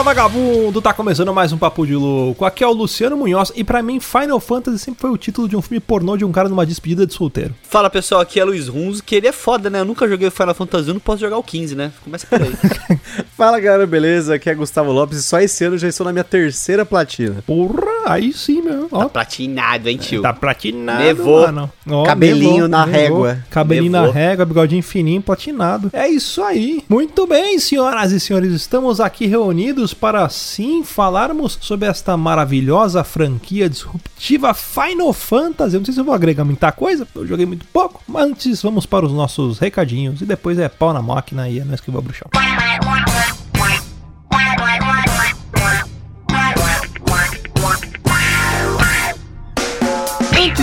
Fala 0.00 0.14
vagabundo, 0.14 0.80
tá 0.80 0.94
começando 0.94 1.34
mais 1.34 1.52
um 1.52 1.58
Papo 1.58 1.86
de 1.86 1.94
Louco. 1.94 2.46
Aqui 2.46 2.64
é 2.64 2.66
o 2.66 2.72
Luciano 2.72 3.18
Munhoz 3.18 3.52
e 3.54 3.62
pra 3.62 3.82
mim 3.82 4.00
Final 4.00 4.40
Fantasy 4.40 4.78
sempre 4.78 4.98
foi 4.98 5.10
o 5.10 5.18
título 5.18 5.46
de 5.46 5.54
um 5.54 5.60
filme 5.60 5.78
pornô 5.78 6.16
de 6.16 6.24
um 6.24 6.32
cara 6.32 6.48
numa 6.48 6.64
despedida 6.64 7.06
de 7.06 7.12
solteiro. 7.12 7.54
Fala 7.62 7.90
pessoal, 7.90 8.22
aqui 8.22 8.40
é 8.40 8.44
Luiz 8.44 8.66
Runz, 8.66 9.02
que 9.02 9.14
ele 9.14 9.26
é 9.26 9.32
foda, 9.32 9.68
né? 9.68 9.80
Eu 9.80 9.84
nunca 9.84 10.08
joguei 10.08 10.30
Final 10.30 10.54
Fantasy, 10.54 10.88
eu 10.88 10.94
não 10.94 11.00
posso 11.02 11.20
jogar 11.20 11.36
o 11.36 11.42
15, 11.42 11.74
né? 11.74 11.92
Começa 12.02 12.26
por 12.26 12.40
aí. 12.40 12.50
Fala 13.36 13.60
galera, 13.60 13.86
beleza? 13.86 14.36
Aqui 14.36 14.48
é 14.48 14.54
Gustavo 14.54 14.90
Lopes 14.90 15.18
e 15.18 15.22
só 15.22 15.38
esse 15.38 15.62
ano 15.64 15.76
já 15.76 15.86
estou 15.86 16.06
na 16.06 16.12
minha 16.14 16.24
terceira 16.24 16.86
platina. 16.86 17.44
Porra, 17.46 17.90
aí 18.06 18.32
sim, 18.32 18.62
meu. 18.62 18.88
Ó, 18.90 19.00
tá 19.00 19.08
platinado, 19.10 19.86
hein, 19.90 19.98
tio? 19.98 20.22
Tá 20.22 20.32
platinado, 20.32 21.04
Nevou. 21.04 21.42
mano. 21.42 21.70
Ó, 21.86 22.04
Cabelinho 22.04 22.68
na 22.68 22.86
régua. 22.86 23.44
Cabelinho 23.50 23.92
na 23.92 24.10
régua, 24.10 24.46
bigodinho 24.46 24.82
fininho, 24.82 25.20
platinado. 25.20 25.90
É 25.92 26.08
isso 26.08 26.42
aí. 26.42 26.82
Muito 26.88 27.26
bem, 27.26 27.58
senhoras 27.58 28.12
e 28.12 28.20
senhores, 28.20 28.50
estamos 28.54 28.98
aqui 28.98 29.26
reunidos 29.26 29.89
para 29.94 30.28
sim 30.28 30.82
falarmos 30.84 31.58
sobre 31.60 31.88
esta 31.88 32.16
maravilhosa 32.16 33.04
franquia 33.04 33.68
disruptiva 33.68 34.54
Final 34.54 35.12
Fantasy. 35.12 35.74
Eu 35.74 35.80
não 35.80 35.84
sei 35.84 35.94
se 35.94 36.00
eu 36.00 36.04
vou 36.04 36.14
agregar 36.14 36.44
muita 36.44 36.72
coisa, 36.72 37.06
eu 37.14 37.26
joguei 37.26 37.46
muito 37.46 37.66
pouco, 37.66 38.02
mas 38.06 38.24
antes 38.24 38.62
vamos 38.62 38.86
para 38.86 39.06
os 39.06 39.12
nossos 39.12 39.58
recadinhos 39.58 40.20
e 40.20 40.24
depois 40.24 40.58
é 40.58 40.68
pau 40.68 40.92
na 40.92 41.02
máquina 41.02 41.48
e 41.48 41.58
é 41.58 41.64
nós 41.64 41.80
que 41.80 41.90
vamos 41.90 42.16
pro. 42.16 43.09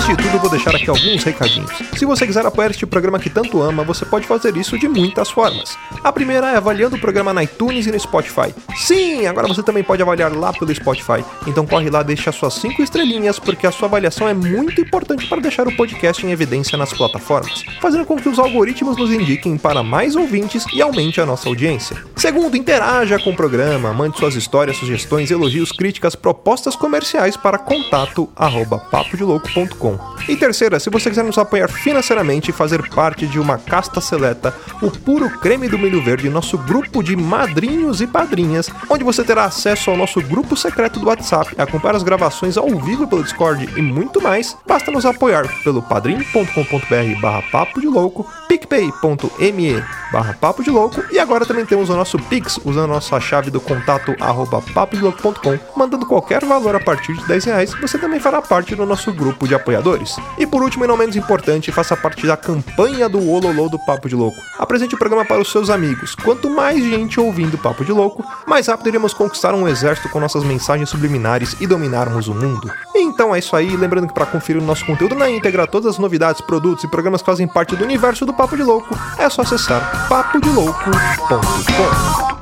Antes 0.07 0.23
de 0.23 0.31
tudo, 0.31 0.39
vou 0.39 0.49
deixar 0.49 0.73
aqui 0.73 0.89
alguns 0.89 1.21
recadinhos. 1.21 1.69
Se 1.97 2.05
você 2.05 2.25
quiser 2.25 2.45
apoiar 2.45 2.69
este 2.69 2.85
programa 2.85 3.19
que 3.19 3.29
tanto 3.29 3.61
ama, 3.61 3.83
você 3.83 4.05
pode 4.05 4.25
fazer 4.25 4.55
isso 4.55 4.79
de 4.79 4.87
muitas 4.87 5.29
formas. 5.29 5.77
A 6.01 6.13
primeira 6.13 6.49
é 6.49 6.55
avaliando 6.55 6.95
o 6.95 6.99
programa 6.99 7.33
na 7.33 7.43
iTunes 7.43 7.87
e 7.87 7.91
no 7.91 7.99
Spotify. 7.99 8.55
Sim, 8.77 9.25
agora 9.25 9.49
você 9.49 9.61
também 9.61 9.83
pode 9.83 10.01
avaliar 10.01 10.31
lá 10.31 10.53
pelo 10.53 10.73
Spotify. 10.73 11.25
Então 11.45 11.67
corre 11.67 11.89
lá, 11.89 12.03
deixa 12.03 12.31
suas 12.31 12.53
5 12.53 12.81
estrelinhas, 12.81 13.37
porque 13.37 13.67
a 13.67 13.71
sua 13.71 13.89
avaliação 13.89 14.29
é 14.29 14.33
muito 14.33 14.79
importante 14.79 15.27
para 15.27 15.41
deixar 15.41 15.67
o 15.67 15.75
podcast 15.75 16.25
em 16.25 16.31
evidência 16.31 16.77
nas 16.77 16.93
plataformas, 16.93 17.65
fazendo 17.81 18.05
com 18.05 18.15
que 18.15 18.29
os 18.29 18.39
algoritmos 18.39 18.95
nos 18.95 19.11
indiquem 19.11 19.57
para 19.57 19.83
mais 19.83 20.15
ouvintes 20.15 20.63
e 20.73 20.81
aumente 20.81 21.19
a 21.19 21.25
nossa 21.25 21.49
audiência. 21.49 21.97
Segundo, 22.15 22.55
interaja 22.55 23.19
com 23.19 23.31
o 23.31 23.35
programa, 23.35 23.91
mande 23.91 24.17
suas 24.17 24.35
histórias, 24.35 24.77
sugestões, 24.77 25.31
elogios, 25.31 25.73
críticas, 25.73 26.15
propostas 26.15 26.77
comerciais 26.77 27.35
para 27.35 27.57
contato 27.57 28.29
E 30.27 30.35
terceira, 30.35 30.79
se 30.79 30.89
você 30.89 31.09
quiser 31.09 31.23
nos 31.23 31.37
apoiar 31.37 31.67
financeiramente 31.67 32.51
e 32.51 32.53
fazer 32.53 32.87
parte 32.89 33.25
de 33.27 33.39
uma 33.39 33.57
casta 33.57 34.01
seleta, 34.01 34.53
o 34.81 34.91
puro 34.91 35.29
creme 35.39 35.67
do 35.69 35.77
milho 35.77 36.03
verde, 36.03 36.29
nosso 36.29 36.57
grupo 36.57 37.01
de 37.01 37.15
madrinhos 37.15 38.01
e 38.01 38.07
padrinhas, 38.07 38.69
onde 38.89 39.03
você 39.03 39.23
terá 39.23 39.45
acesso 39.45 39.89
ao 39.89 39.97
nosso 39.97 40.21
grupo 40.21 40.55
secreto 40.55 40.99
do 40.99 41.07
WhatsApp, 41.07 41.55
acompanhar 41.57 41.95
as 41.95 42.03
gravações 42.03 42.57
ao 42.57 42.67
vivo 42.79 43.07
pelo 43.07 43.23
Discord 43.23 43.69
e 43.75 43.81
muito 43.81 44.21
mais, 44.21 44.55
basta 44.65 44.91
nos 44.91 45.05
apoiar 45.05 45.47
pelo 45.63 45.81
padrim.com.br 45.81 47.21
barra 47.21 47.41
papo 47.51 47.79
de 47.79 47.87
louco, 47.87 48.25
picpay.me 48.47 49.83
barra 50.11 50.33
papo 50.39 50.63
de 50.63 50.69
louco 50.69 51.03
e 51.11 51.19
agora 51.19 51.45
também 51.45 51.65
temos 51.65 51.89
o 51.89 51.95
nosso 51.95 52.17
Pix 52.17 52.59
usando 52.63 52.91
a 52.91 52.95
nossa 52.95 53.19
chave 53.19 53.49
do 53.51 53.59
contato 53.59 54.15
arroba 54.19 54.61
papodelouco.com, 54.73 55.59
mandando 55.75 56.05
qualquer 56.05 56.43
valor 56.45 56.75
a 56.75 56.79
partir 56.79 57.13
de 57.13 57.25
10 57.27 57.45
reais, 57.45 57.73
você 57.79 57.97
também 57.97 58.19
fará 58.19 58.41
parte 58.41 58.75
do 58.75 58.85
nosso 58.85 59.11
grupo 59.13 59.47
de 59.47 59.55
apoiadores. 59.87 60.15
E 60.37 60.45
por 60.45 60.61
último 60.61 60.83
e 60.83 60.87
não 60.87 60.97
menos 60.97 61.15
importante, 61.15 61.71
faça 61.71 61.95
parte 61.95 62.27
da 62.27 62.35
campanha 62.35 63.07
do 63.07 63.29
Ololô 63.29 63.69
do 63.69 63.79
Papo 63.79 64.09
de 64.09 64.15
Louco. 64.15 64.37
Apresente 64.57 64.95
o 64.95 64.97
programa 64.97 65.25
para 65.25 65.41
os 65.41 65.51
seus 65.51 65.69
amigos. 65.69 66.15
Quanto 66.15 66.49
mais 66.49 66.83
gente 66.83 67.19
ouvindo 67.19 67.57
Papo 67.57 67.85
de 67.85 67.91
Louco, 67.91 68.25
mais 68.45 68.67
rápido 68.67 68.89
iremos 68.89 69.13
conquistar 69.13 69.53
um 69.53 69.67
exército 69.67 70.09
com 70.09 70.19
nossas 70.19 70.43
mensagens 70.43 70.89
subliminares 70.89 71.55
e 71.61 71.67
dominarmos 71.67 72.27
o 72.27 72.33
mundo. 72.33 72.71
Então 72.95 73.33
é 73.33 73.39
isso 73.39 73.55
aí, 73.55 73.75
lembrando 73.75 74.07
que 74.07 74.13
para 74.13 74.25
conferir 74.25 74.61
o 74.61 74.65
nosso 74.65 74.85
conteúdo 74.85 75.15
na 75.15 75.29
íntegra, 75.29 75.67
todas 75.67 75.93
as 75.93 75.99
novidades, 75.99 76.41
produtos 76.41 76.83
e 76.83 76.87
programas 76.87 77.21
que 77.21 77.25
fazem 77.25 77.47
parte 77.47 77.75
do 77.75 77.83
universo 77.83 78.25
do 78.25 78.33
Papo 78.33 78.57
de 78.57 78.63
Louco, 78.63 78.97
é 79.17 79.29
só 79.29 79.43
acessar 79.43 80.07
papodelouco.com. 80.09 82.36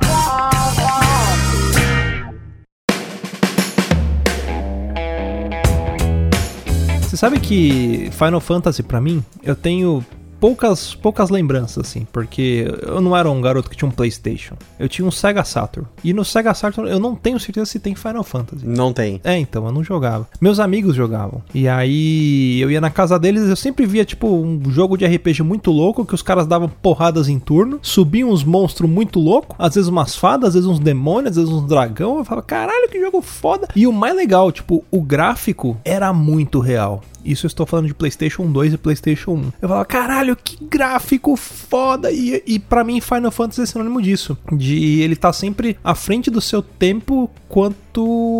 Você 7.16 7.20
sabe 7.20 7.40
que 7.40 8.10
Final 8.12 8.42
Fantasy 8.42 8.82
pra 8.82 9.00
mim, 9.00 9.24
eu 9.42 9.56
tenho 9.56 10.04
poucas 10.46 10.94
poucas 10.94 11.28
lembranças 11.28 11.88
assim, 11.88 12.06
porque 12.12 12.72
eu 12.82 13.00
não 13.00 13.16
era 13.16 13.28
um 13.28 13.40
garoto 13.40 13.68
que 13.68 13.76
tinha 13.76 13.88
um 13.88 13.92
PlayStation. 13.92 14.54
Eu 14.78 14.88
tinha 14.88 15.04
um 15.04 15.10
Sega 15.10 15.42
Saturn. 15.42 15.88
E 16.04 16.12
no 16.12 16.24
Sega 16.24 16.54
Saturn 16.54 16.88
eu 16.88 17.00
não 17.00 17.16
tenho 17.16 17.40
certeza 17.40 17.66
se 17.66 17.80
tem 17.80 17.96
Final 17.96 18.22
Fantasy. 18.22 18.64
Não 18.64 18.92
tem. 18.92 19.20
É, 19.24 19.36
então, 19.36 19.66
eu 19.66 19.72
não 19.72 19.82
jogava. 19.82 20.28
Meus 20.40 20.60
amigos 20.60 20.94
jogavam. 20.94 21.42
E 21.52 21.66
aí 21.66 22.60
eu 22.60 22.70
ia 22.70 22.80
na 22.80 22.90
casa 22.90 23.18
deles, 23.18 23.48
eu 23.48 23.56
sempre 23.56 23.86
via, 23.86 24.04
tipo, 24.04 24.28
um 24.28 24.70
jogo 24.70 24.96
de 24.96 25.04
RPG 25.04 25.42
muito 25.42 25.72
louco, 25.72 26.06
que 26.06 26.14
os 26.14 26.22
caras 26.22 26.46
davam 26.46 26.68
porradas 26.68 27.28
em 27.28 27.40
turno, 27.40 27.80
subiam 27.82 28.30
uns 28.30 28.44
monstros 28.44 28.88
muito 28.88 29.18
loucos, 29.18 29.56
às 29.58 29.74
vezes 29.74 29.88
umas 29.88 30.14
fadas, 30.14 30.50
às 30.50 30.54
vezes 30.54 30.68
uns 30.68 30.78
demônios, 30.78 31.30
às 31.30 31.36
vezes 31.38 31.50
uns 31.50 31.66
dragão. 31.66 32.18
Eu 32.18 32.24
falava, 32.24 32.46
caralho, 32.46 32.88
que 32.88 33.00
jogo 33.00 33.20
foda. 33.20 33.66
E 33.74 33.84
o 33.84 33.92
mais 33.92 34.14
legal, 34.14 34.52
tipo, 34.52 34.84
o 34.92 35.02
gráfico 35.02 35.76
era 35.84 36.12
muito 36.12 36.60
real. 36.60 37.02
Isso 37.26 37.46
eu 37.46 37.48
estou 37.48 37.66
falando 37.66 37.86
de 37.86 37.94
PlayStation 37.94 38.46
2 38.46 38.74
e 38.74 38.78
PlayStation 38.78 39.32
1. 39.32 39.52
Eu 39.60 39.68
falava, 39.68 39.84
caralho, 39.84 40.36
que 40.36 40.56
gráfico 40.64 41.36
foda! 41.36 42.10
E, 42.12 42.42
e 42.46 42.58
para 42.58 42.84
mim, 42.84 43.00
Final 43.00 43.30
Fantasy 43.30 43.62
é 43.62 43.66
sinônimo 43.66 44.00
disso. 44.00 44.38
De 44.52 45.00
ele 45.00 45.16
tá 45.16 45.32
sempre 45.32 45.76
à 45.82 45.94
frente 45.94 46.30
do 46.30 46.40
seu 46.40 46.62
tempo 46.62 47.30
quanto 47.48 47.76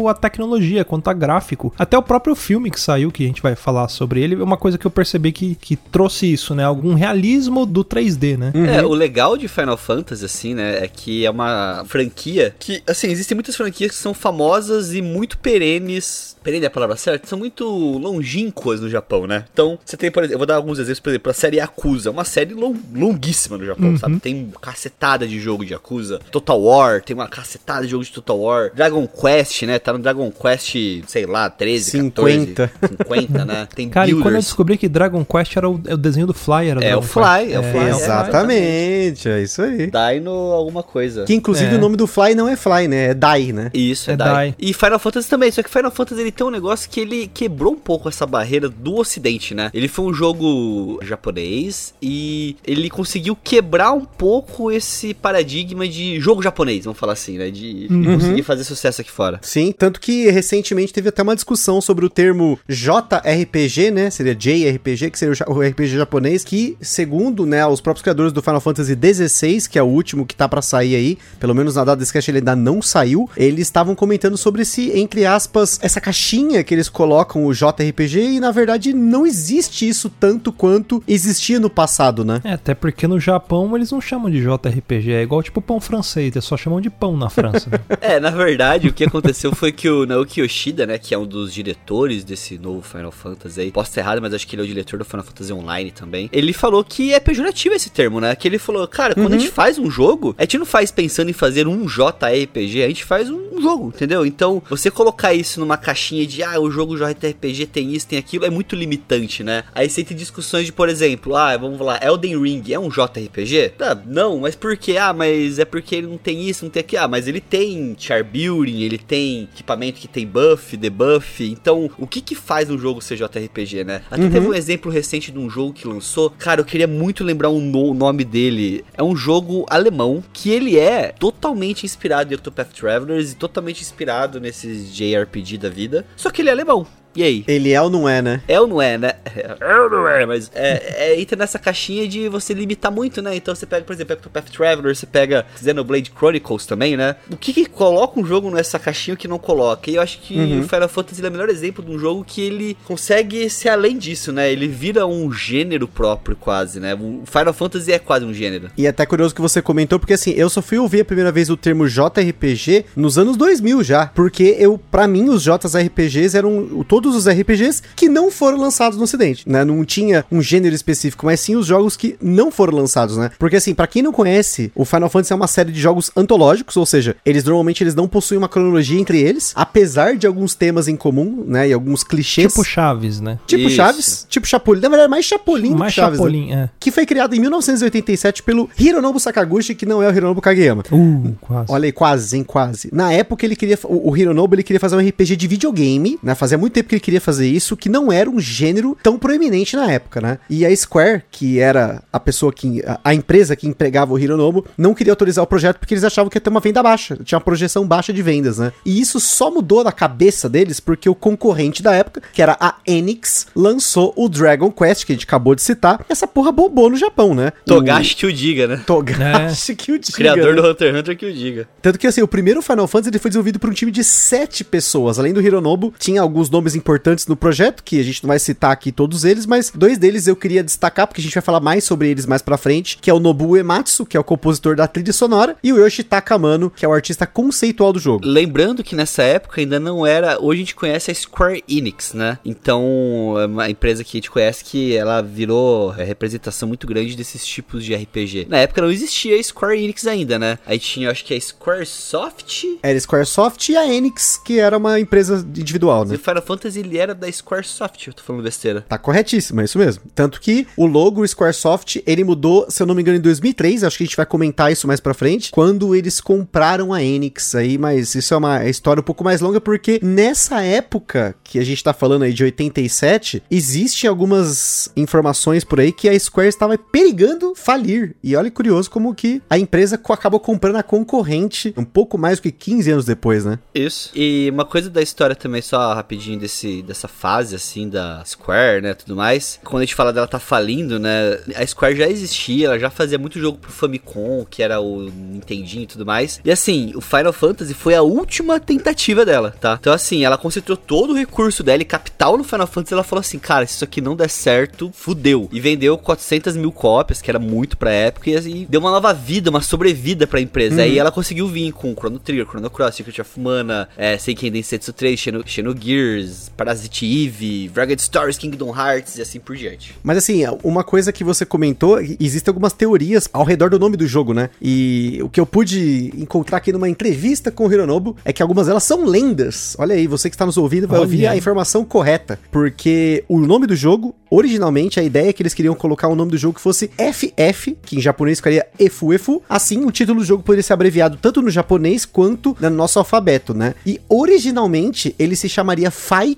a 0.09 0.15
tecnologia, 0.15 0.85
quanto 0.85 1.09
a 1.09 1.13
gráfico. 1.13 1.73
Até 1.79 1.97
o 1.97 2.03
próprio 2.03 2.35
filme 2.35 2.71
que 2.71 2.81
saiu, 2.81 3.11
que 3.11 3.25
a 3.25 3.27
gente 3.27 3.43
vai 3.43 3.55
falar 3.55 3.89
sobre 3.89 4.21
ele, 4.23 4.35
é 4.35 4.43
uma 4.45 4.57
coisa 4.57 4.79
que 4.79 4.87
eu 4.87 4.91
percebi 4.91 5.33
que, 5.33 5.55
que 5.55 5.77
trouxe 5.77 6.33
isso, 6.33 6.55
né? 6.55 6.65
Algum 6.65 6.95
realismo 6.95 7.65
do 7.67 7.85
3D, 7.85 8.37
né? 8.37 8.53
É, 8.77 8.83
o 8.85 8.93
legal 8.95 9.37
de 9.37 9.49
Final 9.49 9.77
Fantasy, 9.77 10.25
assim, 10.25 10.55
né, 10.55 10.85
é 10.85 10.89
que 10.89 11.25
é 11.25 11.31
uma 11.31 11.85
franquia 11.87 12.55
que, 12.59 12.83
assim, 12.87 13.09
existem 13.09 13.35
muitas 13.35 13.57
franquias 13.57 13.91
que 13.93 13.97
são 13.97 14.13
famosas 14.15 14.93
e 14.95 15.03
muito 15.03 15.39
perenes. 15.39 16.37
Perene 16.43 16.65
é 16.65 16.69
a 16.69 16.71
palavra 16.71 16.97
certa? 16.97 17.27
São 17.27 17.39
muito 17.39 17.67
longínquas 17.67 18.81
no 18.81 18.89
Japão, 18.89 19.27
né? 19.27 19.45
Então, 19.53 19.79
você 19.85 19.97
tem, 19.97 20.11
por 20.11 20.21
exemplo, 20.23 20.35
eu 20.35 20.39
vou 20.39 20.47
dar 20.47 20.57
alguns 20.57 20.79
exemplos, 20.79 21.01
por 21.01 21.11
exemplo, 21.11 21.31
a 21.31 21.35
série 21.35 21.57
Yakuza, 21.57 22.09
é 22.09 22.13
uma 22.13 22.25
série 22.25 22.55
long- 22.55 22.77
longuíssima 22.95 23.59
no 23.59 23.65
Japão, 23.67 23.97
sabe? 23.99 24.21
Tem 24.21 24.51
cacetada 24.61 25.27
de 25.27 25.39
jogo 25.41 25.65
de 25.65 25.73
Yakuza. 25.73 26.21
Total 26.31 26.61
War, 26.61 27.03
tem 27.03 27.15
uma 27.15 27.29
cacetada 27.29 27.83
de 27.85 27.89
jogo 27.91 28.05
de 28.05 28.13
Total 28.13 28.39
War. 28.39 28.71
Dragon 28.75 29.07
Quest, 29.07 29.46
né? 29.67 29.79
Tá 29.79 29.93
no 29.93 29.99
Dragon 29.99 30.31
Quest, 30.31 30.75
sei 31.07 31.27
lá, 31.27 31.49
13, 31.51 31.91
50. 31.93 32.69
14, 32.69 32.97
50, 32.99 33.45
né? 33.45 33.69
Tem 33.75 33.89
Cara, 33.89 34.09
e 34.09 34.13
quando 34.13 34.19
eu 34.19 34.25
Builders. 34.25 34.45
descobri 34.47 34.77
que 34.79 34.89
Dragon 34.89 35.25
Quest 35.25 35.57
era 35.57 35.69
o, 35.69 35.81
é 35.87 35.95
o 35.95 35.97
desenho 35.97 36.27
do 36.27 36.35
Fly, 36.35 36.69
era 36.71 36.81
É 36.85 36.89
Dragon 36.91 36.99
o 36.99 37.03
Fly, 37.03 37.53
é 37.53 37.59
o 37.59 37.63
Quest. 37.63 37.73
Fly. 37.73 37.89
Exatamente, 37.89 39.29
é 39.29 39.43
isso 39.43 39.63
aí. 39.63 39.91
Dino 39.91 40.31
alguma 40.31 40.83
coisa. 40.83 41.25
Que 41.25 41.35
inclusive 41.35 41.75
É. 41.75 41.79
o 41.79 41.81
nome 41.81 41.97
do 41.97 42.07
Fly 42.07 42.35
não 42.35 42.49
é 42.49 42.57
Fly, 42.57 42.89
né? 42.89 43.07
É 43.11 43.15
Dai, 43.15 43.53
né? 43.53 43.71
Isso, 43.73 44.11
é, 44.11 44.15
É 44.15 44.17
Dai. 44.17 44.29
Dai. 44.29 44.55
E 44.59 44.73
Final 44.73 44.99
Fantasy 44.99 45.29
também, 45.29 45.51
só 45.51 45.63
que 45.63 45.71
Final 45.71 45.91
Fantasy 45.91 46.21
ele 46.21 46.33
tem 46.33 46.47
um 46.47 46.51
negócio 46.51 46.89
que 46.91 47.01
ele 47.01 47.27
quebrou 47.33 47.73
um 47.73 47.79
pouco 47.79 48.09
essa 48.09 48.27
barreira 48.27 48.69
do 48.69 48.97
ocidente, 48.97 49.55
né? 49.55 49.71
Ele 49.73 49.89
foi 49.89 50.05
um 50.07 50.13
jogo 50.15 50.99
japonês 51.03 51.95
e 52.01 52.57
ele 52.67 52.89
conseguiu 52.91 53.37
quebrar 53.43 53.93
um 53.93 54.05
pouco 54.05 54.71
esse 54.71 55.15
paradigma 55.15 55.87
de 55.89 56.21
jogo 56.21 56.43
japonês, 56.43 56.85
vamos 56.85 56.99
falar 56.99 57.13
assim, 57.15 57.39
né? 57.39 57.51
De, 57.51 57.89
de 57.89 58.05
conseguir 58.07 58.43
fazer 58.43 58.65
sucesso 58.65 59.01
aqui 59.01 59.11
fora. 59.11 59.36
Sim, 59.43 59.73
tanto 59.77 60.01
que 60.01 60.31
recentemente 60.31 60.93
teve 60.93 61.09
até 61.09 61.23
uma 61.23 61.35
discussão 61.35 61.81
sobre 61.81 62.05
o 62.05 62.11
termo 62.11 62.59
JRPG, 62.69 63.91
né? 63.91 64.11
Seria 64.11 64.35
JRPG, 64.35 65.11
que 65.11 65.19
seria 65.19 65.35
o 65.47 65.61
RPG 65.61 65.97
japonês, 65.97 66.45
que, 66.45 66.77
segundo, 66.81 67.47
né, 67.47 67.67
os 67.67 67.81
próprios 67.81 68.03
criadores 68.03 68.33
do 68.33 68.43
Final 68.43 68.61
Fantasy 68.61 68.95
XVI, 68.95 69.69
que 69.69 69.79
é 69.79 69.83
o 69.83 69.87
último 69.87 70.27
que 70.27 70.35
tá 70.35 70.49
pra 70.49 70.63
sair 70.63 70.95
aí, 70.97 71.19
pelo 71.39 71.55
menos 71.55 71.75
na 71.77 71.85
data 71.85 71.99
desse 71.99 72.13
cast 72.13 72.31
ele 72.31 72.39
ainda 72.39 72.57
não 72.57 72.81
saiu, 72.83 73.29
eles 73.37 73.67
estavam 73.67 73.95
comentando 73.95 74.37
sobre 74.37 74.63
esse, 74.63 74.91
entre 74.97 75.25
aspas, 75.25 75.79
essa 75.83 76.01
caixinha 76.01 76.63
que 76.63 76.75
eles 76.75 76.89
colocam 76.89 77.45
o 77.45 77.53
JRPG 77.53 78.37
e, 78.37 78.41
na 78.41 78.51
verdade, 78.51 78.93
não 78.93 79.27
existe 79.27 79.89
isso 79.89 80.09
tanto 80.09 80.53
quanto 80.53 81.03
existia 81.07 81.61
no 81.61 81.71
passado, 81.71 82.25
né? 82.25 82.41
É, 82.45 82.53
até 82.53 82.75
porque 82.75 83.07
no 83.07 83.19
Japão 83.19 83.75
eles 83.77 83.91
não 83.91 84.01
chamam 84.01 84.31
de 84.31 84.41
JRPG, 84.41 85.13
é 85.13 85.23
igual 85.23 85.43
tipo 85.43 85.61
pão 85.61 85.81
francês, 85.81 86.33
eles 86.35 86.45
só 86.45 86.57
chamam 86.57 86.81
de 86.81 86.91
pão 86.91 87.17
na 87.17 87.29
França. 87.31 87.71
né? 87.71 87.79
É, 88.01 88.21
na 88.21 88.31
verdade, 88.31 88.89
o 88.89 88.93
que 88.93 89.05
aconteceu 89.05 89.26
aconteceu 89.27 89.53
foi 89.55 89.73
que 89.73 89.89
o 89.89 90.07
Naoki 90.07 90.41
Yoshida, 90.41 90.87
né, 90.87 90.99
que 90.99 91.13
é 91.13 91.19
um 91.19 91.27
dos 91.27 91.53
diretores 91.53 92.23
desse 92.23 92.57
novo 92.59 92.81
Final 92.81 93.11
Fantasy 93.11 93.61
aí, 93.61 93.73
posso 93.73 93.91
estar 93.91 94.01
errado, 94.01 94.23
mas 94.23 94.33
acho 94.33 94.47
que 94.47 94.55
ele 94.55 94.63
é 94.63 94.65
o 94.65 94.69
diretor 94.69 94.99
do 94.99 95.05
Final 95.05 95.25
Fantasy 95.25 95.53
Online 95.53 95.91
também. 95.91 96.31
Ele 96.33 96.53
falou 96.53 96.85
que 96.85 97.13
é 97.13 97.19
pejorativo 97.19 97.75
esse 97.75 97.91
termo, 97.91 98.21
né? 98.21 98.37
Que 98.37 98.47
ele 98.47 98.59
falou, 98.59 98.87
cara, 98.87 99.15
quando 99.15 99.35
a 99.35 99.39
gente 99.39 99.51
faz 99.51 99.79
um 99.79 99.91
jogo, 99.91 100.35
a 100.39 100.43
gente 100.43 100.59
não 100.59 100.67
faz 100.67 100.93
pensando 100.93 101.29
em 101.29 101.33
fazer 101.33 101.67
um 101.67 101.87
JRPG, 101.87 102.85
a 102.85 102.89
gente 102.89 103.05
faz 103.05 103.29
um 103.29 103.61
jogo, 103.61 103.89
entendeu? 103.89 104.25
Então, 104.25 104.63
você 104.69 104.91
colocar 104.91 105.35
isso 105.35 105.59
numa 105.59 105.77
caixinha 105.77 106.25
de, 106.27 106.43
ah, 106.43 106.61
o 106.61 106.71
jogo 106.71 106.97
JRPG 106.97 107.67
tem 107.67 107.93
isso, 107.93 108.07
tem 108.07 108.19
aquilo, 108.19 108.45
é 108.45 108.51
muito 108.51 108.77
limitante, 108.77 109.43
né? 109.43 109.65
Aí 109.75 109.91
você 109.91 110.05
tem 110.05 110.17
discussões 110.17 110.67
de, 110.67 110.73
por 110.73 110.89
exemplo, 110.89 111.35
ah, 111.35 111.57
vamos 111.57 111.81
lá, 111.81 111.99
Elden 112.01 112.41
Ring 112.41 112.63
é 112.71 112.79
um 112.79 112.89
JRPG? 112.89 113.73
Ah, 113.81 113.99
não, 114.07 114.39
mas 114.41 114.55
por 114.55 114.77
quê? 114.77 114.97
Ah, 114.97 115.13
mas 115.13 115.59
é 115.59 115.65
porque 115.65 115.97
ele 115.97 116.07
não 116.07 116.19
tem 116.19 116.49
isso, 116.49 116.65
não 116.65 116.71
tem 116.71 116.81
aquilo. 116.81 117.03
Ah, 117.03 117.09
mas 117.09 117.27
ele 117.27 117.41
tem 117.41 117.97
char 117.99 118.23
building, 118.23 118.83
ele 118.83 118.99
tem 118.99 119.16
equipamento 119.45 120.01
que 120.01 120.09
tem 120.09 120.27
buff, 120.27 120.77
debuff. 120.77 121.45
Então, 121.45 121.91
o 121.99 122.07
que 122.07 122.21
que 122.21 122.35
faz 122.35 122.71
um 122.71 122.79
jogo 122.79 123.01
ser 123.01 123.17
JRPG, 123.17 123.85
né? 123.85 124.03
Até 124.11 124.23
Uhum. 124.23 124.31
teve 124.31 124.47
um 124.49 124.55
exemplo 124.55 124.91
recente 124.91 125.31
de 125.33 125.39
um 125.39 125.49
jogo 125.49 125.73
que 125.73 125.87
lançou. 125.87 126.31
Cara, 126.31 126.61
eu 126.61 126.65
queria 126.65 126.87
muito 126.87 127.23
lembrar 127.25 127.49
o 127.51 127.61
no- 127.61 127.91
o 127.91 127.95
nome 127.95 128.25
dele. 128.25 128.85
É 128.95 129.03
um 129.03 129.15
jogo 129.17 129.65
alemão 129.69 130.23
que 130.33 130.51
ele 130.51 130.79
é 130.79 131.13
totalmente 131.13 131.85
inspirado 131.85 132.33
em 132.33 132.37
Octopath 132.37 132.73
Travelers 132.73 133.33
e 133.33 133.37
totalmente 133.37 133.81
inspirado 133.81 134.41
nesses 134.41 134.95
JRPG 134.95 135.59
da 135.59 135.69
vida. 135.69 136.07
Só 136.17 136.31
que 136.31 136.43
ele 136.43 136.49
é 136.49 136.53
alemão. 136.53 136.87
E 137.17 137.23
aí? 137.23 137.45
Ele 137.49 137.73
é 137.73 137.81
ou 137.81 137.89
não 137.91 138.09
é, 138.09 138.21
né? 138.21 138.43
É 138.47 138.61
ou 138.61 138.67
não 138.67 138.81
é, 138.83 138.99
né? 138.99 139.13
É 139.61 139.79
ou 139.81 139.91
não 139.91 140.09
é, 140.09 140.27
mas 140.27 140.51
é, 140.55 141.13
é, 141.13 141.21
entra 141.21 141.37
nessa 141.37 141.59
caixinha 141.59 142.07
de 142.07 142.29
você 142.29 142.53
limitar 142.55 142.93
muito, 142.93 143.23
né? 143.23 143.35
Então 143.35 143.55
você 143.55 143.67
pega, 143.67 143.85
por 143.85 143.93
exemplo, 143.93 144.15
Octopath 144.15 144.51
Traveler, 144.51 144.95
você 144.95 145.07
pega 145.07 145.47
Xenoblade 145.61 146.13
Chronicles 146.17 146.67
também, 146.67 146.97
né? 146.97 147.17
O 147.31 147.37
que, 147.37 147.53
que 147.53 147.67
coloca 147.67 148.21
um 148.21 148.25
jogo 148.25 148.51
nessa 148.51 148.79
caixinha 148.79 149.15
e 149.15 149.17
o 149.17 149.19
que 149.19 149.27
não 149.29 149.39
coloca? 149.39 149.91
E 149.91 149.95
eu 149.97 150.03
acho 150.03 150.19
que 150.21 150.37
Uhum. 150.37 150.61
o 150.61 150.63
Final 150.69 150.89
Fantasy 150.89 151.25
é 151.25 151.29
o 151.29 151.33
melhor 151.33 151.49
exemplo 151.49 151.85
de 151.85 151.91
um 151.91 151.99
jogo 151.99 152.23
que 152.25 152.41
ele 152.43 152.77
consegue 152.85 153.49
ser 153.49 153.71
além 153.71 153.97
disso, 153.97 154.33
né? 154.33 154.51
Ele 154.53 154.69
vira 154.69 155.07
um 155.07 155.33
gênero 155.33 155.89
próprio, 155.89 156.37
quase, 156.37 156.79
né? 156.79 156.95
O 156.95 157.23
Final 157.25 157.55
Fantasy 157.55 157.93
é 157.93 157.99
quase 157.99 158.25
um 158.25 158.35
gênero. 158.35 158.71
E 158.77 158.87
é 158.87 158.91
até 158.91 159.07
curioso 159.07 159.35
que 159.35 159.41
você 159.41 159.63
comentou, 159.63 159.99
porque 159.99 160.13
assim, 160.13 160.31
eu 160.33 160.49
só 160.51 160.61
fui 160.61 160.79
ouvir 160.79 161.01
a 161.01 161.05
primeira 161.05 161.33
vez 161.33 161.49
o 161.51 161.57
termo 161.57 161.87
JRPG 161.89 162.85
nos 162.95 163.19
anos 163.19 163.37
2000 163.37 163.83
já. 163.83 164.07
Porque 164.07 164.57
eu, 164.59 164.79
para 164.91 165.07
mim, 165.07 165.29
os 165.29 165.43
JRPGs 165.43 166.37
eram 166.37 166.85
todos 167.07 167.25
os 167.25 167.29
RPGs 167.33 167.83
que 167.95 168.09
não 168.09 168.33
foram 168.33 168.59
lançados 168.59 168.99
no 168.99 169.05
ocidente, 169.05 169.49
né? 169.49 169.65
Não 169.65 169.85
tinha 169.85 170.25
um 170.31 170.43
gênero 170.43 170.75
específico, 170.75 171.25
mas 171.25 171.39
sim 171.39 171.55
os 171.55 171.67
jogos 171.67 171.97
que 171.97 172.17
não 172.21 172.51
foram 172.51 172.77
lançados, 172.77 173.17
né? 173.17 173.31
Porque 173.39 173.57
assim, 173.57 173.75
pra 173.75 173.87
quem 173.87 174.03
não 174.03 174.13
conhece, 174.13 174.73
o 174.75 174.85
Final 174.85 175.09
Fantasy 175.09 175.33
é 175.33 175.37
uma 175.37 175.47
série 175.47 175.71
de 175.71 175.81
jogos 175.81 176.11
antológicos, 176.17 176.77
ou 176.77 176.85
seja, 176.85 177.17
eles 177.25 177.45
normalmente 177.45 177.85
eles 177.85 177.95
não 177.95 178.09
possuem 178.09 178.39
uma 178.39 178.49
cronologia 178.49 178.99
entre 178.99 179.21
eles, 179.21 179.53
apesar 179.55 180.17
de 180.17 180.27
alguns 180.27 180.57
temas 180.57 180.89
em 180.89 180.97
comum, 180.97 181.45
né? 181.47 181.69
E 181.69 181.73
alguns 181.73 182.03
clichês. 182.03 182.53
Tipo 182.53 182.65
Chaves, 182.65 183.21
né? 183.21 183.39
Tipo 183.47 183.69
Isso. 183.69 183.77
Chaves, 183.77 184.27
tipo 184.29 184.47
Chapolin, 184.47 184.81
na 184.81 184.89
verdade 184.89 185.11
mais 185.11 185.25
Chapolin 185.25 185.71
do 185.71 185.79
Mais 185.79 185.95
que 185.95 186.01
Chaves, 186.01 186.19
né? 186.19 186.25
Chapolin, 186.25 186.53
é. 186.53 186.71
que 186.81 186.91
foi 186.91 187.07
criado 187.07 187.35
em 187.35 187.41
1987 187.41 188.43
pelo 188.43 188.69
Hironobu 188.79 189.21
Sakaguchi, 189.21 189.77
que 189.77 189.87
não 189.87 190.03
é 190.03 190.09
o 190.09 190.11
Hironobu 190.13 190.41
Kageyama. 190.41 190.83
Uh, 190.91 191.37
quase. 191.41 191.73
Olha 191.73 191.87
aí, 191.87 191.93
quase, 191.93 192.37
hein, 192.37 192.43
quase. 192.43 192.91
Na 192.93 193.13
época 193.13 193.47
ele 193.47 193.55
queria, 193.55 193.79
o, 193.85 194.11
o 194.11 194.17
Hironobu 194.17 194.57
ele 194.57 194.65
queria 194.65 194.81
fazer 194.81 194.97
um 194.97 195.09
RPG 195.09 195.37
de 195.37 195.47
videogame, 195.47 196.19
né? 196.21 196.35
Fazia 196.35 196.59
muito 196.59 196.73
tempo 196.73 196.89
que 196.89 196.96
ele 196.97 197.01
queria 197.01 197.21
fazer 197.21 197.47
isso, 197.47 197.77
que 197.77 197.89
não 197.89 198.11
era 198.11 198.29
um 198.29 198.41
gênero 198.41 198.97
tão 199.03 199.19
proeminente 199.19 199.77
na 199.77 199.91
época, 199.91 200.21
né? 200.21 200.39
E 200.49 200.65
a 200.65 200.75
Square, 200.75 201.23
que 201.31 201.59
era 201.59 202.03
a 202.13 202.19
pessoa 202.19 202.53
que, 202.53 202.83
a, 202.85 202.99
a 203.05 203.15
empresa 203.15 203.55
que 203.55 203.69
empregava 203.69 204.13
o 204.13 204.19
Hironobu, 204.19 204.65
não 204.77 204.95
queria 204.95 205.13
autorizar 205.13 205.45
o 205.45 205.47
projeto 205.47 205.79
porque 205.79 205.95
eles 205.95 206.05
achavam 206.05 206.31
que 206.31 206.37
ia 206.37 206.41
ter 206.41 206.51
uma 206.51 206.61
venda 206.61 206.83
baixa, 206.83 207.17
tinha 207.25 207.37
uma 207.37 207.45
projeção 207.45 207.87
baixa 207.87 208.13
de 208.13 208.23
vendas, 208.23 208.59
né? 208.59 208.73
E 208.85 209.01
isso 209.01 209.21
só 209.21 209.51
mudou 209.51 209.85
na 209.85 209.93
cabeça 209.93 210.49
deles 210.49 210.81
porque 210.81 211.09
o 211.09 211.15
concorrente 211.15 211.83
da 211.83 211.95
época, 211.95 212.23
que 212.33 212.43
era 212.43 212.57
a 212.61 212.77
Enix, 212.87 213.47
lançou 213.55 214.13
o 214.17 214.29
Dragon 214.29 214.71
Quest, 214.71 215.05
que 215.05 215.13
a 215.13 215.15
gente 215.15 215.25
acabou 215.25 215.55
de 215.55 215.63
citar, 215.63 216.05
e 216.09 216.13
essa 216.13 216.27
porra 216.27 216.53
bombou 216.53 216.91
no 216.91 216.97
Japão, 216.97 217.35
né? 217.35 217.53
Togashi 217.65 218.17
que 218.17 218.27
o 218.27 218.33
diga, 218.33 218.67
né? 218.67 218.77
O... 218.77 218.85
Togashi 218.85 219.75
que 219.75 219.93
o 219.93 219.99
diga, 219.99 220.17
Criador 220.17 220.55
né? 220.55 220.63
do 220.63 220.69
Hunter 220.69 220.89
x 220.89 221.01
Hunter 221.01 221.17
que 221.17 221.27
o 221.27 221.33
diga. 221.33 221.69
Tanto 221.83 221.99
que 221.99 222.07
assim, 222.07 222.23
o 222.23 222.29
primeiro 222.29 222.63
Final 222.63 222.87
Fantasy 222.87 223.11
ele 223.11 223.19
foi 223.19 223.31
desenvolvido 223.31 223.59
por 223.59 223.71
um 223.71 223.73
time 223.73 223.91
de 223.91 224.03
sete 224.03 224.65
pessoas. 224.65 225.19
Além 225.19 225.33
do 225.33 225.41
Hironobu, 225.41 225.93
tinha 225.99 226.21
alguns 226.21 226.51
nomes 226.51 226.75
importantes 226.87 227.27
no 227.27 227.35
projeto, 227.35 227.83
que 227.83 227.99
a 227.99 228.03
gente 228.05 228.23
não 228.23 228.29
vai 228.29 228.39
citar 228.39 228.71
aqui 228.71 228.93
todos 228.93 229.25
eles, 229.25 229.45
mas 229.45 229.73
dois 229.75 229.99
deles 229.99 230.29
eu 230.29 230.37
queria 230.37 230.63
destacar, 230.63 231.09
porque 231.09 231.21
a 231.21 231.25
gente 231.25 231.35
vai 231.35 231.43
falar 231.43 231.59
mais 231.59 231.83
sobre 231.83 232.09
eles 232.09 232.27
mais 232.27 232.43
pra 232.43 232.57
frente, 232.57 232.97
que 233.01 233.11
é 233.11 233.13
o 233.15 233.19
Nobuo 233.19 233.57
Ematsu, 233.57 234.07
que 234.07 234.17
é 234.17 234.21
o 234.21 234.25
compositor 234.25 234.77
da 234.77 234.87
trilha 234.87 235.13
sonora, 235.13 235.57
e 235.65 235.73
o 235.73 235.79
Yoshitaka 235.85 236.37
Amano, 236.37 236.71
que 236.71 236.85
é 236.85 236.89
o 236.89 236.93
artista 236.93 237.27
conceitual 237.27 237.93
do 237.93 237.99
jogo. 237.99 238.25
Lembrando 238.25 238.85
que 238.85 238.95
nessa 238.95 239.25
época 239.25 239.61
ainda 239.61 239.81
não 239.81 240.07
era. 240.07 240.41
Hoje 240.41 240.61
a 240.61 240.65
gente 240.65 240.75
conhece 240.77 241.11
a 241.11 241.15
Square 241.15 241.65
Enix, 241.69 242.13
né? 242.15 242.39
Então, 242.45 243.35
é 243.39 243.47
uma 243.47 243.69
empresa 243.69 244.05
que 244.05 244.17
a 244.17 244.19
gente 244.19 244.31
conhece 244.31 244.63
que 244.65 244.95
ela 244.97 245.21
virou 245.21 245.93
é, 245.99 246.05
representação 246.05 246.69
muito 246.69 246.87
grande 246.87 247.17
desses 247.17 247.45
tipos 247.45 247.85
de 247.85 247.95
RPG. 247.97 248.47
Na 248.49 248.59
época 248.59 248.81
não 248.81 248.91
existia 248.93 249.39
a 249.39 249.43
Square 249.43 249.83
Enix 249.83 250.07
ainda, 250.07 250.39
né? 250.39 250.59
Aí 250.65 250.79
tinha, 250.79 251.11
acho 251.11 251.25
que 251.25 251.35
a 251.35 251.41
Squaresoft. 251.41 252.79
Era 252.83 252.97
a 252.97 253.01
Squaresoft 253.01 253.69
e 253.71 253.77
a 253.77 253.87
Enix, 253.87 254.37
que 254.37 254.59
era 254.59 254.77
uma 254.77 255.01
empresa 255.01 255.47
individual, 255.57 256.05
E 256.05 256.09
né? 256.11 256.15
o 256.15 256.19
Final 256.19 256.43
Fantasy 256.43 256.76
ele 256.77 256.99
era 256.99 257.15
da 257.15 257.31
Squaresoft, 257.31 258.07
eu 258.07 258.15
tô 258.15 258.23
falando 258.23 258.43
besteira. 258.43 258.83
Tá 258.83 258.99
corretíssimo, 258.99 259.61
é 259.61 259.65
isso 259.65 259.79
mesmo. 259.79 260.03
Tanto 260.15 260.41
que 260.41 260.67
o 260.77 260.87
logo 260.87 261.27
Squaresoft, 261.27 262.03
ele 262.07 262.25
mudou, 262.25 262.67
se 262.69 262.83
eu 262.83 262.87
não 262.87 262.95
me 262.95 263.03
engano, 263.03 263.19
em 263.19 263.23
2003, 263.23 263.85
acho 263.85 263.99
que 263.99 264.05
a 264.05 264.07
gente 264.07 264.17
vai 264.17 264.27
comentar 264.27 264.71
isso 264.71 264.87
mais 264.87 265.01
pra 265.01 265.15
frente, 265.15 265.51
quando 265.51 265.95
eles 265.95 266.21
compraram 266.21 266.93
a 266.93 267.03
Enix 267.03 267.55
aí, 267.55 267.79
mas 267.79 268.15
isso 268.15 268.35
é 268.35 268.37
uma 268.37 268.65
história 268.67 269.01
um 269.01 269.05
pouco 269.05 269.25
mais 269.25 269.41
longa, 269.41 269.61
porque 269.61 270.01
nessa 270.03 270.63
época 270.63 271.35
que 271.43 271.59
a 271.59 271.65
gente 271.65 271.83
tá 271.83 271.93
falando 271.93 272.23
aí 272.23 272.33
de 272.33 272.45
87, 272.45 273.43
existem 273.51 274.09
algumas 274.09 274.91
informações 274.97 275.65
por 275.65 275.81
aí 275.81 275.93
que 275.93 276.09
a 276.09 276.19
Square 276.19 276.49
estava 276.49 276.77
perigando 276.77 277.55
falir. 277.55 278.15
E 278.23 278.37
olha 278.37 278.51
curioso 278.51 278.91
como 278.91 279.15
que 279.15 279.43
a 279.49 279.59
empresa 279.59 280.01
acabou 280.09 280.41
comprando 280.41 280.77
a 280.77 280.83
concorrente 280.83 281.75
um 281.77 281.85
pouco 281.85 282.19
mais 282.19 282.39
do 282.39 282.43
que 282.43 282.53
15 282.53 282.91
anos 282.91 283.05
depois, 283.05 283.45
né? 283.45 283.59
Isso. 283.75 284.11
E 284.15 284.49
uma 284.51 284.65
coisa 284.65 284.91
da 284.91 285.03
história 285.03 285.35
também, 285.37 285.63
só 285.63 285.95
rapidinho 285.95 286.39
desse, 286.39 286.56
dessa 286.85 287.09
fase, 287.09 287.55
assim, 287.55 287.89
da 287.89 288.23
Square, 288.25 288.83
né, 288.83 288.95
tudo 288.95 289.17
mais. 289.17 289.59
Quando 289.65 289.83
a 289.83 289.85
gente 289.85 289.95
fala 289.95 290.13
dela 290.13 290.27
tá 290.27 290.39
falindo, 290.39 290.99
né, 290.99 291.39
a 291.55 291.67
Square 291.67 291.97
já 291.97 292.09
existia, 292.09 292.67
ela 292.67 292.79
já 292.79 292.91
fazia 292.91 293.19
muito 293.19 293.41
jogo 293.41 293.59
pro 293.59 293.71
Famicom, 293.71 294.45
que 294.49 294.63
era 294.63 294.81
o 294.81 295.11
Nintendinho 295.11 295.85
e 295.85 295.87
tudo 295.87 296.07
mais. 296.07 296.41
E 296.45 296.51
assim, 296.51 296.93
o 296.95 297.01
Final 297.01 297.33
Fantasy 297.33 297.75
foi 297.75 297.95
a 297.95 298.03
última 298.03 298.59
tentativa 298.61 299.25
dela, 299.25 299.55
tá? 299.61 299.77
Então 299.81 299.93
assim, 299.93 300.25
ela 300.25 300.39
concentrou 300.39 300.77
todo 300.77 301.13
o 301.13 301.17
recurso 301.17 301.63
dela 301.63 301.83
e 301.83 301.85
capital 301.85 302.37
no 302.37 302.45
Final 302.45 302.67
Fantasy, 302.67 302.95
ela 302.95 303.05
falou 303.05 303.21
assim, 303.21 303.39
cara, 303.39 303.67
se 303.67 303.75
isso 303.75 303.85
aqui 303.85 304.01
não 304.01 304.17
der 304.17 304.31
certo, 304.31 304.91
fudeu. 304.95 305.49
E 305.53 305.61
vendeu 305.61 305.99
400 305.99 306.57
mil 306.57 306.73
cópias, 306.73 307.21
que 307.21 307.31
era 307.31 307.39
muito 307.39 307.77
pra 307.77 307.91
época, 307.91 308.31
e 308.31 308.37
assim, 308.37 308.67
deu 308.69 308.81
uma 308.81 308.91
nova 308.91 309.13
vida, 309.13 309.51
uma 309.51 309.61
sobrevida 309.61 310.27
pra 310.27 310.41
empresa. 310.41 310.83
Aí 310.83 310.99
ela 310.99 311.13
conseguiu 311.13 311.49
vir 311.49 311.73
com 311.73 311.95
Chrono 311.95 312.19
Trigger, 312.19 312.47
Chrono 312.47 312.71
Cross, 312.71 312.97
Secret 312.97 313.21
of 313.21 313.41
Mana, 313.41 313.89
é, 313.97 314.17
Seiken 314.19 314.51
Densetsu 314.51 314.93
3, 314.93 315.19
Xeno, 315.19 315.43
Xenogears, 315.47 316.46
Parasite 316.57 317.05
Eve, 317.05 317.71
Ragged 317.75 318.01
Stories, 318.01 318.39
Kingdom 318.39 318.75
Hearts 318.77 319.19
e 319.19 319.23
assim 319.23 319.39
por 319.39 319.57
diante. 319.57 319.95
Mas 320.03 320.19
assim, 320.19 320.43
uma 320.63 320.83
coisa 320.83 321.13
que 321.13 321.23
você 321.23 321.45
comentou, 321.45 322.01
existem 322.01 322.51
algumas 322.51 322.73
teorias 322.73 323.29
ao 323.33 323.45
redor 323.45 323.71
do 323.71 323.79
nome 323.79 323.97
do 323.97 324.07
jogo, 324.07 324.33
né? 324.33 324.51
E 324.61 325.21
o 325.23 325.29
que 325.29 325.41
eu 325.41 325.47
pude 325.47 326.13
encontrar 326.17 326.59
aqui 326.59 326.73
numa 326.73 326.89
entrevista 326.89 327.51
com 327.51 327.67
o 327.67 327.73
Hironobu 327.73 328.17
é 328.25 328.33
que 328.33 328.43
algumas 328.43 328.67
delas 328.67 328.85
são 328.85 329.05
lendas. 329.05 329.77
Olha 329.79 329.95
aí, 329.95 330.07
você 330.07 330.29
que 330.31 330.35
está 330.35 330.47
nos 330.47 330.57
ouvindo 330.57 330.87
vai 330.87 330.99
Olha. 330.99 331.05
ouvir 331.05 331.27
a 331.27 331.37
informação 331.37 331.85
correta. 331.85 332.39
Porque 332.51 333.25
o 333.29 333.39
nome 333.39 333.67
do 333.67 333.77
jogo, 333.77 334.15
originalmente, 334.31 334.99
a 334.99 335.03
ideia 335.03 335.31
é 335.31 335.33
que 335.33 335.43
eles 335.43 335.55
queriam 335.55 335.75
colocar 335.75 336.09
o 336.09 336.15
nome 336.15 336.31
do 336.31 336.39
jogo 336.39 336.55
que 336.55 336.61
fosse 336.61 336.91
FF, 336.97 337.77
que 337.83 337.97
em 337.97 338.01
japonês 338.01 338.39
ficaria 338.39 338.67
Efu 338.79 339.13
Efu. 339.13 339.43
Assim, 339.49 339.85
o 339.85 339.91
título 339.91 340.21
do 340.21 340.25
jogo 340.25 340.43
poderia 340.43 340.63
ser 340.63 340.73
abreviado 340.73 341.19
tanto 341.21 341.43
no 341.43 341.51
japonês 341.51 342.05
quanto 342.05 342.57
no 342.61 342.71
nosso 342.71 342.99
alfabeto, 342.99 343.53
né? 343.55 343.75
E 343.85 344.01
originalmente 344.09 345.15
ele 345.19 345.37
se 345.37 345.49
chamaria 345.49 345.91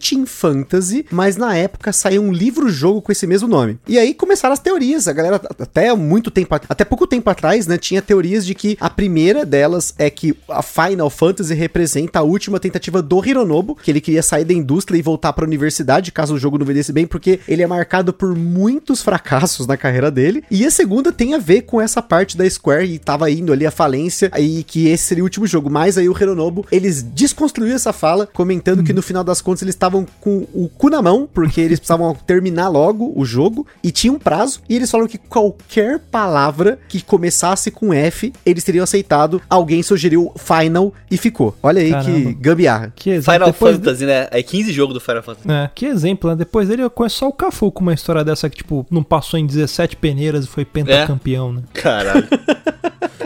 Fighting 0.09 0.27
Fantasy, 0.27 1.05
mas 1.11 1.37
na 1.37 1.55
época 1.55 1.93
saiu 1.93 2.23
um 2.23 2.33
livro-jogo 2.33 3.03
com 3.03 3.12
esse 3.12 3.27
mesmo 3.27 3.47
nome. 3.47 3.79
E 3.87 3.99
aí 3.99 4.15
começaram 4.15 4.53
as 4.53 4.59
teorias. 4.59 5.07
A 5.07 5.12
galera, 5.12 5.37
até 5.37 5.93
muito 5.95 6.31
tempo, 6.31 6.55
até 6.55 6.85
pouco 6.85 7.07
tempo 7.07 7.29
atrás, 7.29 7.67
né, 7.67 7.77
tinha 7.77 8.00
teorias 8.00 8.47
de 8.47 8.55
que 8.55 8.77
a 8.81 8.88
primeira 8.88 9.45
delas 9.45 9.95
é 9.99 10.09
que 10.09 10.35
a 10.49 10.62
Final 10.62 11.11
Fantasy 11.11 11.55
representa 11.55 12.21
a 12.21 12.23
última 12.23 12.59
tentativa 12.59 13.03
do 13.03 13.25
Hironobu, 13.25 13.75
que 13.77 13.91
ele 13.91 14.00
queria 14.00 14.23
sair 14.23 14.45
da 14.45 14.55
indústria 14.55 14.99
e 14.99 15.03
voltar 15.03 15.33
para 15.33 15.45
a 15.45 15.47
universidade, 15.47 16.12
caso 16.12 16.35
o 16.35 16.38
jogo 16.38 16.59
não 16.59 16.67
vendesse 16.67 16.93
bem, 16.93 17.07
porque 17.07 17.41
ele 17.47 17.62
é 17.62 17.67
marcado 17.67 18.12
por 18.12 18.35
muitos 18.35 19.03
fracassos 19.03 19.67
na 19.67 19.77
carreira 19.77 20.11
dele. 20.11 20.43
E 20.50 20.65
a 20.65 20.71
segunda 20.71 21.12
tem 21.12 21.35
a 21.35 21.38
ver 21.38 21.62
com 21.62 21.81
essa 21.81 22.00
parte 22.00 22.37
da 22.37 22.49
Square 22.49 22.87
e 22.87 22.99
tava 22.99 23.31
indo 23.31 23.53
ali 23.53 23.67
a 23.67 23.71
falência 23.71 24.31
e 24.38 24.62
que 24.65 24.88
esse 24.88 25.05
seria 25.05 25.23
o 25.23 25.27
último 25.27 25.47
jogo. 25.47 25.69
Mas 25.69 25.99
aí 25.99 26.09
o 26.09 26.17
Hironobu, 26.17 26.67
eles 26.71 27.03
desconstruíram 27.03 27.77
essa 27.77 27.93
fala, 27.93 28.27
comentando 28.27 28.83
que 28.83 28.93
no 28.93 29.03
final 29.03 29.25
das 29.25 29.41
contas 29.41 29.62
eles 29.62 29.75
estavam 29.75 29.98
com 30.21 30.47
o 30.55 30.69
cu 30.69 30.90
na 30.90 31.00
mão, 31.02 31.28
porque 31.33 31.61
eles 31.61 31.78
precisavam 31.78 32.14
terminar 32.26 32.69
logo 32.69 33.12
o 33.17 33.25
jogo 33.25 33.67
e 33.83 33.90
tinha 33.90 34.12
um 34.12 34.19
prazo. 34.19 34.61
E 34.69 34.76
eles 34.76 34.90
falaram 34.90 35.09
que 35.09 35.19
qualquer 35.19 35.99
palavra 35.99 36.78
que 36.88 37.02
começasse 37.02 37.71
com 37.71 37.93
F, 37.93 38.33
eles 38.45 38.64
teriam 38.64 38.85
aceitado. 38.85 39.40
Alguém 39.49 39.83
sugeriu 39.83 40.33
Final 40.37 40.93
e 41.11 41.17
ficou. 41.17 41.57
Olha 41.62 41.81
aí 41.81 41.90
Caramba. 41.90 42.11
que 42.11 42.35
gambiarra. 42.35 42.93
Que 42.95 43.11
exemplo. 43.11 43.33
Final 43.33 43.52
Depois 43.52 43.76
Fantasy, 43.76 44.07
né? 44.07 44.28
É 44.31 44.43
15 44.43 44.73
jogos 44.73 44.95
do 44.95 45.00
Final 45.00 45.23
Fantasy. 45.23 45.50
É, 45.50 45.71
que 45.75 45.87
exemplo, 45.87 46.31
né? 46.31 46.37
Depois 46.37 46.69
dele 46.69 46.83
eu 46.83 46.90
conheço 46.90 47.19
só 47.19 47.28
o 47.28 47.33
Cafu 47.33 47.71
com 47.71 47.83
uma 47.83 47.95
história 47.95 48.25
dessa 48.25 48.49
que, 48.49 48.59
tipo, 48.59 48.87
não 48.90 49.02
passou 49.02 49.38
em 49.38 49.47
17 49.47 49.97
peneiras 49.97 50.45
e 50.45 50.49
foi 50.49 50.64
pentacampeão, 50.64 51.52
né? 51.52 51.62
Caralho. 51.73 52.28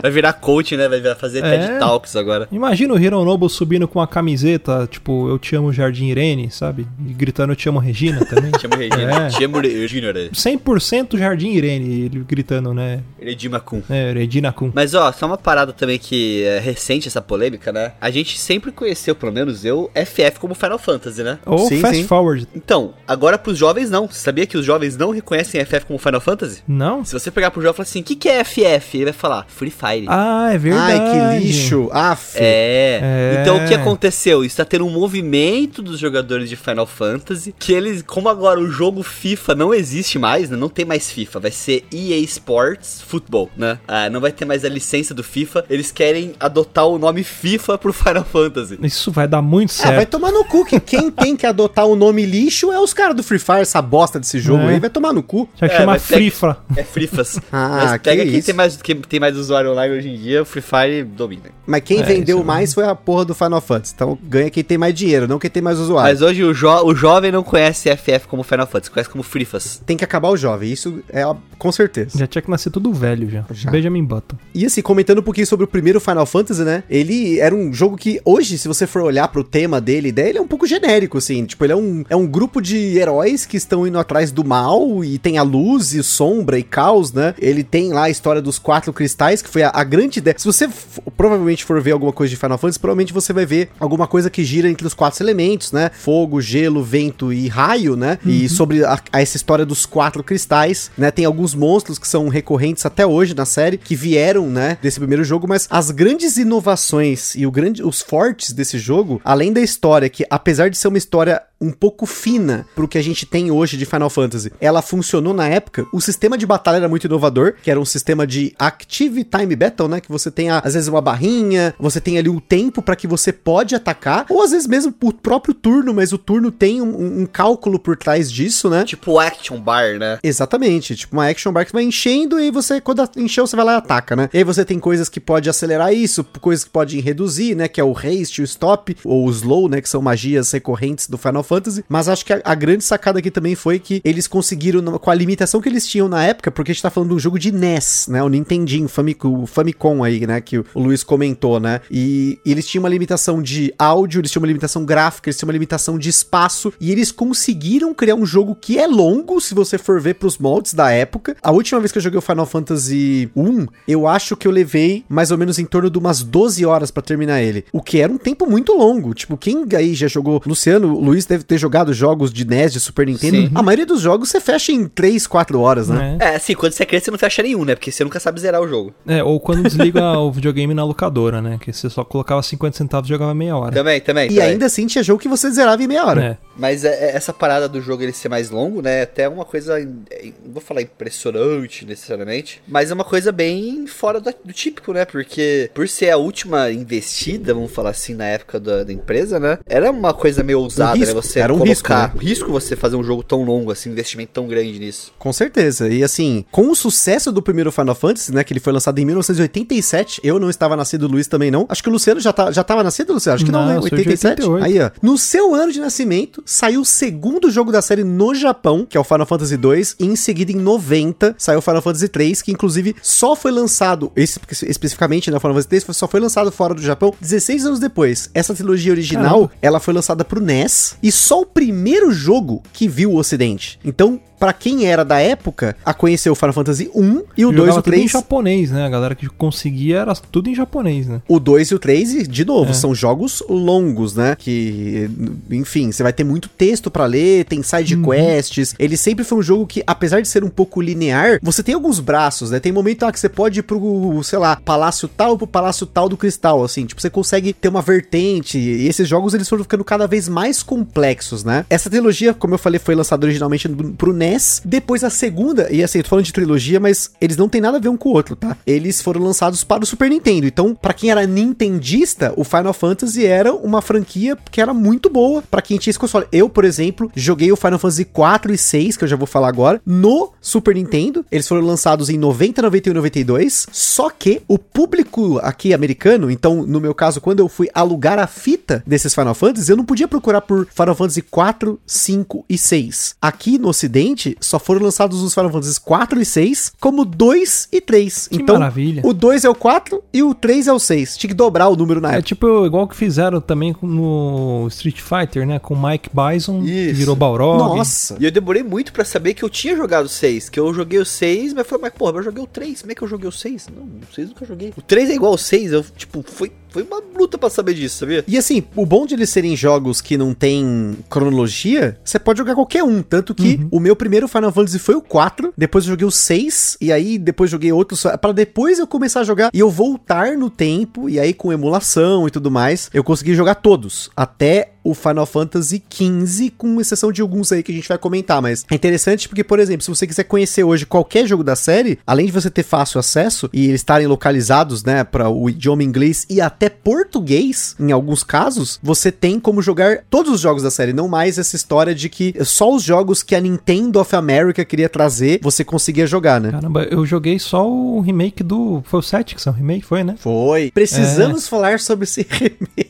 Vai 0.03 0.11
virar 0.11 0.33
coach, 0.33 0.75
né? 0.75 0.89
Vai 0.89 1.15
fazer 1.15 1.41
É. 1.45 1.57
TED 1.57 1.79
Talks 1.79 2.17
agora. 2.17 2.45
Imagina 2.51 2.93
o 2.93 2.99
Hironobu 2.99 3.47
subindo 3.47 3.87
com 3.87 3.99
uma 3.99 4.07
camiseta, 4.07 4.85
tipo, 4.91 5.29
eu 5.29 5.39
te 5.39 5.55
amo 5.55 5.71
Jardim 5.71 6.07
Irene, 6.07 6.51
sabe? 6.51 6.85
E 7.07 7.13
gritando 7.13 7.53
eu 7.53 7.55
te 7.55 7.69
amo 7.69 7.79
Regina 7.79 8.25
também. 8.25 8.51
Te 8.59 8.65
amo 8.65 8.75
Regina. 8.75 9.27
É. 9.27 9.29
Te 9.29 9.45
amo 9.45 9.59
Regina. 9.61 10.13
100% 10.13 11.17
Jardim 11.17 11.51
Irene, 11.51 12.01
ele 12.01 12.19
gritando, 12.27 12.73
né? 12.73 12.99
Regina 13.17 13.61
Kun. 13.61 13.81
É, 13.89 14.11
Regina 14.11 14.51
Kun. 14.51 14.73
Mas 14.75 14.93
ó, 14.93 15.09
só 15.13 15.25
uma 15.25 15.37
parada 15.37 15.71
também 15.71 15.97
que 15.97 16.43
é 16.43 16.59
recente 16.59 17.07
essa 17.07 17.21
polêmica, 17.21 17.71
né? 17.71 17.93
A 18.01 18.11
gente 18.11 18.37
sempre 18.37 18.73
conheceu, 18.73 19.15
pelo 19.15 19.31
menos 19.31 19.63
eu, 19.63 19.89
FF 19.95 20.37
como 20.37 20.53
Final 20.53 20.77
Fantasy, 20.79 21.23
né? 21.23 21.39
Ou 21.45 21.59
Sim, 21.59 21.79
Fast 21.79 21.95
sim. 22.01 22.07
Forward. 22.07 22.45
Então, 22.53 22.93
agora 23.07 23.37
pros 23.37 23.57
jovens 23.57 23.89
não. 23.89 24.07
Você 24.07 24.19
sabia 24.19 24.45
que 24.45 24.57
os 24.57 24.65
jovens 24.65 24.97
não 24.97 25.11
reconhecem 25.11 25.63
FF 25.63 25.85
como 25.85 25.97
Final 25.97 26.19
Fantasy? 26.19 26.61
Não? 26.67 27.05
Se 27.05 27.13
você 27.13 27.31
pegar 27.31 27.51
pro 27.51 27.61
jovem 27.61 27.73
e 27.73 27.77
falar 27.77 27.83
assim, 27.89 28.01
o 28.01 28.03
que, 28.03 28.15
que 28.17 28.27
é 28.27 28.43
FF? 28.43 28.97
Ele 28.97 29.05
vai 29.05 29.13
falar, 29.13 29.45
Free 29.47 29.71
Fire. 29.71 29.92
Ah, 30.07 30.51
é 30.53 30.57
verdade. 30.57 30.99
Ai, 31.01 31.39
que 31.39 31.45
lixo. 31.47 31.89
Aff. 31.91 32.37
É. 32.37 32.99
É. 33.03 33.41
Então 33.41 33.57
o 33.63 33.67
que 33.67 33.73
aconteceu? 33.73 34.43
Está 34.43 34.63
tendo 34.65 34.85
um 34.85 34.89
movimento 34.89 35.81
dos 35.81 35.99
jogadores 35.99 36.49
de 36.49 36.55
Final 36.55 36.85
Fantasy 36.85 37.53
que 37.57 37.73
eles, 37.73 38.01
como 38.01 38.29
agora 38.29 38.59
o 38.59 38.69
jogo 38.69 39.03
FIFA 39.03 39.55
não 39.55 39.73
existe 39.73 40.17
mais, 40.19 40.49
né? 40.49 40.57
Não 40.57 40.69
tem 40.69 40.85
mais 40.85 41.11
FIFA, 41.11 41.39
vai 41.39 41.51
ser 41.51 41.85
EA 41.93 42.17
Sports 42.19 43.01
Football, 43.07 43.49
né? 43.57 43.79
Ah, 43.87 44.09
não 44.09 44.19
vai 44.21 44.31
ter 44.31 44.45
mais 44.45 44.63
a 44.65 44.69
licença 44.69 45.13
do 45.13 45.23
FIFA. 45.23 45.65
Eles 45.69 45.91
querem 45.91 46.33
adotar 46.39 46.87
o 46.87 46.97
nome 46.97 47.23
FIFA 47.23 47.77
pro 47.77 47.93
Final 47.93 48.23
Fantasy. 48.25 48.77
Isso 48.81 49.11
vai 49.11 49.27
dar 49.27 49.41
muito 49.41 49.73
vai 49.77 49.95
certo. 49.95 50.09
tomar 50.09 50.31
no 50.31 50.43
cu, 50.45 50.65
que 50.65 50.79
quem 50.79 51.09
tem 51.11 51.35
que 51.35 51.45
adotar 51.45 51.85
o 51.85 51.95
nome 51.95 52.25
lixo 52.25 52.71
é 52.71 52.79
os 52.79 52.93
caras 52.93 53.15
do 53.15 53.23
Free 53.23 53.39
Fire, 53.39 53.61
essa 53.61 53.81
bosta 53.81 54.19
desse 54.19 54.39
jogo 54.39 54.63
É. 54.63 54.73
aí, 54.73 54.79
vai 54.79 54.89
tomar 54.89 55.13
no 55.13 55.23
cu. 55.23 55.47
Já 55.55 55.67
que 55.67 55.75
É, 55.75 55.77
chama 55.77 55.99
Frifra. 55.99 56.57
É 56.75 56.83
Frifas. 56.83 57.39
Ah, 57.51 57.69
Mas 57.91 58.01
pega 58.01 58.23
que 58.23 58.29
quem 58.31 58.39
isso. 58.39 58.45
tem, 58.47 58.55
mais, 58.55 58.77
quem 58.81 58.95
tem 59.01 59.19
mais 59.19 59.37
usuário 59.37 59.71
online 59.71 59.82
hoje 59.91 60.09
em 60.09 60.17
dia, 60.17 60.41
o 60.41 60.45
Free 60.45 60.61
Fire 60.61 61.03
domina. 61.03 61.43
Mas 61.65 61.81
quem 61.81 61.99
É, 62.01 62.03
vendeu 62.03 62.37
isso 62.37 62.45
mais 62.45 62.73
foi 62.73 62.85
a 62.85 62.95
porra 62.95 63.25
do 63.25 63.33
Final 63.33 63.61
Fantasy. 63.61 63.93
Então 63.95 64.17
ganha 64.23 64.49
quem 64.49 64.63
tem 64.63 64.77
mais 64.77 64.93
dinheiro, 64.93 65.27
não 65.27 65.39
quem 65.39 65.49
tem 65.49 65.61
mais 65.61 65.79
usuário. 65.79 66.11
Mas 66.11 66.21
hoje 66.21 66.43
o, 66.43 66.53
jo 66.53 66.67
o 66.85 66.95
jovem 66.95 67.31
não 67.31 67.43
conhece 67.43 67.89
FF 67.95 68.27
como 68.27 68.43
Final 68.43 68.67
Fantasy, 68.67 68.91
conhece 68.91 69.09
como 69.09 69.23
Frifas. 69.23 69.81
Tem 69.85 69.95
que 69.97 70.03
acabar 70.03 70.29
o 70.29 70.37
jovem, 70.37 70.71
isso 70.71 71.01
é 71.09 71.23
com 71.57 71.71
certeza. 71.71 72.17
Já 72.17 72.27
tinha 72.27 72.41
que 72.41 72.49
nascer 72.49 72.69
tudo 72.69 72.91
velho 72.93 73.29
já. 73.29 73.45
Já. 73.51 73.71
Benjamin 73.71 74.03
Button. 74.03 74.35
E 74.53 74.65
assim, 74.65 74.81
comentando 74.81 75.19
um 75.19 75.23
pouquinho 75.23 75.47
sobre 75.47 75.63
o 75.63 75.67
primeiro 75.67 75.99
Final 75.99 76.25
Fantasy, 76.25 76.63
né? 76.63 76.83
Ele 76.89 77.39
era 77.39 77.55
um 77.55 77.71
jogo 77.73 77.95
que 77.95 78.19
hoje, 78.25 78.57
se 78.57 78.67
você 78.67 78.85
for 78.85 79.01
olhar 79.01 79.27
pro 79.29 79.43
tema 79.43 79.79
dele, 79.79 80.11
daí 80.11 80.29
ele 80.29 80.37
é 80.37 80.41
um 80.41 80.47
pouco 80.47 80.67
genérico, 80.67 81.17
assim. 81.17 81.45
Tipo, 81.45 81.63
ele 81.65 81.73
é 81.73 81.75
um, 81.75 82.03
é 82.09 82.15
um 82.15 82.27
grupo 82.27 82.61
de 82.61 82.97
heróis 82.97 83.45
que 83.45 83.55
estão 83.55 83.87
indo 83.87 83.97
atrás 83.97 84.31
do 84.31 84.43
mal 84.43 85.03
e 85.03 85.17
tem 85.17 85.37
a 85.37 85.43
luz 85.43 85.93
e 85.93 86.03
sombra 86.03 86.59
e 86.59 86.63
caos, 86.63 87.13
né? 87.13 87.33
Ele 87.39 87.63
tem 87.63 87.93
lá 87.93 88.03
a 88.03 88.09
história 88.09 88.41
dos 88.41 88.59
quatro 88.59 88.91
cristais, 88.91 89.41
que 89.41 89.49
foi 89.49 89.63
a, 89.63 89.69
a 89.73 89.83
grande 89.83 90.19
ideia. 90.19 90.35
Se 90.37 90.45
você 90.45 90.69
provavelmente 91.17 91.65
for 91.65 91.81
ver 91.81 91.91
alguma 91.91 92.11
coisa 92.13 92.29
de 92.29 92.37
Final 92.37 92.57
Fantasy, 92.57 92.79
provavelmente 92.79 93.13
você 93.13 93.33
vai 93.33 93.45
ver 93.45 93.69
alguma 93.79 94.07
coisa 94.07 94.29
que 94.29 94.43
gira 94.43 94.69
entre 94.69 94.85
os 94.87 94.93
quatro 94.93 95.23
elementos, 95.23 95.71
né? 95.71 95.89
Fogo, 95.93 96.39
gelo, 96.41 96.83
vento 96.83 97.33
e 97.33 97.47
raio, 97.47 97.95
né? 97.95 98.17
E 98.25 98.47
sobre 98.49 98.83
a- 98.85 98.99
a 99.11 99.21
essa 99.21 99.37
história 99.37 99.65
dos 99.65 99.85
quatro 99.85 100.23
cristais, 100.23 100.91
né? 100.97 101.11
Tem 101.11 101.25
alguns 101.25 101.53
monstros 101.55 101.97
que 101.99 102.07
são 102.07 102.27
recorrentes 102.29 102.85
até 102.85 103.05
hoje 103.05 103.33
na 103.33 103.45
série, 103.45 103.77
que 103.77 103.95
vieram, 103.95 104.47
né, 104.49 104.77
desse 104.81 104.99
primeiro 104.99 105.23
jogo, 105.23 105.47
mas 105.47 105.67
as 105.69 105.89
grandes 105.91 106.37
inovações 106.37 107.35
e 107.35 107.45
o 107.45 107.51
grande, 107.51 107.83
os 107.83 108.01
fortes 108.01 108.51
desse 108.51 108.77
jogo, 108.77 109.21
além 109.23 109.51
da 109.53 109.61
história, 109.61 110.09
que 110.09 110.25
apesar 110.29 110.69
de 110.69 110.77
ser 110.77 110.87
uma 110.87 110.97
história 110.97 111.41
um 111.63 111.71
pouco 111.71 112.05
fina 112.05 112.65
pro 112.75 112.87
que 112.87 112.97
a 112.97 113.01
gente 113.01 113.25
tem 113.25 113.49
hoje 113.51 113.77
de 113.77 113.85
Final 113.85 114.09
Fantasy, 114.09 114.51
ela 114.59 114.81
funcionou 114.81 115.33
na 115.33 115.47
época, 115.47 115.85
o 115.93 116.01
sistema 116.01 116.37
de 116.37 116.45
batalha 116.45 116.77
era 116.77 116.89
muito 116.89 117.05
inovador, 117.07 117.53
que 117.63 117.71
era 117.71 117.79
um 117.79 117.85
sistema 117.85 118.27
de 118.27 118.53
Active 118.59 119.23
Time 119.23 119.55
Battle, 119.55 119.87
né, 119.87 120.01
que 120.01 120.11
você 120.11 120.29
tem 120.29 120.49
às 120.49 120.73
vezes 120.73 120.87
uma 120.89 121.01
barrinha, 121.01 121.73
você 121.79 121.99
tem 122.01 122.17
ali 122.17 122.29
o 122.29 122.41
tempo 122.41 122.81
para 122.81 122.95
que 122.95 123.07
você 123.07 123.31
pode 123.31 123.75
atacar, 123.75 124.25
ou 124.29 124.41
às 124.43 124.51
vezes 124.51 124.67
mesmo 124.67 124.93
o 125.01 125.13
próprio 125.13 125.53
turno, 125.53 125.93
mas 125.93 126.11
o 126.11 126.17
turno 126.17 126.51
tem 126.51 126.81
um, 126.81 127.21
um- 127.21 127.25
cálculo 127.25 127.79
por 127.79 127.95
trás 127.97 128.31
disso, 128.31 128.69
né? 128.69 128.83
Tipo 128.83 129.17
Action 129.17 129.59
Bar, 129.59 129.97
né? 129.97 130.19
Exatamente, 130.21 130.95
tipo 130.95 131.15
uma 131.15 131.27
action 131.29 131.51
bar 131.53 131.65
que 131.65 131.71
vai 131.71 131.83
enchendo 131.83 132.39
e 132.39 132.43
aí 132.43 132.51
você, 132.51 132.81
quando 132.81 133.07
encheu, 133.17 133.47
você 133.47 133.55
vai 133.55 133.65
lá 133.65 133.73
e 133.75 133.77
ataca, 133.77 134.15
né? 134.15 134.29
E 134.33 134.37
aí 134.39 134.43
você 134.43 134.65
tem 134.65 134.77
coisas 134.79 135.07
que 135.09 135.19
pode 135.19 135.49
acelerar 135.49 135.93
isso, 135.93 136.23
coisas 136.41 136.65
que 136.65 136.69
podem 136.69 136.99
reduzir, 136.99 137.55
né? 137.55 137.67
Que 137.67 137.79
é 137.79 137.83
o 137.83 137.93
haste, 137.97 138.41
o 138.41 138.43
stop, 138.43 138.95
ou 139.05 139.25
o 139.27 139.31
slow, 139.31 139.69
né? 139.69 139.79
Que 139.81 139.87
são 139.89 140.01
magias 140.01 140.51
recorrentes 140.51 141.07
do 141.07 141.17
Final 141.17 141.43
Fantasy. 141.43 141.52
Mas 141.87 142.07
acho 142.07 142.25
que 142.25 142.33
a, 142.33 142.41
a 142.43 142.55
grande 142.55 142.83
sacada 142.83 143.19
aqui 143.19 143.31
também 143.31 143.55
foi 143.55 143.79
que 143.79 144.01
eles 144.03 144.27
conseguiram, 144.27 144.83
com 144.97 145.09
a 145.09 145.15
limitação 145.15 145.61
que 145.61 145.69
eles 145.69 145.87
tinham 145.87 146.07
na 146.07 146.23
época, 146.23 146.51
porque 146.51 146.71
a 146.71 146.73
gente 146.73 146.81
tá 146.81 146.89
falando 146.89 147.09
de 147.09 147.15
um 147.15 147.19
jogo 147.19 147.39
de 147.39 147.51
NES, 147.51 148.07
né? 148.09 148.23
O 148.23 148.29
Nintendinho, 148.29 148.87
o 149.23 149.45
Famicom 149.45 150.03
aí, 150.03 150.25
né? 150.25 150.41
Que 150.41 150.59
o, 150.59 150.65
Luiz 150.75 151.03
comentou, 151.03 151.59
né? 151.59 151.81
E, 151.89 152.39
e 152.45 152.51
eles 152.51 152.67
tinham 152.67 152.83
uma 152.83 152.89
limitação 152.89 153.41
de 153.41 153.73
áudio, 153.77 154.19
eles 154.19 154.31
tinham 154.31 154.41
uma 154.41 154.47
limitação 154.47 154.85
gráfica, 154.85 155.29
eles 155.29 155.37
tinham 155.37 155.47
uma 155.47 155.53
limitação 155.53 155.97
de 155.97 156.09
espaço, 156.09 156.73
e 156.79 156.91
eles 156.91 157.11
conseguiram 157.11 157.93
criar 157.93 158.15
um 158.15 158.25
jogo 158.25 158.55
que 158.55 158.77
é 158.77 158.87
longo, 158.87 159.39
se 159.39 159.53
você 159.53 159.77
for 159.77 159.99
ver 160.01 160.15
pros 160.15 160.37
moldes 160.37 160.73
da 160.73 160.91
época. 160.91 161.35
A 161.41 161.51
última 161.51 161.79
vez 161.79 161.91
que 161.91 161.97
eu 161.97 162.01
joguei 162.01 162.19
o 162.19 162.21
Final 162.21 162.45
Fantasy 162.45 163.29
1, 163.35 163.65
eu 163.87 164.07
acho 164.07 164.35
que 164.35 164.47
eu 164.47 164.51
levei 164.51 165.03
mais 165.07 165.31
ou 165.31 165.37
menos 165.37 165.59
em 165.59 165.65
torno 165.65 165.89
de 165.89 165.97
umas 165.97 166.23
12 166.23 166.65
horas 166.65 166.91
pra 166.91 167.03
terminar 167.03 167.41
ele. 167.41 167.65
O 167.71 167.81
que 167.81 167.99
era 167.99 168.11
um 168.11 168.17
tempo 168.17 168.49
muito 168.49 168.73
longo. 168.73 169.13
Tipo, 169.13 169.37
quem 169.37 169.65
aí 169.75 169.93
já 169.93 170.07
jogou? 170.07 170.41
Luciano, 170.45 170.99
Luiz 170.99 171.25
deve 171.25 171.42
ter 171.43 171.57
jogado 171.57 171.93
jogos 171.93 172.31
de 172.31 172.45
NES, 172.45 172.73
de 172.73 172.79
Super 172.79 173.05
Nintendo. 173.07 173.37
Sim. 173.37 173.51
A 173.53 173.61
maioria 173.61 173.85
dos 173.85 174.01
jogos 174.01 174.29
você 174.29 174.39
fecha 174.39 174.71
em 174.71 174.87
3, 174.87 175.27
4 175.27 175.59
horas, 175.59 175.89
né? 175.89 176.17
É. 176.19 176.33
É, 176.33 176.35
assim, 176.35 176.53
quando 176.55 176.71
você 176.73 176.83
é 176.83 176.85
criança 176.85 177.05
você 177.05 177.11
não 177.11 177.17
fecha 177.17 177.43
nenhum, 177.43 177.65
né? 177.65 177.75
Porque 177.75 177.91
você 177.91 178.03
nunca 178.03 178.19
sabe 178.19 178.39
zerar 178.39 178.61
o 178.61 178.67
jogo. 178.67 178.93
É, 179.07 179.23
ou 179.23 179.39
quando 179.39 179.63
desliga 179.63 180.11
o 180.19 180.31
videogame 180.31 180.73
na 180.73 180.83
locadora, 180.85 181.41
né? 181.41 181.57
Que 181.61 181.71
você 181.73 181.89
só 181.89 182.03
colocava 182.03 182.41
50 182.41 182.77
centavos 182.77 183.07
e 183.09 183.13
jogava 183.13 183.33
meia 183.33 183.55
hora. 183.55 183.73
Também, 183.73 183.99
também. 184.01 184.25
E 184.31 184.35
também. 184.35 184.51
ainda 184.51 184.65
assim 184.65 184.87
tinha 184.87 185.03
jogo 185.03 185.21
que 185.21 185.27
você 185.27 185.49
zerava 185.51 185.81
em 185.83 185.87
meia 185.87 186.05
hora. 186.05 186.23
É. 186.23 186.37
Mas 186.57 186.83
é- 186.85 187.11
é 187.11 187.15
essa 187.15 187.33
parada 187.33 187.67
do 187.67 187.81
jogo 187.81 188.03
ele 188.03 188.13
ser 188.13 188.29
mais 188.29 188.49
longo, 188.49 188.81
né? 188.81 188.99
é 188.99 189.01
Até 189.03 189.27
uma 189.27 189.45
coisa. 189.45 189.79
Não 189.79 190.53
vou 190.53 190.61
falar 190.61 190.81
impressionante 190.81 191.85
necessariamente. 191.85 192.61
Mas 192.67 192.91
é 192.91 192.93
uma 192.93 193.03
coisa 193.03 193.31
bem 193.31 193.85
fora 193.87 194.19
do, 194.19 194.33
do 194.43 194.53
típico, 194.53 194.93
né? 194.93 195.05
Porque 195.05 195.69
por 195.73 195.87
ser 195.87 196.09
a 196.11 196.17
última 196.17 196.71
investida, 196.71 197.53
vamos 197.53 197.71
falar 197.71 197.91
assim, 197.91 198.13
na 198.13 198.25
época 198.25 198.59
da, 198.59 198.83
da 198.83 198.93
empresa, 198.93 199.39
né? 199.39 199.59
Era 199.65 199.91
uma 199.91 200.13
coisa 200.13 200.43
meio 200.43 200.59
ousada, 200.59 200.97
risco, 200.97 201.15
né? 201.15 201.21
Você 201.23 201.39
era 201.39 201.53
um 201.53 201.57
colocar. 201.59 202.05
risco, 202.07 202.17
risco 202.19 202.51
você 202.51 202.75
fazer 202.75 202.95
um 202.95 203.03
jogo 203.03 203.23
tão 203.23 203.43
longo, 203.43 203.71
assim, 203.71 203.89
um 203.89 203.93
investimento 203.93 204.31
tão 204.33 204.47
grande 204.47 204.77
nisso. 204.79 205.11
Com 205.17 205.31
certeza. 205.33 205.89
E 205.89 206.03
assim, 206.03 206.45
com 206.51 206.69
o 206.69 206.75
sucesso 206.75 207.31
do 207.31 207.41
primeiro 207.41 207.71
Final 207.71 207.95
Fantasy, 207.95 208.33
né? 208.33 208.43
Que 208.43 208.53
ele 208.53 208.59
foi 208.59 208.73
lançado 208.73 208.99
em 208.99 209.05
1987. 209.05 210.21
Eu 210.23 210.39
não 210.39 210.49
estava 210.49 210.75
nascido, 210.75 211.03
o 211.03 211.07
Luiz 211.07 211.27
também 211.27 211.49
não. 211.51 211.65
Acho 211.69 211.81
que 211.83 211.89
o 211.89 211.91
Luciano 211.91 212.19
já, 212.19 212.31
tá, 212.33 212.51
já 212.51 212.63
tava 212.63 212.83
nascido, 212.83 213.13
Luciano? 213.13 213.35
Acho 213.35 213.45
que 213.45 213.51
não, 213.51 213.61
Não, 213.61 213.67
né? 213.69 213.77
eu 213.77 213.81
sou 213.81 213.89
de 213.89 213.95
87. 213.95 214.41
88. 214.43 214.65
Aí, 214.65 214.79
ó. 214.85 214.91
No 215.01 215.17
seu 215.17 215.53
ano 215.55 215.71
de 215.71 215.79
nascimento, 215.79 216.43
saiu 216.45 216.81
o 216.81 216.85
segundo 216.85 217.49
jogo 217.49 217.71
da 217.71 217.81
série 217.81 218.03
no 218.03 218.33
Japão, 218.35 218.85
que 218.87 218.97
é 218.97 218.99
o 218.99 219.03
Final 219.03 219.25
Fantasy 219.25 219.57
2. 219.57 219.95
E 219.99 220.05
em 220.05 220.15
seguida, 220.15 220.51
em 220.51 220.55
90, 220.55 221.35
saiu 221.37 221.59
o 221.59 221.61
Final 221.61 221.81
Fantasy 221.81 222.07
3, 222.07 222.41
que 222.41 222.51
inclusive 222.51 222.95
só 223.01 223.35
foi 223.35 223.51
lançado, 223.51 224.11
esse, 224.15 224.39
especificamente, 224.67 225.29
né? 225.31 225.37
O 225.37 225.39
Final 225.39 225.53
Fantasy 225.53 225.67
3 225.69 225.83
foi- 225.83 225.93
só 225.93 226.07
foi 226.07 226.19
lançado 226.19 226.51
fora 226.51 226.73
do 226.73 226.81
Japão 226.81 227.13
16 227.19 227.65
anos 227.65 227.79
depois. 227.79 228.29
Essa 228.33 228.53
trilogia 228.53 228.91
original, 228.91 229.23
Caramba. 229.47 229.51
ela 229.61 229.79
foi 229.79 229.93
lançada 229.93 230.23
pro 230.25 230.41
NES. 230.41 230.95
E 231.01 231.11
só 231.13 231.41
o 231.41 231.45
primeiro 231.45 232.11
jogo 232.11 232.61
que 232.73 232.87
viu 232.87 233.11
o 233.11 233.17
ocidente. 233.17 233.79
Então, 233.83 234.19
pra 234.39 234.51
quem 234.51 234.85
era 234.85 235.05
da 235.05 235.19
época, 235.19 235.75
a 235.85 235.93
conhecer 235.93 236.29
o 236.29 236.35
Final 236.35 236.51
Fantasy 236.51 236.89
1 236.93 237.21
e 237.37 237.45
o 237.45 237.51
2 237.51 237.75
e 237.75 237.79
o 237.79 237.81
tudo 237.81 237.93
em 237.93 237.99
3. 237.99 238.11
japonês, 238.11 238.71
né? 238.71 238.85
A 238.85 238.89
galera 238.89 239.15
que 239.15 239.27
conseguia 239.29 239.99
era 239.99 240.13
tudo 240.15 240.49
em 240.49 240.55
japonês, 240.55 241.07
né? 241.07 241.21
O 241.29 241.39
2 241.39 241.69
e 241.69 241.75
o 241.75 241.79
3, 241.79 242.13
e, 242.13 242.27
de 242.27 242.43
novo, 242.43 242.71
É. 242.71 242.73
são 242.73 242.93
jogos 242.93 243.41
longos, 243.47 244.15
né? 244.15 244.35
Que, 244.37 245.09
enfim, 245.49 245.91
você 245.93 246.03
vai 246.03 246.11
ter 246.11 246.25
muito 246.25 246.49
texto 246.49 246.91
pra 246.91 247.05
ler, 247.05 247.45
tem 247.45 247.63
side 247.63 247.95
Uhum. 247.95 248.03
quests. 248.09 248.75
Ele 248.77 248.97
sempre 248.97 249.23
foi 249.23 249.37
um 249.37 249.41
jogo 249.41 249.65
que, 249.65 249.81
apesar 249.87 250.19
de 250.21 250.27
ser 250.27 250.43
um 250.43 250.49
pouco 250.49 250.81
linear, 250.81 251.39
você 251.41 251.63
tem 251.63 251.73
alguns 251.75 252.01
braços, 252.01 252.51
né? 252.51 252.59
Tem 252.59 252.71
momento 252.71 253.03
lá 253.03 253.11
que 253.13 253.19
você 253.19 253.29
pode 253.29 253.61
ir 253.61 253.63
pro, 253.63 254.21
sei 254.23 254.39
lá, 254.39 254.57
palácio 254.57 255.07
tal 255.07 255.37
pro 255.37 255.47
palácio 255.47 255.85
tal 255.85 256.09
do 256.09 256.17
cristal, 256.17 256.63
assim. 256.63 256.85
Tipo, 256.85 256.99
você 257.01 257.09
consegue 257.09 257.53
ter 257.53 257.69
uma 257.69 257.81
vertente. 257.81 258.57
E 258.57 258.87
esses 258.89 259.07
jogos, 259.07 259.33
eles 259.33 259.47
foram 259.47 259.63
ficando 259.63 259.85
cada 259.85 260.05
vez 260.05 260.27
mais 260.27 260.61
complexos, 260.61 261.02
né? 261.43 261.65
Essa 261.69 261.89
trilogia, 261.89 262.33
como 262.33 262.53
eu 262.53 262.57
falei, 262.57 262.79
foi 262.79 262.95
lançada 262.95 263.25
originalmente 263.25 263.67
pro 263.97 264.13
NES. 264.13 264.61
Depois 264.63 265.03
a 265.03 265.09
segunda, 265.09 265.71
e 265.71 265.83
assim, 265.83 266.01
tô 266.01 266.09
falando 266.09 266.25
de 266.25 266.33
trilogia, 266.33 266.79
mas 266.79 267.11
eles 267.19 267.37
não 267.37 267.49
tem 267.49 267.61
nada 267.61 267.77
a 267.77 267.79
ver 267.79 267.89
um 267.89 267.97
com 267.97 268.09
o 268.09 268.13
outro, 268.13 268.35
tá? 268.35 268.57
Eles 268.65 269.01
foram 269.01 269.21
lançados 269.21 269.63
para 269.63 269.83
o 269.83 269.85
Super 269.85 270.09
Nintendo. 270.09 270.47
Então, 270.47 270.75
para 270.75 270.93
quem 270.93 271.09
era 271.09 271.25
nintendista, 271.25 272.33
o 272.35 272.43
Final 272.43 272.73
Fantasy 272.73 273.25
era 273.25 273.53
uma 273.53 273.81
franquia 273.81 274.37
que 274.51 274.61
era 274.61 274.73
muito 274.73 275.09
boa 275.09 275.43
para 275.49 275.61
quem 275.61 275.77
tinha 275.77 275.91
esse 275.91 275.99
console. 275.99 276.27
Eu, 276.31 276.49
por 276.49 276.65
exemplo, 276.65 277.11
joguei 277.15 277.51
o 277.51 277.55
Final 277.55 277.79
Fantasy 277.79 278.05
4 278.05 278.53
e 278.53 278.57
6, 278.57 278.97
que 278.97 279.03
eu 279.03 279.07
já 279.07 279.15
vou 279.15 279.27
falar 279.27 279.47
agora, 279.47 279.81
no 279.85 280.31
Super 280.41 280.75
Nintendo. 280.75 281.25
Eles 281.31 281.47
foram 281.47 281.61
lançados 281.65 282.09
em 282.09 282.17
90, 282.17 282.61
91 282.61 282.91
e 282.91 282.95
92. 282.95 283.67
Só 283.71 284.09
que 284.09 284.41
o 284.47 284.57
público 284.57 285.39
aqui 285.41 285.73
americano, 285.73 286.29
então, 286.29 286.63
no 286.63 286.79
meu 286.79 286.93
caso, 286.93 287.21
quando 287.21 287.39
eu 287.39 287.47
fui 287.47 287.69
alugar 287.73 288.19
a 288.19 288.27
fita 288.27 288.83
desses 288.85 289.13
Final 289.13 289.33
Fantasy, 289.33 289.71
eu 289.71 289.77
não 289.77 289.85
podia 289.85 290.07
procurar 290.07 290.41
por 290.41 290.67
Final 290.67 290.92
Fantasy 290.95 291.21
4, 291.21 291.79
5 291.85 292.45
e 292.49 292.57
6. 292.57 293.15
Aqui 293.21 293.57
no 293.57 293.69
ocidente, 293.69 294.37
só 294.39 294.59
foram 294.59 294.81
lançados 294.81 295.21
os 295.21 295.33
Final 295.33 295.51
Fantasy 295.51 295.79
4 295.79 296.21
e 296.21 296.25
6 296.25 296.73
como 296.79 297.05
2 297.05 297.69
e 297.71 297.81
3. 297.81 298.27
Que 298.27 298.35
então, 298.37 298.55
maravilha. 298.59 299.01
o 299.05 299.13
2 299.13 299.45
é 299.45 299.49
o 299.49 299.55
4 299.55 300.03
e 300.13 300.23
o 300.23 300.33
3 300.33 300.67
é 300.67 300.73
o 300.73 300.79
6. 300.79 301.17
Tinha 301.17 301.29
que 301.29 301.33
dobrar 301.33 301.67
o 301.69 301.75
número 301.75 301.99
na 302.01 302.09
É 302.09 302.11
época. 302.13 302.23
tipo 302.27 302.65
igual 302.65 302.87
que 302.87 302.95
fizeram 302.95 303.39
também 303.41 303.75
no 303.81 304.67
Street 304.69 304.99
Fighter, 305.01 305.45
né? 305.45 305.59
Com 305.59 305.73
o 305.73 305.81
Mike 305.89 306.09
Bison, 306.13 306.61
que 306.61 306.69
Isso. 306.69 306.95
virou 306.95 307.15
Balrog. 307.15 307.57
Nossa. 307.77 308.17
E 308.19 308.25
eu 308.25 308.31
demorei 308.31 308.63
muito 308.63 308.91
pra 308.93 309.05
saber 309.05 309.33
que 309.33 309.43
eu 309.43 309.49
tinha 309.49 309.75
jogado 309.75 310.05
o 310.05 310.09
6. 310.09 310.49
Que 310.49 310.59
eu 310.59 310.73
joguei 310.73 310.99
o 310.99 311.05
6, 311.05 311.53
mas 311.53 311.67
falei, 311.67 311.83
mas 311.83 311.93
porra, 311.93 312.17
eu 312.17 312.23
joguei 312.23 312.43
o 312.43 312.47
3. 312.47 312.81
Como 312.81 312.91
é 312.91 312.95
que 312.95 313.01
eu 313.03 313.07
joguei 313.07 313.27
o 313.27 313.31
6? 313.31 313.67
Não, 313.75 313.83
o 313.83 314.13
6 314.13 314.29
nunca 314.29 314.45
joguei. 314.45 314.73
O 314.75 314.81
3 314.81 315.09
é 315.09 315.15
igual 315.15 315.31
ao 315.33 315.37
6. 315.37 315.71
Eu, 315.73 315.83
tipo, 315.95 316.23
foi, 316.27 316.51
foi 316.73 316.81
uma 316.83 317.01
luta 317.15 317.37
pra 317.37 317.51
saber 317.51 317.75
disso, 317.75 317.99
sabia? 317.99 318.23
E 318.27 318.35
assim, 318.35 318.63
o 318.75 318.83
bom 318.83 319.05
de 319.05 319.13
eles 319.13 319.29
serem 319.29 319.55
jogos 319.55 320.01
que 320.01 320.17
não 320.17 320.33
tem 320.33 320.97
cronologia, 321.07 321.97
você 322.03 322.17
pode 322.17 322.39
jogar 322.39 322.55
qualquer 322.55 322.83
um. 322.83 323.03
Tanto 323.03 323.35
que 323.35 323.59
o 323.69 323.79
meu 323.79 323.95
primeiro 323.95 324.27
Final 324.27 324.51
Fantasy 324.51 324.79
foi 324.79 324.95
o 324.95 325.01
4, 325.01 325.53
depois 325.55 325.85
eu 325.85 325.91
joguei 325.91 326.07
o 326.07 326.11
6, 326.11 326.77
e 326.81 326.91
aí 326.91 327.19
depois 327.19 327.51
joguei 327.51 327.71
outros. 327.71 328.03
Pra 328.19 328.31
depois 328.31 328.79
eu 328.79 328.87
começar 328.87 329.19
a 329.19 329.23
jogar 329.23 329.51
e 329.53 329.59
eu 329.59 329.69
voltar 329.69 330.35
no 330.35 330.49
tempo, 330.49 331.07
e 331.07 331.19
aí 331.19 331.31
com 331.31 331.53
emulação 331.53 332.27
e 332.27 332.31
tudo 332.31 332.49
mais, 332.49 332.89
eu 332.91 333.03
consegui 333.03 333.35
jogar 333.35 333.55
todos. 333.55 334.09
Até 334.15 334.72
o 334.83 334.93
Final 334.93 335.25
Fantasy 335.25 335.83
XV, 335.89 336.53
com 336.57 336.81
exceção 336.81 337.11
de 337.11 337.21
alguns 337.21 337.51
aí 337.51 337.63
que 337.63 337.71
a 337.71 337.75
gente 337.75 337.87
vai 337.87 337.97
comentar, 337.97 338.41
mas 338.41 338.65
é 338.69 338.75
interessante 338.75 339.27
porque, 339.29 339.43
por 339.43 339.59
exemplo, 339.59 339.83
se 339.83 339.89
você 339.89 340.05
quiser 340.05 340.23
conhecer 340.23 340.63
hoje 340.63 340.85
qualquer 340.85 341.25
jogo 341.27 341.43
da 341.43 341.55
série, 341.55 341.99
além 342.05 342.25
de 342.25 342.31
você 342.31 342.49
ter 342.49 342.63
fácil 342.63 342.99
acesso 342.99 343.49
e 343.53 343.67
eles 343.67 343.81
estarem 343.81 344.07
localizados, 344.07 344.83
né, 344.83 345.03
para 345.03 345.29
o 345.29 345.49
idioma 345.49 345.83
inglês 345.83 346.25
e 346.29 346.41
até 346.41 346.69
português, 346.69 347.75
em 347.79 347.91
alguns 347.91 348.23
casos, 348.23 348.79
você 348.81 349.11
tem 349.11 349.39
como 349.39 349.61
jogar 349.61 350.03
todos 350.09 350.33
os 350.33 350.41
jogos 350.41 350.63
da 350.63 350.71
série, 350.71 350.93
não 350.93 351.07
mais 351.07 351.37
essa 351.37 351.55
história 351.55 351.93
de 351.93 352.09
que 352.09 352.33
só 352.43 352.73
os 352.73 352.83
jogos 352.83 353.21
que 353.21 353.35
a 353.35 353.41
Nintendo 353.41 353.99
of 353.99 354.15
America 354.15 354.63
queria 354.65 354.89
trazer, 354.89 355.39
você 355.41 355.63
conseguia 355.63 356.07
jogar, 356.07 356.39
né? 356.39 356.51
Caramba, 356.51 356.83
eu 356.83 357.05
joguei 357.05 357.39
só 357.39 357.69
o 357.69 357.99
remake 357.99 358.43
do. 358.43 358.81
Foi 358.85 358.99
o 358.99 359.03
7 359.03 359.35
que 359.35 359.41
são 359.41 359.53
remake, 359.53 359.85
foi, 359.85 360.03
né? 360.03 360.15
Foi. 360.17 360.71
Precisamos 360.71 361.47
falar 361.47 361.79
sobre 361.79 362.05
esse 362.05 362.25
remake. 362.29 362.82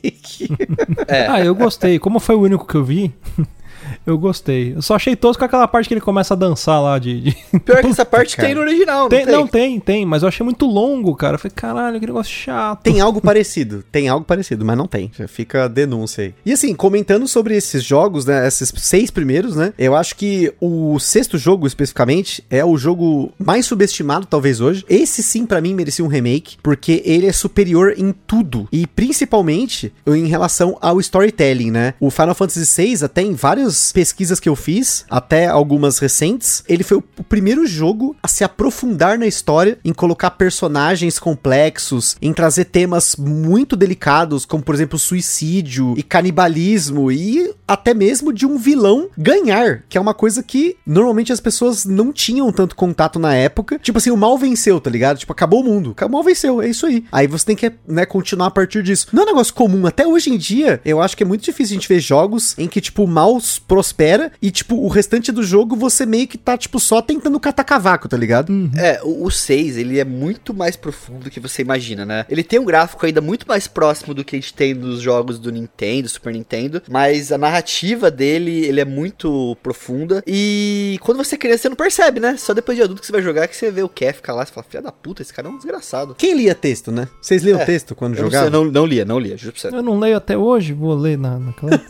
É. 1.08 1.28
Ah, 1.28 1.44
eu 1.44 1.56
gostei. 1.56 1.98
Como 2.00 2.20
foi 2.20 2.36
o 2.36 2.42
único 2.42 2.68
que 2.68 2.76
eu 2.76 2.84
vi, 2.84 3.14
eu 4.06 4.18
gostei. 4.18 4.74
Eu 4.76 4.82
só 4.82 4.96
achei 4.96 5.16
tosco 5.16 5.44
aquela 5.44 5.68
parte 5.68 5.88
que 5.88 5.94
ele 5.94 6.02
começa 6.02 6.34
a 6.34 6.38
dançar 6.38 6.82
lá 6.82 6.98
de. 7.00 7.22
de- 7.22 7.38
Pior 7.60 7.82
que 7.82 7.88
essa 7.92 8.06
parte 8.06 8.36
cara. 8.36 8.48
tem 8.48 8.56
no 8.56 8.62
original, 8.62 9.02
não 9.04 9.10
Tem- 9.10 9.26
tem? 9.26 9.34
não, 9.36 9.48
tem, 9.48 9.80
tem, 9.80 10.06
mas 10.06 10.22
eu 10.24 10.28
achei 10.30 10.44
muito 10.44 10.66
longo, 10.66 11.16
cara. 11.16 11.36
Eu 11.36 11.40
falei, 11.40 11.54
caralho, 11.56 12.00
que 12.00 12.06
negócio 12.06 12.32
chato. 12.34 12.82
Tem 12.84 13.00
algo 13.00 13.22
parecido, 13.22 13.84
tem 13.92 14.08
algo 14.10 14.26
parecido, 14.26 14.66
mas 14.66 14.78
não 14.78 14.88
tem. 14.88 15.12
Já 15.18 15.28
fica 15.28 15.66
a 15.66 15.68
denúncia 15.68 16.24
aí. 16.26 16.34
E 16.46 16.52
assim, 16.52 16.74
comentando 16.76 17.28
sobre 17.28 17.56
esses 17.56 17.84
jogos, 17.84 18.26
né? 18.26 18.48
Esses 18.48 18.72
seis 18.78 19.10
primeiros, 19.12 19.56
né? 19.56 19.74
Eu 19.78 19.96
acho 19.96 20.16
que 20.16 20.54
o 20.60 21.00
sexto 21.00 21.38
jogo, 21.38 21.66
especificamente, 21.68 22.44
é 22.50 22.64
o 22.66 22.78
jogo 22.78 23.32
mais 23.40 23.66
subestimado, 23.66 24.26
talvez 24.26 24.60
hoje. 24.60 24.84
Esse 24.90 25.22
sim, 25.24 25.46
pra 25.46 25.62
mim, 25.62 25.74
merecia 25.74 26.04
um 26.04 26.08
remake, 26.08 26.58
porque 26.62 27.02
ele 27.06 27.28
é 27.28 27.32
superior 27.32 27.94
em 27.98 28.14
tudo. 28.28 28.68
E 28.72 28.86
principalmente 28.88 29.94
em 30.08 30.28
relação 30.28 30.78
ao 30.82 31.00
storytelling, 31.00 31.72
né? 31.72 31.94
O 32.00 32.10
Final 32.10 32.36
Fantasy 32.36 32.66
VI, 32.82 33.06
até 33.06 33.22
em 33.22 33.34
várias 33.34 33.93
pesquisas 33.94 34.40
que 34.40 34.50
eu 34.50 34.56
fiz, 34.56 35.06
até 35.10 35.48
algumas 35.48 36.00
recentes, 36.00 36.64
ele 36.68 36.84
foi 36.84 36.98
o 36.98 37.24
primeiro 37.24 37.66
jogo 37.66 38.16
a 38.22 38.28
se 38.28 38.44
aprofundar 38.44 39.18
na 39.18 39.28
história, 39.28 39.78
em 39.86 39.94
colocar 39.94 40.32
personagens 40.32 41.20
complexos, 41.20 42.18
em 42.22 42.34
trazer 42.34 42.66
temas 42.66 43.16
muito 43.16 43.76
delicados, 43.76 44.46
como 44.46 44.64
por 44.64 44.76
exemplo 44.76 44.98
suicídio 44.98 45.94
e 45.96 46.04
canibalismo 46.04 47.12
e 47.12 47.54
até 47.68 47.94
mesmo 47.94 48.34
de 48.34 48.46
um 48.46 48.58
vilão 48.58 49.10
ganhar, 49.18 49.84
que 49.88 49.98
é 49.98 50.02
uma 50.02 50.14
coisa 50.14 50.42
que 50.42 50.76
normalmente 50.86 51.32
as 51.32 51.40
pessoas 51.40 51.86
não 51.86 52.12
tinham 52.12 52.52
tanto 52.52 52.76
contato 52.76 53.20
na 53.20 53.34
época. 53.36 53.80
Tipo 53.80 53.98
assim, 54.00 54.12
o 54.12 54.18
mal 54.18 54.38
venceu, 54.38 54.80
tá 54.80 54.90
ligado? 54.90 55.18
Tipo, 55.20 55.32
acabou 55.32 55.62
o 55.62 55.64
mundo. 55.64 55.96
O 56.00 56.10
mal 56.10 56.24
venceu, 56.24 56.62
é 56.62 56.70
isso 56.70 56.86
aí. 56.86 57.06
Aí 57.12 57.28
você 57.28 57.46
tem 57.46 57.56
que, 57.56 57.72
né, 57.88 58.06
continuar 58.06 58.48
a 58.48 58.52
partir 58.52 58.82
disso. 58.82 59.08
Não 59.14 59.24
é 59.24 59.26
um 59.26 59.30
negócio 59.30 59.54
comum. 59.54 59.86
Até 59.86 60.08
hoje 60.08 60.32
em 60.32 60.38
dia, 60.38 60.82
eu 60.84 61.02
acho 61.02 61.16
que 61.16 61.24
é 61.24 61.26
muito 61.26 61.44
difícil 61.44 61.76
a 61.76 61.80
gente 61.80 61.88
ver 61.88 62.00
jogos 62.00 62.56
em 62.58 62.68
que, 62.68 62.82
tipo, 62.82 63.04
o 63.04 63.08
mal 63.08 63.40
prospera 63.84 64.32
e, 64.42 64.50
tipo, 64.50 64.76
o 64.78 64.88
restante 64.88 65.30
do 65.32 65.44
jogo 65.44 65.76
você 65.76 66.06
meio 66.06 66.26
que 66.26 66.38
tá, 66.38 66.58
tipo, 66.58 66.80
só 66.80 67.02
tentando 67.02 67.38
catar 67.40 67.66
cavaco, 67.66 68.08
tá 68.08 68.16
ligado? 68.16 68.72
É, 68.78 69.02
o, 69.04 69.26
o 69.26 69.32
6, 69.32 69.78
ele 69.78 70.00
é 70.00 70.06
muito 70.06 70.54
mais 70.54 70.78
profundo 70.78 71.26
do 71.26 71.30
que 71.30 71.40
você 71.40 71.62
imagina, 71.62 72.06
né? 72.06 72.26
Ele 72.30 72.44
tem 72.44 72.60
um 72.60 72.66
gráfico 72.66 73.06
ainda 73.06 73.20
muito 73.20 73.46
mais 73.46 73.68
próximo 73.68 74.14
do 74.14 74.24
que 74.24 74.38
a 74.38 74.40
gente 74.40 74.54
tem 74.54 74.74
nos 74.74 75.02
jogos 75.02 75.38
do 75.38 75.52
Nintendo, 75.52 76.08
Super 76.08 76.32
Nintendo, 76.34 76.82
mas 76.90 77.32
a 77.32 77.38
narrativa 77.38 78.10
dele, 78.10 78.66
ele 78.66 78.80
é 78.80 78.86
muito 78.86 79.58
profunda 79.62 80.24
e 80.26 80.98
quando 81.02 81.18
você 81.18 81.36
é 81.36 81.38
criança 81.38 81.64
você 81.64 81.70
não 81.70 81.76
percebe, 81.76 82.20
né? 82.22 82.38
Só 82.38 82.54
depois 82.54 82.78
de 82.78 82.84
adulto 82.84 83.02
que 83.02 83.08
você 83.08 83.12
vai 83.12 83.22
jogar 83.22 83.48
que 83.48 83.56
você 83.56 83.70
vê 83.70 83.84
o 83.84 83.90
Kev 83.90 84.16
ficar 84.16 84.34
lá 84.34 84.44
e 84.44 84.46
fala, 84.46 84.66
filha 84.70 84.82
da 84.82 84.92
puta, 84.92 85.22
esse 85.22 85.34
cara 85.34 85.50
é 85.50 85.52
um 85.52 85.58
desgraçado. 85.58 86.16
Quem 86.16 86.34
lia 86.34 86.56
texto, 86.56 86.92
né? 86.92 87.08
Vocês 87.22 87.44
liam 87.44 87.60
É, 87.60 87.66
texto 87.66 87.96
quando 87.96 88.16
Eu 88.16 88.24
não, 88.24 88.32
sei, 88.32 88.40
jogavam? 88.40 88.64
não, 88.64 88.72
não 88.72 88.86
lia, 88.86 89.04
não 89.04 89.20
lia, 89.20 89.36
juro 89.36 89.52
pra 89.54 89.62
você. 89.62 89.76
Eu 89.76 89.84
não 89.84 90.00
leio 90.00 90.16
até 90.16 90.38
hoje, 90.38 90.72
vou 90.72 90.96
ler 90.96 91.18
na, 91.18 91.38
naquela. 91.38 91.82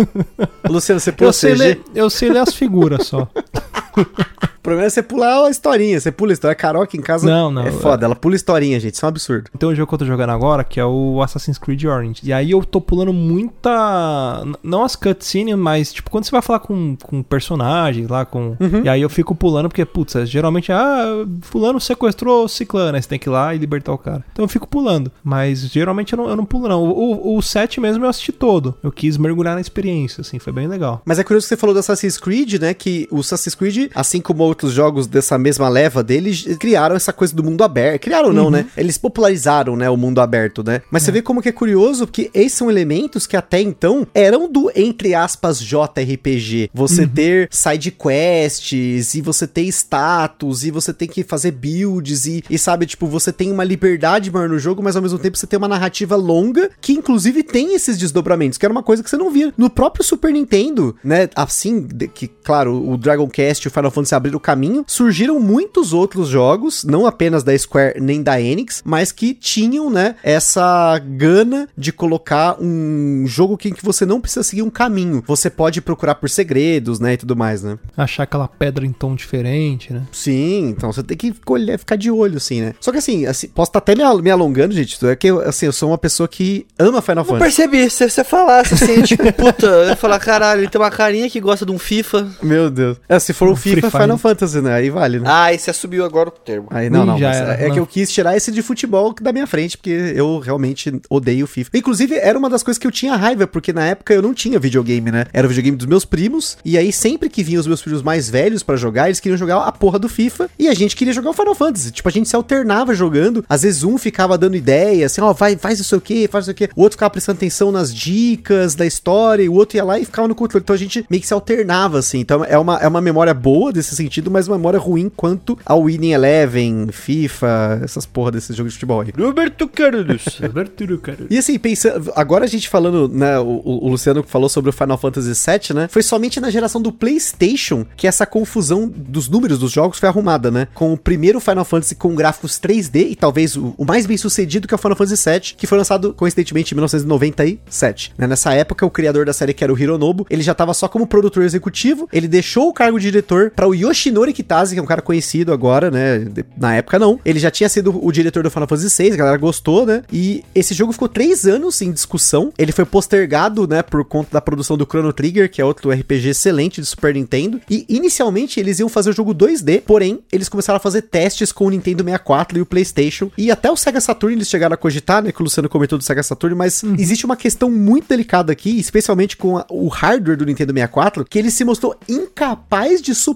Luciano, 0.68 1.00
você 1.00 1.10
eu, 1.10 1.14
pula 1.14 1.32
sei 1.34 1.54
ler, 1.54 1.80
eu 1.94 2.08
sei 2.08 2.30
ler 2.30 2.40
as 2.40 2.54
figuras 2.54 3.06
só. 3.06 3.28
O 4.54 4.64
problema 4.64 4.86
é 4.86 4.88
você 4.88 5.02
pular 5.02 5.44
a 5.44 5.50
historinha. 5.50 6.00
Você 6.00 6.10
pula 6.10 6.32
a 6.32 6.34
história. 6.34 6.52
A 6.52 6.56
Carol 6.56 6.82
aqui 6.82 6.96
em 6.96 7.02
casa 7.02 7.28
Não, 7.28 7.50
não, 7.50 7.66
é 7.66 7.70
foda. 7.70 8.06
Ela 8.06 8.16
pula 8.16 8.34
historinha, 8.34 8.80
gente. 8.80 8.94
Isso 8.94 9.04
é 9.04 9.06
um 9.06 9.10
absurdo. 9.10 9.50
Tem 9.58 9.68
um 9.68 9.74
jogo 9.74 9.86
que 9.86 9.94
eu 9.94 9.98
tô 9.98 10.06
jogando 10.06 10.30
agora, 10.30 10.64
que 10.64 10.80
é 10.80 10.84
o 10.86 11.20
Assassin's 11.22 11.58
Creed 11.58 11.84
Orange. 11.84 12.22
E 12.24 12.32
aí 12.32 12.50
eu 12.50 12.64
tô 12.64 12.80
pulando 12.80 13.12
muita. 13.12 14.42
Não 14.62 14.82
as 14.82 14.96
cutscenes, 14.96 15.54
mas 15.54 15.92
tipo, 15.92 16.10
quando 16.10 16.24
você 16.24 16.30
vai 16.30 16.40
falar 16.40 16.60
com, 16.60 16.96
com 16.96 17.22
personagens 17.22 18.08
lá, 18.08 18.24
com. 18.24 18.56
E 18.82 18.88
aí 18.88 19.02
eu 19.02 19.10
fico 19.10 19.34
pulando, 19.34 19.68
porque, 19.68 19.84
putz, 19.84 20.16
é, 20.16 20.24
geralmente, 20.24 20.72
ah, 20.72 21.26
fulano 21.42 21.78
sequestrou 21.78 22.46
o 22.46 22.48
ciclano, 22.48 22.96
aí 22.96 23.02
você 23.02 23.08
tem 23.10 23.18
que 23.18 23.28
ir 23.28 23.32
lá 23.32 23.54
e 23.54 23.58
libertar 23.58 23.92
o 23.92 23.98
cara. 23.98 24.24
Então 24.32 24.46
eu 24.46 24.48
fico 24.48 24.66
pulando. 24.66 25.12
Mas 25.22 25.60
geralmente 25.68 26.14
eu 26.14 26.16
não, 26.16 26.28
eu 26.30 26.36
não 26.36 26.46
pulo, 26.46 26.68
não. 26.68 26.82
O, 26.82 27.34
o, 27.34 27.36
o 27.36 27.42
7 27.42 27.82
mesmo 27.82 28.02
eu 28.02 28.08
assisti 28.08 28.32
todo. 28.32 28.74
Eu 28.82 28.90
quis 28.90 29.18
mergulhar 29.18 29.54
na 29.54 29.60
experiência, 29.60 30.22
assim, 30.22 30.38
foi 30.38 30.54
bem 30.54 30.66
legal. 30.66 31.02
Mas 31.04 31.18
é 31.18 31.24
curioso 31.24 31.44
que 31.44 31.48
você 31.50 31.56
falou 31.58 31.74
do 31.74 31.80
Assassin's 31.80 32.16
Creed, 32.16 32.54
né? 32.54 32.72
Que 32.72 33.06
o 33.10 33.20
Assassin's 33.20 33.54
Creed, 33.54 33.83
assim 33.94 34.20
como 34.20 34.42
outros 34.42 34.72
jogos 34.72 35.06
dessa 35.06 35.36
mesma 35.38 35.68
leva 35.68 36.02
deles, 36.02 36.44
criaram 36.58 36.96
essa 36.96 37.12
coisa 37.12 37.34
do 37.34 37.42
mundo 37.42 37.62
aberto. 37.64 38.02
Criaram 38.02 38.32
não, 38.32 38.50
né? 38.50 38.66
Eles 38.76 38.98
popularizaram, 38.98 39.76
né, 39.76 39.88
o 39.90 39.96
mundo 39.96 40.20
aberto, 40.20 40.62
né? 40.62 40.82
Mas 40.90 41.02
você 41.02 41.12
vê 41.12 41.22
como 41.22 41.40
que 41.42 41.48
é 41.48 41.52
curioso, 41.52 42.06
porque 42.06 42.30
esses 42.34 42.52
são 42.58 42.70
elementos 42.70 43.26
que 43.26 43.36
até 43.36 43.60
então 43.60 44.06
eram 44.14 44.50
do, 44.50 44.70
entre 44.74 45.14
aspas, 45.14 45.60
JRPG. 45.60 46.70
Você 46.72 47.06
ter 47.06 47.48
side 47.50 47.90
quests, 47.90 49.14
e 49.14 49.20
você 49.20 49.46
ter 49.46 49.62
status, 49.68 50.64
e 50.64 50.70
você 50.70 50.92
tem 50.92 51.08
que 51.08 51.22
fazer 51.24 51.50
builds, 51.52 52.26
e, 52.26 52.42
e 52.48 52.58
sabe, 52.58 52.86
tipo, 52.86 53.06
você 53.06 53.32
tem 53.32 53.50
uma 53.50 53.64
liberdade 53.64 54.30
maior 54.30 54.48
no 54.48 54.58
jogo, 54.58 54.82
mas 54.82 54.96
ao 54.96 55.02
mesmo 55.02 55.18
tempo 55.18 55.36
você 55.36 55.46
tem 55.46 55.56
uma 55.58 55.68
narrativa 55.68 56.16
longa, 56.16 56.70
que 56.80 56.92
inclusive 56.92 57.42
tem 57.42 57.74
esses 57.74 57.98
desdobramentos, 57.98 58.58
que 58.58 58.64
era 58.66 58.72
uma 58.72 58.82
coisa 58.82 59.02
que 59.02 59.10
você 59.10 59.16
não 59.16 59.30
via 59.30 59.52
no 59.56 59.70
próprio 59.70 60.04
Super 60.04 60.32
Nintendo, 60.32 60.96
né? 61.02 61.28
Assim, 61.34 61.80
de- 61.80 62.08
que, 62.08 62.28
claro, 62.28 62.88
o 62.90 62.96
Dragon 62.96 63.28
Quest 63.28 63.66
o 63.66 63.70
Final 63.74 63.90
Fantasy 63.90 64.14
abriram 64.14 64.36
o 64.36 64.40
caminho, 64.40 64.84
surgiram 64.86 65.38
muitos 65.40 65.92
outros 65.92 66.28
jogos, 66.28 66.84
não 66.84 67.06
apenas 67.06 67.42
da 67.42 67.56
Square 67.58 68.00
nem 68.00 68.22
da 68.22 68.40
Enix, 68.40 68.82
mas 68.84 69.10
que 69.12 69.34
tinham, 69.34 69.90
né, 69.90 70.14
essa 70.22 70.98
gana 70.98 71.68
de 71.76 71.92
colocar 71.92 72.56
um 72.60 73.24
jogo 73.26 73.56
que, 73.56 73.70
que 73.72 73.84
você 73.84 74.06
não 74.06 74.20
precisa 74.20 74.42
seguir 74.42 74.62
um 74.62 74.70
caminho. 74.70 75.22
Você 75.26 75.50
pode 75.50 75.80
procurar 75.80 76.14
por 76.16 76.28
segredos, 76.30 77.00
né, 77.00 77.14
e 77.14 77.16
tudo 77.16 77.34
mais, 77.36 77.62
né? 77.62 77.78
Achar 77.96 78.22
aquela 78.24 78.46
pedra 78.48 78.86
em 78.86 78.92
tom 78.92 79.14
diferente, 79.14 79.92
né? 79.92 80.02
Sim, 80.12 80.68
então 80.68 80.92
você 80.92 81.02
tem 81.02 81.16
que 81.16 81.34
olhar, 81.46 81.78
ficar 81.78 81.96
de 81.96 82.10
olho, 82.10 82.36
assim, 82.36 82.60
né? 82.60 82.74
Só 82.80 82.92
que 82.92 82.98
assim, 82.98 83.26
assim, 83.26 83.48
posso 83.48 83.70
estar 83.70 83.78
até 83.78 83.94
me, 83.94 84.02
al- 84.02 84.22
me 84.22 84.30
alongando, 84.30 84.72
gente. 84.74 85.04
É 85.06 85.16
que 85.16 85.26
eu, 85.26 85.40
assim, 85.40 85.66
eu 85.66 85.72
sou 85.72 85.90
uma 85.90 85.98
pessoa 85.98 86.28
que 86.28 86.66
ama 86.78 87.02
Final 87.02 87.24
Não 87.24 87.32
Fantasy. 87.32 87.56
percebi, 87.56 87.90
se 87.90 88.08
você 88.08 88.22
falasse 88.24 88.74
assim, 88.74 89.02
tipo, 89.02 89.32
puta, 89.32 89.66
eu 89.66 89.88
ia 89.88 89.96
falar, 89.96 90.18
caralho, 90.18 90.60
ele 90.60 90.68
tem 90.68 90.80
uma 90.80 90.90
carinha 90.90 91.28
que 91.28 91.40
gosta 91.40 91.64
de 91.66 91.72
um 91.72 91.78
FIFA. 91.78 92.28
Meu 92.42 92.70
Deus. 92.70 92.98
É, 93.08 93.18
se 93.18 93.32
for 93.32 93.54
Free 93.56 93.63
FIFA, 93.64 93.90
Fire. 93.90 94.02
Final 94.02 94.18
Fantasy, 94.18 94.60
né? 94.60 94.74
Aí 94.74 94.90
vale, 94.90 95.18
né? 95.18 95.26
Ah, 95.28 95.52
e 95.52 95.58
você 95.58 95.70
assumiu 95.70 96.04
agora 96.04 96.28
o 96.28 96.32
termo. 96.32 96.68
Aí 96.70 96.88
não, 96.90 97.02
Ih, 97.02 97.06
não. 97.06 97.28
era, 97.28 97.54
é 97.54 97.66
não. 97.68 97.74
que 97.74 97.80
eu 97.80 97.86
quis 97.86 98.10
tirar 98.10 98.36
esse 98.36 98.50
de 98.52 98.62
futebol 98.62 99.14
da 99.20 99.32
minha 99.32 99.46
frente, 99.46 99.76
porque 99.76 100.12
eu 100.14 100.38
realmente 100.38 100.92
odeio 101.08 101.46
FIFA. 101.46 101.70
Inclusive, 101.74 102.14
era 102.16 102.38
uma 102.38 102.50
das 102.50 102.62
coisas 102.62 102.78
que 102.78 102.86
eu 102.86 102.90
tinha 102.90 103.16
raiva, 103.16 103.46
porque 103.46 103.72
na 103.72 103.84
época 103.86 104.14
eu 104.14 104.22
não 104.22 104.34
tinha 104.34 104.58
videogame, 104.58 105.10
né? 105.10 105.26
Era 105.32 105.46
o 105.46 105.48
videogame 105.48 105.76
dos 105.76 105.86
meus 105.86 106.04
primos, 106.04 106.56
e 106.64 106.76
aí 106.78 106.92
sempre 106.92 107.28
que 107.28 107.42
vinham 107.42 107.60
os 107.60 107.66
meus 107.66 107.80
filhos 107.82 108.02
mais 108.02 108.28
velhos 108.28 108.62
pra 108.62 108.76
jogar, 108.76 109.06
eles 109.06 109.20
queriam 109.20 109.36
jogar 109.36 109.58
a 109.58 109.72
porra 109.72 109.98
do 109.98 110.08
FIFA, 110.08 110.48
e 110.58 110.68
a 110.68 110.74
gente 110.74 110.96
queria 110.96 111.12
jogar 111.12 111.30
o 111.30 111.32
Final 111.32 111.54
Fantasy. 111.54 111.90
Tipo, 111.90 112.08
a 112.08 112.12
gente 112.12 112.28
se 112.28 112.36
alternava 112.36 112.94
jogando, 112.94 113.44
às 113.48 113.62
vezes 113.62 113.82
um 113.82 113.96
ficava 113.98 114.36
dando 114.36 114.56
ideia, 114.56 115.06
assim, 115.06 115.20
ó, 115.20 115.32
vai, 115.32 115.56
faz 115.56 115.80
isso 115.80 115.96
aqui, 115.96 116.28
faz 116.28 116.44
isso 116.44 116.50
aqui. 116.50 116.68
O 116.76 116.82
outro 116.82 116.96
ficava 116.96 117.10
prestando 117.10 117.36
atenção 117.36 117.72
nas 117.72 117.94
dicas 117.94 118.74
da 118.74 118.86
história, 118.86 119.42
e 119.42 119.48
o 119.48 119.54
outro 119.54 119.76
ia 119.76 119.84
lá 119.84 119.98
e 119.98 120.04
ficava 120.04 120.28
no 120.28 120.34
controle. 120.34 120.62
Então 120.62 120.74
a 120.74 120.78
gente 120.78 121.04
meio 121.08 121.20
que 121.20 121.26
se 121.26 121.34
alternava, 121.34 121.98
assim. 121.98 122.20
Então 122.20 122.44
é 122.44 122.58
uma, 122.58 122.78
é 122.78 122.88
uma 122.88 123.00
memória 123.00 123.32
boa 123.34 123.53
desse 123.72 123.94
sentido, 123.94 124.30
mas 124.30 124.48
uma 124.48 124.56
memória 124.56 124.78
ruim 124.78 125.10
quanto 125.14 125.58
ao 125.64 125.84
Winning 125.84 126.12
Eleven, 126.12 126.88
FIFA, 126.90 127.80
essas 127.82 128.06
porra 128.06 128.32
desses 128.32 128.56
jogos 128.56 128.72
de 128.72 128.78
futebol 128.78 129.00
aí. 129.00 129.12
Roberto 129.16 129.68
Carlos. 129.68 130.40
Abertura, 130.42 130.98
cara. 130.98 131.18
E 131.30 131.38
assim, 131.38 131.58
pensando, 131.58 132.12
agora 132.14 132.44
a 132.44 132.48
gente 132.48 132.68
falando, 132.68 133.08
né, 133.08 133.38
o, 133.38 133.62
o 133.64 133.88
Luciano 133.88 134.22
falou 134.22 134.48
sobre 134.48 134.70
o 134.70 134.72
Final 134.72 134.98
Fantasy 134.98 135.32
VII, 135.32 135.76
né? 135.76 135.88
Foi 135.88 136.02
somente 136.02 136.40
na 136.40 136.50
geração 136.50 136.80
do 136.80 136.92
PlayStation 136.92 137.86
que 137.96 138.06
essa 138.06 138.26
confusão 138.26 138.88
dos 138.88 139.28
números 139.28 139.58
dos 139.58 139.72
jogos 139.72 139.98
foi 139.98 140.08
arrumada, 140.08 140.50
né? 140.50 140.68
Com 140.74 140.92
o 140.92 140.98
primeiro 140.98 141.40
Final 141.40 141.64
Fantasy 141.64 141.94
com 141.94 142.14
gráficos 142.14 142.58
3D 142.58 143.10
e 143.10 143.16
talvez 143.16 143.56
o, 143.56 143.74
o 143.76 143.84
mais 143.84 144.06
bem 144.06 144.16
sucedido 144.16 144.66
que 144.66 144.74
é 144.74 144.76
o 144.76 144.78
Final 144.78 144.96
Fantasy 144.96 145.30
VII, 145.30 145.54
que 145.56 145.66
foi 145.66 145.78
lançado 145.78 146.12
coincidentemente 146.14 146.72
em 146.72 146.76
1997. 146.76 148.14
Né? 148.16 148.26
Nessa 148.26 148.52
época, 148.54 148.86
o 148.86 148.90
criador 148.90 149.26
da 149.26 149.32
série, 149.32 149.54
que 149.54 149.62
era 149.62 149.72
o 149.72 149.78
Hironobu, 149.78 150.26
ele 150.30 150.42
já 150.42 150.52
estava 150.52 150.74
só 150.74 150.88
como 150.88 151.06
produtor 151.06 151.42
executivo, 151.42 152.08
ele 152.12 152.28
deixou 152.28 152.68
o 152.68 152.72
cargo 152.72 152.98
de 152.98 153.04
diretor 153.06 153.43
para 153.50 153.68
o 153.68 153.74
Yoshinori 153.74 154.32
Kitase, 154.32 154.74
que 154.74 154.78
é 154.80 154.82
um 154.82 154.86
cara 154.86 155.02
conhecido 155.02 155.52
agora, 155.52 155.90
né? 155.90 156.26
Na 156.56 156.74
época 156.76 156.98
não. 156.98 157.18
Ele 157.24 157.38
já 157.38 157.50
tinha 157.50 157.68
sido 157.68 157.98
o 158.04 158.12
diretor 158.12 158.42
do 158.42 158.50
Final 158.50 158.68
Fantasy 158.68 159.02
VI, 159.02 159.12
a 159.12 159.16
galera 159.16 159.36
gostou, 159.36 159.86
né? 159.86 160.02
E 160.12 160.44
esse 160.54 160.74
jogo 160.74 160.92
ficou 160.92 161.08
três 161.08 161.46
anos 161.46 161.80
em 161.82 161.92
discussão. 161.92 162.52
Ele 162.58 162.72
foi 162.72 162.84
postergado, 162.84 163.66
né, 163.66 163.82
por 163.82 164.04
conta 164.04 164.30
da 164.32 164.40
produção 164.40 164.76
do 164.76 164.84
Chrono 164.84 165.12
Trigger, 165.12 165.50
que 165.50 165.60
é 165.60 165.64
outro 165.64 165.90
RPG 165.90 166.28
excelente 166.30 166.80
de 166.80 166.86
Super 166.86 167.14
Nintendo. 167.14 167.60
E 167.70 167.84
inicialmente 167.88 168.58
eles 168.60 168.78
iam 168.78 168.88
fazer 168.88 169.10
o 169.10 169.12
jogo 169.12 169.34
2D, 169.34 169.82
porém 169.82 170.20
eles 170.32 170.48
começaram 170.48 170.76
a 170.76 170.80
fazer 170.80 171.02
testes 171.02 171.52
com 171.52 171.66
o 171.66 171.70
Nintendo 171.70 172.02
64 172.04 172.58
e 172.58 172.60
o 172.60 172.66
PlayStation. 172.66 173.30
E 173.36 173.50
até 173.50 173.70
o 173.70 173.76
Sega 173.76 174.00
Saturn 174.00 174.36
eles 174.36 174.48
chegaram 174.48 174.74
a 174.74 174.76
cogitar, 174.76 175.22
né, 175.22 175.32
que 175.32 175.40
o 175.40 175.44
Luciano 175.44 175.68
comentou 175.68 175.98
do 175.98 176.04
Sega 176.04 176.22
Saturn, 176.22 176.54
mas 176.56 176.82
existe 176.98 177.24
uma 177.24 177.36
questão 177.36 177.70
muito 177.70 178.08
delicada 178.08 178.52
aqui, 178.52 178.78
especialmente 178.78 179.36
com 179.36 179.58
a- 179.58 179.66
o 179.70 179.88
hardware 179.88 180.36
do 180.36 180.44
Nintendo 180.46 180.72
64, 180.72 181.24
que 181.24 181.38
ele 181.38 181.50
se 181.50 181.64
mostrou 181.64 181.94
incapaz 182.08 183.00
de 183.02 183.14
suportar 183.14 183.33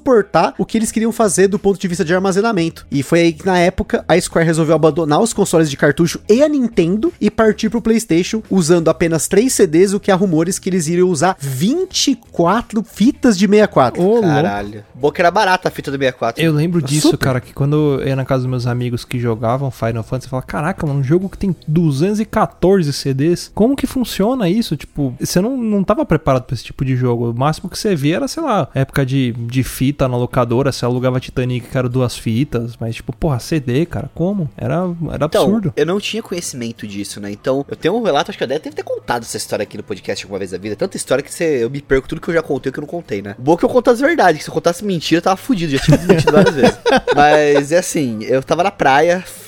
o 0.58 0.64
que 0.64 0.78
eles 0.78 0.90
queriam 0.90 1.12
fazer 1.12 1.48
do 1.48 1.58
ponto 1.58 1.78
de 1.78 1.88
vista 1.88 2.04
de 2.04 2.14
armazenamento. 2.14 2.86
E 2.90 3.02
foi 3.02 3.20
aí 3.20 3.32
que 3.32 3.46
na 3.46 3.58
época 3.58 4.04
a 4.08 4.20
Square 4.20 4.46
resolveu 4.46 4.74
abandonar 4.74 5.20
os 5.20 5.32
consoles 5.32 5.70
de 5.70 5.76
cartucho 5.76 6.20
e 6.28 6.42
a 6.42 6.48
Nintendo 6.48 7.12
e 7.20 7.30
partir 7.30 7.70
pro 7.70 7.82
PlayStation 7.82 8.42
usando 8.50 8.88
apenas 8.88 9.28
3 9.28 9.52
CDs, 9.52 9.92
o 9.92 10.00
que 10.00 10.10
há 10.10 10.14
rumores 10.14 10.58
que 10.58 10.68
eles 10.68 10.86
iriam 10.86 11.08
usar 11.08 11.36
24 11.38 12.82
fitas 12.82 13.38
de 13.38 13.46
64. 13.46 14.02
Ô. 14.02 14.20
Caralho. 14.20 14.84
Bom 14.94 15.10
que 15.10 15.20
era 15.20 15.30
barata 15.30 15.68
a 15.68 15.70
fita 15.70 15.90
do 15.90 15.98
64. 15.98 16.42
Eu 16.42 16.52
lembro 16.52 16.82
disso, 16.82 17.10
Super. 17.10 17.18
cara, 17.18 17.40
que 17.40 17.52
quando 17.52 18.00
eu 18.00 18.08
ia 18.08 18.16
na 18.16 18.24
casa 18.24 18.42
dos 18.42 18.50
meus 18.50 18.66
amigos 18.66 19.04
que 19.04 19.18
jogavam 19.18 19.70
Final 19.70 20.02
Fantasy, 20.02 20.26
eu 20.26 20.30
falava, 20.30 20.46
caraca, 20.46 20.86
mano, 20.86 21.00
um 21.00 21.04
jogo 21.04 21.28
que 21.28 21.38
tem 21.38 21.54
214 21.66 22.92
CDs, 22.92 23.50
como 23.54 23.76
que 23.76 23.86
funciona 23.86 24.48
isso? 24.48 24.76
Tipo, 24.76 25.14
você 25.18 25.40
não, 25.40 25.56
não 25.56 25.84
tava 25.84 26.04
preparado 26.04 26.44
pra 26.44 26.54
esse 26.54 26.64
tipo 26.64 26.84
de 26.84 26.96
jogo. 26.96 27.30
O 27.30 27.34
máximo 27.34 27.68
que 27.70 27.78
você 27.78 27.94
via 27.94 28.16
era, 28.16 28.28
sei 28.28 28.42
lá, 28.42 28.68
época 28.74 29.04
de, 29.04 29.32
de 29.32 29.62
fita 29.78 30.08
na 30.08 30.16
locadora, 30.16 30.72
você 30.72 30.84
alugava 30.84 31.20
Titanic, 31.20 31.68
que 31.68 31.78
era 31.78 31.88
duas 31.88 32.16
fitas, 32.16 32.76
mas 32.80 32.96
tipo, 32.96 33.12
porra, 33.12 33.38
CD, 33.38 33.86
cara, 33.86 34.10
como? 34.12 34.50
Era, 34.56 34.74
era 35.12 35.26
Então, 35.26 35.42
absurdo. 35.44 35.72
eu 35.76 35.86
não 35.86 36.00
tinha 36.00 36.20
conhecimento 36.20 36.84
disso, 36.84 37.20
né? 37.20 37.30
Então, 37.30 37.64
eu 37.68 37.76
tenho 37.76 37.94
um 37.94 38.02
relato, 38.02 38.32
acho 38.32 38.36
que 38.38 38.42
eu 38.42 38.48
deve 38.48 38.70
ter 38.70 38.82
contado 38.82 39.22
essa 39.22 39.36
história 39.36 39.62
aqui 39.62 39.76
no 39.76 39.84
podcast 39.84 40.24
alguma 40.24 40.40
vez 40.40 40.50
da 40.50 40.58
vida. 40.58 40.74
Tanta 40.74 40.96
história 40.96 41.22
que 41.22 41.32
você, 41.32 41.62
eu 41.62 41.70
me 41.70 41.80
perco 41.80 42.08
tudo 42.08 42.20
que 42.20 42.28
eu 42.28 42.34
já 42.34 42.42
contei 42.42 42.70
e 42.70 42.72
que 42.72 42.78
eu 42.80 42.82
não 42.82 42.88
contei, 42.88 43.22
né? 43.22 43.36
Boa 43.38 43.56
que 43.56 43.64
eu 43.64 43.68
conto 43.68 43.88
as 43.90 44.00
verdades, 44.00 44.38
que 44.38 44.44
se 44.44 44.50
eu 44.50 44.54
contasse 44.54 44.84
mentira, 44.84 45.18
eu 45.18 45.22
tava 45.22 45.36
fudido, 45.36 45.70
já 45.70 45.78
tinha 45.78 45.96
desmentido 45.96 46.32
várias 46.32 46.54
vezes. 46.56 46.78
Mas 47.14 47.70
é 47.70 47.78
assim, 47.78 48.24
eu 48.24 48.42
tava 48.42 48.64
na 48.64 48.72
praia, 48.72 49.24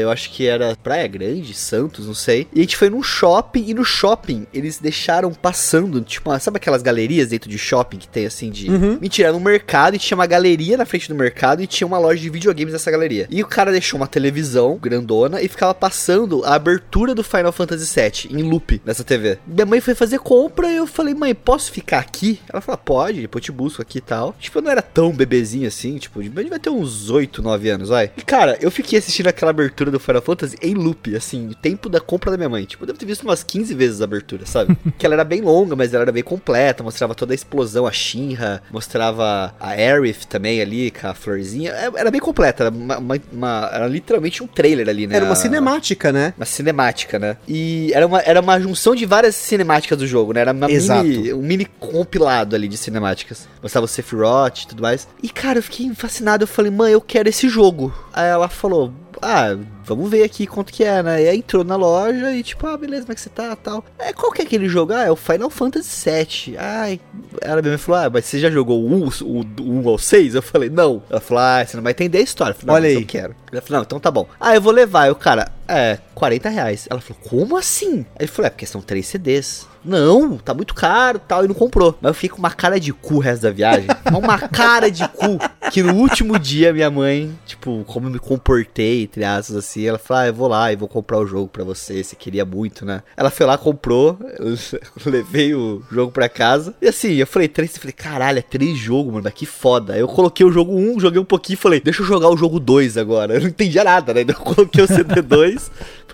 eu 0.00 0.10
acho 0.10 0.30
que 0.30 0.46
era 0.46 0.76
Praia 0.82 1.06
Grande, 1.06 1.54
Santos, 1.54 2.06
não 2.06 2.14
sei. 2.14 2.46
E 2.52 2.60
a 2.60 2.62
gente 2.62 2.76
foi 2.76 2.90
num 2.90 3.02
shopping, 3.02 3.64
e 3.68 3.74
no 3.74 3.84
shopping 3.84 4.46
eles 4.52 4.78
deixaram 4.78 5.32
passando, 5.32 6.00
tipo, 6.00 6.36
sabe 6.38 6.56
aquelas 6.56 6.82
galerias 6.82 7.28
dentro 7.28 7.48
de 7.48 7.58
shopping 7.58 7.98
que 7.98 8.08
tem 8.08 8.26
assim 8.26 8.50
de. 8.50 8.70
Mentira, 8.70 9.28
era 9.28 9.32
no 9.32 9.40
mercado 9.40 9.94
e 9.94 9.98
tinha 9.98 10.16
uma 10.16 10.26
galeria 10.26 10.76
na 10.76 10.84
frente 10.84 11.08
do 11.08 11.14
mercado 11.14 11.62
e 11.62 11.66
tinha 11.66 11.86
uma 11.86 11.98
loja 11.98 12.20
de 12.20 12.28
videogames 12.28 12.72
nessa 12.72 12.90
galeria. 12.90 13.26
E 13.30 13.42
o 13.42 13.46
cara 13.46 13.70
deixou 13.70 13.98
uma 13.98 14.06
televisão 14.06 14.76
grandona 14.76 15.40
e 15.40 15.48
ficava 15.48 15.74
passando 15.74 16.44
a 16.44 16.54
abertura 16.54 17.14
do 17.14 17.22
Final 17.22 17.52
Fantasy 17.52 18.00
VII 18.00 18.38
em 18.38 18.42
loop 18.42 18.80
nessa 18.84 19.04
TV. 19.04 19.38
Minha 19.46 19.66
mãe 19.66 19.80
foi 19.80 19.94
fazer 19.94 20.18
compra 20.18 20.70
e 20.70 20.76
eu 20.76 20.86
falei, 20.86 21.14
mãe, 21.14 21.34
posso 21.34 21.70
ficar 21.70 21.98
aqui? 21.98 22.40
Ela 22.52 22.60
falou, 22.60 22.78
pode, 22.78 23.20
depois 23.20 23.42
eu 23.42 23.46
te 23.46 23.52
busco 23.52 23.82
aqui 23.82 23.98
e 23.98 24.00
tal. 24.02 24.34
Tipo, 24.38 24.58
eu 24.58 24.62
não 24.62 24.70
era 24.70 24.82
tão 24.82 25.12
bebezinho 25.12 25.68
assim, 25.68 25.98
tipo, 25.98 26.20
a 26.20 26.22
gente 26.22 26.32
vai 26.48 26.58
ter 26.58 26.70
uns 26.70 27.10
8, 27.10 27.42
9 27.42 27.68
anos, 27.70 27.88
vai. 27.88 28.10
E 28.16 28.22
cara, 28.22 28.58
eu 28.60 28.70
fiquei 28.70 28.98
assistindo 28.98 29.21
aquela 29.28 29.50
abertura 29.50 29.90
do 29.90 29.98
Final 30.00 30.22
Fantasy 30.22 30.56
em 30.62 30.74
loop, 30.74 31.14
assim, 31.16 31.48
o 31.48 31.54
tempo 31.54 31.88
da 31.88 32.00
compra 32.00 32.30
da 32.30 32.36
minha 32.36 32.48
mãe. 32.48 32.64
Tipo, 32.64 32.82
eu 32.82 32.86
devo 32.88 32.98
ter 32.98 33.06
visto 33.06 33.22
umas 33.22 33.42
15 33.42 33.74
vezes 33.74 34.00
a 34.00 34.04
abertura, 34.04 34.46
sabe? 34.46 34.76
que 34.98 35.04
ela 35.06 35.14
era 35.14 35.24
bem 35.24 35.40
longa, 35.40 35.74
mas 35.76 35.92
ela 35.94 36.02
era 36.02 36.12
bem 36.12 36.22
completa, 36.22 36.82
mostrava 36.82 37.14
toda 37.14 37.32
a 37.32 37.36
explosão, 37.36 37.86
a 37.86 37.92
Shinra, 37.92 38.62
mostrava 38.70 39.54
a 39.58 39.68
Aerith 39.70 40.26
também 40.28 40.60
ali, 40.60 40.90
com 40.90 41.06
a 41.06 41.14
florzinha. 41.14 41.70
É- 41.72 41.90
Era 42.02 42.10
bem 42.10 42.20
completa, 42.20 42.64
era, 42.64 42.70
uma- 42.74 42.98
uma- 42.98 43.20
uma- 43.32 43.70
era 43.72 43.86
literalmente 43.86 44.42
um 44.42 44.46
trailer 44.46 44.88
ali, 44.88 45.06
né? 45.06 45.16
Era 45.16 45.24
uma 45.24 45.32
A- 45.32 45.36
cinemática, 45.36 46.10
né? 46.12 46.34
uma 46.36 46.46
cinemática, 46.46 47.18
né? 47.18 47.36
E 47.46 47.90
era 47.94 48.06
uma, 48.06 48.20
era 48.20 48.40
uma 48.40 48.58
junção 48.60 48.94
de 48.94 49.04
várias 49.06 49.34
cinemáticas 49.36 49.98
do 49.98 50.06
jogo, 50.06 50.32
né? 50.32 50.40
Era 50.40 50.52
uma 50.52 50.70
Exato. 50.70 51.04
mini, 51.04 51.32
um 51.32 51.42
mini 51.42 51.64
compilado 51.64 52.56
ali 52.56 52.66
de 52.68 52.76
cinemáticas. 52.76 53.48
Mostrava 53.62 53.84
o 53.84 53.88
Sephiroth 53.88 54.62
e 54.62 54.66
tudo 54.68 54.82
mais. 54.82 55.06
E, 55.22 55.28
cara, 55.28 55.58
eu 55.58 55.62
fiquei 55.62 55.92
fascinado. 55.94 56.42
Eu 56.44 56.48
falei, 56.48 56.70
mãe, 56.70 56.92
eu 56.92 57.00
quero 57.00 57.28
esse 57.28 57.48
jogo. 57.48 57.92
Aí 58.12 58.28
ela 58.28 58.48
falou, 58.48 58.92
ah, 59.22 59.56
vamos 59.84 60.10
ver 60.10 60.24
aqui 60.24 60.46
quanto 60.46 60.72
que 60.72 60.82
é, 60.84 61.02
né? 61.02 61.22
E 61.22 61.28
aí 61.28 61.38
entrou 61.38 61.62
na 61.64 61.76
loja 61.76 62.32
e 62.32 62.42
tipo, 62.42 62.66
ah, 62.66 62.76
beleza, 62.76 63.02
como 63.02 63.12
é 63.12 63.14
que 63.14 63.20
você 63.20 63.30
tá 63.30 63.54
tal. 63.56 63.84
É, 63.98 64.12
qual 64.12 64.32
que 64.32 64.42
é 64.42 64.44
aquele 64.44 64.68
jogo? 64.68 64.92
Ah, 64.92 65.04
é 65.04 65.10
o 65.10 65.16
Final 65.16 65.48
Fantasy 65.48 66.10
VII. 66.10 66.56
Ai, 66.58 67.00
ela 67.40 67.62
me 67.62 67.78
falou, 67.78 68.00
ah, 68.00 68.10
mas 68.10 68.24
você 68.24 68.38
já 68.38 68.50
jogou 68.50 68.82
o 68.82 68.92
1, 68.92 69.08
o, 69.22 69.40
o 69.60 69.80
1 69.84 69.88
ao 69.88 69.98
6? 69.98 70.34
Eu 70.34 70.42
falei, 70.42 70.68
não. 70.68 71.02
Ela 71.08 71.20
falou, 71.20 71.42
ah, 71.42 71.64
você 71.64 71.76
não 71.76 71.84
vai 71.84 71.92
entender 71.92 72.18
a 72.18 72.22
história. 72.22 72.52
Eu 72.52 72.56
falei, 72.56 72.66
não, 72.66 72.74
Olha 72.74 72.88
aí. 72.88 72.94
eu 72.96 73.06
quero. 73.06 73.34
Ela 73.52 73.62
falou, 73.62 73.78
não, 73.78 73.82
então 73.84 74.00
tá 74.00 74.10
bom. 74.10 74.26
Ah, 74.40 74.54
eu 74.54 74.60
vou 74.60 74.72
levar. 74.72 75.06
Eu, 75.06 75.14
cara, 75.14 75.50
é, 75.68 75.98
40 76.22 76.48
reais. 76.50 76.86
Ela 76.88 77.00
falou, 77.00 77.20
como 77.28 77.56
assim? 77.56 78.06
Aí 78.14 78.20
ele 78.20 78.28
falou, 78.28 78.46
é 78.46 78.50
porque 78.50 78.64
são 78.64 78.80
três 78.80 79.06
CDs. 79.06 79.66
Não, 79.84 80.38
tá 80.38 80.54
muito 80.54 80.74
caro 80.74 81.18
tal, 81.18 81.44
e 81.44 81.48
não 81.48 81.54
comprou. 81.54 81.98
Mas 82.00 82.10
eu 82.10 82.14
fiquei 82.14 82.30
com 82.30 82.38
uma 82.38 82.50
cara 82.50 82.78
de 82.78 82.92
cu 82.92 83.16
o 83.16 83.18
resto 83.18 83.42
da 83.42 83.50
viagem. 83.50 83.88
uma 84.16 84.38
cara 84.38 84.88
de 84.88 85.06
cu. 85.08 85.38
Que 85.72 85.82
no 85.82 85.94
último 85.94 86.38
dia 86.38 86.72
minha 86.72 86.90
mãe, 86.90 87.36
tipo, 87.46 87.82
como 87.86 88.06
eu 88.06 88.12
me 88.12 88.18
comportei, 88.18 89.02
entre 89.02 89.24
aspas, 89.24 89.56
assim, 89.56 89.84
ela 89.84 89.98
falou, 89.98 90.22
ah, 90.22 90.26
eu 90.28 90.34
vou 90.34 90.48
lá 90.48 90.72
e 90.72 90.76
vou 90.76 90.86
comprar 90.86 91.18
o 91.18 91.26
jogo 91.26 91.48
pra 91.48 91.64
você, 91.64 92.04
você 92.04 92.14
queria 92.14 92.44
muito, 92.44 92.84
né? 92.84 93.02
Ela 93.16 93.30
foi 93.30 93.46
lá, 93.46 93.58
comprou, 93.58 94.18
levei 95.04 95.54
o 95.54 95.82
jogo 95.90 96.12
pra 96.12 96.28
casa. 96.28 96.74
E 96.80 96.86
assim, 96.86 97.14
eu 97.14 97.26
falei, 97.26 97.48
três, 97.48 97.74
eu 97.74 97.80
falei, 97.80 97.92
caralho, 97.92 98.38
é 98.38 98.42
três 98.42 98.78
jogos, 98.78 99.12
mano, 99.12 99.30
que 99.32 99.46
foda. 99.46 99.96
Eu 99.96 100.06
coloquei 100.06 100.46
o 100.46 100.52
jogo 100.52 100.76
1, 100.76 101.00
joguei 101.00 101.20
um 101.20 101.24
pouquinho 101.24 101.54
e 101.54 101.60
falei, 101.60 101.80
deixa 101.80 102.02
eu 102.02 102.06
jogar 102.06 102.28
o 102.28 102.36
jogo 102.36 102.60
2 102.60 102.96
agora. 102.96 103.34
Eu 103.34 103.40
não 103.40 103.48
entendia 103.48 103.82
nada, 103.82 104.14
né? 104.14 104.20
Então 104.20 104.36
eu 104.38 104.54
coloquei 104.54 104.84
o 104.84 104.86
CD2. 104.86 105.70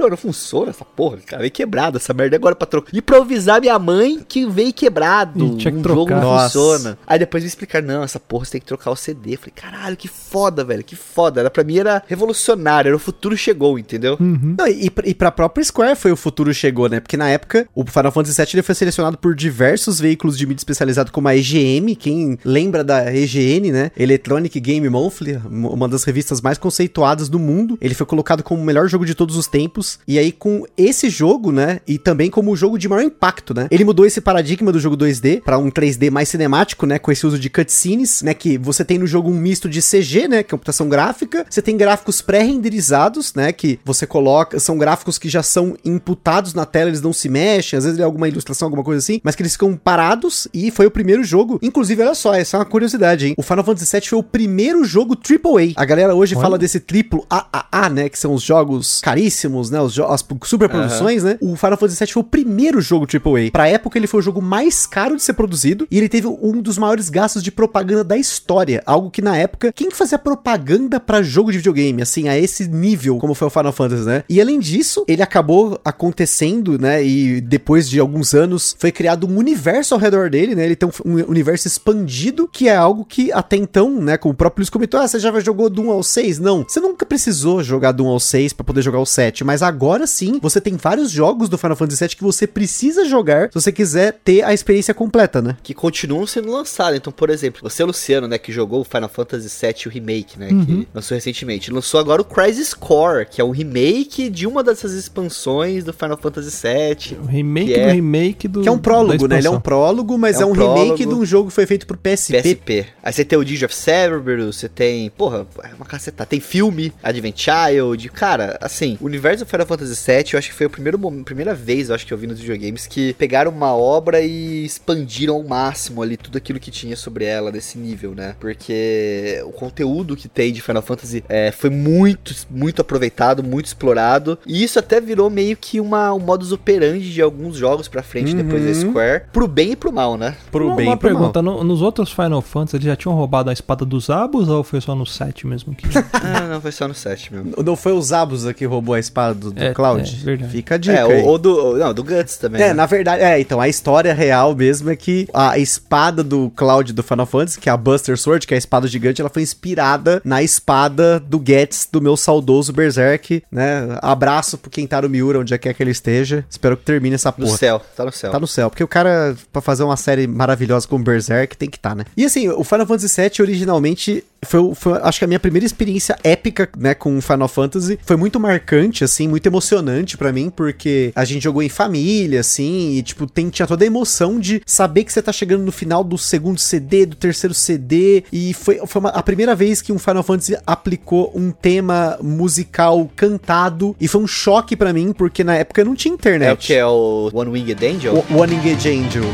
Não 0.08 0.16
funciona 0.16 0.70
essa 0.70 0.84
porra, 0.84 1.18
cara. 1.24 1.40
Veio 1.40 1.52
quebrado 1.52 1.96
essa 1.96 2.12
merda 2.14 2.36
agora 2.36 2.54
pra 2.54 2.66
trocar. 2.66 2.94
Improvisar 2.94 3.60
minha 3.60 3.78
mãe 3.78 4.24
que 4.26 4.46
veio 4.46 4.72
quebrado. 4.72 5.44
Ih, 5.54 5.56
tinha 5.56 5.72
que 5.72 5.78
um 5.78 5.82
jogo 5.82 6.06
trocar. 6.06 6.20
não 6.22 6.30
Nossa. 6.30 6.44
funciona. 6.58 6.98
Aí 7.06 7.18
depois 7.18 7.42
me 7.42 7.48
explicaram, 7.48 7.86
não, 7.86 8.02
essa 8.02 8.20
porra 8.20 8.44
você 8.44 8.52
tem 8.52 8.60
que 8.60 8.66
trocar 8.66 8.90
o 8.90 8.96
CD. 8.96 9.36
Falei, 9.36 9.52
caralho, 9.54 9.96
que 9.96 10.08
foda, 10.08 10.64
velho, 10.64 10.84
que 10.84 10.96
foda. 10.96 11.40
Era, 11.40 11.50
pra 11.50 11.64
mim 11.64 11.78
era 11.78 12.02
revolucionário, 12.06 12.88
era 12.88 12.96
o 12.96 13.00
futuro 13.00 13.36
chegou, 13.36 13.78
entendeu? 13.78 14.16
Não, 14.20 14.66
e, 14.66 14.90
e 15.04 15.14
pra 15.14 15.30
própria 15.30 15.64
Square 15.64 15.96
foi 15.96 16.12
o 16.12 16.16
futuro 16.16 16.52
chegou, 16.52 16.88
né? 16.88 17.00
Porque 17.00 17.16
na 17.16 17.28
época 17.28 17.66
o 17.74 17.84
Final 17.84 18.12
Fantasy 18.12 18.36
VII 18.40 18.50
ele 18.54 18.62
foi 18.62 18.74
selecionado 18.74 19.16
por 19.18 19.34
diversos 19.34 20.00
veículos 20.00 20.36
de 20.36 20.46
mídia 20.46 20.60
especializado 20.60 21.10
como 21.12 21.28
a 21.28 21.36
EGM, 21.36 21.94
quem 21.96 22.38
lembra 22.44 22.82
da 22.84 23.12
EGN, 23.14 23.70
né? 23.72 23.90
Electronic 23.96 24.58
Game 24.60 24.88
Monthly, 24.88 25.40
uma 25.50 25.88
das 25.88 26.04
revistas 26.04 26.40
mais 26.40 26.58
conceituadas 26.58 27.28
do 27.28 27.38
mundo. 27.38 27.78
Ele 27.80 27.94
foi 27.94 28.06
colocado 28.06 28.42
como 28.42 28.60
o 28.60 28.64
melhor 28.64 28.88
jogo 28.88 29.04
de 29.06 29.14
todos 29.14 29.36
os 29.36 29.46
tempos. 29.46 29.87
E 30.06 30.18
aí 30.18 30.32
com 30.32 30.64
esse 30.76 31.08
jogo, 31.08 31.52
né? 31.52 31.80
E 31.86 31.98
também 31.98 32.30
como 32.30 32.50
o 32.50 32.56
jogo 32.56 32.78
de 32.78 32.88
maior 32.88 33.02
impacto, 33.02 33.54
né? 33.54 33.68
Ele 33.70 33.84
mudou 33.84 34.04
esse 34.04 34.20
paradigma 34.20 34.72
do 34.72 34.78
jogo 34.78 34.96
2D 34.96 35.42
pra 35.42 35.58
um 35.58 35.70
3D 35.70 36.10
mais 36.10 36.28
cinemático, 36.28 36.86
né? 36.86 36.98
Com 36.98 37.10
esse 37.10 37.26
uso 37.26 37.38
de 37.38 37.50
cutscenes, 37.50 38.22
né? 38.22 38.34
Que 38.34 38.58
você 38.58 38.84
tem 38.84 38.98
no 38.98 39.06
jogo 39.06 39.30
um 39.30 39.34
misto 39.34 39.68
de 39.68 39.80
CG, 39.80 40.28
né, 40.28 40.42
computação 40.42 40.88
gráfica, 40.88 41.46
você 41.48 41.62
tem 41.62 41.76
gráficos 41.76 42.20
pré-renderizados, 42.20 43.34
né, 43.34 43.52
que 43.52 43.78
você 43.84 44.06
coloca, 44.06 44.58
são 44.60 44.76
gráficos 44.76 45.18
que 45.18 45.28
já 45.28 45.42
são 45.42 45.76
imputados 45.84 46.54
na 46.54 46.66
tela, 46.66 46.90
eles 46.90 47.00
não 47.00 47.12
se 47.12 47.28
mexem, 47.28 47.76
às 47.76 47.84
vezes 47.84 47.98
é 47.98 48.02
alguma 48.02 48.28
ilustração, 48.28 48.66
alguma 48.66 48.84
coisa 48.84 48.98
assim, 48.98 49.20
mas 49.22 49.34
que 49.34 49.42
eles 49.42 49.52
ficam 49.52 49.76
parados 49.76 50.48
e 50.52 50.70
foi 50.70 50.86
o 50.86 50.90
primeiro 50.90 51.24
jogo. 51.24 51.58
Inclusive, 51.62 52.02
olha 52.02 52.14
só, 52.14 52.34
essa 52.34 52.56
é 52.56 52.60
uma 52.60 52.66
curiosidade, 52.66 53.26
hein? 53.26 53.34
O 53.36 53.42
Final 53.42 53.64
Fantasy 53.64 53.96
VII 53.96 54.08
foi 54.08 54.18
o 54.18 54.22
primeiro 54.22 54.84
jogo 54.84 55.16
AAA. 55.16 55.72
A 55.76 55.84
galera 55.84 56.14
hoje 56.14 56.34
Olha. 56.34 56.42
fala 56.42 56.58
desse 56.58 56.80
triplo 56.80 57.26
AAA, 57.28 57.88
né, 57.88 58.08
que 58.08 58.18
são 58.18 58.34
os 58.34 58.42
jogos 58.42 59.00
caríssimos, 59.00 59.70
né, 59.70 59.77
os 59.82 59.92
jo 59.92 60.04
as 60.04 60.24
superproduções, 60.44 61.22
né? 61.22 61.38
O 61.40 61.56
Final 61.56 61.76
Fantasy 61.76 62.04
VII 62.04 62.12
foi 62.12 62.22
o 62.22 62.26
primeiro 62.26 62.80
jogo 62.80 63.06
AAA. 63.06 63.50
Pra 63.52 63.68
época, 63.68 63.98
ele 63.98 64.06
foi 64.06 64.20
o 64.20 64.22
jogo 64.22 64.40
mais 64.40 64.86
caro 64.86 65.16
de 65.16 65.22
ser 65.22 65.34
produzido 65.34 65.86
e 65.90 65.98
ele 65.98 66.08
teve 66.08 66.26
um 66.26 66.60
dos 66.60 66.78
maiores 66.78 67.08
gastos 67.08 67.42
de 67.42 67.50
propaganda 67.50 68.04
da 68.04 68.16
história. 68.16 68.82
Algo 68.86 69.10
que 69.10 69.22
na 69.22 69.36
época, 69.36 69.72
quem 69.72 69.90
fazia 69.90 70.18
propaganda 70.18 70.98
pra 70.98 71.22
jogo 71.22 71.50
de 71.50 71.58
videogame, 71.58 72.02
assim, 72.02 72.28
a 72.28 72.38
esse 72.38 72.68
nível, 72.68 73.18
como 73.18 73.34
foi 73.34 73.48
o 73.48 73.50
Final 73.50 73.72
Fantasy, 73.72 74.04
né? 74.04 74.24
E 74.28 74.40
além 74.40 74.58
disso, 74.58 75.04
ele 75.06 75.22
acabou 75.22 75.80
acontecendo, 75.84 76.78
né? 76.78 77.04
E 77.04 77.40
depois 77.40 77.88
de 77.88 77.98
alguns 77.98 78.34
anos, 78.34 78.76
foi 78.78 78.92
criado 78.92 79.26
um 79.26 79.36
universo 79.36 79.94
ao 79.94 80.00
redor 80.00 80.30
dele, 80.30 80.54
né? 80.54 80.64
Ele 80.64 80.76
tem 80.76 80.88
um, 80.88 81.12
um 81.12 81.24
universo 81.28 81.66
expandido, 81.66 82.48
que 82.48 82.68
é 82.68 82.76
algo 82.76 83.04
que 83.04 83.32
até 83.32 83.56
então, 83.56 84.00
né? 84.00 84.16
Como 84.16 84.32
o 84.32 84.36
próprio 84.36 84.62
Luiz 84.62 84.70
comentou, 84.70 85.00
ah, 85.00 85.06
você 85.06 85.18
já 85.18 85.38
jogou 85.40 85.68
do 85.70 85.82
1 85.82 85.90
ao 85.90 86.02
6? 86.02 86.38
Não, 86.38 86.64
você 86.66 86.80
nunca 86.80 87.06
precisou 87.06 87.62
jogar 87.62 87.92
do 87.92 88.04
1 88.04 88.08
ao 88.08 88.20
6 88.20 88.52
pra 88.52 88.64
poder 88.64 88.82
jogar 88.82 88.98
o 88.98 89.06
7, 89.06 89.44
mas 89.44 89.57
agora 89.62 90.06
sim, 90.06 90.38
você 90.40 90.60
tem 90.60 90.76
vários 90.76 91.10
jogos 91.10 91.48
do 91.48 91.58
Final 91.58 91.76
Fantasy 91.76 92.04
VII 92.04 92.16
que 92.16 92.22
você 92.22 92.46
precisa 92.46 93.04
jogar 93.04 93.48
se 93.48 93.54
você 93.54 93.72
quiser 93.72 94.18
ter 94.24 94.42
a 94.42 94.52
experiência 94.52 94.94
completa, 94.94 95.40
né? 95.42 95.56
que 95.62 95.74
continuam 95.74 96.26
sendo 96.26 96.50
lançados. 96.50 96.96
Então, 96.96 97.12
por 97.12 97.30
exemplo, 97.30 97.60
você, 97.62 97.84
Luciano, 97.84 98.26
né, 98.28 98.38
que 98.38 98.52
jogou 98.52 98.80
o 98.80 98.84
Final 98.84 99.08
Fantasy 99.08 99.48
VII, 99.48 99.74
o 99.86 99.88
remake, 99.90 100.38
né, 100.38 100.48
que 100.48 100.88
lançou 100.94 101.14
recentemente, 101.14 101.70
lançou 101.70 102.00
agora 102.00 102.22
o 102.22 102.24
Crisis 102.24 102.72
Core, 102.74 103.26
que 103.26 103.40
é 103.40 103.44
o 103.44 103.50
remake 103.50 104.28
de 104.30 104.46
uma 104.46 104.62
dessas 104.62 104.92
expansões 104.92 105.84
do 105.84 105.92
Final 105.92 106.16
Fantasy 106.16 106.50
VII. 106.50 107.18
O 107.22 107.26
remake 107.26 107.72
do 107.74 107.78
é- 107.80 107.92
remake 107.92 108.48
do. 108.48 108.62
Que 108.62 108.68
é 108.68 108.72
um 108.72 108.78
prólogo, 108.78 109.26
né? 109.28 109.38
Ele 109.38 109.46
é 109.46 109.50
um 109.50 109.60
prólogo, 109.60 110.16
mas 110.18 110.38
É 110.40 110.42
é 110.42 110.46
um 110.46 110.50
um, 110.50 110.52
remake 110.52 111.04
de 111.06 111.14
um 111.14 111.24
jogo 111.24 111.48
que 111.48 111.54
foi 111.54 111.66
feito 111.66 111.86
pro 111.86 111.96
PSP. 111.96 112.40
PSP. 112.42 112.86
Aí 113.02 113.12
você 113.12 113.24
tem 113.24 113.38
o 113.38 113.44
Digit 113.44 113.64
of 113.66 113.74
Cerberus, 113.74 114.56
você 114.56 114.68
tem. 114.68 115.10
Porra, 115.10 115.46
é 115.62 115.74
uma 115.74 115.84
caceta. 115.84 116.24
Tem 116.26 116.40
filme, 116.40 116.92
Advent 117.02 117.36
Child. 117.38 118.08
Cara, 118.10 118.58
assim, 118.60 118.96
o 119.00 119.06
universo 119.06 119.44
Final 119.48 119.66
Fantasy 119.66 119.94
VII, 120.12 120.24
eu 120.34 120.38
acho 120.38 120.48
que 120.48 120.54
foi 120.54 120.66
a 120.66 120.70
primeiro, 120.70 120.98
mom- 120.98 121.22
primeira 121.22 121.54
vez, 121.54 121.88
eu 121.88 121.94
acho 121.94 122.06
que 122.06 122.12
eu 122.12 122.18
vi 122.18 122.26
nos 122.26 122.38
videogames, 122.40 122.86
que 122.86 123.12
pegaram 123.14 123.50
uma 123.50 123.74
obra 123.74 124.20
e 124.20 124.64
expandiram 124.64 125.34
ao 125.36 125.42
máximo 125.44 126.02
ali 126.02 126.16
tudo 126.16 126.36
aquilo 126.38 126.58
que 126.60 126.70
tinha 126.70 126.96
sobre 126.96 127.24
ela 127.24 127.50
nesse 127.50 127.78
nível, 127.78 128.14
né? 128.14 128.34
Porque 128.38 129.40
o 129.44 129.52
conteúdo 129.52 130.16
que 130.16 130.28
tem 130.28 130.52
de 130.52 130.60
Final 130.60 130.82
Fantasy 130.82 131.24
é, 131.28 131.50
foi 131.50 131.70
muito, 131.70 132.34
muito 132.50 132.80
aproveitado, 132.82 133.42
muito 133.42 133.66
explorado. 133.66 134.38
E 134.46 134.62
isso 134.62 134.78
até 134.78 135.00
virou 135.00 135.30
meio 135.30 135.56
que 135.56 135.80
uma, 135.80 136.12
um 136.12 136.18
modus 136.18 136.52
operandi 136.52 137.12
de 137.12 137.22
alguns 137.22 137.56
jogos 137.56 137.88
pra 137.88 138.02
frente 138.02 138.34
depois 138.34 138.62
da 138.62 138.68
Uhum. 138.68 138.90
Square. 138.90 139.24
Pro 139.32 139.48
bem 139.48 139.72
e 139.72 139.76
pro 139.76 139.92
mal, 139.92 140.16
né? 140.16 140.36
Pro 140.50 140.66
uma, 140.68 140.76
bem 140.76 140.86
uma 140.88 140.94
e 140.94 140.98
pro 140.98 141.08
mal. 141.10 141.18
pergunta, 141.32 141.42
no- 141.42 141.64
nos 141.64 141.82
outros 141.82 142.12
Final 142.12 142.42
Fantasy 142.42 142.76
eles 142.76 142.86
já 142.86 142.96
tinham 142.96 143.14
roubado 143.14 143.50
a 143.50 143.52
espada 143.52 143.84
dos 143.84 144.10
Abus 144.10 144.48
ou 144.48 144.62
foi 144.62 144.80
só 144.80 144.94
no 144.94 145.06
7 145.06 145.46
mesmo 145.46 145.74
que. 145.74 145.86
Ah, 146.12 146.46
não, 146.48 146.60
foi 146.60 146.72
só 146.72 146.86
no 146.88 146.94
7 146.94 147.32
mesmo. 147.32 147.52
Não 147.64 147.76
foi 147.76 147.92
o 147.92 148.02
Zabuza 148.02 148.52
que 148.52 148.64
roubou 148.64 148.94
a 148.94 148.98
espada 148.98 149.34
do, 149.38 149.50
do 149.52 149.62
É, 149.62 149.72
Cloud? 149.72 150.24
é. 150.26 150.48
Fica 150.48 150.74
a 150.74 150.78
dica 150.78 150.96
É, 150.96 151.02
aí. 151.02 151.22
ou, 151.22 151.28
ou 151.30 151.38
do. 151.38 151.76
Não, 151.78 151.94
do 151.94 152.02
Guts 152.04 152.36
também. 152.36 152.60
É, 152.60 152.68
né? 152.68 152.74
na 152.74 152.86
verdade, 152.86 153.22
é, 153.22 153.40
então, 153.40 153.60
a 153.60 153.68
história 153.68 154.12
real 154.12 154.54
mesmo 154.54 154.90
é 154.90 154.96
que 154.96 155.26
a 155.32 155.58
espada 155.58 156.22
do 156.22 156.50
Cloud 156.56 156.92
do 156.92 157.02
Final 157.02 157.26
Fantasy, 157.26 157.58
que 157.58 157.68
é 157.68 157.72
a 157.72 157.76
Buster 157.76 158.18
Sword, 158.18 158.46
que 158.46 158.54
é 158.54 158.56
a 158.56 158.58
espada 158.58 158.86
gigante, 158.86 159.20
ela 159.20 159.30
foi 159.30 159.42
inspirada 159.42 160.20
na 160.24 160.42
espada 160.42 161.20
do 161.20 161.42
Gets, 161.44 161.88
do 161.90 162.00
meu 162.00 162.16
saudoso 162.16 162.72
Berserk, 162.72 163.42
né? 163.50 163.98
Abraço 164.02 164.58
pro 164.58 164.70
Kentaro 164.70 165.08
Miura, 165.08 165.38
onde 165.40 165.54
é 165.54 165.58
que 165.58 165.68
é 165.68 165.74
que 165.74 165.82
ele 165.82 165.90
esteja. 165.92 166.44
Espero 166.50 166.76
que 166.76 166.84
termine 166.84 167.14
essa 167.14 167.32
No 167.36 167.46
porra. 167.46 167.56
céu, 167.58 167.82
tá 167.96 168.04
no 168.04 168.12
céu. 168.12 168.30
Tá 168.32 168.40
no 168.40 168.46
céu, 168.46 168.70
porque 168.70 168.84
o 168.84 168.88
cara, 168.88 169.36
pra 169.52 169.62
fazer 169.62 169.82
uma 169.84 169.96
série 169.96 170.26
maravilhosa 170.26 170.86
como 170.88 171.04
Berserk, 171.04 171.56
tem 171.56 171.68
que 171.70 171.76
estar, 171.76 171.90
tá, 171.90 171.94
né? 171.94 172.04
E 172.16 172.24
assim, 172.24 172.48
o 172.48 172.64
Final 172.64 172.86
Fantasy 172.86 173.20
VII 173.20 173.30
originalmente 173.40 174.24
foi, 174.44 174.74
foi, 174.74 174.98
acho 175.02 175.18
que 175.18 175.24
a 175.24 175.28
minha 175.28 175.40
primeira 175.40 175.66
experiência 175.66 176.16
épica, 176.22 176.68
né, 176.78 176.94
com 176.94 177.20
Final 177.20 177.48
Fantasy. 177.48 177.98
Foi 178.04 178.16
muito 178.16 178.38
marcante, 178.38 179.02
assim, 179.04 179.26
muito 179.28 179.46
emocionante 179.46 180.16
pra 180.16 180.32
mim, 180.32 180.50
porque 180.54 181.12
a 181.14 181.24
gente 181.24 181.42
jogou 181.42 181.62
em 181.62 181.68
família, 181.68 182.40
assim, 182.40 182.92
e, 182.96 183.02
tipo, 183.02 183.26
tem, 183.26 183.48
tinha 183.48 183.66
toda 183.66 183.84
a 183.84 183.86
emoção 183.86 184.38
de 184.38 184.62
saber 184.64 185.04
que 185.04 185.12
você 185.12 185.20
tá 185.20 185.32
chegando 185.32 185.64
no 185.64 185.72
final 185.72 186.04
do 186.04 186.16
segundo 186.16 186.58
CD, 186.58 187.04
do 187.06 187.16
terceiro 187.16 187.52
CD, 187.54 188.24
e 188.32 188.54
foi, 188.54 188.80
foi 188.86 189.00
uma- 189.00 189.10
a 189.10 189.22
primeira 189.22 189.54
vez 189.54 189.82
que 189.82 189.92
um 189.92 189.98
Final 189.98 190.22
Fantasy 190.22 190.56
aplicou 190.66 191.32
um 191.34 191.50
tema 191.50 192.18
musical 192.22 193.10
cantado, 193.16 193.94
e 194.00 194.06
foi 194.08 194.20
um 194.22 194.26
choque 194.26 194.76
pra 194.76 194.92
mim, 194.92 195.12
porque 195.12 195.42
na 195.42 195.56
época 195.56 195.84
não 195.84 195.94
tinha 195.94 196.14
internet. 196.14 196.48
É 196.48 196.52
o 196.52 196.56
que 196.56 196.74
é 196.74 196.86
o 196.86 197.30
One 197.32 197.50
Winged 197.50 197.84
Angel? 197.86 198.14
O 198.30 198.36
One 198.38 198.54
Engage 198.54 198.88
Angel. 198.88 199.24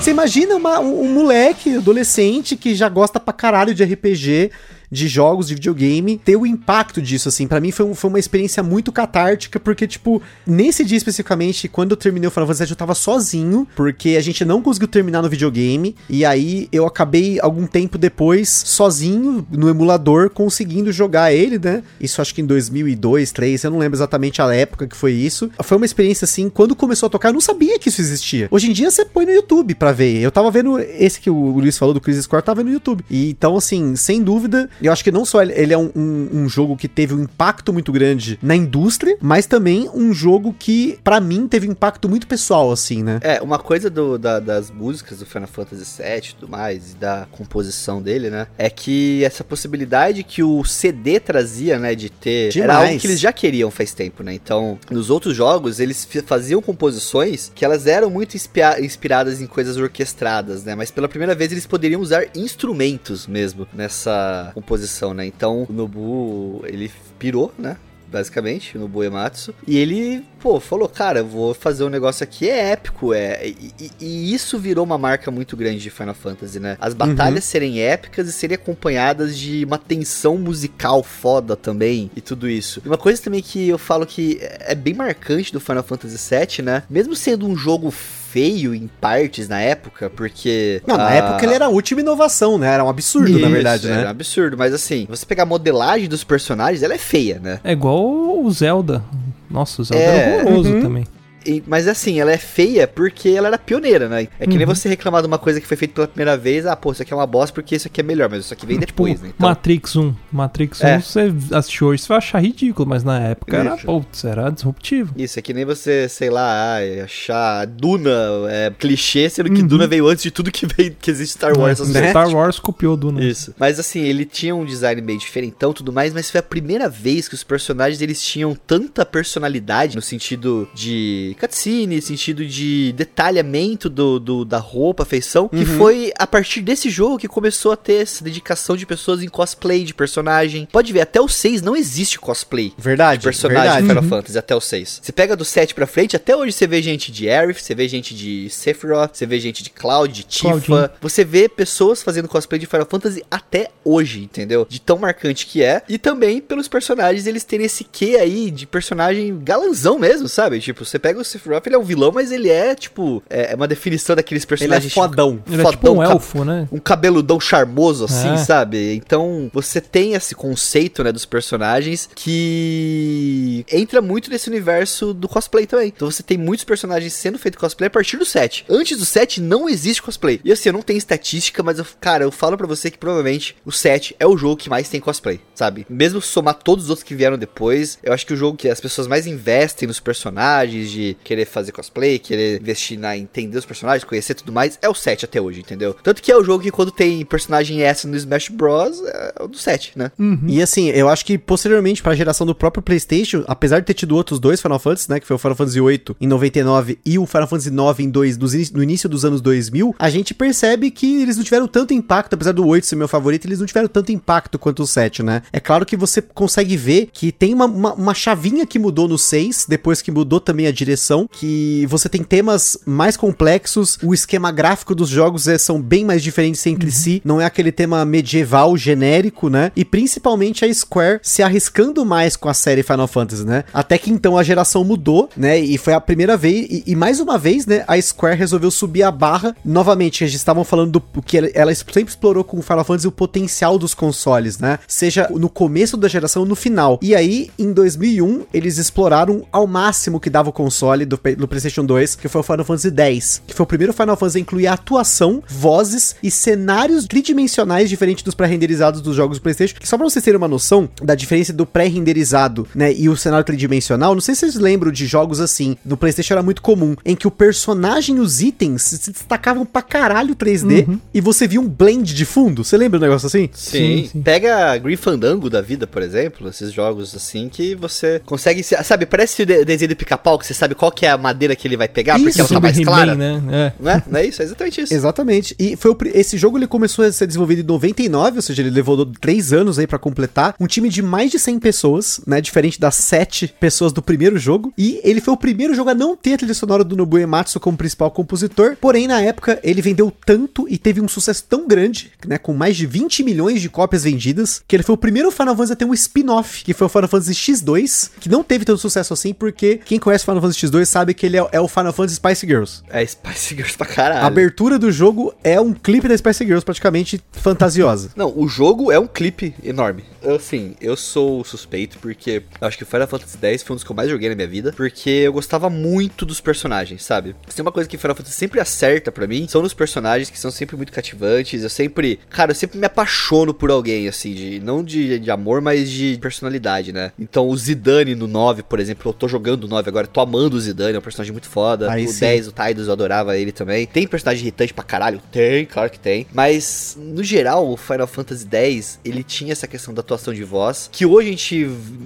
Você 0.00 0.10
imagina 0.10 0.56
uma- 0.56 0.80
um, 0.80 1.02
um 1.02 1.12
moleque, 1.14 1.76
adolescente, 1.76 2.56
que 2.56 2.74
já 2.74 2.88
gosta 2.88 3.18
pra 3.18 3.32
caralho 3.32 3.74
de 3.74 3.82
RPG, 3.88 4.50
de 4.90 5.08
jogos, 5.08 5.48
de 5.48 5.54
videogame, 5.54 6.18
ter 6.18 6.36
o 6.36 6.46
impacto 6.46 7.00
disso, 7.02 7.28
assim. 7.28 7.46
Pra 7.46 7.60
mim 7.60 7.70
foi, 7.70 7.86
um- 7.86 7.94
foi 7.94 8.08
uma 8.10 8.18
experiência 8.18 8.62
muito 8.62 8.90
catártica, 8.92 9.58
porque, 9.60 9.86
tipo, 9.86 10.22
nesse 10.46 10.84
dia 10.84 10.96
especificamente, 10.96 11.68
quando 11.68 11.90
eu 11.92 11.96
terminei 11.96 12.28
o 12.28 12.30
Final 12.30 12.46
Fantasy 12.46 12.64
VII, 12.64 12.72
eu 12.72 12.76
tava 12.76 12.94
sozinho, 12.94 13.66
porque 13.76 14.10
a 14.16 14.20
gente 14.20 14.44
não 14.44 14.62
conseguiu 14.62 14.88
terminar 14.88 15.22
no 15.22 15.28
videogame, 15.28 15.94
e 16.08 16.24
aí 16.24 16.68
eu 16.72 16.86
acabei, 16.86 17.38
algum 17.40 17.66
tempo 17.66 17.98
depois, 17.98 18.48
sozinho, 18.48 19.46
no 19.50 19.68
emulador, 19.68 20.30
conseguindo 20.30 20.90
jogar 20.92 21.32
ele, 21.32 21.58
né? 21.58 21.82
Isso 22.00 22.20
acho 22.22 22.34
que 22.34 22.40
em 22.40 22.46
2002, 22.46 23.32
2003, 23.32 23.64
eu 23.64 23.70
não 23.70 23.78
lembro 23.78 23.96
exatamente 23.96 24.40
a 24.40 24.54
época 24.54 24.86
que 24.86 24.96
foi 24.96 25.12
isso. 25.12 25.50
Foi 25.62 25.76
uma 25.76 25.86
experiência, 25.86 26.24
assim, 26.24 26.48
quando 26.48 26.74
começou 26.76 27.06
a 27.06 27.10
tocar, 27.10 27.28
eu 27.28 27.32
não 27.34 27.40
sabia 27.40 27.78
que 27.78 27.88
isso 27.88 28.00
existia. 28.00 28.48
Hoje 28.50 28.68
em 28.70 28.72
dia, 28.72 28.90
você 28.90 29.04
põe 29.04 29.24
no 29.26 29.32
YouTube 29.32 29.74
pra 29.74 29.92
ver. 29.92 30.20
Eu 30.20 30.30
tava 30.30 30.50
vendo 30.50 30.78
esse 30.78 31.20
que 31.20 31.28
o 31.30 31.50
Luiz 31.58 31.76
falou 31.76 31.92
do 31.94 32.00
Crisis 32.00 32.26
Core, 32.26 32.42
tava 32.42 32.62
no 32.62 32.70
YouTube. 32.70 33.04
E, 33.10 33.30
então, 33.30 33.56
assim, 33.56 33.94
sem 33.96 34.22
dúvida, 34.22 34.68
eu 34.82 34.92
acho 34.92 35.02
que 35.04 35.10
não 35.12 35.24
só 35.24 35.42
ele, 35.42 35.72
é 35.72 35.78
um, 35.78 35.90
um- 35.94 36.28
um 36.32 36.48
jogo 36.48 36.76
que 36.76 36.88
teve 36.88 37.14
um 37.14 37.22
impacto 37.22 37.72
muito 37.72 37.90
grande 37.92 38.38
na 38.42 38.54
indústria, 38.54 39.16
mas 39.20 39.46
também 39.46 39.88
um 39.94 40.12
jogo 40.12 40.54
que, 40.58 40.98
pra 41.02 41.20
mim, 41.20 41.46
teve 41.48 41.68
um 41.68 41.72
impacto 41.72 42.08
muito 42.08 42.26
pessoal, 42.26 42.70
assim, 42.70 43.02
né? 43.02 43.18
É, 43.22 43.40
uma 43.40 43.58
coisa 43.58 43.88
do- 43.90 44.18
da- 44.18 44.40
das 44.40 44.70
músicas 44.70 45.18
do 45.18 45.26
Final 45.26 45.48
Fantasy 45.48 46.02
VII 46.02 46.30
e 46.30 46.34
tudo 46.34 46.48
mais, 46.50 46.92
e 46.92 46.96
da 46.96 47.26
composição 47.30 48.00
dele, 48.02 48.30
né? 48.30 48.46
É 48.56 48.68
que 48.70 49.24
essa 49.24 49.42
possibilidade 49.44 50.22
que 50.22 50.42
o 50.42 50.64
CD 50.64 51.18
trazia, 51.20 51.78
né? 51.78 51.94
De 51.94 52.10
ter. 52.10 52.48
Era 52.58 52.72
Demais. 52.74 52.88
algo 52.88 53.00
que 53.00 53.06
eles 53.06 53.20
já 53.20 53.32
queriam 53.32 53.70
faz 53.70 53.92
tempo, 53.92 54.22
né? 54.22 54.32
Então, 54.34 54.78
nos 54.90 55.10
outros 55.10 55.34
jogos, 55.36 55.80
eles 55.80 56.06
faziam 56.26 56.60
composições 56.62 57.50
que 57.54 57.64
elas 57.64 57.86
eram 57.86 58.10
muito 58.10 58.36
inspiradas 58.36 59.40
em 59.40 59.46
coisas 59.46 59.76
orquestradas, 59.76 60.64
né? 60.64 60.74
Mas 60.74 60.90
pela 60.90 61.08
primeira 61.08 61.34
vez 61.34 61.52
eles 61.52 61.66
poderiam 61.66 62.00
usar 62.00 62.26
instrumentos 62.34 63.26
mesmo 63.26 63.66
nessa 63.72 64.50
composição, 64.54 64.67
né? 65.14 65.24
Então, 65.26 65.66
o 65.68 65.72
Nobu, 65.72 66.62
ele 66.66 66.90
pirou, 67.18 67.52
né? 67.58 67.76
basicamente, 68.10 68.78
no 68.78 68.88
Boematsu. 68.88 69.54
E 69.66 69.76
ele, 69.76 70.24
pô, 70.40 70.58
falou, 70.58 70.88
cara, 70.88 71.18
eu 71.18 71.26
vou 71.26 71.52
fazer 71.52 71.84
um 71.84 71.90
negócio 71.90 72.24
aqui, 72.24 72.48
é 72.48 72.70
épico, 72.70 73.12
é. 73.12 73.46
E, 73.46 73.70
e- 73.78 73.90
e 74.00 74.34
isso 74.34 74.58
virou 74.58 74.82
uma 74.82 74.96
marca 74.96 75.30
muito 75.30 75.54
grande 75.54 75.78
de 75.80 75.90
Final 75.90 76.14
Fantasy, 76.14 76.58
né? 76.58 76.78
As 76.80 76.94
batalhas 76.94 77.44
serem 77.44 77.80
épicas 77.82 78.26
e 78.26 78.32
serem 78.32 78.54
acompanhadas 78.54 79.36
de 79.36 79.62
uma 79.62 79.76
tensão 79.76 80.38
musical 80.38 81.02
foda 81.02 81.54
também 81.54 82.10
e 82.16 82.22
tudo 82.22 82.48
isso. 82.48 82.80
E 82.82 82.88
uma 82.88 82.96
coisa 82.96 83.20
também 83.20 83.42
que 83.42 83.68
eu 83.68 83.76
falo 83.76 84.06
que 84.06 84.38
é 84.40 84.74
bem 84.74 84.94
marcante 84.94 85.52
do 85.52 85.60
Final 85.60 85.82
Fantasy 85.82 86.16
VII, 86.34 86.64
né? 86.64 86.84
Mesmo 86.88 87.14
sendo 87.14 87.46
um 87.46 87.54
jogo 87.54 87.92
feio 88.32 88.74
em 88.74 88.88
partes 89.00 89.48
na 89.48 89.60
época, 89.60 90.10
porque. 90.10 90.82
Não, 90.86 90.96
na 90.96 91.08
a- 91.08 91.14
época 91.14 91.44
ele 91.44 91.54
era 91.54 91.66
a 91.66 91.68
última 91.68 92.00
inovação, 92.00 92.58
né? 92.58 92.68
Era 92.74 92.84
um 92.84 92.88
absurdo, 92.88 93.32
na 93.32 93.38
Isso, 93.38 93.50
verdade, 93.50 93.86
Era 93.88 94.00
um 94.00 94.04
né? 94.04 94.08
absurdo, 94.08 94.56
mas 94.58 94.74
assim, 94.74 95.06
você 95.08 95.24
pegar 95.26 95.44
a 95.44 95.46
modelagem 95.46 96.08
dos 96.08 96.24
personagens, 96.24 96.82
ela 96.82 96.94
é 96.94 96.98
feia, 96.98 97.38
né? 97.40 97.60
É 97.64 97.72
igual 97.72 98.04
o 98.44 98.50
Zelda. 98.50 99.02
Nossa, 99.50 99.80
o 99.80 99.84
Zelda 99.84 100.02
É, 100.04 100.34
era 100.34 100.42
horroroso 100.44 100.72
uhum. 100.74 100.82
também. 100.82 101.06
E- 101.46 101.62
mas 101.66 101.86
assim, 101.88 102.20
ela 102.20 102.30
é 102.32 102.36
feia 102.38 102.86
porque 102.86 103.30
ela 103.30 103.48
era 103.48 103.58
pioneira, 103.58 104.08
né? 104.08 104.28
É 104.38 104.46
que 104.46 104.56
nem 104.58 104.66
Uhum. 104.66 104.74
você 104.74 104.88
reclamar 104.88 105.22
de 105.22 105.26
uma 105.28 105.38
coisa 105.38 105.60
que 105.60 105.66
foi 105.66 105.76
feita 105.76 105.94
pela 105.94 106.08
primeira 106.08 106.36
vez, 106.36 106.66
ah, 106.66 106.76
pô, 106.76 106.92
isso 106.92 107.02
aqui 107.02 107.12
é 107.12 107.16
uma 107.16 107.26
bosta 107.26 107.54
porque 107.54 107.76
isso 107.76 107.86
aqui 107.88 108.00
é 108.00 108.04
melhor, 108.04 108.28
mas 108.28 108.40
isso 108.44 108.52
aqui 108.52 108.66
vem 108.66 108.78
depois, 108.78 109.14
tipo, 109.14 109.24
né? 109.26 109.32
Então, 109.36 109.48
Matrix 109.48 109.96
1. 109.96 110.14
Matrix 110.32 110.80
1, 110.82 110.86
É. 110.86 111.00
você 111.00 111.32
assistiu 111.52 111.86
hoje, 111.88 112.02
você 112.02 112.08
vai 112.08 112.18
achar 112.18 112.38
ridículo, 112.42 112.88
mas 112.88 113.02
na 113.04 113.18
época 113.20 113.56
era, 113.56 113.76
putz, 113.76 114.24
era 114.24 114.50
disruptivo. 114.50 115.14
isso 115.16 115.38
é 115.38 115.42
que 115.42 115.54
nem 115.54 115.64
você, 115.64 116.08
sei 116.08 116.30
lá, 116.30 116.76
achar 117.04 117.66
Duna 117.66 118.10
é, 118.50 118.70
clichê, 118.78 119.28
sendo 119.30 119.50
que 119.50 119.60
Uhum. 119.62 119.66
Duna 119.66 119.86
veio 119.86 120.06
antes 120.08 120.22
de 120.22 120.30
tudo 120.30 120.50
que 120.50 120.66
veio 120.66 120.94
que 121.00 121.10
existe 121.10 121.32
Star 121.34 121.56
Wars. 121.58 121.80
assim. 121.80 121.92
né? 121.92 122.10
Star 122.10 122.28
Wars 122.28 122.58
copiou 122.58 122.96
do 122.96 123.12
né? 123.12 123.24
Isso. 123.24 123.54
Mas 123.58 123.78
assim, 123.78 124.00
ele 124.00 124.24
tinha 124.24 124.54
um 124.54 124.64
design 124.64 125.00
meio 125.00 125.18
diferentão 125.18 125.70
e 125.70 125.74
tudo 125.74 125.92
mais, 125.92 126.12
mas 126.12 126.30
foi 126.30 126.40
a 126.40 126.42
primeira 126.42 126.88
vez 126.88 127.28
que 127.28 127.34
os 127.34 127.44
personagens 127.44 128.00
eles 128.02 128.20
tinham 128.22 128.54
tanta 128.54 129.04
personalidade 129.06 129.94
no 129.96 130.02
sentido 130.02 130.68
de 130.74 131.36
cutscene, 131.38 132.00
sentido 132.02 132.44
de 132.44 132.92
detalhamento 132.92 133.88
do, 133.88 134.18
do 134.18 134.44
da 134.44 134.58
roupa, 134.58 135.04
feição, 135.04 135.48
que 135.48 135.64
foi 135.64 136.12
a 136.18 136.26
partir 136.26 136.60
desse 136.60 136.90
jogo 136.90 137.18
que 137.18 137.28
começou 137.28 137.72
a 137.72 137.76
ter 137.76 138.02
essa 138.02 138.22
dedicação 138.24 138.76
de 138.76 138.86
pessoas 138.86 139.22
em 139.22 139.28
cosplay 139.28 139.84
de 139.84 139.94
personagem. 139.94 140.68
Pode 140.70 140.92
ver, 140.92 141.00
até 141.00 141.20
o 141.20 141.28
6 141.28 141.62
não 141.62 141.76
existe 141.76 142.18
cosplay 142.18 142.72
Verdade, 142.78 143.20
de 143.20 143.24
personagem 143.24 143.62
verdade. 143.62 143.82
de 143.82 143.88
Final 143.88 144.02
Fantasy 144.04 144.38
até 144.38 144.54
o 144.54 144.60
6. 144.60 145.00
Você 145.02 145.12
pega 145.12 145.36
do 145.36 145.44
7 145.44 145.74
pra 145.74 145.86
frente, 145.86 146.16
até 146.16 146.36
hoje 146.36 146.52
você 146.52 146.66
vê 146.66 146.82
gente 146.82 147.10
de 147.12 147.28
Aerith, 147.28 147.60
você 147.60 147.74
vê 147.74 147.88
gente 147.88 148.14
de 148.14 148.48
Sephiroth, 148.50 149.14
você 149.14 149.26
vê 149.26 149.38
gente 149.40 149.62
de 149.62 149.70
Cloud, 149.70 150.12
de 150.12 150.22
Tifa. 150.22 150.48
Claudinho. 150.48 150.90
Você 151.00 151.24
vê 151.24 151.48
pessoas 151.48 152.02
fazendo 152.02 152.28
cosplay 152.28 152.58
de 152.58 152.66
Final 152.66 152.86
Fantasy 152.88 153.22
até 153.30 153.70
hoje, 153.84 154.22
entendeu? 154.22 154.66
De 154.68 154.80
tão 154.80 154.98
marcante 154.98 155.46
que 155.46 155.62
é. 155.62 155.82
E 155.88 155.98
também 155.98 156.40
pelos 156.40 156.68
personagens 156.68 157.26
eles 157.26 157.44
terem 157.44 157.66
esse 157.66 157.84
quê 157.84 158.16
aí 158.20 158.50
de 158.50 158.66
personagem 158.66 159.38
galanzão 159.42 159.98
mesmo, 159.98 160.28
sabe? 160.28 160.60
Tipo, 160.60 160.84
você 160.84 160.98
pega 160.98 161.17
o 161.20 161.24
Sephiroth, 161.24 161.66
ele 161.66 161.74
é 161.76 161.78
um 161.78 161.82
vilão, 161.84 162.12
mas 162.12 162.30
ele 162.32 162.48
é, 162.48 162.74
tipo, 162.74 163.22
é 163.28 163.48
é 163.52 163.54
uma 163.54 163.66
definição 163.68 164.14
daqueles 164.14 164.42
Ele 164.42 164.46
é 164.46 164.48
personagens. 164.48 164.92
fodão. 164.92 165.42
Ele 165.50 165.62
é 165.62 165.70
tipo 165.70 165.90
um 165.90 166.02
elfo, 166.02 166.44
né? 166.44 166.68
um 166.70 166.78
cabeludão 166.78 167.40
charmoso, 167.40 168.04
assim, 168.04 168.34
É. 168.34 168.36
sabe? 168.36 168.94
Então, 168.94 169.50
você 169.54 169.80
tem 169.80 170.12
esse 170.14 170.34
conceito, 170.34 171.02
né, 171.02 171.10
dos 171.12 171.24
personagens 171.24 172.08
que 172.14 173.64
entra 173.70 174.00
muito 174.02 174.30
nesse 174.30 174.48
universo 174.48 175.12
do 175.14 175.28
cosplay 175.28 175.66
também. 175.66 175.88
Então, 175.88 176.10
você 176.10 176.22
tem 176.22 176.36
muitos 176.38 176.64
personagens 176.64 177.12
sendo 177.12 177.38
feito 177.38 177.58
cosplay 177.58 177.86
a 177.86 177.90
partir 177.90 178.16
do 178.16 178.24
7. 178.24 178.64
Antes 178.68 178.98
do 178.98 179.04
7, 179.04 179.40
não 179.40 179.68
existe 179.68 180.02
cosplay. 180.02 180.40
E 180.44 180.52
assim, 180.52 180.68
eu 180.68 180.72
não 180.72 180.82
tenho 180.82 180.98
estatística, 180.98 181.62
mas, 181.62 181.78
eu, 181.78 181.86
cara, 182.00 182.24
eu 182.24 182.30
falo 182.30 182.56
pra 182.56 182.66
você 182.66 182.90
que 182.90 182.98
provavelmente 182.98 183.56
o 183.64 183.72
7 183.72 184.14
é 184.18 184.26
o 184.26 184.36
jogo 184.36 184.56
que 184.56 184.70
mais 184.70 184.88
tem 184.88 185.00
cosplay, 185.00 185.40
sabe? 185.54 185.86
Mesmo 185.88 186.20
somar 186.20 186.54
todos 186.54 186.84
os 186.84 186.90
outros 186.90 187.04
que 187.06 187.14
vieram 187.14 187.38
depois, 187.38 187.98
eu 188.02 188.12
acho 188.12 188.26
que 188.26 188.34
o 188.34 188.36
jogo 188.36 188.56
que 188.56 188.68
as 188.68 188.80
pessoas 188.80 189.06
mais 189.06 189.26
investem 189.26 189.86
nos 189.88 190.00
personagens, 190.00 190.90
de 190.90 191.07
querer 191.24 191.44
fazer 191.46 191.72
cosplay, 191.72 192.18
querer 192.18 192.60
investir 192.60 192.98
na 192.98 193.16
entender 193.16 193.58
os 193.58 193.64
personagens, 193.64 194.04
conhecer 194.04 194.34
tudo 194.34 194.52
mais, 194.52 194.78
é 194.82 194.88
o 194.88 194.94
7 194.94 195.24
até 195.24 195.40
hoje, 195.40 195.60
entendeu? 195.60 195.94
Tanto 196.02 196.22
que 196.22 196.30
é 196.32 196.36
o 196.36 196.44
jogo 196.44 196.62
que 196.62 196.70
quando 196.70 196.90
tem 196.90 197.24
personagem 197.24 197.82
S 197.82 198.06
no 198.06 198.16
Smash 198.16 198.48
Bros, 198.48 199.00
é 199.04 199.34
o 199.42 199.48
do 199.48 199.56
7, 199.58 199.92
né? 199.96 200.10
E 200.46 200.62
assim, 200.62 200.88
eu 200.90 201.08
acho 201.08 201.24
que 201.24 201.38
posteriormente 201.38 202.02
pra 202.02 202.14
geração 202.14 202.46
do 202.46 202.54
próprio 202.54 202.82
PlayStation, 202.82 203.44
apesar 203.46 203.80
de 203.80 203.86
ter 203.86 203.94
tido 203.94 204.16
outros 204.16 204.38
dois 204.40 204.60
Final 204.60 204.78
Fantasy, 204.78 205.10
né, 205.10 205.20
que 205.20 205.26
foi 205.26 205.36
o 205.36 205.38
Final 205.38 205.56
Fantasy 205.56 205.80
VIII 205.80 206.00
em 206.20 206.26
99 206.26 206.98
e 207.04 207.18
o 207.18 207.26
Final 207.26 207.46
Fantasy 207.46 207.70
IX 207.70 207.98
em 208.00 208.10
2 208.10 208.36
nos 208.38 208.54
ini- 208.54 208.70
no 208.74 208.82
início 208.82 209.08
dos 209.08 209.24
anos 209.24 209.40
2000, 209.40 209.94
a 209.98 210.10
gente 210.10 210.34
percebe 210.34 210.90
que 210.90 211.22
eles 211.22 211.36
não 211.36 211.44
tiveram 211.44 211.66
tanto 211.68 211.92
impacto, 211.94 212.34
apesar 212.34 212.52
do 212.52 212.66
8 212.66 212.86
ser 212.86 212.96
meu 212.96 213.08
favorito, 213.08 213.46
eles 213.46 213.58
não 213.58 213.66
tiveram 213.66 213.88
tanto 213.88 214.12
impacto 214.12 214.58
quanto 214.58 214.82
o 214.82 214.86
7, 214.86 215.22
né? 215.22 215.42
É 215.52 215.60
claro 215.60 215.84
que 215.86 215.96
você 215.96 216.20
consegue 216.22 216.76
ver 216.76 217.08
que 217.12 217.30
tem 217.32 217.52
uma, 217.54 217.66
uma, 217.66 217.94
uma 217.94 218.14
chavinha 218.14 218.66
que 218.66 218.78
mudou 218.78 219.08
no 219.08 219.18
6, 219.18 219.66
depois 219.68 220.00
que 220.02 220.10
mudou 220.10 220.40
também 220.40 220.66
a 220.66 220.72
direção, 220.72 220.97
que 221.30 221.86
você 221.86 222.08
tem 222.08 222.22
temas 222.22 222.78
mais 222.84 223.16
complexos, 223.16 223.98
o 224.02 224.12
esquema 224.12 224.50
gráfico 224.50 224.94
dos 224.94 225.08
jogos 225.08 225.46
é, 225.46 225.58
são 225.58 225.80
bem 225.80 226.04
mais 226.04 226.22
diferentes 226.22 226.64
entre 226.66 226.90
si, 226.90 227.22
não 227.24 227.40
é 227.40 227.44
aquele 227.44 227.72
tema 227.72 228.04
medieval 228.04 228.76
genérico, 228.76 229.48
né? 229.48 229.72
E 229.76 229.84
principalmente 229.84 230.64
a 230.64 230.72
Square 230.72 231.20
se 231.22 231.42
arriscando 231.42 232.04
mais 232.04 232.36
com 232.36 232.48
a 232.48 232.54
série 232.54 232.82
Final 232.82 233.08
Fantasy, 233.08 233.44
né? 233.44 233.64
Até 233.72 233.98
que 233.98 234.10
então 234.10 234.36
a 234.36 234.42
geração 234.42 234.84
mudou, 234.84 235.28
né? 235.36 235.58
E 235.58 235.78
foi 235.78 235.92
a 235.92 236.00
primeira 236.00 236.36
vez, 236.36 236.66
e, 236.70 236.84
e 236.86 236.96
mais 236.96 237.20
uma 237.20 237.38
vez, 237.38 237.66
né? 237.66 237.84
A 237.86 238.00
Square 238.00 238.36
resolveu 238.36 238.70
subir 238.70 239.02
a 239.02 239.10
barra. 239.10 239.54
Novamente, 239.64 240.24
eles 240.24 240.34
estavam 240.34 240.64
falando 240.64 240.92
do 240.92 241.22
que 241.22 241.38
ela, 241.38 241.50
ela 241.54 241.74
sempre 241.74 242.02
explorou 242.02 242.44
com 242.44 242.58
o 242.58 242.62
Final 242.62 242.84
Fantasy 242.84 243.08
o 243.08 243.12
potencial 243.12 243.78
dos 243.78 243.94
consoles, 243.94 244.58
né? 244.58 244.78
Seja 244.86 245.28
no 245.30 245.48
começo 245.48 245.96
da 245.96 246.08
geração 246.08 246.42
ou 246.42 246.48
no 246.48 246.56
final. 246.56 246.98
E 247.02 247.14
aí, 247.14 247.50
em 247.58 247.72
2001, 247.72 248.46
eles 248.52 248.78
exploraram 248.78 249.46
ao 249.52 249.66
máximo 249.66 250.20
que 250.20 250.30
dava 250.30 250.50
o 250.50 250.52
console 250.52 250.87
do, 251.06 251.18
P- 251.18 251.34
do 251.36 251.46
PlayStation 251.48 251.84
2, 251.84 252.14
que 252.16 252.28
foi 252.28 252.40
o 252.40 252.44
Final 252.44 252.64
Fantasy 252.64 252.92
X, 252.96 253.42
que 253.46 253.54
foi 253.54 253.64
o 253.64 253.66
primeiro 253.66 253.92
Final 253.92 254.16
Fantasy 254.16 254.38
a 254.38 254.40
incluir 254.40 254.66
atuação, 254.66 255.42
vozes 255.48 256.16
e 256.22 256.30
cenários 256.30 257.06
tridimensionais 257.06 257.88
diferentes 257.88 258.22
dos 258.22 258.34
pré-renderizados 258.34 259.00
dos 259.00 259.14
jogos 259.16 259.38
do 259.38 259.42
PlayStation. 259.42 259.76
Que 259.78 259.88
só 259.88 259.96
pra 259.96 260.08
vocês 260.08 260.24
terem 260.24 260.36
uma 260.38 260.48
noção 260.48 260.88
da 261.02 261.14
diferença 261.14 261.52
do 261.52 261.66
pré-renderizado, 261.66 262.66
né, 262.74 262.92
e 262.92 263.08
o 263.08 263.16
cenário 263.16 263.44
tridimensional, 263.44 264.14
não 264.14 264.20
sei 264.20 264.34
se 264.34 264.40
vocês 264.40 264.54
lembram 264.54 264.90
de 264.92 265.06
jogos 265.06 265.40
assim, 265.40 265.76
no 265.84 265.96
PlayStation 265.96 266.34
era 266.34 266.42
muito 266.42 266.62
comum, 266.62 266.96
em 267.04 267.14
que 267.16 267.26
o 267.26 267.30
personagem 267.30 268.16
e 268.16 268.20
os 268.20 268.40
itens 268.40 268.82
se 268.82 269.10
destacavam 269.12 269.64
pra 269.66 269.82
caralho 269.82 270.34
3D 270.34 270.98
e 271.12 271.20
você 271.20 271.46
via 271.46 271.60
um 271.60 271.68
blend 271.68 272.14
de 272.14 272.24
fundo. 272.24 272.64
Você 272.64 272.76
lembra 272.76 272.98
um 272.98 273.02
negócio 273.02 273.26
assim? 273.26 273.48
Sim, 273.52 273.78
Sim, 273.78 274.08
sim. 274.12 274.22
Pega 274.22 274.76
Green 274.78 274.96
Fandango 274.96 275.48
da 275.50 275.60
vida, 275.60 275.86
por 275.86 276.02
exemplo, 276.02 276.48
esses 276.48 276.72
jogos 276.72 277.14
assim 277.14 277.48
que 277.48 277.74
você 277.74 278.20
consegue, 278.24 278.62
se- 278.62 278.76
sabe, 278.84 279.06
parece 279.06 279.42
o 279.42 279.46
de- 279.46 279.64
desenho 279.64 279.88
do 279.90 279.96
pica-pau, 279.96 280.38
que 280.38 280.46
você 280.46 280.54
sabe 280.54 280.74
qual 280.78 280.90
que 280.92 281.04
é 281.04 281.10
a 281.10 281.18
madeira 281.18 281.54
que 281.56 281.66
ele 281.68 281.76
vai 281.76 281.88
pegar, 281.88 282.14
porque 282.14 282.30
Isso, 282.30 282.40
ela 282.40 282.48
tá 282.48 282.60
mais 282.60 282.78
clara. 282.78 283.14
né? 283.14 283.42
É. 283.50 283.72
Não 283.80 283.90
é? 283.90 284.02
Não 284.06 284.20
é 284.20 284.26
isso? 284.26 284.40
É 284.40 284.44
exatamente 284.44 284.80
isso. 284.80 284.94
Exatamente. 284.94 285.54
E 285.58 285.76
foi 285.76 285.90
o 285.90 285.98
esse 286.14 286.38
jogo 286.38 286.56
ele 286.56 286.66
começou 286.66 287.04
a 287.04 287.12
ser 287.12 287.26
desenvolvido 287.26 287.60
em 287.60 287.64
99, 287.64 288.36
ou 288.36 288.42
seja, 288.42 288.62
ele 288.62 288.70
levou 288.70 288.96
do- 288.96 289.06
três 289.06 289.52
anos 289.52 289.78
aí 289.78 289.86
pra 289.86 289.98
completar. 289.98 290.54
Um 290.60 290.66
time 290.66 290.88
de 290.88 291.02
mais 291.02 291.30
de 291.30 291.38
100 291.38 291.58
pessoas, 291.58 292.20
né? 292.26 292.40
Diferente 292.40 292.78
das 292.80 292.94
sete 292.94 293.52
pessoas 293.60 293.92
do 293.92 294.00
primeiro 294.00 294.38
jogo. 294.38 294.72
E 294.78 295.00
ele 295.04 295.20
foi 295.20 295.34
o 295.34 295.36
primeiro 295.36 295.74
jogo 295.74 295.90
a 295.90 295.94
não 295.94 296.16
ter 296.16 296.34
a 296.34 296.38
trilha 296.38 296.54
sonora 296.54 296.84
do 296.84 296.96
Nobuo 296.96 297.18
Ematsu 297.18 297.58
como 297.58 297.76
principal 297.76 298.10
compositor. 298.10 298.76
Porém, 298.80 299.06
na 299.08 299.20
época, 299.20 299.58
ele 299.62 299.82
vendeu 299.82 300.12
tanto 300.24 300.66
e 300.68 300.78
teve 300.78 301.00
um 301.00 301.08
sucesso 301.08 301.44
tão 301.48 301.66
grande, 301.66 302.12
né? 302.26 302.38
Com 302.38 302.54
mais 302.54 302.76
de 302.76 302.86
20 302.86 303.22
milhões 303.24 303.60
de 303.60 303.68
cópias 303.68 304.04
vendidas, 304.04 304.62
que 304.68 304.76
ele 304.76 304.82
foi 304.82 304.94
o 304.94 304.98
primeiro 304.98 305.30
Final 305.30 305.54
Fantasy 305.56 305.72
a 305.72 305.76
ter 305.76 305.84
um 305.84 305.94
spin-off, 305.94 306.62
que 306.64 306.72
foi 306.74 306.86
o 306.86 306.90
Final 306.90 307.08
Fantasy 307.08 307.32
X2, 307.34 308.10
que 308.20 308.28
não 308.28 308.42
teve 308.44 308.64
tanto 308.64 308.78
sucesso 308.78 309.12
assim, 309.12 309.32
porque 309.34 309.80
quem 309.84 309.98
conhece 309.98 310.24
Final 310.24 310.40
Fantasy 310.40 310.60
X2 310.66 310.67
sabe 310.88 311.14
que 311.14 311.26
ele 311.26 311.36
é, 311.36 311.48
é 311.52 311.60
o 311.60 311.68
Final 311.68 311.92
Fantasy 311.92 312.16
Spice 312.16 312.46
Girls. 312.46 312.82
É 312.88 313.04
Spice 313.04 313.54
Girls 313.54 313.76
pra 313.76 313.86
caralho. 313.86 314.22
A 314.22 314.26
abertura 314.26 314.78
do 314.78 314.90
jogo 314.90 315.34
é 315.42 315.60
um 315.60 315.72
clipe 315.72 316.08
da 316.08 316.16
Spice 316.16 316.44
Girls, 316.44 316.64
praticamente 316.64 317.20
fantasiosa. 317.32 318.10
Não, 318.16 318.32
o 318.36 318.48
jogo 318.48 318.90
é 318.90 318.98
um 318.98 319.06
clipe 319.06 319.54
enorme. 319.62 320.04
Assim, 320.34 320.74
eu 320.80 320.96
sou 320.96 321.44
suspeito 321.44 321.98
porque 321.98 322.42
acho 322.60 322.76
que 322.76 322.82
o 322.82 322.86
Final 322.86 323.06
Fantasy 323.06 323.38
X 323.40 323.62
foi 323.62 323.74
um 323.74 323.76
dos 323.76 323.84
que 323.84 323.90
eu 323.90 323.96
mais 323.96 324.10
joguei 324.10 324.28
na 324.28 324.34
minha 324.34 324.48
vida, 324.48 324.72
porque 324.76 325.10
eu 325.10 325.32
gostava 325.32 325.70
muito 325.70 326.26
dos 326.26 326.40
personagens, 326.40 327.04
sabe? 327.04 327.34
Tem 327.54 327.62
uma 327.62 327.72
coisa 327.72 327.88
que 327.88 327.96
Final 327.96 328.16
Fantasy 328.16 328.36
sempre 328.36 328.60
acerta 328.60 329.10
pra 329.10 329.26
mim, 329.26 329.46
são 329.48 329.62
nos 329.62 329.74
personagens 329.74 330.30
que 330.30 330.38
são 330.38 330.50
sempre 330.50 330.76
muito 330.76 330.92
cativantes. 330.92 331.62
Eu 331.62 331.70
sempre, 331.70 332.18
cara, 332.28 332.50
eu 332.50 332.54
sempre 332.54 332.78
me 332.78 332.86
apaixono 332.86 333.54
por 333.54 333.70
alguém, 333.70 334.08
assim, 334.08 334.34
de 334.34 334.60
não 334.60 334.82
de, 334.82 335.18
de 335.18 335.30
amor, 335.30 335.60
mas 335.60 335.90
de 335.90 336.18
personalidade, 336.20 336.92
né? 336.92 337.12
Então, 337.18 337.48
o 337.48 337.56
Zidane 337.56 338.14
no 338.14 338.26
9, 338.26 338.62
por 338.62 338.80
exemplo, 338.80 339.10
eu 339.10 339.12
tô 339.12 339.28
jogando 339.28 339.64
o 339.64 339.68
9 339.68 339.88
agora, 339.88 340.06
tô 340.06 340.20
amando 340.20 340.57
o 340.58 340.60
Zidane, 340.60 340.96
é 340.96 340.98
um 340.98 341.02
personagem 341.02 341.32
muito 341.32 341.48
foda. 341.48 341.90
Aí 341.90 342.04
o 342.04 342.08
sim. 342.08 342.20
10, 342.20 342.48
o 342.48 342.52
Tidus, 342.52 342.86
eu 342.86 342.92
adorava 342.92 343.36
ele 343.36 343.52
também. 343.52 343.86
Tem 343.86 344.06
personagem 344.06 344.42
irritante 344.42 344.74
pra 344.74 344.84
caralho? 344.84 345.20
Tem, 345.32 345.64
claro 345.64 345.90
que 345.90 345.98
tem. 345.98 346.26
Mas, 346.32 346.96
no 347.00 347.22
geral, 347.22 347.68
o 347.70 347.76
Final 347.76 348.06
Fantasy 348.06 348.46
X, 348.50 348.98
ele 349.04 349.22
tinha 349.22 349.52
essa 349.52 349.66
questão 349.66 349.92
da 349.94 350.00
atuação 350.00 350.32
de 350.34 350.44
voz, 350.44 350.88
que 350.92 351.06
hoje 351.06 351.28
a 351.28 351.30
gente 351.30 351.64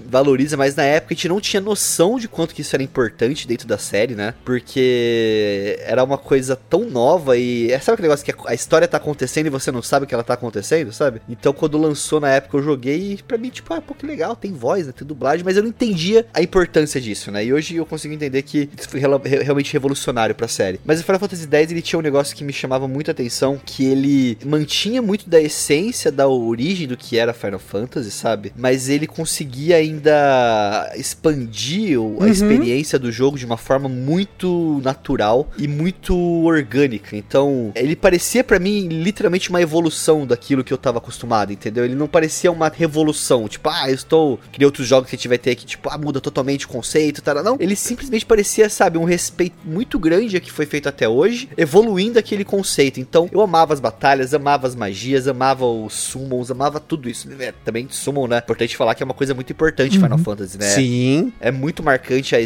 valoriza, 0.08 0.56
mas 0.56 0.74
na 0.76 0.84
época 0.84 1.14
a 1.14 1.16
gente 1.16 1.28
não 1.28 1.40
tinha 1.40 1.60
noção 1.60 2.18
de 2.18 2.28
quanto 2.28 2.54
que 2.54 2.60
isso 2.60 2.74
era 2.76 2.82
importante 2.82 3.46
dentro 3.46 3.66
da 3.66 3.78
série, 3.78 4.14
né? 4.14 4.34
Porque 4.44 5.76
era 5.84 6.02
uma 6.04 6.18
coisa 6.18 6.56
tão 6.56 6.88
nova 6.88 7.36
e... 7.36 7.70
é, 7.70 7.78
Sabe 7.80 7.94
aquele 7.94 8.08
negócio 8.08 8.24
que 8.24 8.30
a- 8.30 8.50
a 8.50 8.54
história 8.54 8.86
tá 8.86 8.96
acontecendo 8.96 9.46
e 9.46 9.50
você 9.50 9.70
não 9.72 9.82
sabe 9.82 10.06
que 10.06 10.14
ela 10.14 10.22
tá 10.22 10.34
acontecendo, 10.34 10.92
sabe? 10.92 11.20
Então, 11.28 11.52
quando 11.52 11.76
lançou 11.78 12.20
na 12.20 12.28
época, 12.30 12.56
eu 12.56 12.62
joguei 12.62 13.12
e 13.12 13.22
pra 13.22 13.36
mim, 13.38 13.48
tipo, 13.50 13.72
ah, 13.74 13.80
pô, 13.80 13.94
que 13.94 14.06
legal, 14.06 14.36
tem 14.36 14.52
voz, 14.52 14.86
né? 14.86 14.92
Tem 14.96 15.06
dublagem, 15.06 15.44
mas 15.44 15.56
eu 15.56 15.62
não 15.62 15.70
entendia 15.70 16.26
a 16.32 16.42
importância 16.42 17.00
disso, 17.00 17.30
né? 17.30 17.44
E 17.44 17.52
hoje 17.52 17.76
eu 17.76 17.86
consigo 17.86 18.14
entender 18.14 18.41
que 18.42 18.68
foi 18.88 19.00
realmente 19.00 19.72
revolucionário 19.72 20.34
pra 20.34 20.48
série. 20.48 20.80
Mas 20.84 21.00
o 21.00 21.04
Final 21.04 21.20
Fantasy 21.20 21.48
X, 21.50 21.70
ele 21.70 21.82
tinha 21.82 21.98
um 21.98 22.02
negócio 22.02 22.34
que 22.36 22.44
me 22.44 22.52
chamava 22.52 22.86
muito 22.88 23.10
a 23.10 23.12
atenção, 23.12 23.60
que 23.64 23.84
ele 23.84 24.38
mantinha 24.44 25.00
muito 25.00 25.28
da 25.28 25.40
essência, 25.40 26.10
da 26.10 26.28
origem 26.28 26.86
do 26.86 26.96
que 26.96 27.18
era 27.18 27.32
Final 27.32 27.58
Fantasy, 27.58 28.10
sabe? 28.10 28.52
Mas 28.56 28.88
ele 28.88 29.06
conseguia 29.06 29.76
ainda 29.76 30.92
expandir 30.96 31.98
a 32.20 32.28
experiência 32.28 32.98
do 32.98 33.10
jogo 33.10 33.38
de 33.38 33.46
uma 33.46 33.56
forma 33.56 33.88
muito 33.88 34.80
natural 34.82 35.48
e 35.58 35.66
muito 35.66 36.16
orgânica. 36.44 37.16
Então, 37.16 37.72
ele 37.74 37.96
parecia 37.96 38.42
pra 38.44 38.58
mim 38.58 38.88
literalmente 38.88 39.50
uma 39.50 39.60
evolução 39.60 40.26
daquilo 40.26 40.64
que 40.64 40.72
eu 40.72 40.78
tava 40.78 40.98
acostumado, 40.98 41.52
entendeu? 41.52 41.84
Ele 41.84 41.94
não 41.94 42.08
parecia 42.08 42.50
uma 42.50 42.68
revolução, 42.68 43.48
tipo, 43.48 43.68
ah, 43.68 43.88
eu 43.88 43.94
estou. 43.94 44.38
Que 44.50 44.58
nem 44.58 44.66
outros 44.66 44.86
jogos 44.86 45.08
que 45.08 45.16
a 45.16 45.18
gente 45.18 45.28
vai 45.28 45.38
ter 45.38 45.54
que, 45.54 45.66
tipo, 45.66 45.88
ah, 45.90 45.98
muda 45.98 46.20
totalmente 46.20 46.66
o 46.66 46.68
conceito, 46.68 47.22
tá? 47.22 47.42
Não, 47.42 47.56
ele 47.58 47.76
simplesmente 47.76 48.21
parecia, 48.26 48.68
sabe, 48.68 48.98
um 48.98 49.04
respeito 49.04 49.56
muito 49.64 49.98
grande 49.98 50.36
a 50.36 50.40
que 50.40 50.50
foi 50.50 50.66
feito 50.66 50.88
até 50.88 51.08
hoje, 51.08 51.48
evoluindo 51.56 52.18
aquele 52.18 52.44
conceito. 52.44 53.00
Então, 53.00 53.28
eu 53.32 53.40
amava 53.40 53.72
as 53.72 53.80
batalhas, 53.80 54.34
amava 54.34 54.66
as 54.66 54.74
magias, 54.74 55.28
amava 55.28 55.64
os 55.64 55.92
summons, 55.92 56.50
amava 56.50 56.80
tudo 56.80 57.08
isso. 57.08 57.28
É, 57.38 57.52
também 57.64 57.86
summon, 57.90 58.26
né? 58.26 58.38
Importante 58.38 58.76
falar 58.76 58.94
que 58.94 59.02
é 59.02 59.06
uma 59.06 59.14
coisa 59.14 59.34
muito 59.34 59.52
importante 59.52 59.96
em 59.96 60.00
Final 60.00 60.18
Fantasy, 60.18 60.58
né? 60.58 60.66
Sim. 60.66 61.32
é 61.40 61.50
muito 61.50 61.82
marcante 61.82 62.34
a 62.34 62.38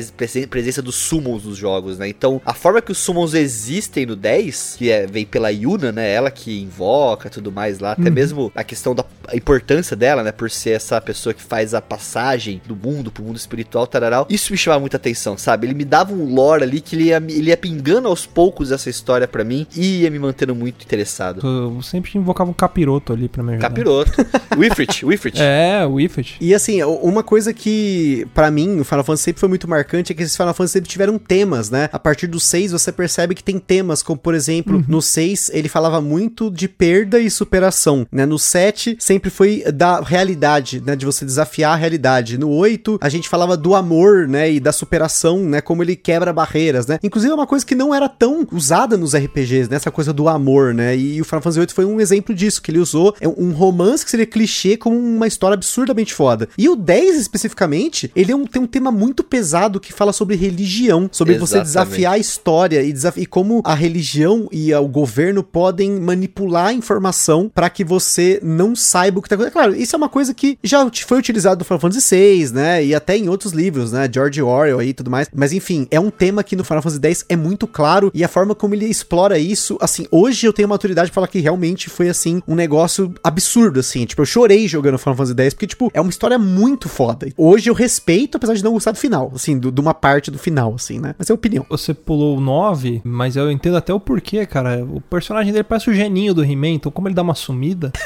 presença 0.49 0.83
dos 0.83 0.95
summons 0.95 1.45
nos 1.45 1.57
jogos, 1.57 1.99
né? 1.99 2.09
Então, 2.09 2.41
a 2.45 2.55
forma 2.55 2.81
que 2.81 2.93
os 2.93 2.99
summons 2.99 3.35
existem 3.35 4.07
no 4.07 4.17
10, 4.17 4.77
que 4.79 4.91
é, 4.91 5.07
vem 5.07 5.25
pela 5.25 5.51
Yuna, 5.51 5.93
né? 5.93 6.11
Ela 6.11 6.31
que 6.31 6.61
invoca 6.61 7.31
tudo 7.31 7.51
mais 7.53 7.79
lá, 7.79 7.93
até 7.93 8.11
mesmo 8.11 8.53
a 8.55 8.65
questão 8.65 8.95
da 8.95 9.05
importância 9.33 9.97
dela, 9.97 10.23
né? 10.23 10.33
Por 10.33 10.51
ser 10.51 10.71
essa 10.71 11.01
pessoa 11.01 11.35
que 11.35 11.43
faz 11.43 11.75
a 11.75 11.81
passagem 11.81 12.61
do 12.67 12.77
mundo 12.77 13.11
pro 13.11 13.23
mundo 13.23 13.37
espiritual, 13.37 13.87
tararau. 13.87 14.27
Isso 14.29 14.53
me 14.53 14.59
chamava 14.59 14.81
muita 14.81 14.97
atenção, 14.97 15.37
sabe? 15.37 15.65
Ele 15.66 15.74
me 15.74 15.85
dava 15.85 16.12
um 16.12 16.35
lore 16.35 16.62
ali 16.62 16.81
que 16.81 16.96
ele 16.96 17.05
ia, 17.05 17.16
ele 17.16 17.50
ia 17.50 17.57
pingando 17.57 18.09
aos 18.09 18.26
poucos 18.26 18.72
essa 18.72 18.88
história 18.88 19.26
para 19.26 19.44
mim 19.44 19.66
e 19.76 20.02
ia 20.02 20.11
me 20.11 20.18
mantendo 20.18 20.55
muito 20.55 20.85
interessado. 20.85 21.46
Eu 21.46 21.83
sempre 21.83 22.11
invocava 22.14 22.50
um 22.50 22.55
capiroto 22.55 23.12
ali 23.12 23.29
pra 23.29 23.42
me 23.42 23.52
ajudar. 23.52 23.68
Capiroto. 23.68 24.12
Wifrit, 24.57 25.05
Wifrit. 25.05 25.40
É, 25.40 25.87
o 25.87 26.00
Ifrit. 26.00 26.37
E 26.40 26.55
assim, 26.55 26.83
uma 26.83 27.22
coisa 27.22 27.52
que 27.52 28.26
para 28.35 28.50
mim 28.50 28.81
o 28.81 28.85
Final 28.85 29.05
Fantasy 29.05 29.24
sempre 29.24 29.40
foi 29.40 29.48
muito 29.48 29.68
marcante 29.68 30.12
é 30.12 30.14
que 30.14 30.22
esses 30.22 30.37
Final 30.37 30.55
Fantasy 30.55 30.72
sempre 30.72 30.88
tiveram 30.88 31.18
temas, 31.18 31.70
né? 31.70 31.88
A 31.92 31.98
partir 31.98 32.26
do 32.26 32.40
6 32.40 32.72
você 32.72 32.92
percebe 32.92 33.35
que 33.35 33.42
tem 33.42 33.59
temas, 33.59 34.02
como 34.02 34.18
por 34.18 34.35
exemplo, 34.35 34.76
uhum. 34.76 34.85
no 34.88 35.02
6 35.02 35.50
ele 35.52 35.68
falava 35.68 36.00
muito 36.00 36.50
de 36.50 36.68
perda 36.68 37.18
e 37.18 37.31
superação, 37.31 38.07
né? 38.11 38.24
No 38.24 38.38
7 38.38 38.96
sempre 38.98 39.31
foi 39.31 39.64
da 39.72 40.00
realidade, 40.00 40.83
né? 40.85 40.96
De 40.96 41.05
você 41.07 41.24
desafiar 41.24 41.72
a 41.72 41.76
realidade. 41.76 42.38
No 42.38 42.50
8 42.50 42.98
a 43.00 43.09
gente 43.09 43.29
falava 43.29 43.57
do 43.57 43.74
amor, 43.74 44.29
né? 44.29 44.50
E 44.50 44.61
da 44.61 44.72
superação, 44.72 45.41
né? 45.41 45.55
Como 45.61 45.82
ele 45.82 45.96
quebra 45.96 46.32
barreiras, 46.32 46.86
né? 46.86 46.98
Inclusive 47.02 47.32
é 47.32 47.34
uma 47.34 47.46
coisa 47.46 47.64
que 47.64 47.74
não 47.74 47.94
era 47.94 48.09
tão 48.09 48.46
usada 48.52 48.96
nos 48.96 49.14
RPGs, 49.14 49.70
né? 49.70 49.76
Essa 49.76 49.90
coisa 49.90 50.12
do 50.12 50.28
amor, 50.28 50.74
né? 50.74 50.96
E 50.96 51.20
o 51.20 51.24
Final 51.24 51.42
Fantasy 51.42 51.61
8 51.61 51.74
foi 51.74 51.84
um 51.84 52.00
exemplo 52.00 52.34
disso, 52.34 52.62
que 52.62 52.70
ele 52.70 52.78
usou 52.78 53.14
é 53.20 53.28
um 53.28 53.52
romance 53.52 54.04
que 54.04 54.11
seria 54.11 54.26
clichê 54.26 54.76
como 54.76 54.96
uma 54.96 55.26
história 55.26 55.54
absurdamente 55.54 56.14
foda. 56.14 56.48
E 56.57 56.68
o 56.68 56.76
10 56.76 57.16
especificamente, 57.16 58.11
ele 58.14 58.32
é 58.32 58.36
um, 58.36 58.46
tem 58.46 58.62
um 58.62 58.66
tema 58.66 58.90
muito 58.90 59.22
pesado 59.22 59.80
que 59.80 59.92
fala 59.92 60.12
sobre 60.12 60.36
religião, 60.36 61.09
sobre 61.12 61.34
Exatamente. 61.34 61.50
você 61.50 61.61
desafiar 61.61 62.14
a 62.14 62.18
história 62.18 62.82
e, 62.82 62.94
e 63.16 63.26
como 63.26 63.61
a 63.64 63.74
religião 63.74 64.48
e 64.50 64.72
o 64.74 64.88
governo 64.88 65.42
podem 65.42 66.00
manipular 66.00 66.66
a 66.66 66.72
informação 66.72 67.50
para 67.52 67.70
que 67.70 67.84
você 67.84 68.40
não 68.42 68.74
saiba 68.74 69.18
o 69.18 69.22
que 69.22 69.28
tá 69.28 69.34
acontecendo. 69.34 69.52
Claro, 69.52 69.74
isso 69.74 69.94
é 69.94 69.98
uma 69.98 70.09
coisa 70.09 70.34
que 70.34 70.59
já 70.62 70.88
foi 71.07 71.18
utilizado 71.18 71.59
no 71.59 71.64
Final 71.64 71.80
Fantasy 71.80 72.14
VI, 72.14 72.52
né? 72.52 72.84
E 72.84 72.94
até 72.94 73.16
em 73.16 73.28
outros 73.28 73.52
livros, 73.52 73.92
né? 73.92 74.09
George 74.12 74.42
Orwell 74.42 74.82
e 74.82 74.92
tudo 74.92 75.11
mais. 75.11 75.28
Mas 75.34 75.45
enfim, 75.53 75.86
é 75.90 75.99
um 75.99 76.11
tema 76.11 76.42
que 76.42 76.57
no 76.57 76.64
Final 76.64 76.82
Fantasy 76.82 77.01
X 77.03 77.24
é 77.28 77.36
muito 77.36 77.66
claro 77.66 78.11
e 78.14 78.24
a 78.24 78.28
forma 78.28 78.55
como 78.55 78.74
ele 78.74 78.86
explora 78.86 79.38
isso, 79.38 79.76
assim, 79.80 80.07
hoje 80.11 80.47
eu 80.47 80.53
tenho 80.53 80.68
maturidade 80.68 81.11
para 81.11 81.14
falar 81.14 81.28
que 81.28 81.40
realmente 81.40 81.88
foi 81.88 82.09
assim 82.09 82.42
um 82.47 82.55
negócio 82.55 83.14
absurdo, 83.22 83.80
assim. 83.80 84.05
Tipo, 84.05 84.22
eu 84.22 84.26
chorei 84.26 84.68
jogando 84.68 84.99
Final 84.99 85.16
Fantasy 85.16 85.42
X 85.42 85.55
porque, 85.55 85.66
tipo, 85.66 85.90
é 85.92 86.01
uma 86.01 86.11
história 86.11 86.38
muito 86.38 86.88
foda. 86.88 87.28
Hoje 87.36 87.70
eu 87.70 87.74
respeito, 87.74 88.36
apesar 88.36 88.55
de 88.55 88.64
não 88.64 88.72
gostar 88.72 88.92
do 88.92 88.99
final, 88.99 89.32
assim, 89.34 89.59
de 89.59 89.80
uma 89.80 89.94
parte 89.94 90.30
do 90.30 90.38
final, 90.38 90.74
assim, 90.74 90.99
né? 90.99 91.14
Mas 91.18 91.30
é 91.30 91.34
opinião. 91.34 91.66
Você 91.68 91.94
pulou 91.94 92.36
o 92.36 92.40
9, 92.40 93.03
mas 93.05 93.36
eu 93.36 93.51
entendo 93.51 93.76
até 93.76 93.92
o 93.92 94.01
porquê, 94.01 94.47
cara. 94.47 94.84
O 94.84 95.01
personagem 95.01 95.53
dele 95.53 95.64
parece 95.64 95.90
o 95.90 95.94
geninho 95.94 96.34
do 96.34 96.44
He-Man, 96.44 96.70
então 96.70 96.92
como 96.92 97.09
ele 97.09 97.14
dá 97.14 97.22
uma 97.22 97.34
sumida. 97.34 97.92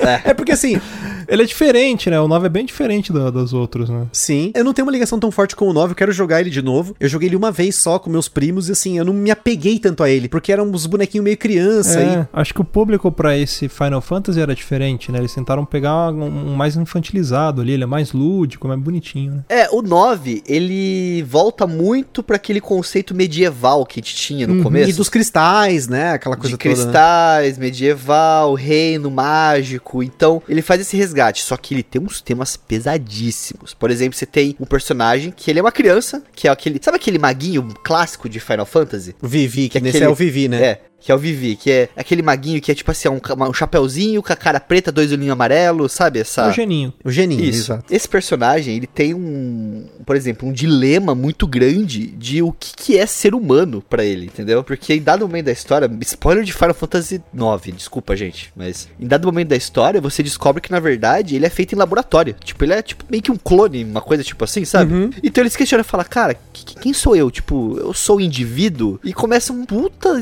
é. 0.00 0.30
é 0.30 0.34
porque 0.34 0.52
assim, 0.52 0.80
ele 1.28 1.42
é 1.42 1.46
diferente, 1.46 2.10
né? 2.10 2.20
O 2.20 2.28
9 2.28 2.46
é 2.46 2.48
bem 2.48 2.64
diferente 2.64 3.12
da, 3.12 3.30
dos 3.30 3.52
outros, 3.52 3.88
né? 3.88 4.06
Sim. 4.12 4.52
Eu 4.54 4.64
não 4.64 4.72
tenho 4.72 4.86
uma 4.86 4.92
ligação 4.92 5.18
tão 5.18 5.30
forte 5.32 5.56
com 5.56 5.68
o 5.68 5.72
9, 5.72 5.92
eu 5.92 5.96
quero 5.96 6.12
jogar 6.12 6.40
ele 6.40 6.50
de 6.50 6.62
novo. 6.62 6.94
Eu 7.00 7.08
joguei 7.08 7.28
ele 7.28 7.36
uma 7.36 7.50
vez 7.50 7.74
só 7.76 7.98
com 7.98 8.10
meus 8.10 8.28
primos 8.28 8.68
e 8.68 8.72
assim, 8.72 8.98
eu 8.98 9.04
não 9.04 9.12
me 9.12 9.30
apeguei 9.30 9.78
tanto 9.78 10.02
a 10.02 10.10
ele, 10.10 10.28
porque 10.28 10.52
eram 10.52 10.64
uns 10.64 10.86
bonequinhos 10.86 11.24
meio 11.24 11.36
criança. 11.36 12.00
É, 12.00 12.20
e... 12.20 12.28
acho 12.32 12.54
que 12.54 12.60
o 12.60 12.64
público 12.64 13.10
para 13.10 13.36
esse 13.36 13.68
Final 13.68 14.00
Fantasy 14.00 14.40
era 14.40 14.54
diferente, 14.54 15.10
né? 15.10 15.18
Eles 15.18 15.34
tentaram 15.34 15.64
pegar 15.64 16.10
um, 16.10 16.52
um, 16.52 16.54
mais 16.54 16.76
infantilizado 16.76 17.60
ali, 17.60 17.72
ele 17.72 17.84
é 17.84 17.86
mais 17.86 18.12
lúdico, 18.12 18.68
mais 18.68 18.80
bonitinho, 18.80 19.34
né? 19.34 19.44
É, 19.48 19.68
o 19.70 19.82
9, 19.82 20.42
ele 20.46 21.22
volta 21.22 21.66
muito 21.66 22.22
para 22.22 22.36
aquele 22.36 22.60
conceito 22.60 23.14
medieval 23.14 23.84
que 23.86 24.00
a 24.00 24.02
gente 24.02 24.14
tinha 24.14 24.46
no 24.46 24.54
uhum. 24.54 24.62
começo. 24.62 24.90
E 24.90 24.92
dos 24.92 25.08
cristais, 25.08 25.88
né? 25.88 26.12
Aquela 26.12 26.36
coisa 26.36 26.56
De 26.56 26.62
toda, 26.62 26.68
né? 26.68 26.82
cristais, 26.82 27.58
né? 27.58 27.64
medieval, 27.64 28.54
reino 28.54 29.10
mágico. 29.10 30.02
Então, 30.02 30.42
ele 30.48 30.62
faz 30.62 30.80
esse 30.80 30.96
resgate, 30.96 31.42
só 31.42 31.56
que 31.56 31.74
ele 31.74 31.82
tem 31.82 32.00
uns 32.00 32.20
temas 32.20 32.56
pesadíssimos. 32.56 33.74
Por 33.74 33.90
exemplo, 33.90 34.16
você 34.16 34.26
tem 34.26 34.56
um 34.58 34.64
personagem 34.64 35.21
que 35.30 35.50
ele 35.50 35.58
é 35.58 35.62
uma 35.62 35.72
criança, 35.72 36.22
que 36.34 36.48
é 36.48 36.50
aquele. 36.50 36.80
Sabe 36.82 36.96
aquele 36.96 37.18
maguinho 37.18 37.68
clássico 37.82 38.28
de 38.28 38.40
Final 38.40 38.66
Fantasy? 38.66 39.14
O 39.22 39.28
Vivi, 39.28 39.68
que, 39.68 39.78
que 39.78 39.80
nesse 39.80 39.98
aquele, 39.98 40.08
é 40.08 40.12
o 40.12 40.14
Vivi, 40.14 40.48
né? 40.48 40.62
É 40.62 40.80
que 41.02 41.10
é 41.10 41.14
o 41.14 41.18
Vivi, 41.18 41.56
que 41.56 41.70
é 41.70 41.88
aquele 41.96 42.22
maguinho 42.22 42.60
que 42.60 42.70
é 42.70 42.74
tipo 42.74 42.90
assim, 42.90 43.08
um, 43.08 43.20
um 43.48 43.52
chapéuzinho 43.52 44.22
com 44.22 44.32
a 44.32 44.36
cara 44.36 44.60
preta, 44.60 44.92
dois 44.92 45.12
olhinhos 45.12 45.32
amarelos, 45.32 45.92
sabe? 45.92 46.20
Essa... 46.20 46.48
O 46.48 46.52
Geninho. 46.52 46.92
O 47.04 47.10
Geninho, 47.10 47.44
Isso. 47.44 47.72
Exato. 47.72 47.84
Esse 47.92 48.08
personagem, 48.08 48.76
ele 48.76 48.86
tem 48.86 49.14
um, 49.14 49.86
por 50.06 50.16
exemplo, 50.16 50.48
um 50.48 50.52
dilema 50.52 51.14
muito 51.14 51.46
grande 51.46 52.06
de 52.06 52.42
o 52.42 52.52
que, 52.52 52.74
que 52.74 52.98
é 52.98 53.06
ser 53.06 53.34
humano 53.34 53.82
para 53.88 54.04
ele, 54.04 54.26
entendeu? 54.26 54.62
Porque 54.62 54.94
em 54.94 55.02
dado 55.02 55.26
momento 55.26 55.46
da 55.46 55.52
história, 55.52 55.90
spoiler 56.02 56.44
de 56.44 56.52
Final 56.52 56.74
Fantasy 56.74 57.22
IX, 57.34 57.76
desculpa, 57.76 58.16
gente, 58.16 58.52
mas 58.54 58.88
em 58.98 59.06
dado 59.06 59.26
momento 59.26 59.48
da 59.48 59.56
história, 59.56 60.00
você 60.00 60.22
descobre 60.22 60.60
que 60.60 60.70
na 60.70 60.80
verdade 60.80 61.34
ele 61.34 61.46
é 61.46 61.50
feito 61.50 61.74
em 61.74 61.78
laboratório. 61.78 62.34
Tipo, 62.42 62.64
ele 62.64 62.74
é 62.74 62.82
tipo 62.82 63.04
meio 63.10 63.22
que 63.22 63.32
um 63.32 63.36
clone, 63.36 63.84
uma 63.84 64.00
coisa 64.00 64.22
tipo 64.22 64.44
assim, 64.44 64.64
sabe? 64.64 64.92
Uhum. 64.92 65.10
Então 65.22 65.42
ele 65.42 65.50
se 65.50 65.58
questiona 65.58 65.82
e 65.82 65.84
fala, 65.84 66.04
cara, 66.04 66.36
quem 66.52 66.92
sou 66.92 67.16
eu? 67.16 67.30
Tipo, 67.30 67.76
eu 67.78 67.92
sou 67.92 68.18
um 68.18 68.20
indivíduo? 68.20 69.00
E 69.04 69.12
começa 69.12 69.52
um 69.52 69.64
puta 69.64 70.20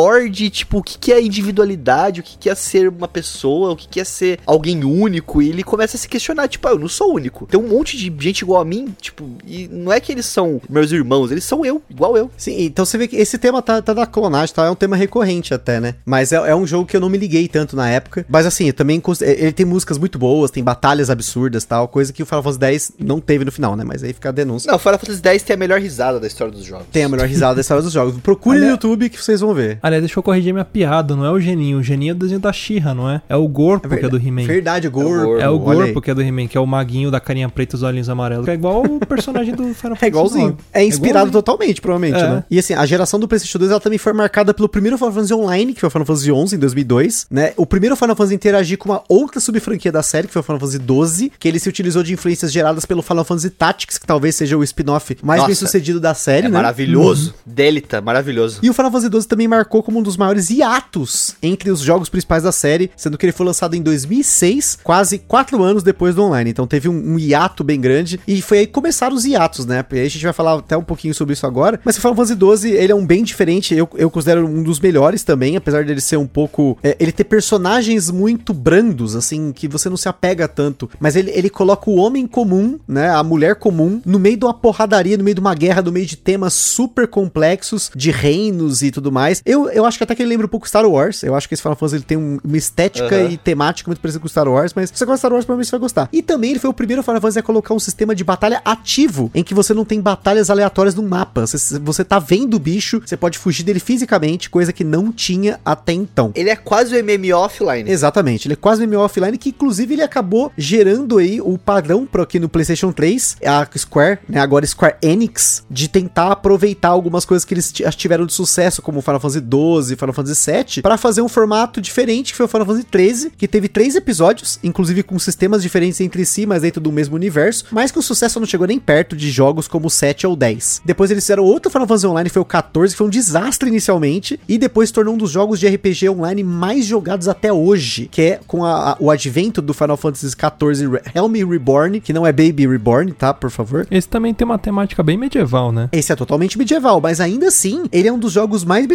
lore 0.00 0.30
tipo, 0.50 0.78
o 0.78 0.82
que, 0.82 0.98
que 0.98 1.12
é 1.12 1.20
individualidade, 1.20 2.20
o 2.20 2.22
que, 2.22 2.38
que 2.38 2.50
é 2.50 2.54
ser 2.54 2.88
uma 2.88 3.08
pessoa, 3.08 3.72
o 3.72 3.76
que, 3.76 3.88
que 3.88 4.00
é 4.00 4.04
ser 4.04 4.40
alguém 4.46 4.84
único. 4.84 5.42
E 5.42 5.48
ele 5.50 5.62
começa 5.62 5.96
a 5.96 6.00
se 6.00 6.08
questionar, 6.08 6.48
tipo, 6.48 6.66
ah, 6.66 6.72
eu 6.72 6.78
não 6.78 6.88
sou 6.88 7.14
único. 7.14 7.46
Tem 7.46 7.60
um 7.60 7.68
monte 7.68 7.96
de 7.96 8.12
gente 8.22 8.40
igual 8.40 8.60
a 8.60 8.64
mim, 8.64 8.94
tipo, 9.00 9.28
e 9.46 9.68
não 9.68 9.92
é 9.92 10.00
que 10.00 10.12
eles 10.12 10.26
são 10.26 10.60
meus 10.68 10.92
irmãos, 10.92 11.30
eles 11.30 11.44
são 11.44 11.64
eu, 11.64 11.82
igual 11.90 12.16
eu. 12.16 12.30
Sim, 12.36 12.64
então 12.64 12.84
você 12.84 12.96
vê 12.96 13.08
que 13.08 13.16
esse 13.16 13.38
tema 13.38 13.60
tá, 13.60 13.82
tá 13.82 13.92
da 13.92 14.06
clonagem, 14.06 14.54
tá? 14.54 14.66
É 14.66 14.70
um 14.70 14.74
tema 14.74 14.96
recorrente 14.96 15.52
até, 15.52 15.80
né? 15.80 15.94
Mas 16.04 16.32
é, 16.32 16.36
é 16.36 16.54
um 16.54 16.66
jogo 16.66 16.86
que 16.86 16.96
eu 16.96 17.00
não 17.00 17.08
me 17.08 17.18
liguei 17.18 17.48
tanto 17.48 17.76
na 17.76 17.88
época. 17.88 18.24
Mas 18.28 18.46
assim, 18.46 18.70
também 18.72 19.02
ele 19.20 19.52
tem 19.52 19.66
músicas 19.66 19.98
muito 19.98 20.18
boas, 20.18 20.50
tem 20.50 20.62
batalhas 20.62 21.10
absurdas 21.10 21.64
tal, 21.64 21.88
coisa 21.88 22.12
que 22.12 22.22
o 22.22 22.26
Final 22.26 22.42
Fantasy 22.42 22.74
X 22.74 22.92
não 22.98 23.20
teve 23.20 23.44
no 23.44 23.52
final, 23.52 23.76
né? 23.76 23.84
Mas 23.84 24.02
aí 24.02 24.12
fica 24.12 24.28
a 24.28 24.32
denúncia. 24.32 24.68
Não, 24.68 24.76
o 24.76 24.78
Final 24.78 24.98
Fantasy 24.98 25.20
X 25.22 25.42
tem 25.42 25.54
a 25.54 25.58
melhor 25.58 25.80
risada 25.80 26.20
da 26.20 26.26
história 26.26 26.52
dos 26.52 26.64
jogos. 26.64 26.86
Tem 26.92 27.04
a 27.04 27.08
melhor 27.08 27.26
risada 27.26 27.56
da 27.56 27.60
história 27.60 27.82
dos 27.82 27.92
jogos. 27.92 28.18
Procure 28.20 28.56
Aliás, 28.56 28.70
no 28.70 28.74
YouTube 28.74 29.10
que 29.10 29.22
vocês 29.22 29.40
vão 29.40 29.54
ver. 29.54 29.78
Aliás, 29.90 30.02
deixa 30.04 30.18
eu 30.18 30.22
corrigir 30.22 30.52
minha 30.52 30.64
piada, 30.64 31.16
não 31.16 31.24
é 31.24 31.30
o 31.30 31.40
Geninho. 31.40 31.78
O 31.78 31.82
Geninho 31.82 32.12
é 32.12 32.14
o 32.14 32.18
desenho 32.18 32.40
da 32.40 32.52
Xirra, 32.52 32.94
não 32.94 33.10
é? 33.10 33.20
É 33.28 33.34
o 33.34 33.46
Gorpo, 33.48 33.92
é 33.92 33.96
que 33.96 34.06
é 34.06 34.08
do 34.08 34.16
He-Man. 34.16 34.44
Verdade, 34.44 34.86
o 34.86 34.90
Gorpo. 34.90 35.38
É 35.38 35.48
o 35.48 35.58
Gorpo, 35.58 36.00
que 36.00 36.10
é 36.10 36.14
do 36.14 36.22
He-Man, 36.22 36.46
que 36.46 36.56
é 36.56 36.60
o 36.60 36.66
maguinho 36.66 37.10
da 37.10 37.18
carinha 37.18 37.48
preta 37.48 37.74
e 37.74 37.76
os 37.76 37.82
olhinhos 37.82 38.08
amarelos. 38.08 38.44
Que 38.44 38.52
é 38.52 38.54
igual 38.54 38.84
o 38.84 39.04
personagem 39.04 39.52
do 39.52 39.64
Final 39.74 39.74
Fantasy. 39.96 40.04
É 40.04 40.08
igualzinho. 40.08 40.58
É 40.72 40.84
inspirado 40.84 41.30
é 41.30 41.32
totalmente, 41.32 41.80
provavelmente, 41.80 42.22
é. 42.22 42.28
né? 42.28 42.44
E 42.48 42.58
assim, 42.58 42.74
a 42.74 42.86
geração 42.86 43.18
do 43.18 43.26
PlayStation 43.26 43.58
2 43.58 43.72
ela 43.72 43.80
também 43.80 43.98
foi 43.98 44.12
marcada 44.12 44.54
pelo 44.54 44.68
primeiro 44.68 44.96
Final 44.96 45.12
Fantasy 45.12 45.34
Online, 45.34 45.74
que 45.74 45.80
foi 45.80 45.88
o 45.88 45.90
Final 45.90 46.06
Fantasy 46.06 46.30
11 46.30 46.56
em 46.56 46.58
2002, 46.58 47.26
né? 47.30 47.52
O 47.56 47.66
primeiro 47.66 47.96
Final 47.96 48.14
Fantasy 48.14 48.34
a 48.34 48.36
interagir 48.36 48.78
com 48.78 48.88
uma 48.88 49.02
outra 49.08 49.40
subfranquia 49.40 49.90
da 49.90 50.02
série, 50.02 50.28
que 50.28 50.32
foi 50.32 50.40
o 50.40 50.42
Final 50.42 50.60
Fantasy 50.60 50.78
12, 50.78 51.32
que 51.38 51.48
ele 51.48 51.58
se 51.58 51.68
utilizou 51.68 52.02
de 52.02 52.12
influências 52.12 52.52
geradas 52.52 52.84
pelo 52.84 53.02
Final 53.02 53.24
Fantasy 53.24 53.50
Tactics, 53.50 53.98
que 53.98 54.06
talvez 54.06 54.36
seja 54.36 54.56
o 54.56 54.62
spin-off 54.62 55.16
mais 55.22 55.38
Nossa, 55.38 55.48
bem 55.48 55.54
sucedido 55.54 55.98
da 55.98 56.14
série, 56.14 56.46
é 56.46 56.50
né? 56.50 56.56
Maravilhoso. 56.56 57.30
Uhum. 57.30 57.52
Delta, 57.52 58.00
maravilhoso. 58.00 58.60
E 58.62 58.70
o 58.70 58.74
Final 58.74 58.90
Fantasy 58.90 59.08
12 59.08 59.28
também 59.28 59.48
marcou 59.48 59.79
como 59.82 59.98
um 59.98 60.02
dos 60.02 60.16
maiores 60.16 60.50
hiatos 60.50 61.36
entre 61.42 61.70
os 61.70 61.80
jogos 61.80 62.08
principais 62.08 62.42
da 62.42 62.52
série, 62.52 62.90
sendo 62.96 63.16
que 63.16 63.26
ele 63.26 63.32
foi 63.32 63.46
lançado 63.46 63.74
em 63.74 63.82
2006, 63.82 64.78
quase 64.82 65.18
quatro 65.18 65.62
anos 65.62 65.82
depois 65.82 66.14
do 66.14 66.22
online. 66.22 66.50
Então 66.50 66.66
teve 66.66 66.88
um, 66.88 67.14
um 67.14 67.18
hiato 67.18 67.64
bem 67.64 67.80
grande 67.80 68.20
e 68.26 68.40
foi 68.42 68.58
aí 68.58 68.66
que 68.66 68.72
começaram 68.72 69.14
os 69.14 69.24
hiatos, 69.24 69.66
né? 69.66 69.84
E 69.92 69.98
aí 69.98 70.06
a 70.06 70.10
gente 70.10 70.24
vai 70.24 70.32
falar 70.32 70.58
até 70.58 70.76
um 70.76 70.82
pouquinho 70.82 71.14
sobre 71.14 71.34
isso 71.34 71.46
agora. 71.46 71.80
Mas 71.84 71.96
o 71.96 72.00
Final 72.00 72.14
Fantasy 72.16 72.34
12, 72.34 72.70
ele 72.70 72.92
é 72.92 72.94
um 72.94 73.06
bem 73.06 73.22
diferente. 73.22 73.74
Eu, 73.74 73.88
eu 73.94 74.10
considero 74.10 74.46
um 74.46 74.62
dos 74.62 74.80
melhores 74.80 75.22
também, 75.22 75.56
apesar 75.56 75.84
dele 75.84 76.00
ser 76.00 76.16
um 76.16 76.26
pouco. 76.26 76.78
É, 76.82 76.96
ele 76.98 77.12
ter 77.12 77.24
personagens 77.24 78.10
muito 78.10 78.52
brandos, 78.52 79.16
assim, 79.16 79.52
que 79.52 79.68
você 79.68 79.88
não 79.88 79.96
se 79.96 80.08
apega 80.08 80.46
tanto. 80.48 80.90
Mas 80.98 81.16
ele, 81.16 81.30
ele 81.30 81.50
coloca 81.50 81.90
o 81.90 81.96
homem 81.96 82.26
comum, 82.26 82.78
né? 82.86 83.08
A 83.10 83.22
mulher 83.22 83.56
comum, 83.56 84.00
no 84.04 84.18
meio 84.18 84.36
de 84.36 84.44
uma 84.44 84.54
porradaria, 84.54 85.16
no 85.16 85.24
meio 85.24 85.34
de 85.34 85.40
uma 85.40 85.54
guerra, 85.54 85.82
no 85.82 85.92
meio 85.92 86.06
de 86.06 86.16
temas 86.16 86.54
super 86.54 87.06
complexos, 87.06 87.90
de 87.94 88.10
reinos 88.10 88.82
e 88.82 88.90
tudo 88.90 89.10
mais. 89.10 89.42
Eu, 89.44 89.69
eu 89.72 89.84
acho 89.84 89.98
que 89.98 90.04
até 90.04 90.14
que 90.14 90.22
ele 90.22 90.30
lembra 90.30 90.46
um 90.46 90.48
pouco 90.48 90.68
Star 90.68 90.86
Wars. 90.86 91.22
Eu 91.22 91.34
acho 91.34 91.48
que 91.48 91.54
esse 91.54 91.62
Final 91.62 91.76
Fantasy 91.76 91.96
ele 91.96 92.04
tem 92.04 92.16
um, 92.16 92.38
uma 92.42 92.56
estética 92.56 93.16
uhum. 93.16 93.30
e 93.30 93.36
temática 93.36 93.88
muito 93.88 94.00
parecida 94.00 94.20
com 94.20 94.28
Star 94.28 94.48
Wars, 94.48 94.72
mas 94.74 94.90
se 94.90 94.96
você 94.96 95.04
gosta 95.04 95.16
de 95.16 95.20
Star 95.20 95.32
Wars, 95.32 95.44
provavelmente 95.44 95.66
você 95.68 95.72
vai 95.72 95.80
gostar. 95.80 96.08
E 96.12 96.22
também 96.22 96.50
ele 96.50 96.58
foi 96.58 96.70
o 96.70 96.74
primeiro 96.74 97.02
Final 97.02 97.20
Fantasy 97.20 97.38
a 97.38 97.42
colocar 97.42 97.74
um 97.74 97.78
sistema 97.78 98.14
de 98.14 98.24
batalha 98.24 98.60
ativo, 98.64 99.30
em 99.34 99.42
que 99.42 99.54
você 99.54 99.74
não 99.74 99.84
tem 99.84 100.00
batalhas 100.00 100.50
aleatórias 100.50 100.94
no 100.94 101.02
mapa. 101.02 101.46
Você, 101.46 101.78
você 101.78 102.04
tá 102.04 102.18
vendo 102.18 102.54
o 102.54 102.58
bicho, 102.58 103.00
você 103.04 103.16
pode 103.16 103.38
fugir 103.38 103.62
dele 103.62 103.80
fisicamente, 103.80 104.50
coisa 104.50 104.72
que 104.72 104.84
não 104.84 105.12
tinha 105.12 105.60
até 105.64 105.92
então. 105.92 106.32
Ele 106.34 106.50
é 106.50 106.56
quase 106.56 106.94
o 106.94 107.04
MMO 107.04 107.36
offline. 107.36 107.90
Exatamente, 107.90 108.46
ele 108.46 108.54
é 108.54 108.56
quase 108.56 108.84
o 108.84 108.88
MMO 108.88 109.00
offline, 109.00 109.36
que 109.38 109.50
inclusive 109.50 109.94
ele 109.94 110.02
acabou 110.02 110.52
gerando 110.56 111.18
aí 111.18 111.40
o 111.40 111.58
padrão 111.58 112.06
para 112.06 112.22
aqui 112.22 112.38
no 112.38 112.48
PlayStation 112.48 112.92
3, 112.92 113.36
a 113.44 113.66
Square, 113.76 114.18
né, 114.28 114.40
agora 114.40 114.66
Square 114.66 114.96
Enix, 115.02 115.64
de 115.70 115.88
tentar 115.88 116.32
aproveitar 116.32 116.88
algumas 116.88 117.24
coisas 117.24 117.44
que 117.44 117.54
eles 117.54 117.72
tiveram 117.96 118.26
de 118.26 118.32
sucesso, 118.32 118.82
como 118.82 119.00
Final 119.00 119.20
Fantasy 119.20 119.40
XII, 119.50 119.96
Final 119.96 120.12
Fantasy 120.12 120.50
VII, 120.50 120.82
para 120.82 120.96
fazer 120.96 121.22
um 121.22 121.28
formato 121.28 121.80
diferente, 121.80 122.32
que 122.32 122.36
foi 122.36 122.46
o 122.46 122.48
Final 122.48 122.66
Fantasy 122.66 122.86
XIII, 122.92 123.32
que 123.36 123.48
teve 123.48 123.68
três 123.68 123.94
episódios, 123.94 124.58
inclusive 124.62 125.02
com 125.02 125.18
sistemas 125.18 125.62
diferentes 125.62 126.00
entre 126.00 126.24
si, 126.24 126.46
mas 126.46 126.62
dentro 126.62 126.80
do 126.80 126.92
mesmo 126.92 127.16
universo, 127.16 127.66
mas 127.70 127.90
que 127.90 127.98
o 127.98 128.02
sucesso 128.02 128.38
não 128.38 128.46
chegou 128.46 128.66
nem 128.66 128.78
perto 128.78 129.16
de 129.16 129.30
jogos 129.30 129.68
como 129.68 129.86
o 129.86 129.90
7 129.90 130.26
ou 130.26 130.36
10. 130.36 130.82
Depois 130.84 131.10
eles 131.10 131.24
fizeram 131.24 131.44
outro 131.44 131.70
Final 131.70 131.86
Fantasy 131.86 132.06
Online, 132.06 132.30
foi 132.30 132.42
o 132.42 132.44
14, 132.44 132.94
que 132.94 132.98
foi 132.98 133.06
um 133.06 133.10
desastre 133.10 133.68
inicialmente, 133.68 134.38
e 134.48 134.58
depois 134.58 134.88
se 134.88 134.92
tornou 134.92 135.14
um 135.14 135.18
dos 135.18 135.30
jogos 135.30 135.58
de 135.58 135.68
RPG 135.68 136.08
online 136.08 136.44
mais 136.44 136.84
jogados 136.84 137.28
até 137.28 137.52
hoje, 137.52 138.08
que 138.10 138.22
é 138.22 138.40
com 138.46 138.64
a, 138.64 138.92
a, 138.92 138.96
o 139.00 139.10
advento 139.10 139.60
do 139.60 139.74
Final 139.74 139.96
Fantasy 139.96 140.28
XIV 140.28 141.00
Helm 141.14 141.50
Reborn, 141.50 142.00
que 142.00 142.12
não 142.12 142.26
é 142.26 142.32
Baby 142.32 142.66
Reborn, 142.66 143.12
tá? 143.12 143.32
Por 143.32 143.50
favor. 143.50 143.86
Esse 143.90 144.08
também 144.08 144.34
tem 144.34 144.44
uma 144.44 144.58
temática 144.58 145.02
bem 145.02 145.16
medieval, 145.16 145.72
né? 145.72 145.88
Esse 145.92 146.12
é 146.12 146.16
totalmente 146.16 146.58
medieval, 146.58 147.00
mas 147.00 147.20
ainda 147.20 147.48
assim, 147.48 147.84
ele 147.92 148.08
é 148.08 148.12
um 148.12 148.18
dos 148.18 148.32
jogos 148.32 148.64
mais 148.64 148.86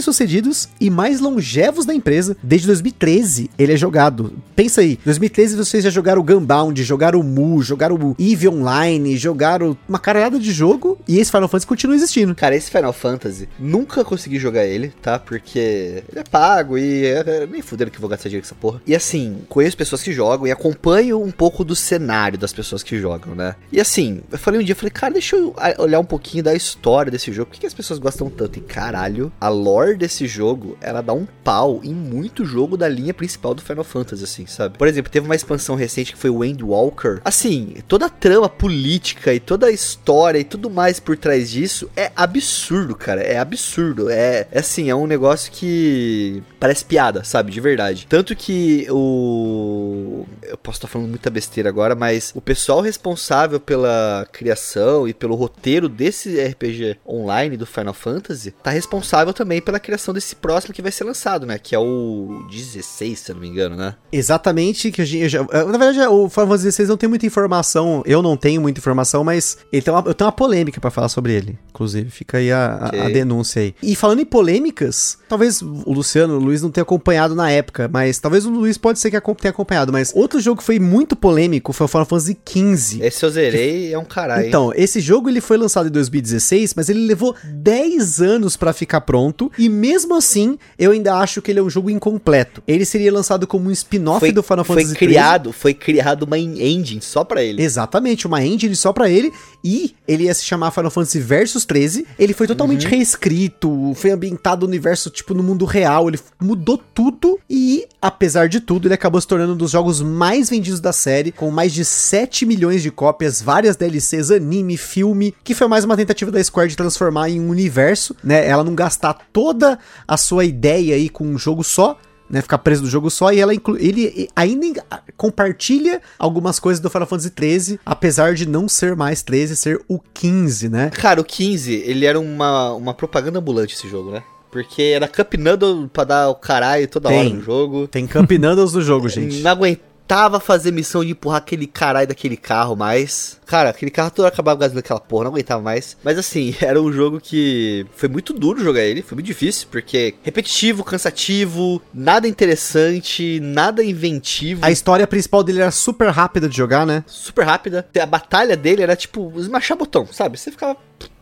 e 0.80 0.90
mais 0.90 1.20
longevos 1.20 1.86
da 1.86 1.94
empresa. 1.94 2.38
Desde 2.42 2.68
2013, 2.68 3.50
ele 3.58 3.74
é 3.74 3.78
jogado. 3.78 4.34
Pensa 4.56 4.82
aí, 4.82 5.00
2013 5.04 5.56
vocês 5.56 5.84
já 5.84 5.90
jogaram 5.90 6.22
o 6.22 6.24
Gunbound, 6.24 6.82
jogaram 6.84 7.20
o 7.20 7.24
Mu, 7.24 7.62
jogaram 7.62 7.96
o 7.96 8.16
Eve 8.20 8.48
Online, 8.48 9.18
jogaram 9.18 9.78
uma 9.88 10.00
caralhada 10.00 10.40
de 10.40 10.52
jogo 10.52 10.98
e 11.08 11.20
esse 11.20 11.32
Final 11.32 11.48
Fantasy 11.48 11.68
continua 11.68 11.96
existindo. 11.96 12.36
Cara, 12.36 12.56
esse 12.56 12.72
Final 12.72 12.94
Fantasy, 12.94 13.50
nunca 13.60 14.04
consegui 14.04 14.40
jogar 14.40 14.66
ele, 14.66 14.94
tá? 15.02 15.20
Porque 15.20 16.04
ele 16.10 16.20
é 16.20 16.24
pago 16.24 16.78
e 16.78 17.06
é, 17.06 17.24
é, 17.26 17.48
nem 17.48 17.62
fudendo 17.62 17.92
que 17.92 18.00
vou 18.00 18.10
gastar 18.10 18.30
dinheiro 18.30 18.46
com 18.46 18.54
essa 18.54 18.60
porra. 18.60 18.82
E 18.86 18.96
assim, 18.96 19.40
conheço 19.50 19.78
pessoas 19.78 20.02
que 20.02 20.14
jogam 20.14 20.48
e 20.48 20.52
acompanho 20.52 21.22
um 21.22 21.32
pouco 21.32 21.64
do 21.64 21.76
cenário 21.76 22.38
das 22.38 22.54
pessoas 22.54 22.84
que 22.84 22.98
jogam, 22.98 23.36
né? 23.36 23.56
E 23.72 23.80
assim, 23.80 24.22
eu 24.32 24.38
falei 24.38 24.60
um 24.60 24.64
dia, 24.64 24.76
falei, 24.76 24.92
cara, 24.92 25.14
deixa 25.14 25.36
eu 25.36 25.56
olhar 25.78 26.00
um 26.00 26.06
pouquinho 26.06 26.44
da 26.44 26.54
história 26.54 27.12
desse 27.12 27.32
jogo. 27.32 27.48
Por 27.48 27.56
que, 27.56 27.62
que 27.62 27.68
as 27.68 27.74
pessoas 27.74 28.00
gostam 28.00 28.30
tanto? 28.30 28.60
E 28.60 28.62
caralho, 28.62 29.32
a 29.40 29.50
lore 29.50 29.98
desse 29.98 30.28
jogo, 30.28 30.35
ela 30.82 31.02
dá 31.02 31.14
um 31.14 31.28
pau 31.44 31.82
em 31.84 31.94
muito 31.94 32.46
jogo 32.46 32.78
da 32.78 32.88
linha 32.88 33.14
principal 33.14 33.54
do 33.54 33.62
Final 33.62 33.84
Fantasy, 33.84 34.24
assim, 34.24 34.46
sabe? 34.46 34.78
Por 34.78 34.88
exemplo, 34.88 35.12
teve 35.12 35.26
uma 35.26 35.36
expansão 35.36 35.76
recente 35.76 36.14
que 36.14 36.18
foi 36.18 36.30
o 36.30 36.44
Endwalker. 36.44 37.22
Assim, 37.24 37.76
toda 37.88 38.08
a 38.08 38.10
trama 38.10 38.50
política 38.50 39.34
e 39.34 39.40
toda 39.40 39.68
a 39.68 39.72
história 39.72 40.40
e 40.40 40.44
tudo 40.44 40.70
mais 40.70 41.00
por 41.00 41.18
trás 41.18 41.52
disso 41.52 41.90
é 41.96 42.12
absurdo, 42.16 42.96
cara. 42.96 43.22
É 43.22 43.38
absurdo. 43.38 44.10
É, 44.10 44.48
é 44.52 44.60
assim, 44.60 44.90
é 44.90 44.96
um 44.96 45.08
negócio 45.08 45.52
que 45.52 46.42
parece 46.60 46.86
piada, 46.86 47.24
sabe? 47.24 47.52
De 47.52 47.62
verdade. 47.62 48.08
Tanto 48.10 48.36
que 48.36 48.88
o. 48.90 50.26
Eu 50.42 50.58
posso 50.58 50.78
estar 50.78 50.88
falando 50.88 51.10
muita 51.10 51.30
besteira 51.30 51.70
agora, 51.70 51.96
mas 51.96 52.32
o 52.36 52.42
pessoal 52.42 52.82
responsável 52.82 53.60
pela 53.60 54.28
criação 54.32 55.08
e 55.08 55.14
pelo 55.14 55.36
roteiro 55.36 55.88
desse 55.88 56.42
RPG 56.42 56.98
online 57.08 57.58
do 57.58 57.66
Final 57.66 57.94
Fantasy 57.94 58.52
tá 58.52 58.72
responsável 58.72 59.34
também 59.34 59.62
pela 59.62 59.80
criação 59.80 60.14
desse 60.14 60.25
próximo 60.34 60.74
que 60.74 60.82
vai 60.82 60.92
ser 60.92 61.04
lançado, 61.04 61.46
né? 61.46 61.60
Que 61.60 61.76
é 61.76 61.80
o 61.80 62.46
16, 62.50 63.20
se 63.20 63.32
eu 63.32 63.36
não 63.36 63.42
me 63.42 63.50
engano, 63.50 63.76
né? 63.76 63.96
Exatamente, 64.12 64.92
que 64.92 65.02
a 65.02 65.06
gente, 65.06 65.30
já, 65.30 65.44
na 65.44 65.78
verdade 65.78 66.00
o 66.08 66.30
Final 66.30 66.48
Fantasy 66.48 66.64
16 66.64 66.90
não 66.90 66.98
tem 66.98 67.10
muita 67.10 67.26
informação, 67.26 68.02
eu 68.06 68.22
não 68.22 68.38
tenho 68.38 68.62
muita 68.62 68.80
informação, 68.80 69.24
mas 69.24 69.58
ele 69.72 69.82
tem 69.82 69.94
uma, 69.94 70.04
eu 70.06 70.14
tenho 70.14 70.28
uma 70.28 70.32
polêmica 70.32 70.80
para 70.80 70.90
falar 70.90 71.10
sobre 71.10 71.34
ele, 71.34 71.60
inclusive, 71.70 72.10
fica 72.10 72.38
aí 72.38 72.52
a, 72.52 72.86
okay. 72.88 73.00
a, 73.00 73.06
a, 73.06 73.10
denúncia 73.10 73.62
aí. 73.62 73.76
E 73.84 73.96
falando 73.96 74.22
em 74.22 74.26
polêmicas, 74.26 75.18
talvez 75.28 75.62
o 75.62 75.92
Luciano, 75.92 76.38
o 76.38 76.40
Luiz 76.40 76.62
não 76.62 76.72
tenha 76.72 76.84
acompanhado 76.84 77.36
na 77.36 77.52
época, 77.52 77.90
mas 77.92 78.18
talvez 78.20 78.46
o 78.46 78.50
Luiz 78.50 78.78
pode 78.78 79.00
ser 79.00 79.12
que 79.12 79.20
tenha 79.36 79.52
acompanhado, 79.52 79.92
mas 79.92 80.14
outro 80.16 80.40
jogo 80.40 80.60
que 80.60 80.64
foi 80.64 80.80
muito 80.80 81.16
polêmico 81.16 81.74
foi 81.74 81.86
o 81.86 81.88
Final 81.88 82.06
Fantasy 82.06 82.38
XV. 82.48 83.06
Esse 83.06 83.26
eu 83.26 83.30
zerei, 83.30 83.88
que... 83.88 83.94
é 83.94 84.00
um 84.00 84.06
caralho. 84.06 84.48
Então, 84.48 84.72
esse 84.76 85.00
jogo 85.00 85.30
ele 85.30 85.42
foi 85.42 85.58
lançado 85.58 85.88
em 85.88 85.92
2016, 85.92 86.74
mas 86.76 86.90
ele 86.90 87.06
levou 87.06 87.36
10 87.44 88.22
anos 88.22 88.56
para 88.56 88.74
ficar 88.74 89.02
pronto, 89.02 89.52
e 89.58 89.68
mesmo 89.70 90.15
assim, 90.16 90.58
eu 90.78 90.92
ainda 90.92 91.16
acho 91.16 91.42
que 91.42 91.52
ele 91.52 91.60
é 91.60 91.64
um 91.64 91.70
jogo 91.70 91.90
incompleto. 91.90 92.64
Ele 92.68 92.86
seria 92.86 93.12
lançado 93.12 93.46
como 93.46 93.70
um 93.70 93.72
spin-off 93.72 94.32
do 94.32 94.44
Final 94.44 94.64
Fantasy 94.64 94.88
Foi 94.88 94.96
criado, 94.96 95.52
foi 95.52 95.74
criado 95.74 96.24
uma 96.24 96.38
engine 96.38 97.02
só 97.02 97.24
para 97.24 97.44
ele. 97.44 97.62
Exatamente, 97.62 98.28
uma 98.28 98.44
engine 98.44 98.76
só 98.76 98.92
para 98.92 99.10
ele, 99.10 99.32
e 99.64 99.96
ele 100.08 100.26
ia 100.26 100.34
se 100.34 100.44
chamar 100.44 100.72
Final 100.72 100.92
Fantasy 100.92 101.20
Versus 101.20 101.66
13. 101.66 102.06
Ele 102.18 102.34
foi 102.34 102.48
totalmente 102.48 102.86
uhum. 102.86 102.92
reescrito, 102.92 103.94
foi 103.96 104.12
ambientado 104.12 104.66
no 104.66 104.70
universo, 104.70 105.10
tipo, 105.10 105.34
no 105.34 105.44
mundo 105.44 105.66
real, 105.66 106.08
ele 106.08 106.20
mudou 106.40 106.78
tudo, 106.94 107.40
e 107.50 107.86
apesar 108.02 108.48
de 108.48 108.60
tudo, 108.60 108.88
ele 108.88 108.94
acabou 108.94 109.20
se 109.20 109.28
tornando 109.28 109.54
um 109.54 109.58
dos 109.58 109.72
jogos 109.72 110.02
mais 110.02 110.50
vendidos 110.50 110.80
da 110.80 110.94
série, 110.94 111.32
com 111.32 111.50
mais 111.52 111.74
de 111.74 111.84
7 111.84 112.46
milhões 112.46 112.82
de 112.82 112.92
cópias, 112.92 113.42
várias 113.42 113.76
DLCs, 113.76 114.32
anime, 114.32 114.78
filme, 114.78 115.34
que 115.44 115.54
foi 115.54 115.68
mais 115.68 115.84
uma 115.84 115.98
tentativa 115.98 116.32
da 116.32 116.44
Square 116.44 116.70
de 116.70 116.76
transformar 116.76 117.30
em 117.30 117.40
um 117.40 117.50
universo, 117.50 118.16
né? 118.24 118.48
Ela 118.48 118.64
não 118.64 118.76
gastar 118.76 119.14
toda 119.34 119.78
a 120.08 120.18
sua 120.18 120.46
ideia 120.46 120.96
aí 120.96 121.10
com 121.10 121.26
um 121.26 121.38
jogo 121.38 121.64
só, 121.64 121.98
né, 122.30 122.42
ficar 122.42 122.58
preso 122.58 122.84
no 122.84 122.90
jogo 122.90 123.10
só, 123.10 123.32
e 123.32 123.40
ela 123.40 123.54
inclui, 123.54 123.86
ele 123.86 124.30
ainda 124.36 124.84
compartilha 125.16 126.02
algumas 126.18 126.60
coisas 126.60 126.80
do 126.80 126.90
Final 126.90 127.08
Fantasy 127.08 127.32
XIII, 127.38 127.80
apesar 127.86 128.34
de 128.34 128.48
não 128.48 128.68
ser 128.68 128.96
mais 128.96 129.22
13, 129.22 129.56
ser 129.56 129.82
o 129.88 130.00
15, 130.00 130.70
né? 130.70 130.90
Cara, 130.90 131.22
o 131.22 131.24
15, 131.24 131.74
ele 131.74 132.06
era 132.06 132.20
uma, 132.20 132.74
uma 132.74 132.94
propaganda 132.94 133.40
ambulante 133.40 133.76
esse 133.76 133.88
jogo, 133.88 134.12
né? 134.12 134.24
Porque 134.52 134.82
era 134.82 135.08
Cup 135.08 135.34
Noodle 135.34 135.90
pra 135.90 136.06
dar 136.06 136.30
o 136.30 136.36
caralho 136.36 136.88
toda 136.88 137.10
tem, 137.10 137.20
hora 137.20 137.30
no 137.30 137.42
jogo. 137.42 137.88
Tem 137.90 138.08
Cup 138.08 138.32
Noodles 138.32 138.74
no 138.74 138.82
jogo, 138.82 139.10
gente. 139.10 139.42
Não 139.42 139.52
aguentei 139.52 139.95
tentava 140.08 140.40
fazer 140.40 140.72
missão 140.72 141.04
de 141.04 141.12
empurrar 141.12 141.40
aquele 141.40 141.66
caralho 141.66 142.08
daquele 142.08 142.38
carro 142.38 142.76
mais. 142.76 143.40
Cara, 143.46 143.70
aquele 143.70 143.92
carro 143.92 144.12
todo 144.12 144.26
acabava 144.26 144.60
gasando 144.60 144.80
aquela 144.80 145.00
porra, 145.00 145.26
não 145.26 145.32
aguentava 145.32 145.62
mais. 145.62 145.98
Mas 146.04 146.18
assim, 146.18 146.56
era 146.62 146.82
um 146.82 146.92
jogo 146.92 147.20
que 147.20 147.86
foi 147.96 148.08
muito 148.08 148.32
duro 148.32 148.64
jogar 148.64 148.82
ele, 148.82 149.02
foi 149.02 149.16
muito 149.16 149.26
difícil, 149.26 149.68
porque 149.72 150.16
repetitivo, 150.24 150.84
cansativo, 150.84 151.82
nada 151.94 152.28
interessante, 152.28 153.40
nada 153.42 153.84
inventivo. 153.84 154.64
A 154.64 154.72
história 154.72 155.08
principal 155.08 155.44
dele 155.44 155.62
era 155.62 155.72
super 155.72 156.10
rápida 156.10 156.48
de 156.48 156.56
jogar, 156.56 156.86
né? 156.86 157.04
Super 157.08 157.46
rápida. 157.46 157.88
A 158.00 158.06
batalha 158.06 158.56
dele 158.56 158.84
era 158.84 158.96
tipo 158.96 159.34
esmachar 159.38 159.78
botão, 159.78 160.08
sabe? 160.12 160.38
Você 160.38 160.52
ficava 160.52 160.78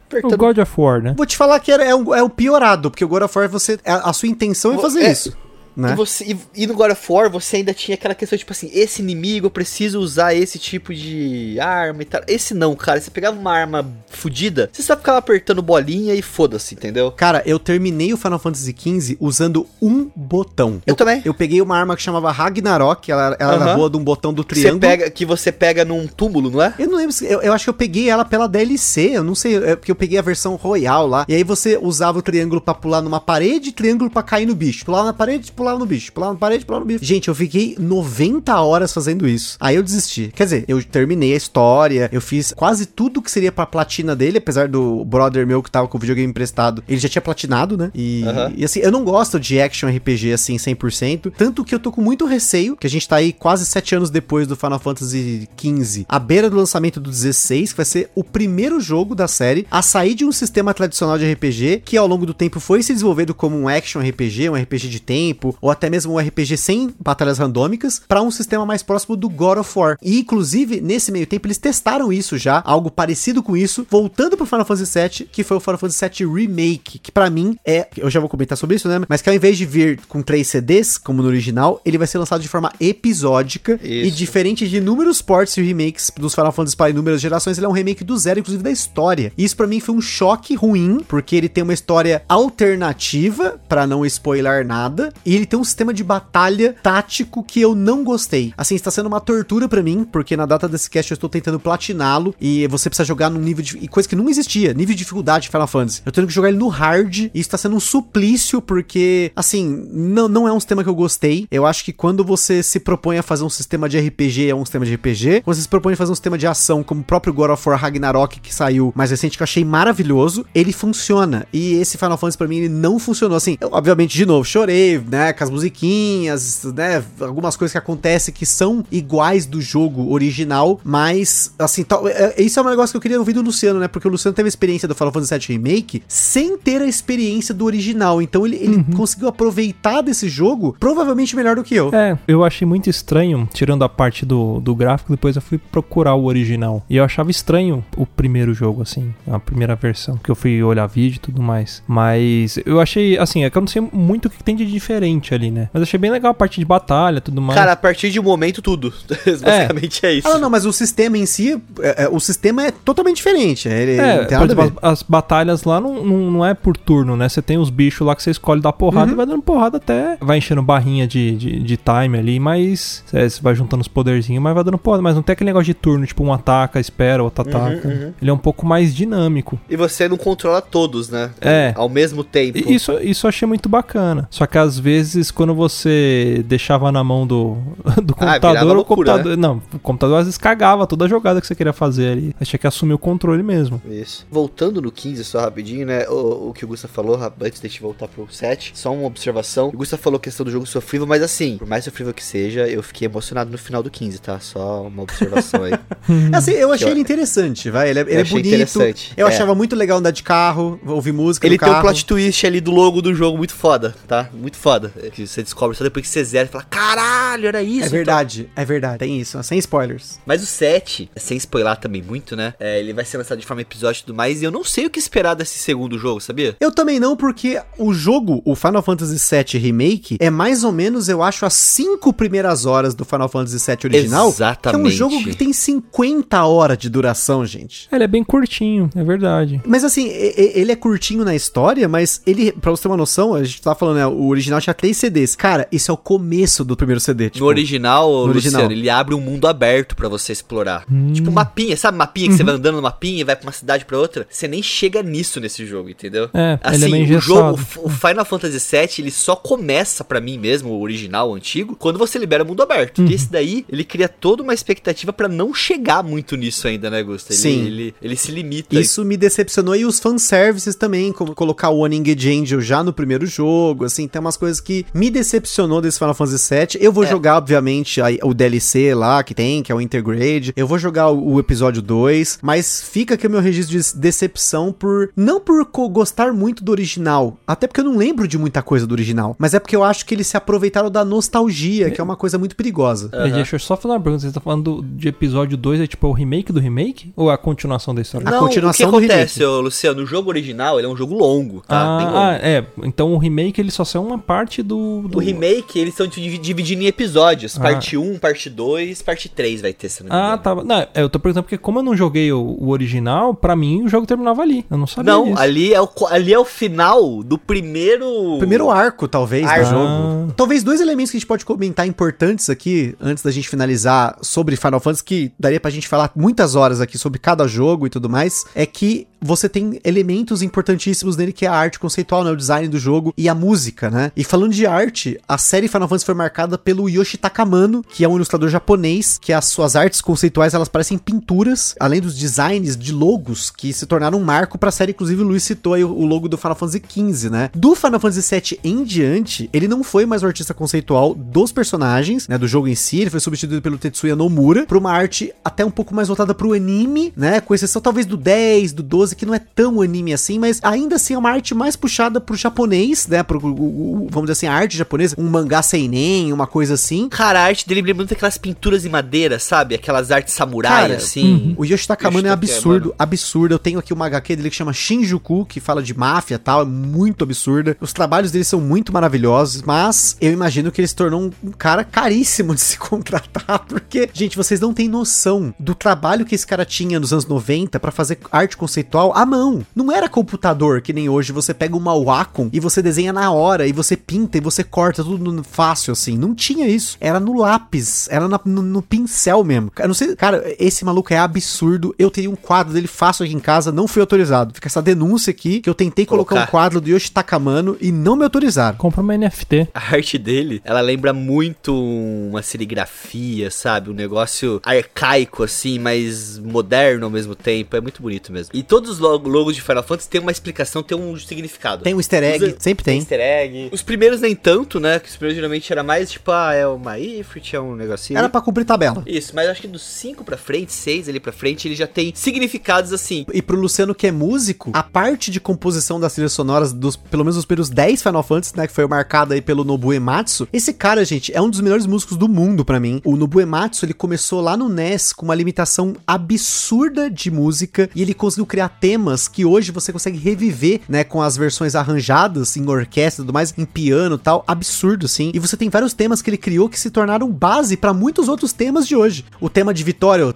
apertando. 0.08 0.34
O 0.34 0.38
God 0.38 0.58
of 0.58 0.74
War, 0.78 1.02
né? 1.02 1.14
Vou 1.16 1.26
te 1.26 1.38
falar 1.38 1.60
que 1.60 1.72
era, 1.72 1.84
é, 1.84 1.96
um, 1.96 2.14
é 2.14 2.22
o 2.22 2.30
piorado, 2.30 2.92
porque 2.92 3.06
o 3.06 3.08
God 3.08 3.24
of 3.24 3.38
War 3.38 3.48
você. 3.50 3.80
A, 3.86 4.10
a 4.10 4.14
sua 4.14 4.28
intenção 4.28 4.74
é 4.74 4.78
fazer 4.78 5.04
é, 5.04 5.12
isso. 5.12 5.36
Né? 5.76 5.94
E, 5.94 5.96
você, 5.96 6.24
e, 6.26 6.64
e, 6.64 6.68
no 6.68 6.74
God 6.74 6.92
of 6.92 7.12
War 7.12 7.30
você 7.30 7.58
ainda 7.58 7.74
tinha 7.74 7.96
aquela 7.96 8.14
questão, 8.14 8.38
tipo 8.38 8.52
assim, 8.52 8.70
esse 8.74 9.02
inimigo 9.02 9.48
eu 9.48 9.52
preciso 9.52 10.00
usar 10.00 10.34
esse 10.34 10.60
tipo 10.60 10.94
de 10.94 11.60
arma 11.60 12.02
e 12.02 12.06
tal. 12.06 12.22
Esse 12.28 12.54
não, 12.54 12.76
cara. 12.76 13.00
Você 13.00 13.10
pegava 13.10 13.38
uma 13.38 13.52
arma 13.52 13.86
fodida, 14.10 14.70
você 14.72 14.84
só 14.84 14.96
ficava 14.96 15.18
apertando 15.18 15.62
bolinha 15.62 16.14
e 16.14 16.22
foda-se, 16.22 16.76
entendeu? 16.76 17.12
Cara, 17.12 17.42
eu 17.46 17.58
terminei 17.58 18.14
o 18.14 18.18
Final 18.18 18.40
Fantasy 18.40 18.76
XV 18.78 19.18
usando 19.20 19.68
um 19.82 20.10
botão. 20.16 20.82
Eu, 20.86 20.94
eu 20.94 20.96
também. 20.96 21.22
Eu 21.26 21.34
peguei 21.34 21.62
uma 21.62 21.78
arma 21.78 21.96
que 21.96 22.02
chamava 22.02 22.32
Ragnarok, 22.32 23.12
ela, 23.12 23.36
ela 23.40 23.54
era 23.56 23.76
boa 23.76 23.90
de 23.90 23.98
um 23.98 24.04
botão 24.04 24.34
do 24.34 24.44
triângulo. 24.44 24.82
Você 24.82 24.88
pega, 24.88 25.10
que 25.10 25.26
você 25.26 25.52
pega 25.52 25.86
num 25.86 26.08
túmulo, 26.08 26.50
não 26.50 26.62
é? 26.62 26.74
Eu 26.78 26.88
não 26.88 26.98
lembro, 26.98 27.16
eu, 27.22 27.42
eu 27.42 27.54
acho 27.54 27.66
que 27.66 27.70
eu 27.70 27.74
peguei 27.74 28.10
ela 28.10 28.26
pela 28.26 28.48
DLC, 28.48 29.12
eu 29.14 29.24
não 29.24 29.36
sei, 29.36 29.58
é 29.58 29.76
porque 29.76 29.92
eu 29.92 29.96
peguei 29.96 30.18
a 30.18 30.22
versão 30.22 30.56
Royal 30.56 31.08
lá, 31.08 31.26
e 31.28 31.36
aí 31.36 31.44
você 31.44 31.78
usava 31.82 32.20
o 32.20 32.22
triângulo 32.22 32.62
para 32.62 32.74
pular 32.74 33.02
numa 33.02 33.20
parede, 33.20 33.72
triângulo 33.72 34.10
para 34.10 34.24
cair 34.24 34.46
no 34.46 34.56
bicho. 34.56 34.86
Pular 34.86 35.04
na 35.04 35.14
parede, 35.14 35.52
pular 35.52 35.63
no 35.72 35.86
bicho, 35.86 36.12
pular 36.12 36.34
na 36.34 36.36
parede, 36.36 36.66
pular 36.66 36.80
no 36.80 36.86
bicho. 36.86 37.04
Gente, 37.04 37.28
eu 37.28 37.36
fiquei 37.36 37.76
90 37.80 38.56
horas 38.62 38.94
fazendo 38.94 39.28
isso. 39.28 39.58
Aí 39.60 39.76
eu 39.76 39.84
desisti. 39.84 40.32
Quer 40.36 40.44
dizer, 40.44 40.66
eu 40.68 40.84
terminei 40.84 41.34
a 41.34 41.38
história, 41.38 42.10
eu 42.12 42.22
fiz 42.22 42.54
quase 42.54 42.86
tudo 42.86 43.22
que 43.22 43.32
seria 43.32 43.52
pra 43.52 43.66
platina 43.66 44.16
dele, 44.16 44.38
apesar 44.38 44.68
do 44.68 45.04
brother 45.06 45.48
meu 45.48 45.64
que 45.64 45.72
tava 45.72 45.88
com 45.88 45.98
o 45.98 46.02
videogame 46.02 46.30
emprestado, 46.30 46.84
ele 46.88 47.00
já 47.00 47.10
tinha 47.10 47.22
platinado, 47.22 47.78
né? 47.78 47.92
E, 47.94 48.24
uhum. 48.26 48.54
e 48.58 48.66
assim, 48.66 48.80
eu 48.80 48.92
não 48.92 49.04
gosto 49.04 49.40
de 49.40 49.60
action 49.60 49.90
RPG 49.90 50.34
assim 50.34 50.56
100%, 50.56 51.32
tanto 51.38 51.64
que 51.64 51.74
eu 51.74 51.80
tô 51.80 51.92
com 51.92 52.02
muito 52.02 52.26
receio, 52.26 52.76
que 52.76 52.88
a 52.88 52.90
gente 52.90 53.08
tá 53.08 53.18
aí 53.18 53.32
quase 53.32 53.66
7 53.66 53.96
anos 53.96 54.10
depois 54.10 54.48
do 54.48 54.56
Final 54.56 54.80
Fantasy 54.80 55.48
XV, 55.60 56.06
à 56.08 56.20
beira 56.20 56.50
do 56.50 56.56
lançamento 56.56 57.00
do 57.00 57.10
16, 57.10 57.72
que 57.72 57.78
vai 57.78 57.86
ser 57.86 58.10
o 58.16 58.24
primeiro 58.24 58.80
jogo 58.80 59.16
da 59.16 59.28
série 59.28 59.68
a 59.70 59.82
sair 59.82 60.16
de 60.16 60.26
um 60.26 60.32
sistema 60.32 60.74
tradicional 60.74 61.18
de 61.18 61.32
RPG, 61.32 61.84
que 61.86 61.98
ao 61.98 62.08
longo 62.08 62.26
do 62.26 62.34
tempo 62.34 62.60
foi 62.60 62.82
se 62.82 62.94
desenvolvendo 62.94 63.34
como 63.34 63.58
um 63.58 63.68
action 63.68 64.02
RPG, 64.02 64.50
um 64.50 64.56
RPG 64.56 64.90
de 64.90 65.00
tempo, 65.00 65.53
ou 65.62 65.70
até 65.70 65.90
mesmo 65.90 66.14
um 66.14 66.18
RPG 66.18 66.58
sem 66.58 66.94
batalhas 67.00 67.38
randômicas, 67.38 68.02
para 68.08 68.22
um 68.22 68.32
sistema 68.32 68.66
mais 68.66 68.84
próximo 68.84 69.16
do 69.16 69.30
God 69.30 69.60
of 69.60 69.72
War. 69.78 69.98
E 70.02 70.20
inclusive, 70.20 70.82
nesse 70.82 71.12
meio 71.12 71.28
tempo, 71.28 71.48
eles 71.48 71.58
testaram 71.58 72.12
isso 72.12 72.38
já, 72.38 72.62
algo 72.66 72.90
parecido 72.92 73.42
com 73.42 73.56
isso, 73.56 73.86
voltando 73.90 74.38
pro 74.38 74.46
Final 74.46 74.66
Fantasy 74.66 75.00
VII, 75.00 75.28
que 75.32 75.44
foi 75.44 75.58
o 75.58 75.60
Final 75.60 75.78
Fantasy 75.78 76.24
VII 76.24 76.34
Remake, 76.34 77.00
que 77.00 77.12
para 77.12 77.30
mim 77.30 77.58
é, 77.66 77.88
eu 77.98 78.10
já 78.10 78.20
vou 78.20 78.30
comentar 78.30 78.58
sobre 78.58 78.76
isso, 78.76 78.88
né? 78.88 79.02
Mas 79.08 79.22
que 79.22 79.30
ao 79.30 79.36
invés 79.36 79.58
de 79.58 79.66
vir 79.66 80.00
com 80.08 80.22
três 80.22 80.48
CDs, 80.48 80.98
como 80.98 81.22
no 81.22 81.28
original, 81.28 81.82
ele 81.86 81.98
vai 81.98 82.08
ser 82.08 82.18
lançado 82.18 82.42
de 82.42 82.48
forma 82.48 82.72
episódica 82.80 83.80
isso. 83.84 84.08
e 84.08 84.12
diferente 84.12 84.68
de 84.68 84.78
inúmeros 84.78 85.22
ports 85.22 85.58
e 85.58 85.62
remakes 85.62 86.12
dos 86.18 86.34
Final 86.34 86.52
Fantasy 86.52 86.76
para 86.76 86.90
inúmeras 86.90 87.22
gerações, 87.22 87.58
ele 87.58 87.66
é 87.66 87.70
um 87.70 87.74
remake 87.74 88.04
do 88.04 88.18
zero, 88.18 88.40
inclusive 88.40 88.64
da 88.64 88.72
história. 88.72 89.32
E 89.38 89.44
isso 89.44 89.56
para 89.56 89.68
mim 89.68 89.80
foi 89.80 89.96
um 89.96 90.02
choque 90.02 90.56
ruim, 90.56 91.00
porque 91.08 91.36
ele 91.36 91.50
tem 91.50 91.64
uma 91.64 91.74
história 91.74 92.24
alternativa, 92.28 93.60
para 93.68 93.86
não 93.88 94.06
spoiler 94.06 94.66
nada, 94.66 95.14
e 95.26 95.43
ele 95.44 95.48
tem 95.48 95.60
um 95.60 95.64
sistema 95.64 95.94
de 95.94 96.04
batalha 96.04 96.76
tático 96.82 97.44
que 97.44 97.60
eu 97.60 97.76
não 97.76 98.04
gostei. 98.04 98.54
Assim, 98.58 98.76
está 98.76 98.90
sendo 98.90 99.08
uma 99.08 99.20
tortura 99.20 99.68
para 99.68 99.84
mim, 99.84 100.08
porque 100.10 100.38
na 100.38 100.46
data 100.46 100.68
desse 100.68 100.90
cast 100.90 101.12
eu 101.12 101.16
estou 101.16 101.30
tentando 101.30 101.60
platiná-lo 101.60 102.34
e 102.40 102.66
você 102.68 102.90
precisa 102.90 103.06
jogar 103.06 103.30
num 103.30 103.40
nível 103.40 103.64
de. 103.64 103.88
coisa 103.88 104.08
que 104.08 104.16
não 104.16 104.30
existia, 104.30 104.74
nível 104.74 104.96
de 104.96 105.00
dificuldade 105.00 105.44
de 105.44 105.50
Final 105.50 105.68
Fantasy. 105.68 106.02
Eu 106.06 106.12
tenho 106.12 106.26
que 106.26 106.34
jogar 106.34 106.50
ele 106.50 106.58
no 106.58 106.70
hard 106.70 107.30
e 107.34 107.40
está 107.40 107.58
sendo 107.58 107.76
um 107.76 107.80
suplício, 107.80 108.62
porque, 108.62 109.32
assim, 109.36 109.88
não, 109.92 110.28
não 110.28 110.48
é 110.48 110.54
um 110.54 110.60
sistema 110.60 110.84
que 110.84 110.90
eu 110.90 110.96
gostei. 110.96 111.48
Eu 111.52 111.66
acho 111.66 111.84
que 111.84 111.92
quando 111.92 112.24
você 112.24 112.64
se 112.64 112.80
propõe 112.80 113.18
a 113.18 113.24
fazer 113.24 113.44
um 113.44 113.50
sistema 113.50 113.90
de 113.90 114.00
RPG, 114.00 114.50
é 114.50 114.56
um 114.56 114.64
sistema 114.64 114.86
de 114.86 114.96
RPG. 114.96 115.42
Quando 115.42 115.56
você 115.56 115.62
se 115.64 115.70
propõe 115.70 115.94
a 115.94 115.98
fazer 115.98 116.12
um 116.12 116.16
sistema 116.16 116.38
de 116.38 116.48
ação, 116.48 116.84
como 116.84 117.02
o 117.02 117.04
próprio 117.04 117.34
God 117.34 117.52
of 117.52 117.68
War 117.68 117.80
Ragnarok, 117.80 118.40
que 118.40 118.54
saiu 118.54 118.94
mais 118.96 119.12
recente, 119.12 119.38
que 119.38 119.44
eu 119.44 119.46
achei 119.46 119.66
maravilhoso, 119.66 120.46
ele 120.56 120.72
funciona. 120.72 121.46
E 121.52 121.74
esse 121.74 121.98
Final 121.98 122.18
Fantasy 122.18 122.38
para 122.38 122.48
mim 122.48 122.58
ele 122.58 122.70
não 122.70 122.98
funcionou 122.98 123.36
assim. 123.36 123.58
Eu, 123.60 123.70
obviamente, 123.74 124.16
de 124.16 124.26
novo, 124.26 124.46
chorei, 124.46 125.00
né, 125.00 125.33
com 125.34 125.44
as 125.44 125.50
musiquinhas, 125.50 126.64
né, 126.76 127.04
algumas 127.22 127.56
coisas 127.56 127.72
que 127.72 127.78
acontecem 127.78 128.34
que 128.34 128.46
são 128.46 128.84
iguais 128.92 129.46
do 129.46 129.62
jogo 129.62 130.12
original, 130.12 130.80
mas 130.84 131.54
assim, 131.58 131.84
tal, 131.84 132.08
é, 132.08 132.36
isso 132.38 132.60
é 132.60 132.64
um 132.64 132.70
negócio 132.70 132.94
que 132.94 132.98
eu 132.98 133.02
queria 133.02 133.20
ouvir 133.20 133.34
do 133.34 133.42
Luciano, 133.42 133.80
né? 133.80 133.88
Porque 133.88 134.08
o 134.08 134.12
Luciano 134.12 134.36
teve 134.36 134.48
a 134.48 134.50
experiência 134.50 134.88
do 134.88 134.96
Final 134.96 135.12
Fantasy 135.12 135.48
VII 135.48 135.58
Remake 135.58 136.04
sem 136.08 136.58
ter 136.58 136.82
a 136.82 136.86
experiência 136.88 137.54
do 137.54 137.66
original. 137.66 138.22
Então 138.22 138.46
ele, 138.46 138.56
ele 138.58 138.74
Uhum. 138.78 138.84
conseguiu 138.96 139.28
aproveitar 139.28 140.02
desse 140.02 140.28
jogo 140.28 140.76
provavelmente 140.80 141.36
melhor 141.36 141.56
do 141.56 141.64
que 141.64 141.76
eu. 141.76 141.94
É, 141.94 142.18
eu 142.28 142.44
achei 142.44 142.68
muito 142.68 142.90
estranho, 142.90 143.48
tirando 143.54 143.84
a 143.84 143.90
parte 143.90 144.26
do, 144.26 144.60
do 144.60 144.74
gráfico, 144.76 145.12
depois 145.14 145.36
eu 145.36 145.42
fui 145.42 145.58
procurar 145.58 146.16
o 146.16 146.26
original. 146.26 146.84
E 146.90 146.98
eu 146.98 147.04
achava 147.04 147.30
estranho 147.30 147.86
o 147.96 148.06
primeiro 148.06 148.54
jogo, 148.54 148.82
assim, 148.82 149.14
a 149.28 149.40
primeira 149.40 149.76
versão, 149.76 150.18
que 150.18 150.30
eu 150.32 150.36
fui 150.36 150.62
olhar 150.64 150.88
vídeo 150.88 151.18
e 151.18 151.20
tudo 151.20 151.42
mais. 151.42 151.84
Mas 151.88 152.58
eu 152.66 152.80
achei, 152.80 153.18
assim, 153.18 153.44
é 153.44 153.50
que 153.50 153.58
eu 153.58 153.62
não 153.62 153.68
sei 153.68 153.82
muito 153.94 154.26
o 154.26 154.30
que 154.30 154.44
tem 154.44 154.56
de 154.56 154.66
diferente 154.66 155.23
ali, 155.32 155.52
né? 155.52 155.70
Mas 155.72 155.84
achei 155.84 156.00
bem 156.00 156.10
legal 156.10 156.32
a 156.32 156.34
parte 156.34 156.60
de 156.60 156.66
batalha 156.66 157.22
tudo 157.22 157.40
mais. 157.40 157.60
Cara, 157.60 157.74
a 157.74 157.76
partir 157.76 158.10
de 158.10 158.20
um 158.20 158.24
momento, 158.24 158.62
tudo. 158.62 158.92
Basicamente 159.42 160.06
é, 160.06 160.14
isso. 160.14 160.28
Ah, 160.28 160.38
não, 160.40 160.50
mas 160.50 160.66
o 160.66 160.74
sistema 160.74 161.18
em 161.18 161.26
si, 161.26 161.62
é, 161.80 162.04
é, 162.06 162.10
o 162.10 162.20
sistema 162.20 162.66
é 162.66 162.72
totalmente 162.72 163.18
diferente. 163.18 163.68
Ele 163.70 163.98
É, 164.00 164.26
tem 164.26 164.38
por 164.38 164.48
nada 164.48 164.62
exemplo, 164.64 164.80
as, 164.82 164.92
as 165.02 165.04
batalhas 165.04 165.64
lá 165.64 165.80
não, 165.80 166.04
não, 166.04 166.32
não 166.32 166.46
é 166.46 166.54
por 166.54 166.76
turno, 166.76 167.16
né? 167.16 167.30
Você 167.30 167.42
tem 167.42 167.58
os 167.58 167.70
bichos 167.70 168.06
lá 168.06 168.16
que 168.16 168.24
você 168.24 168.32
escolhe 168.32 168.62
dar 168.62 168.74
porrada 168.74 169.08
Uhum. 169.08 169.14
e 169.14 169.16
vai 169.18 169.26
dando 169.26 169.42
porrada 169.42 169.78
até. 169.78 170.18
Vai 170.22 170.38
enchendo 170.38 170.62
barrinha 170.62 171.06
de, 171.08 171.36
de, 171.36 171.60
de 171.60 171.78
time 171.78 172.18
ali, 172.18 172.40
mas. 172.40 173.04
é, 173.14 173.28
Você 173.28 173.42
vai 173.42 173.54
juntando 173.56 173.82
os 173.82 173.88
poderzinhos, 173.88 174.42
mas 174.42 174.54
vai 174.54 174.64
dando 174.64 174.78
porrada. 174.78 175.02
Mas 175.04 175.16
não 175.16 175.22
tem 175.22 175.34
aquele 175.34 175.50
negócio 175.50 175.66
de 175.66 175.74
turno, 175.74 176.06
tipo, 176.06 176.24
um 176.24 176.32
ataca, 176.34 176.80
espera, 176.80 177.24
outro 177.24 177.42
ataca. 177.50 177.88
uhum. 177.88 178.14
Ele 178.22 178.30
é 178.30 178.34
um 178.34 178.38
pouco 178.38 178.66
mais 178.66 178.94
dinâmico. 178.96 179.60
E 179.70 179.76
você 179.76 180.08
não 180.08 180.18
controla 180.18 180.62
todos, 180.62 181.10
né? 181.10 181.32
É. 181.42 181.74
Ao 181.76 181.90
mesmo 181.90 182.24
tempo. 182.24 182.58
Isso, 182.58 182.94
isso 183.02 183.26
eu 183.26 183.30
achei 183.30 183.48
muito 183.48 183.68
bacana. 183.70 184.28
Só 184.30 184.46
que 184.46 184.58
às 184.58 184.78
vezes, 184.80 185.13
quando 185.32 185.54
você 185.54 186.44
deixava 186.46 186.92
na 186.92 187.04
mão 187.04 187.26
do, 187.26 187.58
do 188.04 188.16
Ah, 188.20 188.38
virava 188.38 188.40
computador, 188.40 188.72
o 188.72 188.74
loucura, 188.76 189.12
computador. 189.12 189.38
Não, 189.38 189.62
o 189.74 189.80
computador 189.80 190.18
às 190.20 190.26
vezes 190.26 190.38
cagava 190.38 190.86
toda 190.88 191.06
a 191.06 191.08
jogada 191.08 191.40
que 191.42 191.48
você 191.48 191.56
queria 191.56 191.74
fazer 191.74 192.12
ali. 192.12 192.36
Tinha 192.44 192.60
que 192.60 192.68
assumir 192.68 192.94
o 192.94 193.00
controle 193.00 193.42
mesmo. 193.44 193.82
Isso. 193.90 194.26
Voltando 194.30 194.82
no 194.82 194.92
15, 194.92 195.24
só 195.24 195.40
rapidinho, 195.42 195.86
né? 195.86 196.08
O, 196.10 196.50
o 196.50 196.54
que 196.54 196.66
o 196.66 196.68
Gusta 196.68 196.88
falou, 196.88 197.16
antes 197.42 197.60
de 197.60 197.68
a 197.68 197.70
gente 197.70 197.82
voltar 197.82 198.08
pro 198.08 198.28
7, 198.30 198.72
só 198.76 198.94
uma 198.94 199.08
observação. 199.08 199.70
O 199.70 199.72
Gusta 199.78 199.98
falou 199.98 200.18
a 200.18 200.20
questão 200.20 200.44
do 200.46 200.52
jogo 200.52 200.66
sofrível, 200.66 201.08
mas 201.08 201.22
assim, 201.24 201.58
por 201.58 201.68
mais 201.68 201.84
sofrível 201.86 202.14
que 202.14 202.24
seja, 202.24 202.68
eu 202.68 202.84
fiquei 202.84 203.08
emocionado 203.08 203.50
no 203.50 203.58
final 203.58 203.82
do 203.82 203.90
15, 203.90 204.20
tá? 204.22 204.40
Só 204.40 204.84
uma 204.84 205.04
observação 205.04 205.64
aí. 205.64 205.74
Assim, 206.34 206.52
eu 206.52 206.72
achei 206.72 206.86
Que 206.86 206.92
eu- 206.92 206.94
ele 206.94 207.02
interessante, 207.02 207.70
vai. 207.70 207.90
Ele 207.90 208.00
é, 208.00 208.02
ele 208.04 208.12
Eu 208.14 208.18
é 208.20 208.22
achei 208.22 208.32
bonito. 208.38 208.48
interessante, 208.48 209.14
Eu 209.18 209.28
é. 209.28 209.30
achava 209.30 209.56
muito 209.56 209.76
legal 209.76 209.98
andar 210.00 210.12
de 210.12 210.22
carro, 210.24 210.80
ouvir 210.86 211.12
música 211.12 211.48
Ele 211.48 211.56
no 211.56 211.60
tem 211.60 211.70
um 211.70 211.72
carro. 211.72 211.84
plot 211.86 212.06
twist 212.06 212.46
ali 212.46 212.60
do 212.62 212.72
logo 212.72 213.02
do 213.02 213.14
jogo 213.14 213.38
muito 213.38 213.54
foda, 213.54 213.96
tá? 214.08 214.30
Muito 214.34 214.58
foda. 214.58 214.93
Que 215.14 215.28
você 215.28 215.44
descobre 215.44 215.76
só 215.78 215.84
depois 215.84 216.06
que 216.06 216.12
você 216.12 216.24
zera 216.24 216.48
e 216.48 216.52
fala, 216.52 216.64
caralho, 216.66 217.48
era 217.48 217.62
isso. 217.62 217.86
É 217.86 217.90
verdade, 217.90 218.50
é 218.56 218.66
verdade. 218.66 219.00
Tem 219.00 219.20
isso, 219.20 219.42
sem 219.44 219.58
spoilers. 219.60 220.20
Mas 220.26 220.44
o 220.44 220.46
7, 220.46 221.10
sem 221.16 221.38
spoiler 221.38 221.76
também 221.78 222.02
muito, 222.02 222.36
né? 222.36 222.54
É, 222.60 222.80
ele 222.80 222.94
vai 222.94 223.06
ser 223.06 223.18
lançado 223.18 223.40
de 223.40 223.46
forma 223.46 223.62
episódio 223.62 224.02
e 224.02 224.04
tudo 224.06 224.16
mais. 224.16 224.42
E 224.42 224.46
eu 224.46 224.52
não 224.52 224.64
sei 224.64 224.86
o 224.86 224.90
que 224.90 225.00
esperar 225.00 225.34
desse 225.34 225.58
segundo 225.58 225.98
jogo, 225.98 226.22
sabia? 226.22 226.56
Eu 226.60 226.72
também 226.72 227.00
não, 227.00 227.16
porque 227.16 227.62
o 227.78 227.94
jogo, 227.94 228.42
o 228.46 228.56
Final 228.56 228.82
Fantasy 228.82 229.18
VII 229.18 229.60
Remake, 229.60 230.18
é 230.20 230.30
mais 230.30 230.64
ou 230.64 230.72
menos, 230.72 231.10
eu 231.10 231.24
acho, 231.24 231.46
as 231.46 231.54
cinco 231.54 232.14
primeiras 232.14 232.66
horas 232.66 232.94
do 232.94 233.06
Final 233.06 233.30
Fantasy 233.30 233.58
VII 233.58 233.78
original. 233.86 234.32
Que 234.34 234.42
é 234.42 234.46
um 234.46 234.48
Exatamente. 234.50 234.96
jogo 234.96 235.24
que 235.24 235.36
tem 235.36 235.52
50 235.54 236.46
horas 236.46 236.78
de 236.78 236.90
duração, 236.90 237.46
gente. 237.46 237.88
Ele 237.92 238.04
é 238.04 238.08
bem 238.08 238.24
curtinho, 238.24 238.90
é 238.96 239.04
verdade. 239.04 239.62
Mas 239.66 239.84
assim, 239.84 240.08
ele 240.10 240.72
é 240.72 240.76
curtinho 240.76 241.24
na 241.24 241.36
história, 241.36 241.88
mas 241.88 242.22
ele, 242.26 242.52
pra 242.52 242.72
você 242.72 242.84
ter 242.84 242.88
uma 242.90 242.98
noção, 242.98 243.34
a 243.34 243.44
gente 243.44 243.62
tava 243.62 243.76
falando, 243.78 243.98
né? 243.98 244.08
O 244.08 244.28
original 244.28 244.60
tinha 244.62 244.74
três 244.84 244.98
CDs. 244.98 245.34
Cara, 245.34 245.66
isso 245.72 245.90
é 245.90 245.94
o 245.94 245.98
começo 245.98 246.66
do 246.66 246.76
primeiro 246.76 247.00
CD. 247.00 247.30
tipo, 247.30 247.40
no 247.40 247.46
original, 247.50 248.10
no 248.28 248.34
Luciano, 248.34 248.58
original. 248.58 248.72
ele 248.72 248.90
abre 248.90 249.16
um 249.16 249.22
mundo 249.22 249.48
aberto 249.48 249.96
pra 249.96 250.10
você 250.10 250.34
explorar. 250.34 250.84
Hum. 250.92 251.14
Tipo 251.14 251.32
mapinha, 251.32 251.78
sabe 251.78 251.98
mapinha 251.98 252.28
que 252.28 252.34
você 252.36 252.42
Uhum. 252.44 252.48
vai 252.48 252.56
andando 252.56 252.76
no 252.76 252.82
mapinha 252.82 253.22
e 253.22 253.24
vai 253.24 253.34
pra 253.36 253.46
uma 253.46 253.54
cidade 253.54 253.86
pra 253.86 253.98
outra? 253.98 254.28
Você 254.30 254.46
nem 254.46 254.62
chega 254.62 255.02
nisso 255.02 255.40
nesse 255.40 255.66
jogo, 255.66 255.90
entendeu? 255.90 256.30
É, 256.34 256.54
ele 256.54 256.60
assim, 256.64 256.86
é 256.86 256.90
meio 256.90 257.18
o 257.18 257.22
jogo, 257.22 257.58
o 257.78 257.90
Final 257.90 258.26
Fantasy 258.26 258.60
VII, 258.60 258.90
ele 259.00 259.12
só 259.12 259.38
começa 259.38 260.04
pra 260.04 260.20
mim 260.20 260.38
mesmo, 260.38 260.72
o 260.72 260.82
original, 260.82 261.30
o 261.30 261.36
antigo, 261.36 261.78
quando 261.78 261.98
você 261.98 262.20
libera 262.20 262.44
o 262.44 262.46
mundo 262.46 262.62
aberto. 262.62 263.00
Uhum. 263.00 263.08
E 263.08 263.14
esse 263.14 263.32
daí, 263.32 263.66
ele 263.70 263.86
cria 263.86 264.10
toda 264.10 264.44
uma 264.44 264.54
expectativa 264.54 265.14
pra 265.14 265.30
não 265.30 265.54
chegar 265.54 266.04
muito 266.04 266.36
nisso 266.36 266.68
ainda, 266.68 266.90
né, 266.90 267.02
Gusta? 267.04 267.32
Ele, 267.32 267.40
Sim. 267.42 267.66
Ele, 267.66 267.96
ele 268.02 268.16
se 268.18 268.32
limita. 268.32 268.78
Isso 268.78 269.06
me 269.06 269.16
decepcionou 269.16 269.76
e 269.78 269.86
os 269.86 269.98
fanservices 270.00 270.76
também, 270.76 271.14
como 271.14 271.34
colocar 271.34 271.70
o 271.70 271.80
One 271.80 271.96
Engage 271.96 272.30
Angel 272.30 272.60
já 272.60 272.84
no 272.84 272.92
primeiro 272.92 273.26
jogo, 273.26 273.86
assim, 273.86 274.10
tem 274.10 274.20
umas 274.20 274.36
coisas 274.36 274.60
que 274.60 274.73
me 274.94 275.10
decepcionou 275.10 275.82
desse 275.82 275.98
Final 276.00 276.14
Fantasy 276.14 276.54
VII. 276.54 276.84
Eu 276.84 276.92
vou 276.92 277.04
É. 277.04 277.08
jogar, 277.08 277.38
obviamente, 277.38 278.02
a- 278.02 278.08
o 278.24 278.34
DLC 278.34 278.94
lá 278.94 279.24
que 279.24 279.34
tem, 279.34 279.62
que 279.64 279.72
é 279.72 279.76
o 279.76 279.82
Intergrade. 279.82 280.54
Eu 280.56 280.68
vou 280.68 280.78
jogar 280.78 281.10
o, 281.10 281.34
o 281.34 281.40
episódio 281.40 281.82
2, 281.82 282.40
mas 282.42 282.82
fica 282.82 283.16
aqui 283.16 283.28
o 283.28 283.30
meu 283.30 283.42
registro 283.42 283.78
de 283.78 283.96
decepção 283.98 284.72
por 284.72 285.10
não 285.16 285.40
por 285.40 285.64
gostar 285.90 286.32
muito 286.34 286.64
do 286.64 286.72
original, 286.72 287.38
até 287.48 287.68
porque 287.68 287.82
eu 287.82 287.86
não 287.86 287.98
lembro 287.98 288.28
de 288.28 288.38
muita 288.38 288.62
coisa 288.62 288.86
do 288.88 288.92
original, 288.94 289.36
mas 289.38 289.54
é 289.54 289.60
porque 289.60 289.76
eu 289.76 289.84
acho 289.84 290.06
que 290.06 290.14
eles 290.16 290.28
se 290.28 290.38
aproveitaram 290.38 290.90
da 290.90 291.04
nostalgia, 291.04 291.90
que 291.92 292.00
é 292.00 292.04
uma 292.04 292.16
coisa 292.16 292.38
muito 292.38 292.56
perigosa. 292.56 293.10
É, 293.14 293.30
deixa 293.30 293.56
eu 293.56 293.60
só 293.60 293.76
fazer 293.76 293.94
uma 293.94 294.00
pergunta. 294.00 294.26
Você 294.28 294.32
tá 294.34 294.40
falando 294.42 294.64
do- 294.64 294.82
de 294.84 295.08
episódio 295.08 295.58
2, 295.58 295.82
é 295.82 295.88
tipo 295.88 296.08
o 296.08 296.12
remake 296.12 296.52
do 296.54 296.60
remake? 296.60 297.12
Ou 297.16 297.30
é 297.30 297.34
a 297.34 297.38
continuação 297.38 297.94
da 297.94 298.02
história? 298.02 298.28
A 298.28 298.32
Não, 298.32 298.40
continuação 298.40 298.90
o 298.90 298.92
que 298.92 298.98
acontece, 299.06 299.44
ô, 299.44 299.62
Luciano? 299.62 300.02
O 300.04 300.06
jogo 300.06 300.30
original, 300.30 300.80
ele 300.80 300.88
é 300.88 300.90
um 300.90 300.96
jogo 300.96 301.14
longo, 301.16 301.62
tá? 301.68 301.98
Bem 301.98 302.06
longo. 302.08 302.18
Ah, 302.18 302.30
ah, 302.32 302.48
é. 302.48 302.66
Então 302.84 303.14
o 303.14 303.18
remake 303.18 303.60
ele 303.60 303.72
só 303.72 303.84
saiu 303.84 304.04
uma 304.06 304.18
parte 304.18 304.63
do. 304.64 305.08
do... 305.08 305.18
O 305.18 305.22
remake, 305.22 305.78
eles 305.80 305.94
estão 305.94 306.08
divi- 306.08 306.38
dividindo 306.38 306.82
em 306.84 306.88
episódios. 306.88 307.58
Ah. 307.58 307.62
Parte 307.62 307.98
1, 307.98 308.18
parte 308.20 308.50
2, 308.50 309.02
parte 309.02 309.30
3 309.30 309.62
vai 309.62 309.74
ter, 309.74 309.90
se 309.90 310.04
não 310.04 310.10
me 310.10 310.16
Ah, 310.16 310.38
tá. 310.38 310.56
Não, 310.56 310.76
é, 310.78 310.90
eu 310.96 311.10
tô 311.10 311.20
perguntando 311.20 311.44
porque 311.44 311.58
como 311.58 311.80
eu 311.80 311.84
não 311.84 311.96
joguei 311.96 312.32
o, 312.32 312.40
o 312.60 312.70
original, 312.70 313.34
pra 313.34 313.56
mim 313.56 313.84
o 313.84 313.88
jogo 313.90 314.08
terminava 314.08 314.42
ali. 314.42 314.66
Eu 314.70 314.78
não 314.78 314.88
sabia 314.88 315.12
Não, 315.14 315.26
disso. 315.26 315.40
ali 315.40 315.74
é, 315.74 315.82
o, 315.82 315.90
ali 316.10 316.34
é 316.34 316.40
o 316.40 316.46
final 316.46 317.22
do 317.24 317.38
primeiro... 317.38 318.38
Primeiro 318.40 318.70
arco, 318.70 319.08
talvez, 319.08 319.46
Arco. 319.46 319.66
do 319.66 319.70
jogo. 319.70 320.34
Talvez 320.36 320.64
dois 320.64 320.80
elementos 320.82 321.12
que 321.12 321.18
a 321.18 321.20
gente 321.20 321.28
pode 321.28 321.46
comentar 321.46 321.88
importantes 321.88 322.50
aqui, 322.50 322.96
antes 323.00 323.24
da 323.24 323.32
gente 323.32 323.48
finalizar 323.50 324.18
sobre 324.22 324.56
Final 324.56 324.80
Fantasy, 324.80 325.04
que 325.04 325.32
daria 325.40 325.60
pra 325.60 325.72
gente 325.72 325.88
falar 325.88 326.12
muitas 326.16 326.56
horas 326.56 326.80
aqui 326.82 326.98
sobre 326.98 327.20
cada 327.20 327.48
jogo 327.48 327.86
e 327.88 327.90
tudo 327.90 328.10
mais, 328.10 328.46
é 328.56 328.66
que 328.66 329.08
você 329.24 329.50
tem 329.50 329.80
elementos 329.84 330.42
importantíssimos 330.42 331.18
nele, 331.18 331.34
que 331.34 331.46
é 331.46 331.50
a 331.50 331.56
arte 331.56 331.80
conceitual, 331.80 332.24
né? 332.24 332.32
O 332.32 332.36
design 332.36 332.68
do 332.68 332.78
jogo 332.78 333.14
e 333.18 333.28
a 333.30 333.36
música, 333.36 333.90
né? 333.90 334.12
E 334.16 334.24
falando 334.24 334.54
de 334.54 334.66
arte, 334.66 335.20
a 335.28 335.38
série 335.38 335.68
Final 335.68 335.88
Fantasy 335.88 336.06
foi 336.06 336.16
marcada 336.16 336.58
pelo 336.58 336.90
Yoshi 336.90 337.18
Takamano, 337.18 337.84
que 337.88 338.04
é 338.04 338.08
um 338.08 338.16
ilustrador 338.16 338.50
japonês, 338.50 339.18
que 339.20 339.34
as 339.34 339.46
suas 339.46 339.76
artes 339.76 340.02
conceituais, 340.02 340.54
elas 340.54 340.70
parecem 340.70 340.98
pinturas, 340.98 341.76
além 341.80 342.02
dos 342.02 342.16
designs 342.16 342.76
de 342.78 342.92
logos, 342.92 343.50
que 343.50 343.74
se 343.74 343.86
tornaram 343.86 344.20
um 344.20 344.24
marco 344.24 344.58
pra 344.58 344.72
série, 344.72 344.92
inclusive 344.92 345.22
o 345.22 345.26
Luiz 345.26 345.44
citou 345.44 345.74
aí 345.74 345.84
o 345.84 346.04
o 346.04 346.06
logo 346.06 346.28
do 346.28 346.38
Final 346.38 346.56
Fantasy 346.56 346.82
XV, 346.88 347.30
né? 347.30 347.50
Do 347.54 347.76
Final 347.76 348.00
Fantasy 348.00 348.36
VII 348.36 348.60
em 348.64 348.84
diante, 348.84 349.50
ele 349.54 349.68
não 349.68 349.84
foi 349.84 350.06
mais 350.06 350.22
o 350.22 350.28
artista 350.28 350.54
conceitual 350.54 351.14
dos 351.14 351.52
personagens, 351.52 352.28
né, 352.28 352.38
do 352.38 352.48
jogo 352.48 352.68
em 352.68 352.76
si, 352.76 353.00
ele 353.00 353.10
foi 353.10 353.20
substituído 353.20 353.62
pelo 353.62 353.78
Tetsuya 353.78 354.16
Nomura, 354.16 354.66
por 354.66 354.78
uma 354.78 354.92
arte 354.92 355.34
até 355.44 355.66
um 355.66 355.72
pouco 355.72 355.96
mais 355.96 356.08
voltada 356.08 356.34
pro 356.34 356.54
anime, 356.54 357.14
né, 357.16 357.40
com 357.40 357.56
exceção 357.56 357.82
talvez 357.82 358.06
do 358.06 358.18
10, 358.18 358.74
do 358.74 358.84
12, 358.84 359.13
que 359.16 359.26
não 359.26 359.34
é 359.34 359.40
tão 359.40 359.82
anime 359.82 360.14
assim, 360.14 360.40
mas 360.40 360.60
ainda 360.64 360.96
assim 360.96 361.14
é 361.14 361.18
uma 361.18 361.30
arte 361.30 361.54
mais 361.56 361.76
puxada 361.76 362.20
pro 362.22 362.36
japonês, 362.36 363.08
né, 363.08 363.24
pro, 363.24 363.40
o- 363.40 364.04
o- 364.06 364.08
vamos 364.10 364.30
dizer 364.30 364.32
assim, 364.34 364.48
a 364.48 364.54
arte 364.54 364.78
japonesa, 364.78 365.16
um 365.18 365.30
mangá 365.30 365.62
seinen, 365.62 366.32
uma 366.34 366.48
coisa 366.48 366.74
assim. 366.76 367.08
Cara, 367.10 367.40
a 367.42 367.44
arte 367.44 367.68
dele 367.68 367.82
lembra 367.82 367.96
muito 367.96 368.14
aquelas 368.14 368.38
pinturas 368.38 368.86
em 368.86 368.90
madeira, 368.90 369.40
sabe? 369.40 369.76
Aquelas 369.76 370.12
artes 370.12 370.34
samurai, 370.34 370.84
Cara, 370.84 370.96
assim. 370.96 371.54
O 371.58 371.66
Yoshi 371.66 371.88
Takamano 371.88 372.28
é 372.28 372.32
Yoshi 372.32 372.40
Takamano. 372.40 372.54
absurdo, 372.78 372.96
absurdo. 372.98 373.54
Eu 373.54 373.60
tenho 373.60 373.80
aqui 373.80 373.94
uma 373.94 374.06
HQ 374.08 374.36
dele 374.36 374.50
que 374.50 374.56
chama 374.56 374.74
Shinjuku, 374.74 375.46
que 375.46 375.60
fala 375.60 375.82
de 375.82 375.94
máfia 375.98 376.36
e 376.36 376.38
tal, 376.38 376.62
é 376.62 376.66
muito 376.66 377.24
absurda. 377.24 377.76
Os 377.80 377.94
trabalhos 377.94 378.32
dele 378.32 378.44
são 378.44 378.60
muito 378.62 378.92
maravilhosos, 378.94 379.62
mas 379.62 380.16
eu 380.22 380.32
imagino 380.32 380.72
que 380.72 380.82
ele 380.82 380.88
se 380.88 380.96
tornou 380.96 381.22
um, 381.24 381.32
um 381.44 381.52
cara 381.52 381.84
caríssimo 381.84 382.54
de 382.56 382.62
se 382.62 382.78
contratar, 382.80 383.60
porque, 383.68 384.10
gente, 384.14 384.36
vocês 384.38 384.60
não 384.60 384.74
têm 384.74 384.88
noção 384.88 385.54
do 385.60 385.74
trabalho 385.76 386.26
que 386.26 386.36
esse 386.36 386.46
cara 386.46 386.66
tinha 386.66 387.00
nos 387.00 387.12
anos 387.12 387.26
90 387.26 387.80
pra 387.80 387.92
fazer 387.92 388.18
arte 388.32 388.56
conceitual 388.58 389.03
visual 389.04 389.12
à 389.16 389.26
mão. 389.26 389.66
Não 389.76 389.92
era 389.92 390.08
computador, 390.08 390.82
que 390.82 390.94
nem 390.94 391.10
hoje 391.10 391.32
você 391.32 391.54
pega 391.54 391.76
uma 391.76 391.94
Wacom 391.98 392.50
e 392.54 392.60
você 392.60 392.82
desenha 392.82 393.12
na 393.12 393.32
hora, 393.32 393.68
e 393.68 393.74
você 393.74 393.98
pinta 393.98 394.38
e 394.38 394.42
você 394.42 394.64
corta 394.64 395.04
tudo 395.04 395.32
no- 395.32 395.44
fácil, 395.44 395.92
assim. 395.94 396.18
Não 396.18 396.34
tinha 396.34 396.68
isso. 396.68 396.98
Era 397.00 397.20
no 397.20 397.38
lápis, 397.38 398.08
era 398.10 398.28
na- 398.28 398.40
no, 398.46 398.62
no 398.62 398.82
pincel 398.82 399.44
mesmo. 399.44 399.72
Eu 399.78 399.88
não 399.88 399.94
sei, 399.96 400.16
cara, 400.16 400.44
esse 400.60 400.86
maluco 400.86 401.14
é 401.14 401.18
absurdo. 401.18 401.94
Eu 402.00 402.10
teria 402.10 402.30
um 402.30 402.36
quadro 402.36 402.74
dele 402.74 402.88
fácil 402.88 403.26
aqui 403.26 403.34
em 403.34 403.40
casa, 403.40 403.72
não 403.72 403.88
fui 403.88 404.02
autorizado. 404.02 404.54
Fica 404.54 404.68
essa 404.68 404.82
denúncia 404.82 405.32
aqui 405.32 405.60
que 405.60 405.70
eu 405.70 405.74
tentei 405.76 406.06
colocar, 406.06 406.36
Colocar. 406.36 406.48
um 406.48 406.52
quadro 406.52 406.82
do 406.82 406.90
Yoshi 406.90 407.12
Takamano 407.12 407.76
e 407.82 407.92
não 407.92 408.16
me 408.16 408.24
autorizaram. 408.24 408.78
Compra 408.78 409.02
uma 409.02 409.14
NFT. 409.18 409.68
A 409.74 409.80
arte 409.96 410.18
dele, 410.18 410.62
ela 410.64 410.82
lembra 410.82 411.12
muito 411.14 411.74
uma 411.74 412.42
serigrafia, 412.42 413.50
sabe? 413.52 413.90
Um 413.90 413.94
negócio 413.94 414.62
arcaico, 414.64 415.44
assim, 415.44 415.80
mas 415.80 416.38
moderno 416.40 417.06
ao 417.06 417.12
mesmo 417.12 417.36
tempo. 417.36 417.76
É 417.76 417.82
muito 417.82 418.02
bonito 418.02 418.32
mesmo. 418.32 418.52
E 418.54 418.64
todos 418.64 418.93
os 418.94 419.00
log- 419.00 419.28
logos 419.28 419.56
de 419.56 419.62
Final 419.62 419.84
Fantasy 419.84 420.10
têm 420.10 420.22
uma 420.22 420.32
explicação, 420.32 420.82
têm 420.84 420.98
um 420.98 421.18
significado. 421.18 421.84
Tem 421.84 421.94
um 421.94 422.00
easter 422.00 422.24
egg, 422.24 422.46
Usa- 422.46 422.56
sempre 422.60 422.84
tem. 422.86 423.00
easter 423.00 423.20
egg. 423.20 423.70
Os 423.72 423.82
primeiros 423.82 424.22
nem 424.22 424.36
tanto, 424.36 424.80
né? 424.80 425.00
Que 425.00 425.10
os 425.10 425.16
primeiros 425.16 425.36
geralmente 425.36 425.72
era 425.72 425.84
mais 425.84 426.12
tipo, 426.12 426.32
ah, 426.32 426.54
é 426.54 426.66
uma 426.68 426.98
Ifrit, 427.00 427.56
é 427.56 427.60
um 427.60 427.76
negocinho. 427.76 428.18
Era 428.18 428.30
pra 428.30 428.42
cumprir 428.42 428.66
tabela. 428.66 429.04
Isso, 429.06 429.34
mas 429.36 429.50
acho 429.50 429.62
que 429.62 429.68
dos 429.68 429.82
5 429.84 430.24
pra 430.24 430.38
frente, 430.38 430.72
6 430.74 431.10
ali 431.10 431.20
pra 431.20 431.32
frente, 431.32 431.68
ele 431.68 431.76
já 431.76 431.88
tem 431.88 432.12
significados 432.16 432.94
assim. 432.94 433.26
E 433.34 433.42
pro 433.42 433.58
Luciano 433.60 433.94
que 433.96 434.08
é 434.08 434.12
músico, 434.12 434.72
a 434.74 434.84
parte 434.84 435.30
de 435.32 435.40
composição 435.40 436.00
das 436.00 436.14
trilhas 436.14 436.34
sonoras 436.34 436.72
dos, 436.74 436.96
pelo 436.96 437.24
menos 437.24 437.38
os 437.38 437.46
primeiros 437.46 437.70
10 437.70 438.02
Final 438.04 438.24
Fantasy, 438.24 438.58
né, 438.58 438.68
que 438.68 438.74
foi 438.74 438.86
marcada 438.88 439.34
aí 439.36 439.42
pelo 439.42 439.64
Nobu 439.64 439.94
Ematsu. 439.94 440.48
Esse 440.54 440.74
cara, 440.74 441.04
gente, 441.06 441.34
é 441.36 441.42
um 441.42 441.50
dos 441.50 441.62
melhores 441.62 441.86
músicos 441.86 442.18
do 442.18 442.28
mundo 442.28 442.64
pra 442.66 442.80
mim. 442.80 443.02
O 443.04 443.16
Nobu 443.16 443.40
Ematsu, 443.42 443.86
ele 443.86 443.94
começou 443.94 444.42
lá 444.42 444.56
no 444.58 444.70
NES 444.70 445.14
com 445.14 445.26
uma 445.26 445.36
limitação 445.36 445.96
absurda 446.38 447.10
de 447.10 447.30
música 447.32 447.90
e 447.96 448.02
ele 448.02 448.14
conseguiu 448.14 448.46
criar 448.46 448.73
temas 448.80 449.28
que 449.28 449.46
hoje 449.46 449.72
você 449.72 449.92
consegue 449.92 450.18
reviver, 450.18 450.82
né, 450.88 451.04
com 451.04 451.22
as 451.22 451.38
versões 451.38 451.76
arranjadas 451.76 452.56
em 452.58 452.68
orquestra 452.68 453.24
e 453.24 453.26
tudo 453.26 453.34
mais, 453.34 453.54
em 453.58 453.66
piano 453.66 454.18
tal, 454.18 454.44
absurdo, 454.48 455.08
sim. 455.08 455.32
E 455.34 455.40
você 455.40 455.58
tem 455.58 455.70
vários 455.70 455.94
temas 455.94 456.22
que 456.22 456.30
ele 456.30 456.38
criou 456.38 456.70
que 456.70 456.80
se 456.80 456.90
tornaram 456.90 457.30
base 457.30 457.78
para 457.78 457.94
muitos 457.94 458.28
outros 458.28 458.54
temas 458.54 458.88
de 458.88 458.96
hoje. 458.96 459.26
O 459.40 459.50
tema 459.50 459.74
de 459.74 459.84
Vitória, 459.84 460.34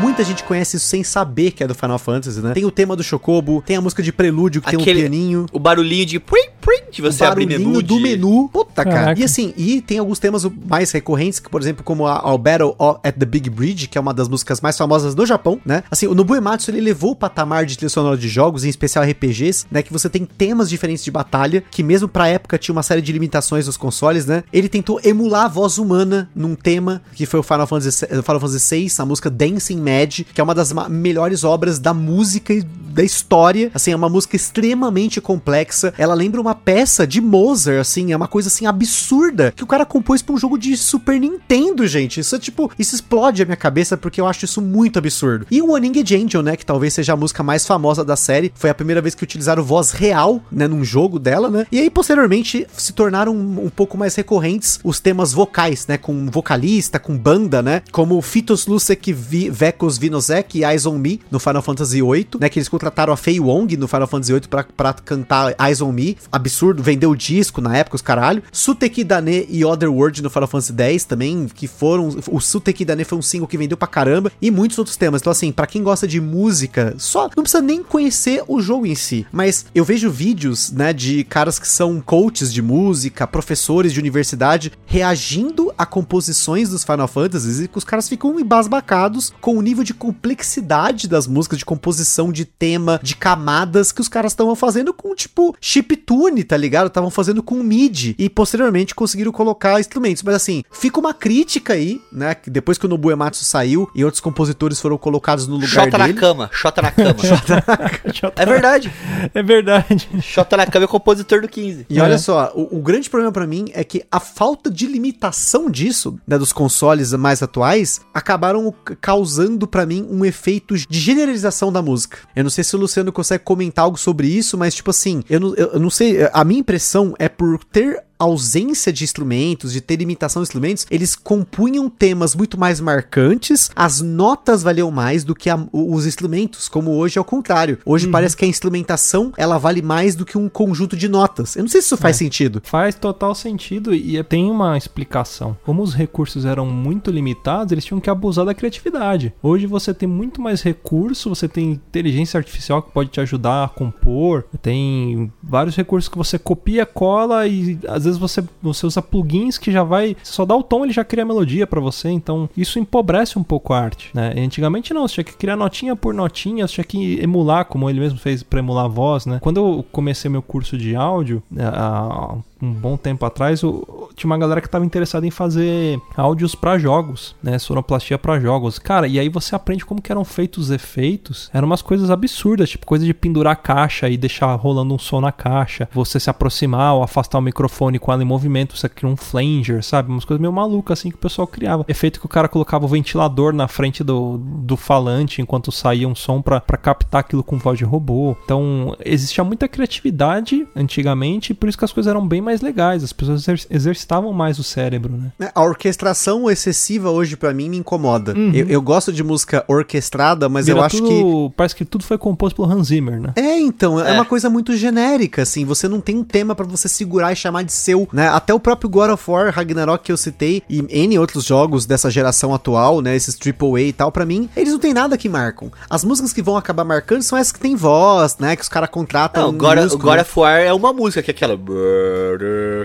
muita 0.00 0.24
gente 0.24 0.44
conhece 0.44 0.76
isso 0.76 0.86
sem 0.86 1.04
saber 1.04 1.52
que 1.52 1.62
é 1.62 1.66
do 1.66 1.74
Final 1.74 1.98
Fantasy, 1.98 2.40
né? 2.40 2.52
Tem 2.52 2.64
o 2.64 2.70
tema 2.70 2.96
do 2.96 3.02
Chocobo, 3.02 3.62
tem 3.64 3.76
a 3.76 3.80
música 3.80 4.02
de 4.02 4.12
prelúdio 4.12 4.60
que 4.60 4.68
Aquele, 4.68 4.84
tem 4.84 4.92
um 4.92 4.96
pianinho. 4.96 5.46
O 5.52 5.58
barulhinho 5.58 6.06
de 6.06 6.18
prim, 6.18 6.48
prim, 6.60 6.82
de 6.90 7.02
você 7.02 7.24
abrir 7.24 7.46
menu. 7.46 7.82
do 7.82 8.00
menu. 8.00 8.48
Puta, 8.48 8.84
Caraca. 8.84 9.04
cara. 9.04 9.18
E 9.18 9.24
assim, 9.24 9.52
e 9.56 9.80
tem 9.80 9.98
alguns 9.98 10.18
temas 10.18 10.44
mais 10.68 10.90
recorrentes, 10.90 11.38
que, 11.38 11.48
por 11.48 11.60
exemplo, 11.60 11.84
como 11.84 12.06
a, 12.06 12.18
a 12.18 12.38
Battle 12.38 12.74
at 13.02 13.16
the 13.16 13.26
Big 13.26 13.48
Bridge, 13.50 13.88
que 13.88 13.98
é 13.98 14.00
uma 14.00 14.14
das 14.14 14.28
músicas 14.28 14.60
mais 14.60 14.76
famosas 14.76 15.14
do 15.14 15.24
Japão, 15.24 15.60
né? 15.64 15.69
Né? 15.70 15.84
Assim, 15.88 16.08
o 16.08 16.14
Nobu 16.16 16.34
Ematsu, 16.34 16.68
ele 16.72 16.80
levou 16.80 17.12
o 17.12 17.16
patamar 17.16 17.64
de 17.64 17.76
trilha 17.76 17.88
sonora 17.88 18.16
de 18.16 18.28
jogos, 18.28 18.64
em 18.64 18.68
especial 18.68 19.04
RPGs, 19.04 19.66
né? 19.70 19.82
Que 19.82 19.92
você 19.92 20.08
tem 20.08 20.24
temas 20.24 20.68
diferentes 20.68 21.04
de 21.04 21.12
batalha, 21.12 21.62
que 21.70 21.84
mesmo 21.84 22.08
pra 22.08 22.26
época 22.26 22.58
tinha 22.58 22.72
uma 22.72 22.82
série 22.82 23.00
de 23.00 23.12
limitações 23.12 23.66
nos 23.66 23.76
consoles, 23.76 24.26
né? 24.26 24.42
Ele 24.52 24.68
tentou 24.68 25.00
emular 25.04 25.44
a 25.44 25.48
voz 25.48 25.78
humana 25.78 26.28
num 26.34 26.56
tema, 26.56 27.00
que 27.14 27.24
foi 27.24 27.38
o 27.38 27.42
Final 27.44 27.68
Fantasy, 27.68 28.06
Final 28.06 28.40
Fantasy 28.40 28.74
VI, 28.74 28.92
a 28.98 29.06
música 29.06 29.30
Dancing 29.30 29.80
Mad, 29.80 30.22
que 30.34 30.40
é 30.40 30.44
uma 30.44 30.54
das 30.54 30.72
melhores 30.88 31.44
obras 31.44 31.78
da 31.78 31.94
música 31.94 32.52
e 32.52 32.62
da 32.62 33.04
história. 33.04 33.70
Assim, 33.72 33.92
é 33.92 33.96
uma 33.96 34.08
música 34.08 34.34
extremamente 34.34 35.20
complexa. 35.20 35.94
Ela 35.96 36.14
lembra 36.14 36.40
uma 36.40 36.54
peça 36.54 37.06
de 37.06 37.20
Mozart, 37.20 37.78
assim, 37.78 38.10
é 38.10 38.16
uma 38.16 38.26
coisa 38.26 38.48
assim 38.48 38.66
absurda 38.66 39.52
que 39.54 39.62
o 39.62 39.66
cara 39.66 39.86
compôs 39.86 40.20
pra 40.20 40.34
um 40.34 40.38
jogo 40.38 40.58
de 40.58 40.76
Super 40.76 41.20
Nintendo, 41.20 41.86
gente. 41.86 42.18
Isso 42.18 42.34
é 42.34 42.38
tipo, 42.40 42.72
isso 42.76 42.96
explode 42.96 43.42
a 43.42 43.44
minha 43.44 43.56
cabeça 43.56 43.96
porque 43.96 44.20
eu 44.20 44.26
acho 44.26 44.44
isso 44.44 44.60
muito 44.60 44.98
absurdo. 44.98 45.46
E 45.50 45.59
o 45.62 45.72
One 45.72 45.90
Angel, 45.90 46.42
né, 46.42 46.56
que 46.56 46.64
talvez 46.64 46.94
seja 46.94 47.12
a 47.12 47.16
música 47.16 47.42
mais 47.42 47.66
famosa 47.66 48.04
da 48.04 48.16
série, 48.16 48.52
foi 48.54 48.70
a 48.70 48.74
primeira 48.74 49.00
vez 49.00 49.14
que 49.14 49.24
utilizaram 49.24 49.62
voz 49.62 49.92
real, 49.92 50.42
né, 50.50 50.66
num 50.66 50.84
jogo 50.84 51.18
dela, 51.18 51.50
né? 51.50 51.66
E 51.70 51.78
aí 51.78 51.90
posteriormente 51.90 52.66
se 52.76 52.92
tornaram 52.92 53.34
um, 53.34 53.70
pouco 53.70 53.96
mais 53.96 54.14
recorrentes 54.14 54.80
os 54.82 55.00
temas 55.00 55.32
vocais, 55.32 55.86
né, 55.86 55.96
com 55.96 56.26
vocalista, 56.30 56.98
com 56.98 57.16
banda, 57.16 57.62
né? 57.62 57.82
Como 57.90 58.20
Fitos 58.22 58.66
Lusek 58.66 59.12
Vi, 59.12 59.50
Vekos 59.50 59.98
Vinosek 59.98 60.58
e 60.58 60.64
Eyes 60.64 60.86
on 60.86 60.98
Me 60.98 61.20
no 61.30 61.38
Final 61.38 61.62
Fantasy 61.62 62.02
VIII, 62.02 62.28
né, 62.40 62.48
que 62.48 62.58
eles 62.58 62.68
contrataram 62.68 63.12
a 63.12 63.16
Fei 63.16 63.40
Wong 63.40 63.76
no 63.76 63.88
Final 63.88 64.06
Fantasy 64.06 64.32
VIII 64.32 64.48
pra, 64.48 64.64
pra 64.64 64.92
cantar 64.92 65.54
Eyes 65.60 65.80
on 65.80 65.92
Me, 65.92 66.16
absurdo, 66.30 66.82
vendeu 66.82 67.10
o 67.10 67.16
disco 67.16 67.60
na 67.60 67.76
época, 67.76 67.96
os 67.96 68.02
caralho. 68.02 68.42
Suteki 68.52 69.04
Dane 69.04 69.46
e 69.48 69.64
Otherworld 69.64 70.22
no 70.22 70.30
Final 70.30 70.48
Fantasy 70.48 70.72
X 70.76 71.04
também, 71.04 71.46
que 71.52 71.66
foram, 71.66 72.08
o 72.28 72.40
Suteki 72.40 72.84
Dane 72.84 73.04
foi 73.04 73.18
um 73.18 73.22
single 73.22 73.48
que 73.48 73.58
vendeu 73.58 73.76
pra 73.76 73.88
caramba, 73.88 74.32
e 74.40 74.50
muitos 74.50 74.78
outros 74.78 74.96
temas. 74.96 75.20
Então 75.20 75.30
assim, 75.30 75.49
pra 75.52 75.66
quem 75.66 75.82
gosta 75.82 76.06
de 76.06 76.20
música, 76.20 76.94
só 76.98 77.28
não 77.36 77.42
precisa 77.42 77.62
nem 77.62 77.82
conhecer 77.82 78.42
o 78.46 78.60
jogo 78.60 78.86
em 78.86 78.94
si, 78.94 79.26
mas 79.32 79.66
eu 79.74 79.84
vejo 79.84 80.10
vídeos, 80.10 80.70
né, 80.70 80.92
de 80.92 81.24
caras 81.24 81.58
que 81.58 81.68
são 81.68 82.00
coaches 82.00 82.52
de 82.52 82.62
música, 82.62 83.26
professores 83.26 83.92
de 83.92 84.00
universidade, 84.00 84.72
reagindo 84.86 85.72
a 85.76 85.86
composições 85.86 86.70
dos 86.70 86.84
Final 86.84 87.08
Fantasies 87.08 87.60
e 87.60 87.68
que 87.68 87.78
os 87.78 87.84
caras 87.84 88.08
ficam 88.08 88.38
embasbacados 88.38 89.32
com 89.40 89.56
o 89.56 89.62
nível 89.62 89.84
de 89.84 89.94
complexidade 89.94 91.08
das 91.08 91.26
músicas, 91.26 91.58
de 91.58 91.64
composição, 91.64 92.32
de 92.32 92.44
tema, 92.44 93.00
de 93.02 93.16
camadas 93.16 93.92
que 93.92 94.00
os 94.00 94.08
caras 94.08 94.32
estavam 94.32 94.54
fazendo 94.54 94.92
com, 94.92 95.14
tipo, 95.14 95.54
chiptune, 95.60 96.44
tá 96.44 96.56
ligado? 96.56 96.88
Estavam 96.88 97.10
fazendo 97.10 97.42
com 97.42 97.62
MIDI 97.62 98.14
e 98.18 98.28
posteriormente 98.28 98.94
conseguiram 98.94 99.32
colocar 99.32 99.80
instrumentos. 99.80 100.22
Mas 100.22 100.34
assim, 100.34 100.62
fica 100.70 101.00
uma 101.00 101.14
crítica 101.14 101.74
aí, 101.74 102.00
né? 102.12 102.34
que 102.34 102.50
Depois 102.50 102.78
que 102.78 102.86
o 102.86 102.88
Nobu 102.88 103.10
Ematsu 103.10 103.44
saiu 103.44 103.88
e 103.94 104.04
outros 104.04 104.20
compositores 104.20 104.80
foram 104.80 104.98
colocados 104.98 105.39
no 105.46 105.54
lugar 105.54 105.68
Xota 105.68 105.98
na 105.98 106.06
dele. 106.06 106.18
cama, 106.18 106.50
Xota 106.52 106.82
na 106.82 106.90
cama. 106.90 107.14
é 108.36 108.46
verdade. 108.46 108.92
É 109.34 109.42
verdade. 109.42 110.08
Xota 110.22 110.56
na 110.56 110.66
cama 110.66 110.84
é 110.84 110.88
compositor 110.88 111.40
do 111.42 111.48
15. 111.48 111.86
E 111.88 111.98
É. 111.98 112.02
olha 112.02 112.18
só, 112.18 112.52
o, 112.54 112.78
o 112.78 112.82
grande 112.82 113.08
problema 113.10 113.32
pra 113.32 113.46
mim 113.46 113.66
é 113.72 113.82
que 113.84 114.02
a 114.10 114.20
falta 114.20 114.70
de 114.70 114.86
limitação 114.86 115.70
disso, 115.70 116.18
né, 116.26 116.38
dos 116.38 116.52
consoles 116.52 117.12
mais 117.12 117.42
atuais, 117.42 118.00
acabaram 118.12 118.72
causando 119.00 119.66
pra 119.66 119.84
mim 119.86 120.06
um 120.10 120.24
efeito 120.24 120.74
de 120.76 120.98
generalização 120.98 121.72
da 121.72 121.82
música. 121.82 122.18
Eu 122.34 122.42
não 122.44 122.50
sei 122.50 122.64
se 122.64 122.74
o 122.74 122.78
Luciano 122.78 123.12
consegue 123.12 123.44
comentar 123.44 123.84
algo 123.84 123.98
sobre 123.98 124.28
isso, 124.28 124.56
mas 124.56 124.74
tipo 124.74 124.90
assim, 124.90 125.22
eu 125.28 125.40
não, 125.40 125.54
eu, 125.54 125.72
eu 125.72 125.80
não 125.80 125.90
sei, 125.90 126.28
a 126.32 126.44
minha 126.44 126.60
impressão 126.60 127.14
é 127.18 127.28
por 127.28 127.62
ter 127.64 128.02
ausência 128.20 128.92
de 128.92 129.02
instrumentos, 129.02 129.72
de 129.72 129.80
ter 129.80 129.96
limitação 129.96 130.42
de 130.42 130.46
instrumentos, 130.46 130.86
eles 130.90 131.16
compunham 131.16 131.88
temas 131.88 132.34
muito 132.34 132.58
mais 132.60 132.80
marcantes, 132.80 133.70
as 133.74 134.00
notas 134.00 134.62
valiam 134.62 134.90
mais 134.90 135.24
do 135.24 135.34
que 135.34 135.48
a- 135.50 135.66
os 135.72 136.06
instrumentos, 136.06 136.68
como 136.68 136.92
hoje 136.92 137.18
é 137.18 137.20
o 137.20 137.24
contrário. 137.24 137.78
Hoje 137.84 138.06
parece 138.08 138.36
que 138.36 138.44
a 138.44 138.48
instrumentação, 138.48 139.32
ela 139.36 139.58
vale 139.58 139.82
mais 139.82 140.14
do 140.14 140.24
que 140.24 140.36
um 140.38 140.48
conjunto 140.48 140.96
de 140.96 141.08
notas. 141.08 141.56
Eu 141.56 141.62
não 141.62 141.68
sei 141.68 141.80
se 141.80 141.86
isso 141.86 141.96
faz 141.96 142.16
sentido. 142.16 142.60
Faz 142.64 142.94
total 142.94 143.34
sentido 143.34 143.94
e 143.94 144.16
é- 144.16 144.22
tem 144.22 144.50
uma 144.50 144.76
explicação. 144.76 145.56
Como 145.64 145.82
os 145.82 145.94
recursos 145.94 146.44
eram 146.44 146.66
muito 146.66 147.10
limitados, 147.10 147.72
eles 147.72 147.84
tinham 147.84 148.00
que 148.00 148.10
abusar 148.10 148.44
da 148.44 148.54
criatividade. 148.54 149.32
Hoje 149.42 149.66
você 149.66 149.92
tem 149.94 150.08
muito 150.08 150.40
mais 150.40 150.62
recurso, 150.62 151.28
você 151.28 151.48
tem 151.48 151.70
inteligência 151.72 152.38
artificial 152.38 152.82
que 152.82 152.92
pode 152.92 153.08
te 153.10 153.20
ajudar 153.20 153.64
a 153.64 153.68
compor, 153.68 154.44
tem 154.62 155.32
vários 155.42 155.74
recursos 155.76 156.08
que 156.08 156.18
você 156.18 156.38
copia, 156.38 156.84
cola 156.84 157.46
e 157.46 157.78
às 157.88 158.04
vezes 158.04 158.09
você, 158.18 158.42
você 158.62 158.86
usa 158.86 159.02
plugins 159.02 159.58
que 159.58 159.70
já 159.70 159.82
vai, 159.82 160.16
só 160.22 160.44
dá 160.44 160.54
o 160.54 160.62
tom, 160.62 160.84
ele 160.84 160.92
já 160.92 161.04
cria 161.04 161.22
a 161.22 161.26
melodia 161.26 161.66
pra 161.66 161.80
você, 161.80 162.08
então 162.10 162.48
isso 162.56 162.78
empobrece 162.78 163.38
um 163.38 163.42
pouco 163.42 163.72
a 163.72 163.80
arte, 163.80 164.10
né? 164.14 164.32
Antigamente 164.36 164.94
não, 164.94 165.06
você 165.06 165.14
tinha 165.14 165.24
que 165.24 165.36
criar 165.36 165.56
notinha 165.56 165.94
por 165.96 166.14
notinha, 166.14 166.66
você 166.66 166.74
tinha 166.74 166.84
que 166.84 167.20
emular, 167.20 167.64
como 167.64 167.88
ele 167.88 168.00
mesmo 168.00 168.18
fez 168.18 168.42
pra 168.42 168.60
emular 168.60 168.84
a 168.84 168.88
voz, 168.88 169.26
né? 169.26 169.38
Quando 169.40 169.58
eu 169.58 169.84
comecei 169.90 170.30
meu 170.30 170.42
curso 170.42 170.76
de 170.76 170.94
áudio, 170.94 171.42
né, 171.50 171.64
há 171.66 172.36
um 172.62 172.72
bom 172.72 172.96
tempo 172.96 173.24
atrás, 173.24 173.60
tinha 173.60 174.26
uma 174.26 174.38
galera 174.38 174.60
que 174.60 174.66
estava 174.66 174.84
interessada 174.84 175.26
em 175.26 175.30
fazer 175.30 176.00
áudios 176.16 176.54
pra 176.54 176.78
jogos, 176.78 177.34
né? 177.42 177.58
Sonoplastia 177.58 178.18
pra 178.18 178.38
jogos. 178.38 178.78
Cara, 178.78 179.06
e 179.06 179.18
aí 179.18 179.28
você 179.28 179.54
aprende 179.54 179.84
como 179.84 180.02
que 180.02 180.12
eram 180.12 180.24
feitos 180.24 180.66
os 180.66 180.70
efeitos. 180.70 181.50
Eram 181.52 181.66
umas 181.66 181.82
coisas 181.82 182.10
absurdas, 182.10 182.70
tipo 182.70 182.86
coisa 182.86 183.04
de 183.04 183.14
pendurar 183.14 183.52
a 183.54 183.56
caixa 183.56 184.08
e 184.08 184.16
deixar 184.16 184.54
rolando 184.54 184.94
um 184.94 184.98
som 184.98 185.20
na 185.20 185.32
caixa. 185.32 185.88
Você 185.92 186.20
se 186.20 186.28
aproximar 186.28 186.94
ou 186.94 187.02
afastar 187.02 187.38
o 187.38 187.42
microfone 187.42 187.98
com 187.98 188.12
ela 188.12 188.22
em 188.22 188.26
movimento, 188.26 188.76
você 188.76 188.88
cria 188.88 189.10
um 189.10 189.16
flanger, 189.16 189.82
sabe? 189.82 190.10
Umas 190.10 190.24
coisas 190.24 190.40
meio 190.40 190.52
malucas 190.52 190.98
assim 190.98 191.10
que 191.10 191.16
o 191.16 191.20
pessoal 191.20 191.46
criava. 191.46 191.84
Efeito 191.88 192.20
que 192.20 192.26
o 192.26 192.28
cara 192.28 192.48
colocava 192.48 192.84
o 192.84 192.88
ventilador 192.88 193.52
na 193.52 193.68
frente 193.68 194.04
do, 194.04 194.38
do 194.38 194.76
falante 194.76 195.40
enquanto 195.40 195.72
saía 195.72 196.08
um 196.08 196.14
som 196.14 196.42
pra 196.42 196.60
captar 196.60 197.20
aquilo 197.20 197.42
com 197.42 197.58
voz 197.58 197.78
de 197.78 197.84
robô. 197.84 198.36
Então, 198.44 198.96
existia 199.04 199.44
muita 199.44 199.68
criatividade 199.68 200.66
antigamente, 200.74 201.54
por 201.54 201.68
isso 201.68 201.78
que 201.78 201.84
as 201.84 201.92
coisas 201.92 202.10
eram 202.10 202.26
bem 202.26 202.40
mais 202.40 202.49
legais. 202.60 203.04
As 203.04 203.12
pessoas 203.12 203.46
exer- 203.70 203.94
testavam 203.94 204.32
mais 204.32 204.58
o 204.58 204.64
cérebro, 204.64 205.12
né? 205.16 205.30
É, 205.46 205.52
A 205.54 205.62
orquestração 205.62 206.50
excessiva 206.50 207.10
hoje 207.10 207.36
pra 207.36 207.52
mim 207.54 207.68
me 207.68 207.76
incomoda. 207.76 208.34
Eu, 208.52 208.66
eu 208.68 208.82
gosto 208.82 209.12
de 209.12 209.22
música 209.22 209.64
orquestrada, 209.68 210.48
mas 210.48 210.66
eu 210.68 210.74
Vira 210.74 210.86
acho 210.86 210.96
que 210.96 211.02
tudo- 211.02 211.52
Parece 211.56 211.74
que 211.76 211.84
tudo 211.84 212.04
foi 212.04 212.16
composto 212.18 212.56
pelo 212.56 212.70
Hans 212.72 212.88
Zimmer, 212.88 213.20
né? 213.20 213.32
É, 213.36 213.58
então, 213.60 214.00
é. 214.00 214.10
É. 214.10 214.14
uma 214.14 214.24
coisa 214.24 214.48
muito 214.50 214.76
genérica, 214.76 215.42
assim, 215.42 215.64
você 215.64 215.86
não 215.86 216.00
tem 216.00 216.16
um 216.18 216.24
tema 216.24 216.54
pra 216.54 216.66
você 216.66 216.88
segurar 216.88 217.32
e 217.32 217.36
chamar 217.36 217.62
de 217.62 217.72
seu, 217.72 218.08
né? 218.12 218.28
Até 218.28 218.52
o 218.54 218.58
próprio 218.60 218.88
God 218.90 219.10
of 219.10 219.30
War, 219.30 219.52
Ragnarok 219.54 220.04
que 220.04 220.10
eu 220.12 220.16
citei, 220.16 220.62
e 220.68 220.80
N 220.88 221.18
outros 221.18 221.44
jogos 221.44 221.84
dessa 221.86 222.10
geração 222.10 222.54
atual, 222.54 223.00
né, 223.02 223.14
esses 223.14 223.36
AAA 223.36 223.80
e 223.82 223.92
tal, 223.92 224.10
pra 224.10 224.24
mim, 224.24 224.48
eles 224.56 224.72
não 224.72 224.78
tem 224.78 224.94
nada 224.94 225.16
que 225.18 225.28
marcam. 225.28 225.70
As 225.88 226.02
músicas 226.04 226.32
que 226.32 226.40
vão 226.42 226.56
acabar 226.56 226.84
marcando 226.84 227.22
são 227.22 227.36
essas 227.36 227.52
que 227.52 227.60
tem 227.60 227.76
voz, 227.76 228.36
né, 228.38 228.56
que 228.56 228.62
os 228.62 228.68
caras 228.68 228.88
contratam 228.88 229.42
Não, 229.42 229.50
um 229.50 229.58
God, 229.58 229.78
músico, 229.78 230.02
God 230.02 230.20
of 230.20 230.38
War 230.40 230.58
é 230.60 230.72
uma 230.72 230.92
música 230.92 231.22
que 231.22 231.30
é 231.30 231.34
aquela. 231.34 231.58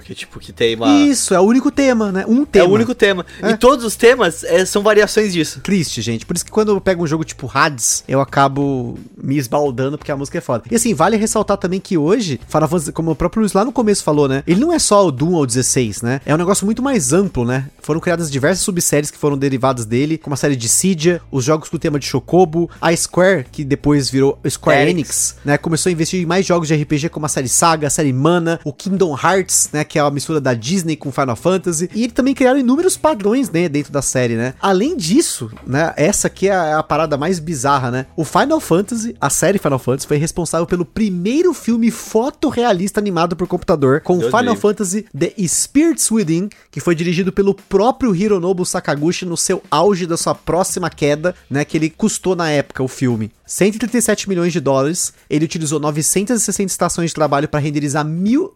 Que 0.06 0.14
tipo, 0.16 0.40
que 0.40 0.52
tem 0.54 0.76
uma. 0.76 0.88
Isso, 1.06 1.34
é 1.34 1.40
o 1.40 1.44
único 1.44 1.72
tema, 1.72 2.12
né? 2.12 2.26
Um 2.28 2.44
É 2.44 2.46
tema. 2.46 2.68
o 2.68 2.74
único 2.74 2.94
tema. 2.96 3.26
É. 3.42 3.52
E 3.52 3.58
todos 3.58 3.86
os 3.86 3.96
temas 3.96 4.44
é, 4.44 4.66
são 4.66 4.82
variações 4.84 5.34
disso. 5.34 5.60
triste, 5.62 6.02
gente. 6.02 6.26
Por 6.26 6.36
isso 6.36 6.46
que 6.46 6.52
quando 6.52 6.70
eu 6.72 6.82
pego 6.82 7.04
um 7.04 7.08
jogo 7.08 7.24
tipo 7.24 7.50
Hades, 7.54 8.04
eu 8.08 8.22
acabo 8.22 8.98
me 9.22 9.38
esbaldando 9.38 9.98
porque 9.98 10.12
a 10.12 10.18
música 10.18 10.38
é 10.38 10.42
foda. 10.42 10.64
E 10.70 10.76
assim, 10.76 10.94
vale 10.94 11.16
ressaltar 11.18 11.58
também 11.58 11.80
que 11.80 11.98
hoje, 11.98 12.40
Final 12.48 12.68
Fantasy, 12.68 12.92
como 12.92 13.12
o 13.12 13.16
próprio 13.16 13.42
Luiz 13.42 13.54
lá 13.54 13.64
no 13.66 13.72
começo 13.72 14.04
falou, 14.04 14.28
né? 14.28 14.44
Ele 14.48 14.60
não 14.60 14.72
é 14.74 14.80
só 14.80 15.06
o 15.06 15.12
Doom 15.12 15.34
ou 15.34 15.46
16, 15.46 16.02
né? 16.02 16.22
É 16.26 16.34
um 16.34 16.38
negócio 16.38 16.66
muito 16.66 16.82
mais 16.82 17.14
amplo, 17.14 17.46
né? 17.46 17.66
Foram 17.82 18.00
criadas 18.00 18.30
diversas 18.32 18.64
subséries 18.64 19.12
que 19.12 19.18
foram 19.18 19.38
derivadas 19.38 19.86
dele, 19.86 20.18
como 20.18 20.34
a 20.34 20.38
série 20.38 20.56
de 20.56 20.68
Cydia, 20.68 21.22
os 21.32 21.44
jogos 21.46 21.70
com 21.70 21.76
o 21.76 21.80
tema 21.80 22.00
de 22.00 22.06
Chocobo, 22.06 22.70
a 22.82 22.96
Square, 22.96 23.46
que 23.52 23.64
depois 23.64 24.10
virou 24.10 24.40
Square 24.50 24.82
Enix. 24.90 24.96
Enix, 24.96 25.36
né? 25.46 25.58
Começou 25.58 25.90
a 25.90 25.94
investir 25.94 26.22
em 26.22 26.26
mais 26.26 26.46
jogos 26.46 26.68
de 26.68 26.76
RPG 26.76 27.10
como 27.10 27.26
a 27.26 27.30
série 27.30 27.50
Saga, 27.50 27.88
a 27.88 27.90
série 27.90 28.12
Mana, 28.14 28.60
o 28.64 28.74
Kingdom 28.74 29.16
Hearts, 29.16 29.45
né? 29.72 29.84
Que 29.84 29.98
é 30.00 30.02
a 30.02 30.10
mistura 30.12 30.40
da 30.42 30.54
Disney 30.54 30.96
com 30.96 31.12
Final 31.12 31.36
Fantasy. 31.36 31.90
E 31.94 32.08
também 32.08 32.34
criaram 32.34 32.60
inúmeros 32.60 32.98
padrões, 32.98 33.50
né? 33.50 33.68
Dentro 33.70 33.92
da 33.92 34.02
série, 34.02 34.36
né? 34.36 34.54
Além 34.62 34.96
disso, 34.98 35.50
né? 35.66 35.94
Essa 35.98 36.28
aqui 36.28 36.48
é 36.48 36.74
a, 36.74 36.84
parada 36.84 37.18
mais 37.18 37.40
bizarra, 37.40 37.92
né? 37.92 38.06
O 38.16 38.24
Final 38.24 38.60
Fantasy, 38.60 39.16
a 39.20 39.30
série 39.30 39.58
Final 39.60 39.80
Fantasy, 39.80 40.08
foi 40.08 40.18
responsável 40.18 40.66
pelo 40.66 40.86
primeiro 40.86 41.54
filme 41.54 41.92
fotorrealista 41.92 43.00
animado 43.00 43.36
por 43.36 43.48
computador, 43.48 44.02
com 44.02 44.18
Deus 44.18 44.32
Final 44.32 44.54
livre. 44.54 44.60
Fantasy 44.62 45.06
The 45.18 45.34
Spirits 45.48 46.10
Within, 46.12 46.50
que 46.72 46.80
foi 46.80 46.96
dirigido 46.96 47.32
pelo 47.32 47.54
próprio 47.54 48.16
Hironobu 48.16 48.66
Sakaguchi 48.66 49.26
no 49.26 49.38
seu 49.38 49.62
auge 49.70 50.06
da 50.06 50.18
sua 50.18 50.34
próxima 50.34 50.90
queda, 50.90 51.36
né, 51.50 51.64
que 51.66 51.78
ele 51.78 51.90
custou 51.90 52.36
na 52.36 52.50
época 52.50 52.82
o 52.84 52.88
filme. 52.88 53.32
137 53.46 54.28
milhões 54.28 54.52
de 54.52 54.60
dólares. 54.60 55.14
Ele 55.30 55.46
utilizou 55.46 55.80
960 55.80 56.64
estações 56.72 57.12
de 57.12 57.14
trabalho 57.16 57.48
para 57.48 57.60
renderizar 57.60 58.04
mil- 58.04 58.52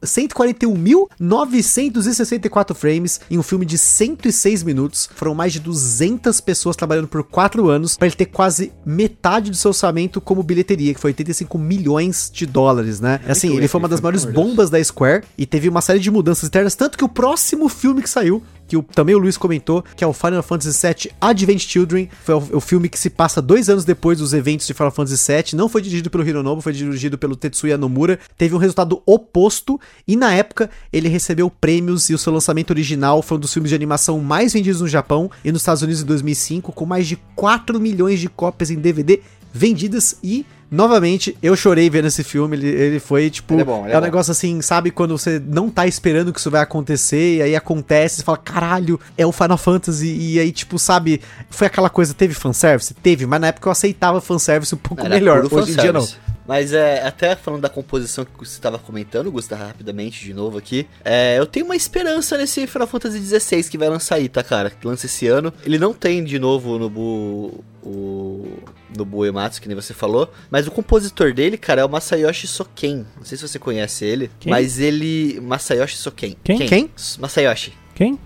141.964 0.79 2.73
frames 2.73 3.19
em 3.29 3.37
um 3.37 3.43
filme 3.43 3.65
de 3.65 3.77
106 3.77 4.63
minutos. 4.63 5.09
Foram 5.13 5.35
mais 5.35 5.53
de 5.53 5.59
200 5.59 6.39
pessoas 6.41 6.75
trabalhando 6.75 7.07
por 7.07 7.23
4 7.23 7.69
anos 7.69 7.97
para 7.97 8.07
ele 8.07 8.15
ter 8.15 8.25
quase 8.25 8.71
metade 8.85 9.51
do 9.51 9.57
seu 9.57 9.69
orçamento 9.69 10.19
como 10.21 10.41
bilheteria, 10.43 10.93
que 10.93 10.99
foi 10.99 11.09
85 11.11 11.57
milhões 11.57 12.31
de 12.33 12.45
dólares, 12.45 12.99
né? 12.99 13.19
assim, 13.27 13.55
ele 13.55 13.67
foi 13.67 13.79
uma 13.79 13.87
das 13.87 14.01
maiores 14.01 14.25
bombas 14.25 14.69
da 14.69 14.83
Square 14.83 15.23
e 15.37 15.45
teve 15.45 15.69
uma 15.69 15.81
série 15.81 15.99
de 15.99 16.11
mudanças 16.11 16.47
internas, 16.47 16.75
tanto 16.75 16.97
que 16.97 17.03
o 17.03 17.09
próximo 17.09 17.69
filme 17.69 18.01
que 18.01 18.09
saiu 18.09 18.43
que 18.69 18.77
o- 18.77 18.83
também 18.83 19.15
o 19.15 19.17
Luiz 19.17 19.35
comentou, 19.35 19.83
que 19.95 20.03
é 20.03 20.07
o 20.07 20.13
Final 20.13 20.43
Fantasy 20.43 20.79
VII 20.87 21.11
Advent 21.19 21.59
Children. 21.67 22.07
Foi 22.23 22.35
o, 22.35 22.57
o 22.57 22.59
filme 22.61 22.87
que 22.87 22.97
se 22.97 23.09
passa 23.09 23.41
dois 23.41 23.67
anos 23.69 23.83
depois 23.83 24.19
dos 24.19 24.31
eventos 24.33 24.67
de 24.67 24.73
Final 24.73 24.91
Fantasy 24.91 25.31
VII. 25.33 25.57
Não 25.57 25.67
foi 25.67 25.81
dirigido 25.81 26.09
pelo 26.09 26.25
Hironobu, 26.25 26.61
foi 26.61 26.71
dirigido 26.71 27.17
pelo 27.17 27.35
Tetsuya 27.35 27.77
Nomura. 27.77 28.19
Teve 28.37 28.53
um 28.53 28.59
resultado 28.59 29.01
oposto 29.05 29.79
e 30.07 30.15
na 30.15 30.33
época 30.33 30.69
ele 30.93 31.09
recebeu 31.09 31.49
prêmios 31.49 32.09
e 32.09 32.13
o 32.13 32.17
seu 32.17 32.31
lançamento 32.31 32.69
original 32.69 33.21
foi 33.23 33.37
um 33.37 33.41
dos 33.41 33.51
filmes 33.51 33.69
de 33.69 33.75
animação 33.75 34.19
mais 34.19 34.53
vendidos 34.53 34.81
no 34.81 34.87
Japão 34.87 35.29
e 35.43 35.51
nos 35.51 35.61
Estados 35.61 35.81
Unidos 35.81 36.01
em 36.03 36.05
2005, 36.05 36.71
com 36.71 36.85
mais 36.85 37.07
de 37.07 37.15
4 37.35 37.79
milhões 37.79 38.19
de 38.19 38.29
cópias 38.29 38.69
em 38.69 38.75
DVD 38.77 39.19
vendidas 39.51 40.15
e 40.23 40.45
Novamente, 40.71 41.35
eu 41.41 41.55
chorei 41.55 41.89
vendo 41.89 42.07
esse 42.07 42.23
filme. 42.23 42.55
Ele, 42.55 42.67
ele 42.67 42.99
foi, 42.99 43.29
tipo. 43.29 43.55
Ele 43.55 43.61
é 43.61 43.65
bom, 43.65 43.85
ele 43.85 43.93
é 43.93 43.97
um 43.97 43.99
bom. 43.99 44.05
negócio 44.05 44.31
assim, 44.31 44.61
sabe? 44.61 44.91
Quando 44.91 45.17
você 45.17 45.41
não 45.43 45.69
tá 45.69 45.87
esperando 45.87 46.31
que 46.31 46.39
isso 46.39 46.51
vai 46.51 46.61
acontecer, 46.61 47.37
e 47.37 47.41
aí 47.41 47.55
acontece, 47.55 48.17
você 48.17 48.23
fala, 48.23 48.37
caralho, 48.37 48.99
é 49.17 49.25
o 49.25 49.31
Final 49.31 49.57
Fantasy. 49.57 50.07
E 50.07 50.39
aí, 50.39 50.51
tipo, 50.51 50.77
sabe? 50.77 51.21
Foi 51.49 51.67
aquela 51.67 51.89
coisa, 51.89 52.13
teve 52.13 52.33
fanservice? 52.33 52.93
Teve, 52.93 53.25
mas 53.25 53.41
na 53.41 53.47
época 53.47 53.67
eu 53.67 53.71
aceitava 53.71 54.21
fanservice 54.21 54.73
um 54.75 54.77
pouco 54.77 55.05
Era 55.05 55.15
melhor. 55.15 55.47
Hoje 55.51 55.73
em 55.73 55.75
dia 55.75 55.93
não. 55.93 56.07
Mas 56.49 56.73
é, 56.73 57.05
até 57.05 57.35
falando 57.35 57.61
da 57.61 57.69
composição 57.69 58.25
que 58.25 58.31
você 58.35 58.53
estava 58.53 58.79
comentando, 58.79 59.31
Gustavo, 59.31 59.65
rapidamente 59.65 60.25
de 60.25 60.33
novo 60.33 60.57
aqui. 60.57 60.87
É, 61.05 61.37
eu 61.37 61.45
tenho 61.45 61.63
uma 61.63 61.75
esperança 61.75 62.39
nesse 62.39 62.65
Final 62.65 62.87
Fantasy 62.87 63.19
XVI 63.19 63.69
que 63.69 63.77
vai 63.77 63.87
lançar 63.87 64.15
aí, 64.15 64.27
tá, 64.27 64.41
cara? 64.41 64.71
Que 64.71 64.87
lança 64.87 65.05
esse 65.05 65.27
ano. 65.27 65.53
Ele 65.63 65.77
não 65.77 65.93
tem 65.93 66.23
de 66.23 66.39
novo 66.39 66.79
no 66.79 66.89
Bu. 66.89 67.63
O. 67.83 68.57
No 68.97 69.05
Buematsu, 69.05 69.61
que 69.61 69.67
nem 69.67 69.75
você 69.75 69.93
falou. 69.93 70.33
Mas 70.49 70.65
o 70.65 70.71
compositor 70.71 71.31
dele, 71.35 71.55
cara, 71.55 71.81
é 71.81 71.85
o 71.85 71.89
Masayoshi 71.89 72.47
Soken. 72.47 73.05
Não 73.15 73.23
sei 73.23 73.37
se 73.37 73.47
você 73.47 73.59
conhece 73.59 74.03
ele. 74.03 74.31
Quem? 74.39 74.49
Mas 74.49 74.79
ele. 74.79 75.39
Masayoshi 75.41 75.97
Soken. 75.97 76.35
Quem? 76.43 76.57
Quem? 76.65 76.89
Masayoshi. 77.19 77.73
Quem? 77.99 78.17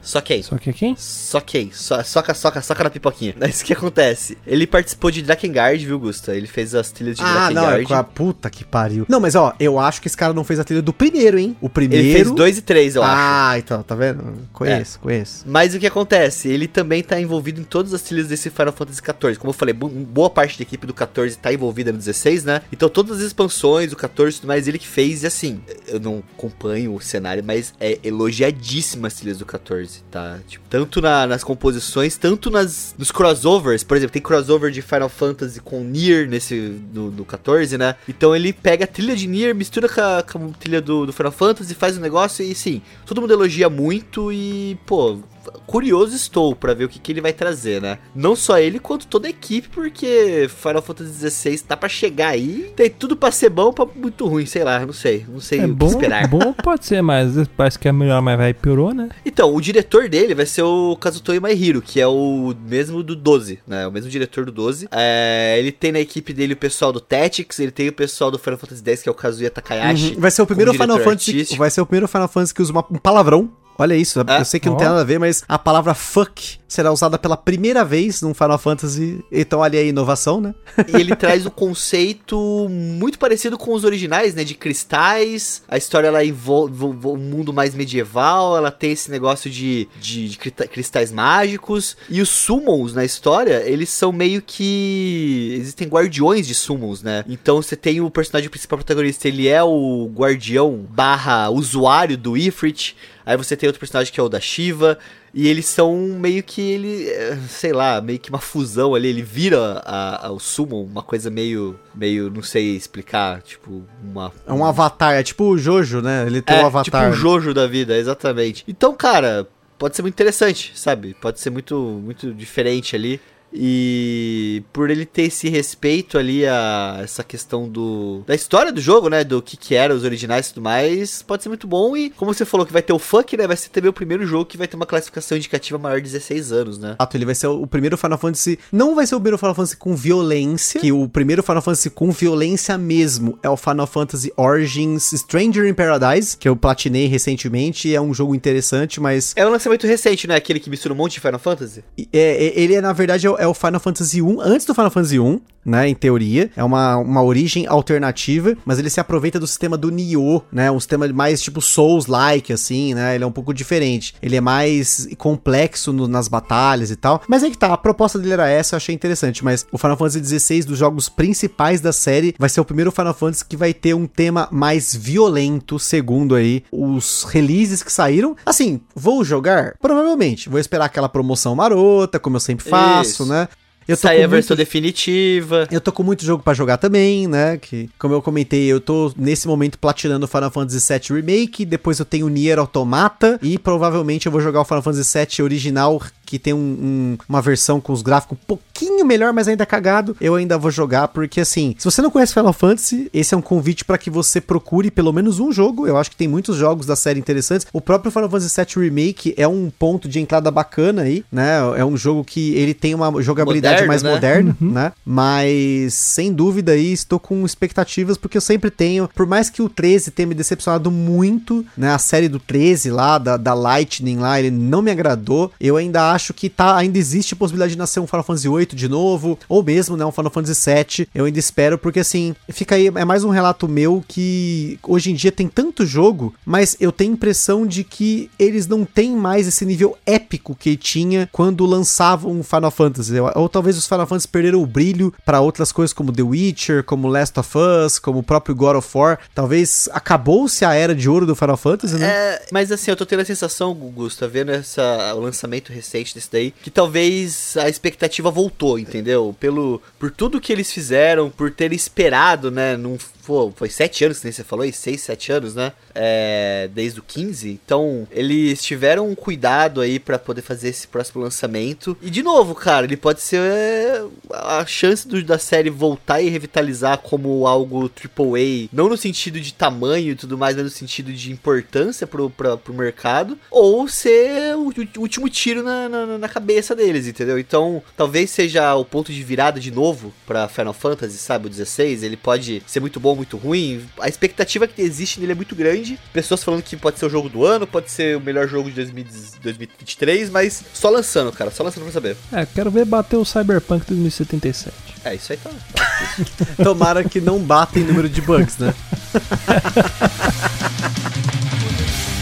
Que 0.62 0.70
é 0.70 0.74
quem? 0.74 0.96
Soquei, 0.96 1.72
so, 1.74 1.96
soca, 2.04 2.32
soca, 2.36 2.62
soca 2.62 2.84
na 2.84 2.92
pipoquinha. 2.92 3.34
Mas 3.42 3.62
o 3.62 3.66
que 3.66 3.74
acontece? 3.74 4.38
Ele 4.46 4.68
participou 4.68 5.10
de 5.10 5.24
Drakengard, 5.24 5.84
viu, 5.84 5.98
Gusta? 5.98 6.36
Ele 6.36 6.46
fez 6.46 6.76
as 6.76 6.92
trilhas 6.92 7.16
de 7.18 7.24
Ah, 7.24 7.50
não, 7.52 7.64
é 7.64 7.66
Drakengard. 7.78 7.86
com 7.88 7.94
a 7.96 8.04
puta 8.04 8.50
que 8.52 8.64
pariu. 8.64 9.04
Não, 9.10 9.20
mas 9.20 9.34
ó, 9.34 9.52
eu 9.60 9.80
acho 9.80 10.00
que 10.00 10.08
esse 10.08 10.16
cara 10.16 10.32
não 10.32 10.44
fez 10.44 10.60
a 10.60 10.64
trilha 10.64 10.82
do 10.84 10.94
primeiro, 10.94 11.40
hein? 11.40 11.58
O 11.60 11.68
primeiro. 11.68 12.06
Ele 12.06 12.14
fez 12.14 12.30
dois 12.30 12.60
e 12.60 12.62
três, 12.62 12.96
eu 12.96 13.02
acho. 13.02 13.16
ah, 13.18 13.58
então, 13.58 13.82
tá 13.82 13.96
vendo? 13.96 14.48
Conheço, 14.54 15.00
conheço. 15.00 15.44
Mas 15.48 15.74
o 15.74 15.80
que 15.80 15.88
acontece? 15.88 16.50
Ele 16.50 16.68
também 16.68 17.02
tá 17.02 17.20
envolvido 17.20 17.60
em 17.60 17.64
todas 17.64 17.96
as 17.96 18.04
trilhas 18.04 18.28
desse 18.28 18.52
Final 18.52 18.74
Fantasy 18.74 19.02
XIV. 19.02 19.38
Como 19.40 19.50
eu 19.50 19.54
falei, 19.58 19.74
bo- 19.74 19.90
boa 19.90 20.30
parte 20.30 20.56
da 20.60 20.62
equipe 20.62 20.86
do 20.86 20.94
14 20.94 21.36
tá 21.40 21.52
envolvida 21.52 21.92
no 21.92 21.98
16, 21.98 22.44
né? 22.44 22.62
Então 22.72 22.88
todas 22.90 23.18
as 23.18 23.24
expansões, 23.24 23.92
o 23.92 23.96
14 23.96 24.38
e 24.38 24.40
tudo 24.42 24.48
mais, 24.50 24.68
ele 24.68 24.78
que 24.78 24.88
fez. 24.88 25.24
E 25.24 25.28
assim, 25.28 25.62
eu 25.88 26.00
não 26.00 26.22
acompanho 26.38 26.94
o 26.94 27.02
cenário, 27.02 27.44
mas 27.44 27.74
é 27.80 27.98
elogiadíssima 28.04 29.08
as 29.08 29.16
trilhas 29.16 29.40
do 29.40 29.46
14, 29.46 29.63
tá? 30.12 30.40
Tipo, 30.48 30.66
tanto 30.70 31.02
na- 31.02 31.26
nas 31.28 31.44
composições, 31.44 32.18
tanto 32.18 32.50
nas, 32.50 32.94
nos 32.98 33.12
crossovers. 33.12 33.84
Por 33.84 33.96
exemplo, 33.98 34.14
tem 34.14 34.22
crossover 34.22 34.72
de 34.72 34.82
Final 34.82 35.10
Fantasy 35.10 35.60
com 35.62 35.84
Nier 35.84 36.28
nesse, 36.28 36.80
no, 36.94 37.10
no 37.12 37.26
14, 37.26 37.78
né? 37.78 37.96
Então 38.08 38.36
ele 38.36 38.52
pega 38.52 38.84
a 38.86 38.88
trilha 38.88 39.16
de 39.16 39.28
Nier, 39.28 39.56
mistura 39.56 39.88
com 39.88 40.02
a, 40.02 40.24
com 40.24 40.46
a 40.48 40.50
trilha 40.60 40.82
do, 40.82 41.06
do 41.06 41.14
Final 41.14 41.32
Fantasy, 41.32 41.74
faz 41.74 41.98
um 41.98 42.02
negócio 42.02 42.44
e 42.44 42.54
sim, 42.54 42.82
todo 43.06 43.22
mundo 43.22 43.34
elogia 43.34 43.70
muito 43.70 44.32
e, 44.32 44.78
pô, 44.86 45.20
curioso 45.66 46.16
estou 46.16 46.56
pra 46.56 46.74
ver 46.74 46.86
o 46.86 46.90
que, 46.90 47.00
que 47.00 47.12
ele 47.12 47.22
vai 47.22 47.34
trazer, 47.34 47.82
né? 47.82 47.98
Não 48.16 48.36
só 48.36 48.58
ele, 48.60 48.80
quanto 48.80 49.08
toda 49.08 49.28
a 49.28 49.30
equipe, 49.30 49.68
porque 49.70 50.48
Final 50.50 50.82
Fantasy 50.82 51.30
XVI 51.30 51.60
tá 51.60 51.76
pra 51.78 51.90
chegar 51.90 52.30
aí, 52.30 52.72
tem 52.76 52.90
tudo 52.90 53.16
pra 53.16 53.32
ser 53.32 53.50
bom, 53.50 53.72
pra 53.74 53.86
muito 53.86 54.28
ruim, 54.28 54.46
sei 54.46 54.64
lá, 54.64 54.86
não 54.86 54.94
sei, 54.94 55.26
não 55.28 55.40
sei 55.40 55.60
É 55.60 55.66
o 55.66 55.68
que 55.70 55.74
bom, 55.74 55.88
esperar. 55.88 56.28
bom 56.28 56.54
pode 56.54 56.86
ser, 56.86 57.02
mas 57.02 57.34
parece 57.56 57.78
que 57.80 57.88
é 57.88 57.92
melhor, 57.92 58.22
mas 58.22 58.38
vai 58.38 58.54
piorou, 58.54 58.94
né? 58.94 59.10
Então, 59.26 59.54
o 59.54 59.62
diretor 59.62 60.08
dele 60.10 60.34
vai 60.36 60.46
ser 60.46 60.62
o 60.64 60.96
Kazutoyo 60.96 61.42
Maehiro, 61.42 61.82
que 61.82 62.00
é 62.00 62.08
o 62.08 62.54
mesmo 62.66 63.02
do 63.04 63.16
12, 63.16 63.60
né? 63.68 63.88
O 63.88 63.92
mesmo 63.92 64.10
diretor 64.10 64.46
do 64.46 64.52
12. 64.52 64.88
É, 64.92 65.56
ele 65.60 65.72
tem 65.72 65.92
na 65.92 66.00
equipe 66.00 66.34
dele 66.34 66.54
o 66.54 66.58
pessoal 66.58 66.92
do 66.92 67.00
Tactics, 67.00 67.60
ele 67.60 67.72
tem 67.72 67.90
o 67.90 67.94
pessoal 67.94 68.32
do 68.32 68.38
Final 68.40 68.58
Fantasy 68.60 68.84
X, 68.86 69.02
que 69.04 69.10
é 69.10 69.12
o 69.12 69.16
Kazuya 69.16 69.50
Takayashi. 69.50 70.14
Uhum. 70.16 70.20
Vai 70.22 70.32
ser 70.32 70.42
o 70.42 70.46
primeiro 70.46 70.72
Final 70.74 70.98
Fantasy. 71.00 71.32
artístico. 71.32 71.60
Vai 71.60 71.70
ser 71.70 71.82
o 71.82 71.86
primeiro 71.86 72.08
Final 72.08 72.28
Fantasy 72.28 72.54
que 72.54 72.62
usa 72.62 72.72
uma- 72.72 72.86
um 72.90 72.98
palavrão. 72.98 73.50
Olha 73.78 73.96
isso, 73.96 74.20
É. 74.28 74.40
eu 74.40 74.46
sei 74.46 74.60
que 74.60 74.68
não 74.68 74.76
Ó. 74.76 74.78
tem 74.78 74.88
nada 74.88 75.02
a 75.02 75.06
ver, 75.06 75.20
mas 75.20 75.44
a 75.48 75.58
palavra 75.58 75.94
fuck 75.94 76.60
será 76.68 76.92
usada 76.92 77.20
pela 77.20 77.38
primeira 77.38 77.86
vez 77.86 78.22
num 78.22 78.34
Final 78.34 78.58
Fantasy. 78.58 79.24
Então, 79.32 79.60
olha 79.60 79.80
aí 79.80 79.86
a 79.86 79.90
inovação, 79.90 80.42
né? 80.42 80.56
E 80.88 80.96
ele 81.00 81.16
traz 81.16 81.46
um 81.46 81.50
conceito 81.52 82.68
muito 82.70 83.20
parecido 83.20 83.58
com 83.60 83.74
os 83.74 83.84
originais, 83.84 84.34
né? 84.34 84.44
De 84.44 84.56
cristais. 84.56 85.62
A 85.68 85.78
história 85.78 86.08
ela 86.08 86.24
envolve 86.26 86.84
um 86.84 87.16
mundo 87.18 87.54
mais 87.54 87.76
medieval. 87.76 88.58
Ela 88.58 88.72
tem 88.72 88.92
esse 88.92 89.12
negócio 89.12 89.52
de, 89.52 89.88
de, 90.00 90.30
de 90.30 90.38
cristais 90.38 91.12
mágicos. 91.12 91.96
E 92.10 92.22
os 92.22 92.30
summons 92.30 92.94
na 92.94 93.06
história, 93.06 93.62
eles 93.68 93.90
são 93.90 94.12
meio 94.12 94.42
que. 94.42 95.56
Existem 95.60 95.88
guardiões 95.88 96.48
de 96.48 96.56
summons, 96.56 97.04
né? 97.04 97.24
Então 97.28 97.62
você 97.62 97.76
tem 97.76 98.02
o 98.02 98.10
personagem 98.10 98.50
principal 98.50 98.78
protagonista, 98.80 99.28
ele 99.28 99.48
é 99.48 99.62
o 99.64 100.10
guardião 100.14 100.86
barra 100.90 101.50
usuário 101.50 102.18
do 102.18 102.36
Ifrit. 102.36 102.96
Aí 103.26 103.38
você 103.38 103.56
tem 103.56 103.68
outro 103.68 103.80
personagem 103.80 104.12
que 104.14 104.20
é 104.20 104.24
o 104.24 104.30
da 104.30 104.40
Shiva. 104.40 104.98
E 105.34 105.48
eles 105.48 105.66
são 105.66 105.96
meio 106.20 106.44
que 106.44 106.62
ele, 106.62 107.10
é, 107.10 107.36
sei 107.50 107.74
lá, 107.74 108.00
meio 108.00 108.20
que 108.20 108.30
uma 108.30 108.38
fusão 108.40 108.94
ali. 108.94 109.08
Ele 109.08 109.24
vira 109.24 109.82
a, 109.84 110.28
a- 110.28 110.32
o 110.32 110.40
Summon 110.40 110.84
uma 110.84 111.02
coisa 111.02 111.30
meio, 111.32 111.80
meio, 111.96 112.30
não 112.30 112.44
sei 112.44 112.76
explicar, 112.76 113.42
tipo 113.42 113.84
uma. 114.04 114.32
É 114.46 114.54
um 114.54 114.64
avatar, 114.64 115.14
é 115.16 115.24
tipo 115.24 115.46
o 115.46 115.58
Jojo, 115.58 116.02
né? 116.02 116.26
Ele 116.28 116.42
tem 116.42 116.58
é, 116.58 116.62
um 116.64 116.68
avatar. 116.68 116.84
tipo 116.84 116.98
um 116.98 117.14
Jojo 117.20 117.54
da 117.54 117.66
vida, 117.66 117.98
exatamente. 117.98 118.64
Então, 118.68 118.94
cara, 118.94 119.48
pode 119.80 119.96
ser 119.96 120.04
muito 120.04 120.14
interessante, 120.14 120.72
sabe? 120.76 121.16
Pode 121.20 121.40
ser 121.40 121.50
muito, 121.50 121.76
muito 122.04 122.32
diferente 122.34 122.96
ali. 122.96 123.20
E 123.54 124.64
por 124.74 124.90
ele 124.90 125.06
ter 125.06 125.24
esse 125.24 125.50
respeito 125.50 126.18
ali 126.18 126.46
a 126.46 127.00
essa 127.04 127.24
questão 127.24 127.68
do 127.68 128.24
da 128.26 128.36
história 128.36 128.72
do 128.72 128.82
jogo, 128.82 129.10
né, 129.10 129.24
do 129.24 129.42
que 129.42 129.56
que 129.56 129.76
era 129.76 129.94
os 129.94 130.04
originais 130.04 130.48
e 130.48 130.54
tudo 130.54 130.64
mais, 130.64 131.22
pode 131.22 131.44
ser 131.44 131.50
muito 131.50 131.68
bom 131.68 131.96
e 131.96 132.10
como 132.10 132.34
você 132.34 132.46
falou 132.46 132.66
que 132.66 132.74
vai 132.74 132.82
ter 132.82 132.94
o 132.94 133.00
funk, 133.00 133.38
né, 133.38 133.48
vai 133.48 133.56
ser 133.56 133.70
também 133.70 133.90
o 133.90 133.94
primeiro 133.94 134.26
jogo 134.26 134.46
que 134.46 134.58
vai 134.58 134.68
ter 134.68 134.76
uma 134.76 134.86
classificação 134.86 135.38
indicativa 135.38 135.78
maior 135.78 135.98
de 135.98 136.10
16 136.10 136.52
anos, 136.52 136.78
né? 136.78 136.96
Exato, 137.00 137.18
ele 137.18 137.26
vai 137.26 137.36
ser 137.36 137.48
o 137.48 137.68
primeiro 137.68 137.98
Final 137.98 138.18
Fantasy. 138.18 138.60
Não 138.72 138.96
vai 138.96 139.06
ser 139.06 139.16
o 139.16 139.20
primeiro 139.20 139.38
Final 139.38 139.56
Fantasy 139.56 139.78
com 139.78 139.96
violência, 139.96 140.80
que 140.80 140.92
o 140.92 141.08
primeiro 141.08 141.44
Final 141.44 141.62
Fantasy 141.62 141.90
com 141.90 142.12
violência 142.12 142.78
mesmo 142.78 143.38
é 143.42 143.50
o 143.50 143.58
Final 143.58 143.88
Fantasy 143.88 144.32
Origins 144.38 145.12
Stranger 145.12 145.66
in 145.66 145.74
Paradise, 145.74 146.38
que 146.38 146.48
eu 146.48 146.56
platinei 146.56 147.08
recentemente. 147.08 147.94
É 147.94 148.02
um 148.02 148.14
jogo 148.14 148.36
interessante, 148.36 149.00
mas. 149.00 149.34
É 149.36 149.46
um 149.46 149.50
lançamento 149.50 149.86
recente, 149.88 150.28
né? 150.28 150.36
Aquele 150.36 150.60
que 150.60 150.70
mistura 150.70 150.94
um 150.94 150.98
monte 150.98 151.14
de 151.14 151.20
Final 151.20 151.40
Fantasy? 151.40 151.84
É, 151.98 152.06
é 152.14 152.60
ele 152.60 152.76
é, 152.76 152.82
na 152.82 152.94
verdade, 152.94 153.28
é 153.28 153.43
o 153.48 153.54
Final 153.54 153.80
Fantasy 153.80 154.22
1, 154.22 154.42
antes 154.42 154.66
do 154.66 154.74
Final 154.74 154.92
Fantasy 154.92 155.20
1, 155.20 155.40
né? 155.66 155.88
Em 155.88 155.96
teoria. 155.96 156.50
É 156.56 156.64
uma, 156.64 156.98
uma 156.98 157.24
origem 157.24 157.66
alternativa, 157.68 158.56
mas 158.66 158.80
ele 158.80 158.90
se 158.90 159.00
aproveita 159.00 159.40
do 159.40 159.48
sistema 159.48 159.78
do 159.78 159.90
Nioh, 159.90 160.44
né? 160.52 160.72
Um 160.72 160.80
sistema 160.80 161.08
mais 161.10 161.42
tipo 161.42 161.62
Souls-like, 161.62 162.52
assim, 162.52 162.94
né? 162.94 163.16
Ele 163.16 163.24
é 163.24 163.28
um 163.28 163.32
pouco 163.32 163.54
diferente. 163.54 164.16
Ele 164.22 164.36
é 164.36 164.42
mais 164.42 165.08
complexo 165.18 165.94
no, 165.94 166.08
nas 166.08 166.28
batalhas 166.28 166.92
e 166.92 166.96
tal. 166.96 167.22
Mas 167.28 167.44
aí 167.44 167.52
que 167.52 167.58
tá, 167.58 167.74
a 167.74 167.78
proposta 167.78 168.20
dele 168.20 168.34
era 168.34 168.50
essa, 168.50 168.76
eu 168.76 168.78
achei 168.78 168.94
interessante. 168.94 169.44
Mas 169.44 169.66
o 169.72 169.78
Final 169.78 169.98
Fantasy 169.98 170.40
XVI, 170.40 170.64
dos 170.64 170.78
jogos 170.78 171.10
principais 171.10 171.82
da 171.82 171.92
série, 171.92 172.36
vai 172.38 172.50
ser 172.50 172.62
o 172.62 172.66
primeiro 172.66 172.92
Final 172.92 173.14
Fantasy 173.14 173.46
que 173.46 173.58
vai 173.58 173.74
ter 173.74 173.94
um 173.94 174.08
tema 174.08 174.48
mais 174.52 174.96
violento, 174.96 175.80
segundo 175.80 176.36
aí 176.36 176.64
os 176.72 177.24
releases 177.24 177.84
que 177.84 177.92
saíram. 177.92 178.36
Assim, 178.46 178.82
vou 178.96 179.24
jogar? 179.24 179.76
Provavelmente. 179.82 180.50
Vou 180.50 180.60
esperar 180.60 180.86
aquela 180.86 181.10
promoção 181.10 181.56
marota, 181.56 182.20
como 182.20 182.36
eu 182.36 182.40
sempre 182.40 182.68
faço, 182.68 183.24
Isso. 183.24 183.26
né? 183.26 183.48
Eu 183.88 183.98
tô 183.98 184.02
Sair 184.02 184.24
a 184.24 184.28
versão 184.28 184.56
muito... 184.56 184.66
definitiva. 184.66 185.68
Eu 185.72 185.82
tô 185.82 185.92
com 185.92 186.04
muito 186.04 186.24
jogo 186.24 186.44
para 186.44 186.54
jogar 186.54 186.78
também, 186.78 187.28
né? 187.28 187.58
Que, 187.58 187.90
como 188.00 188.14
eu 188.14 188.22
comentei, 188.22 188.66
eu 188.66 188.80
tô 188.80 189.14
nesse 189.18 189.48
momento 189.48 189.78
platinando 189.78 190.26
o 190.26 190.28
Final 190.28 190.52
Fantasy 190.52 190.94
VII 190.94 191.22
Remake, 191.22 191.66
depois 191.66 192.00
eu 192.00 192.06
tenho 192.06 192.26
o 192.26 192.30
Nier 192.30 192.60
Automata 192.60 193.40
e 193.42 193.58
provavelmente 193.58 194.26
eu 194.26 194.32
vou 194.32 194.42
jogar 194.42 194.62
o 194.62 194.66
Final 194.66 194.82
Fantasy 194.82 195.18
VII 195.18 195.44
original 195.44 196.02
que 196.34 196.40
tem 196.40 196.52
um, 196.52 196.58
um, 196.58 197.18
uma 197.30 197.44
versão 197.44 197.80
com 197.80 197.94
os 197.94 198.02
gráficos 198.02 198.36
um 198.42 198.46
pouquinho 198.48 199.06
melhor, 199.06 199.32
mas 199.32 199.48
ainda 199.48 199.68
cagado, 199.68 200.18
eu 200.20 200.34
ainda 200.34 200.58
vou 200.58 200.72
jogar, 200.72 201.10
porque 201.10 201.42
assim, 201.42 201.76
se 201.78 201.86
você 201.86 202.02
não 202.02 202.10
conhece 202.10 202.34
Final 202.34 202.52
Fantasy, 202.52 203.08
esse 203.14 203.36
é 203.36 203.38
um 203.38 203.42
convite 203.42 203.86
para 203.86 204.00
que 204.00 204.10
você 204.10 204.42
procure 204.42 204.90
pelo 204.90 205.14
menos 205.14 205.40
um 205.40 205.52
jogo. 205.52 205.86
Eu 205.86 205.96
acho 205.96 206.10
que 206.10 206.16
tem 206.16 206.28
muitos 206.28 206.58
jogos 206.58 206.88
da 206.88 206.96
série 206.96 207.20
interessantes. 207.20 207.68
O 207.72 207.80
próprio 207.80 208.12
Final 208.12 208.28
Fantasy 208.32 208.66
VII 208.66 208.84
Remake 208.84 209.36
é 209.38 209.48
um 209.48 209.70
ponto 209.70 210.10
de 210.10 210.20
entrada 210.20 210.50
bacana 210.50 211.04
aí, 211.04 211.24
né? 211.32 211.58
É 211.78 211.86
um 211.86 211.96
jogo 211.96 212.24
que 212.24 212.56
ele 212.56 212.74
tem 212.74 212.96
uma 212.96 213.22
jogabilidade 213.22 213.82
moderno, 213.82 213.88
mais 213.88 214.02
né? 214.02 214.12
moderna, 214.12 214.58
uhum. 214.60 214.72
né? 214.72 214.92
Mas 215.06 215.94
sem 215.94 216.34
dúvida 216.34 216.72
aí 216.72 216.94
estou 216.94 217.20
com 217.20 217.46
expectativas 217.46 218.18
porque 218.18 218.38
eu 218.38 218.42
sempre 218.42 218.72
tenho, 218.72 219.08
por 219.14 219.28
mais 219.28 219.52
que 219.52 219.62
o 219.62 219.70
13 219.70 220.10
tenha 220.10 220.26
me 220.26 220.34
decepcionado 220.34 220.90
muito, 220.90 221.64
né? 221.78 221.94
A 221.94 222.00
série 222.00 222.28
do 222.28 222.40
13 222.40 222.90
lá, 222.90 223.20
da, 223.20 223.38
da 223.38 223.54
Lightning 223.54 224.18
lá, 224.18 224.40
ele 224.40 224.50
não 224.50 224.82
me 224.82 224.90
agradou. 224.90 225.52
Eu 225.62 225.78
ainda 225.78 226.12
acho 226.12 226.23
acho 226.24 226.34
que 226.34 226.50
tá, 226.50 226.78
ainda 226.78 226.98
existe 226.98 227.36
possibilidade 227.36 227.74
de 227.74 227.78
nascer 227.78 228.00
um 228.00 228.08
Final 228.08 228.24
Fantasy 228.24 228.48
VIII 228.48 228.66
de 228.68 228.88
novo, 228.88 229.38
ou 229.50 229.62
mesmo, 229.62 229.98
né, 229.98 230.06
um 230.06 230.12
Final 230.12 230.32
Fantasy 230.32 230.74
VII. 230.74 231.08
Eu 231.14 231.26
ainda 231.26 231.40
espero, 231.40 231.78
porque 231.78 232.00
assim, 232.00 232.34
fica 232.50 232.76
aí, 232.76 232.88
é 232.88 233.06
mais 233.06 233.24
um 233.24 233.30
relato 233.30 233.68
meu 233.68 234.04
que 234.08 234.80
hoje 234.84 235.12
em 235.12 235.16
dia 235.16 235.32
tem 235.32 235.48
tanto 235.48 235.86
jogo, 235.86 236.34
mas 236.46 236.78
eu 236.80 236.92
tenho 236.92 237.14
impressão 237.14 237.68
de 237.68 237.84
que 237.84 238.30
eles 238.40 238.68
não 238.68 238.86
têm 238.86 239.16
mais 239.16 239.48
esse 239.48 239.66
nível 239.66 239.98
épico 240.06 240.56
que 240.56 240.78
tinha 240.78 241.28
quando 241.32 241.66
lançavam 241.66 242.32
um 242.32 242.44
Final 242.44 242.72
Fantasy. 242.72 243.14
Ou 243.36 243.50
talvez 243.50 243.78
os 243.78 243.88
Final 243.88 244.08
Fantasy 244.08 244.28
perderam 244.28 244.62
o 244.62 244.66
brilho 244.66 245.14
para 245.26 245.42
outras 245.42 245.72
coisas 245.72 245.94
como 245.94 246.12
The 246.12 246.24
Witcher, 246.24 246.84
como 246.84 247.08
Last 247.08 247.38
of 247.40 247.58
Us, 247.58 248.00
como 248.00 248.20
o 248.20 248.24
próprio 248.24 248.56
God 248.56 248.78
of 248.78 248.98
War. 248.98 249.20
Talvez 249.36 249.90
acabou-se 249.92 250.64
a 250.64 250.74
era 250.74 250.96
de 250.96 251.10
ouro 251.10 251.26
do 251.26 251.36
Final 251.36 251.58
Fantasy, 251.58 251.96
né? 251.96 252.08
É, 252.08 252.46
mas 252.52 252.72
assim, 252.72 252.92
eu 252.92 252.96
tô 252.96 253.06
tendo 253.06 253.22
a 253.22 253.26
sensação, 253.26 253.74
Gusto, 253.74 254.20
tá 254.20 254.28
vendo 254.28 254.52
essa, 254.52 255.14
o 255.16 255.20
lançamento 255.20 255.74
recente 255.74 256.03
desse 256.12 256.32
daí, 256.32 256.52
que 256.52 256.72
talvez 256.72 257.56
a 257.58 257.70
expectativa 257.70 258.32
voltou, 258.32 258.80
entendeu? 258.80 259.36
Pelo, 259.40 259.82
por 260.00 260.10
tudo 260.10 260.42
que 260.42 260.52
eles 260.52 260.72
fizeram, 260.72 261.30
por 261.30 261.52
ter 261.52 261.72
esperado, 261.72 262.50
né, 262.50 262.76
num 262.76 262.98
pô, 263.26 263.52
foi 263.56 263.70
sete 263.70 264.06
anos 264.06 264.20
que 264.20 264.32
você 264.32 264.44
falou, 264.44 264.64
aí, 264.64 264.74
seis, 264.74 265.02
sete 265.02 265.32
anos, 265.32 265.56
né? 265.56 265.74
É, 265.94 266.70
desde 266.74 267.00
o 267.00 267.04
15. 267.04 267.50
Então, 267.50 268.08
eles 268.12 268.64
tiveram 268.64 269.10
um 269.10 269.16
cuidado 269.16 269.82
aí 269.82 270.00
para 270.00 270.18
poder 270.18 270.42
fazer 270.42 270.70
esse 270.70 270.88
próximo 270.88 271.22
lançamento. 271.22 271.98
E 272.02 272.10
de 272.10 272.24
novo, 272.24 272.56
cara, 272.56 272.86
ele 272.86 272.98
pode 272.98 273.22
ser 273.22 273.42
é, 273.42 274.04
a 274.32 274.66
chance 274.66 275.08
do, 275.08 275.24
da 275.24 275.38
série 275.38 275.70
voltar 275.70 276.22
e 276.22 276.30
revitalizar 276.30 277.00
como 277.00 277.46
algo 277.48 277.90
AAA, 277.90 278.70
não 278.72 278.90
no 278.90 278.98
sentido 278.98 279.40
de 279.40 279.54
tamanho 279.54 280.12
e 280.12 280.16
tudo 280.16 280.38
mais, 280.38 280.56
mas 280.56 280.66
no 280.66 280.70
sentido 280.70 281.12
de 281.12 281.32
importância 281.32 282.06
pro, 282.06 282.30
pra, 282.30 282.58
pro 282.58 282.74
mercado, 282.74 283.38
ou 283.50 283.88
ser 283.88 284.56
o, 284.56 284.70
o 284.70 285.02
último 285.02 285.30
tiro 285.30 285.64
na, 285.64 285.90
na, 285.90 286.18
na, 286.18 286.30
cabeça 286.30 286.76
deles, 286.76 287.08
entendeu? 287.08 287.38
Então, 287.40 287.82
talvez 287.98 288.30
seja 288.30 288.76
o 288.76 288.86
ponto 288.86 289.12
de 289.12 289.24
virada 289.24 289.60
de 289.60 289.72
novo 289.72 290.14
para 290.26 290.48
Final 290.48 290.74
Fantasy, 290.74 291.18
sabe? 291.18 291.48
O 291.48 291.50
16, 291.50 292.04
ele 292.04 292.18
pode 292.18 292.62
ser 292.66 292.80
muito 292.80 293.00
bom 293.00 293.13
bom, 293.14 293.16
muito 293.16 293.38
ruim. 293.38 293.86
A 294.00 294.10
expectativa 294.10 294.68
que 294.68 294.82
existe 294.82 295.20
nele 295.20 295.32
é 295.32 295.36
muito 295.36 295.56
grande. 295.56 296.00
Pessoas 296.12 296.44
falando 296.44 296.64
que 296.64 296.76
pode 296.76 297.00
ser 297.00 297.06
o 297.06 297.10
jogo 297.10 297.30
do 297.30 297.46
ano, 297.46 297.66
pode 297.66 297.90
ser 297.92 298.18
o 298.18 298.22
melhor 298.22 298.48
jogo 298.48 298.70
de 298.70 298.76
2023, 298.84 300.30
mas 300.30 300.64
só 300.74 300.90
lançando, 300.90 301.32
cara, 301.32 301.52
só 301.52 301.64
lançando 301.64 301.84
pra 301.84 301.94
saber. 301.94 302.18
É, 302.32 302.46
quero 302.46 302.72
ver 302.72 302.86
bater 302.86 303.18
o 303.18 303.26
Cyberpunk 303.26 303.86
2077. 303.86 304.74
É, 305.06 305.16
isso 305.16 305.32
aí 305.32 305.38
tá. 305.38 305.50
tá 305.50 306.46
Tomara 306.64 307.04
que 307.04 307.22
não 307.22 307.40
bata 307.40 307.80
em 307.80 307.84
número 307.84 308.10
de 308.10 308.22
bugs, 308.22 308.58
né? 308.58 308.74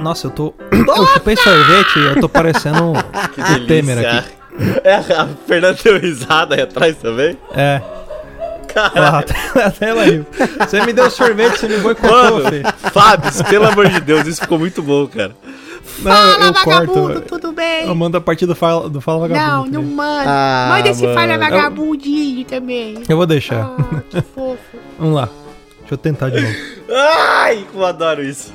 Nossa, 0.00 0.26
eu 0.26 0.30
tô. 0.30 0.54
eu 0.72 1.06
chupei 1.08 1.36
sorvete 1.36 1.98
e 1.98 2.06
eu 2.06 2.20
tô 2.20 2.28
parecendo 2.28 2.92
o 2.92 3.66
Temer 3.66 3.98
aqui. 3.98 4.30
É, 4.84 4.94
a 4.94 5.28
Fernanda 5.46 5.78
deu 5.82 5.98
risada 5.98 6.54
aí 6.54 6.62
atrás 6.62 6.96
também? 6.96 7.36
É. 7.54 7.80
Ela, 8.94 9.18
até 9.66 9.88
ela 9.88 10.04
riu. 10.04 10.26
Você 10.58 10.84
me 10.84 10.92
deu 10.92 11.10
sorvete, 11.10 11.58
você 11.58 11.68
me 11.68 11.78
boicotou, 11.78 12.42
Fê. 12.42 12.62
Fábio, 12.92 13.44
pelo 13.48 13.66
amor 13.66 13.88
de 13.88 14.00
Deus, 14.00 14.26
isso 14.26 14.40
ficou 14.40 14.58
muito 14.58 14.82
bom, 14.82 15.06
cara. 15.06 15.34
Não, 15.98 16.12
fala, 16.12 16.44
eu 16.44 16.52
vagabundo, 16.52 17.12
corto. 17.14 17.28
tudo 17.28 17.52
bem? 17.52 17.86
Eu 17.86 17.94
mando 17.94 18.16
a 18.16 18.20
partir 18.20 18.46
do 18.46 18.54
Fala, 18.54 18.88
do 18.88 19.00
fala 19.00 19.26
Vagabundo. 19.26 19.70
Não, 19.72 19.82
não 19.82 19.90
manda. 19.90 20.24
Ah, 20.26 20.68
manda 20.70 20.88
esse 20.88 21.02
mano. 21.02 21.14
Fala 21.14 21.38
Vagabundinho 21.38 22.44
também. 22.44 23.02
Eu 23.08 23.16
vou 23.16 23.26
deixar. 23.26 23.64
Ah, 23.64 24.02
que 24.08 24.20
fofo. 24.22 24.58
Vamos 24.98 25.16
lá. 25.16 25.28
Deixa 25.80 25.94
eu 25.94 25.98
tentar 25.98 26.30
de 26.30 26.40
novo. 26.40 26.54
Ai, 26.90 27.66
como 27.70 27.82
eu 27.82 27.86
adoro 27.86 28.22
isso. 28.22 28.52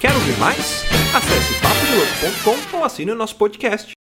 Quer 0.00 0.14
ouvir 0.14 0.38
mais? 0.38 0.86
Acesse 1.14 1.52
papodelouco.com 1.60 2.78
ou 2.78 2.84
assine 2.84 3.10
o 3.10 3.14
nosso 3.14 3.36
podcast. 3.36 3.92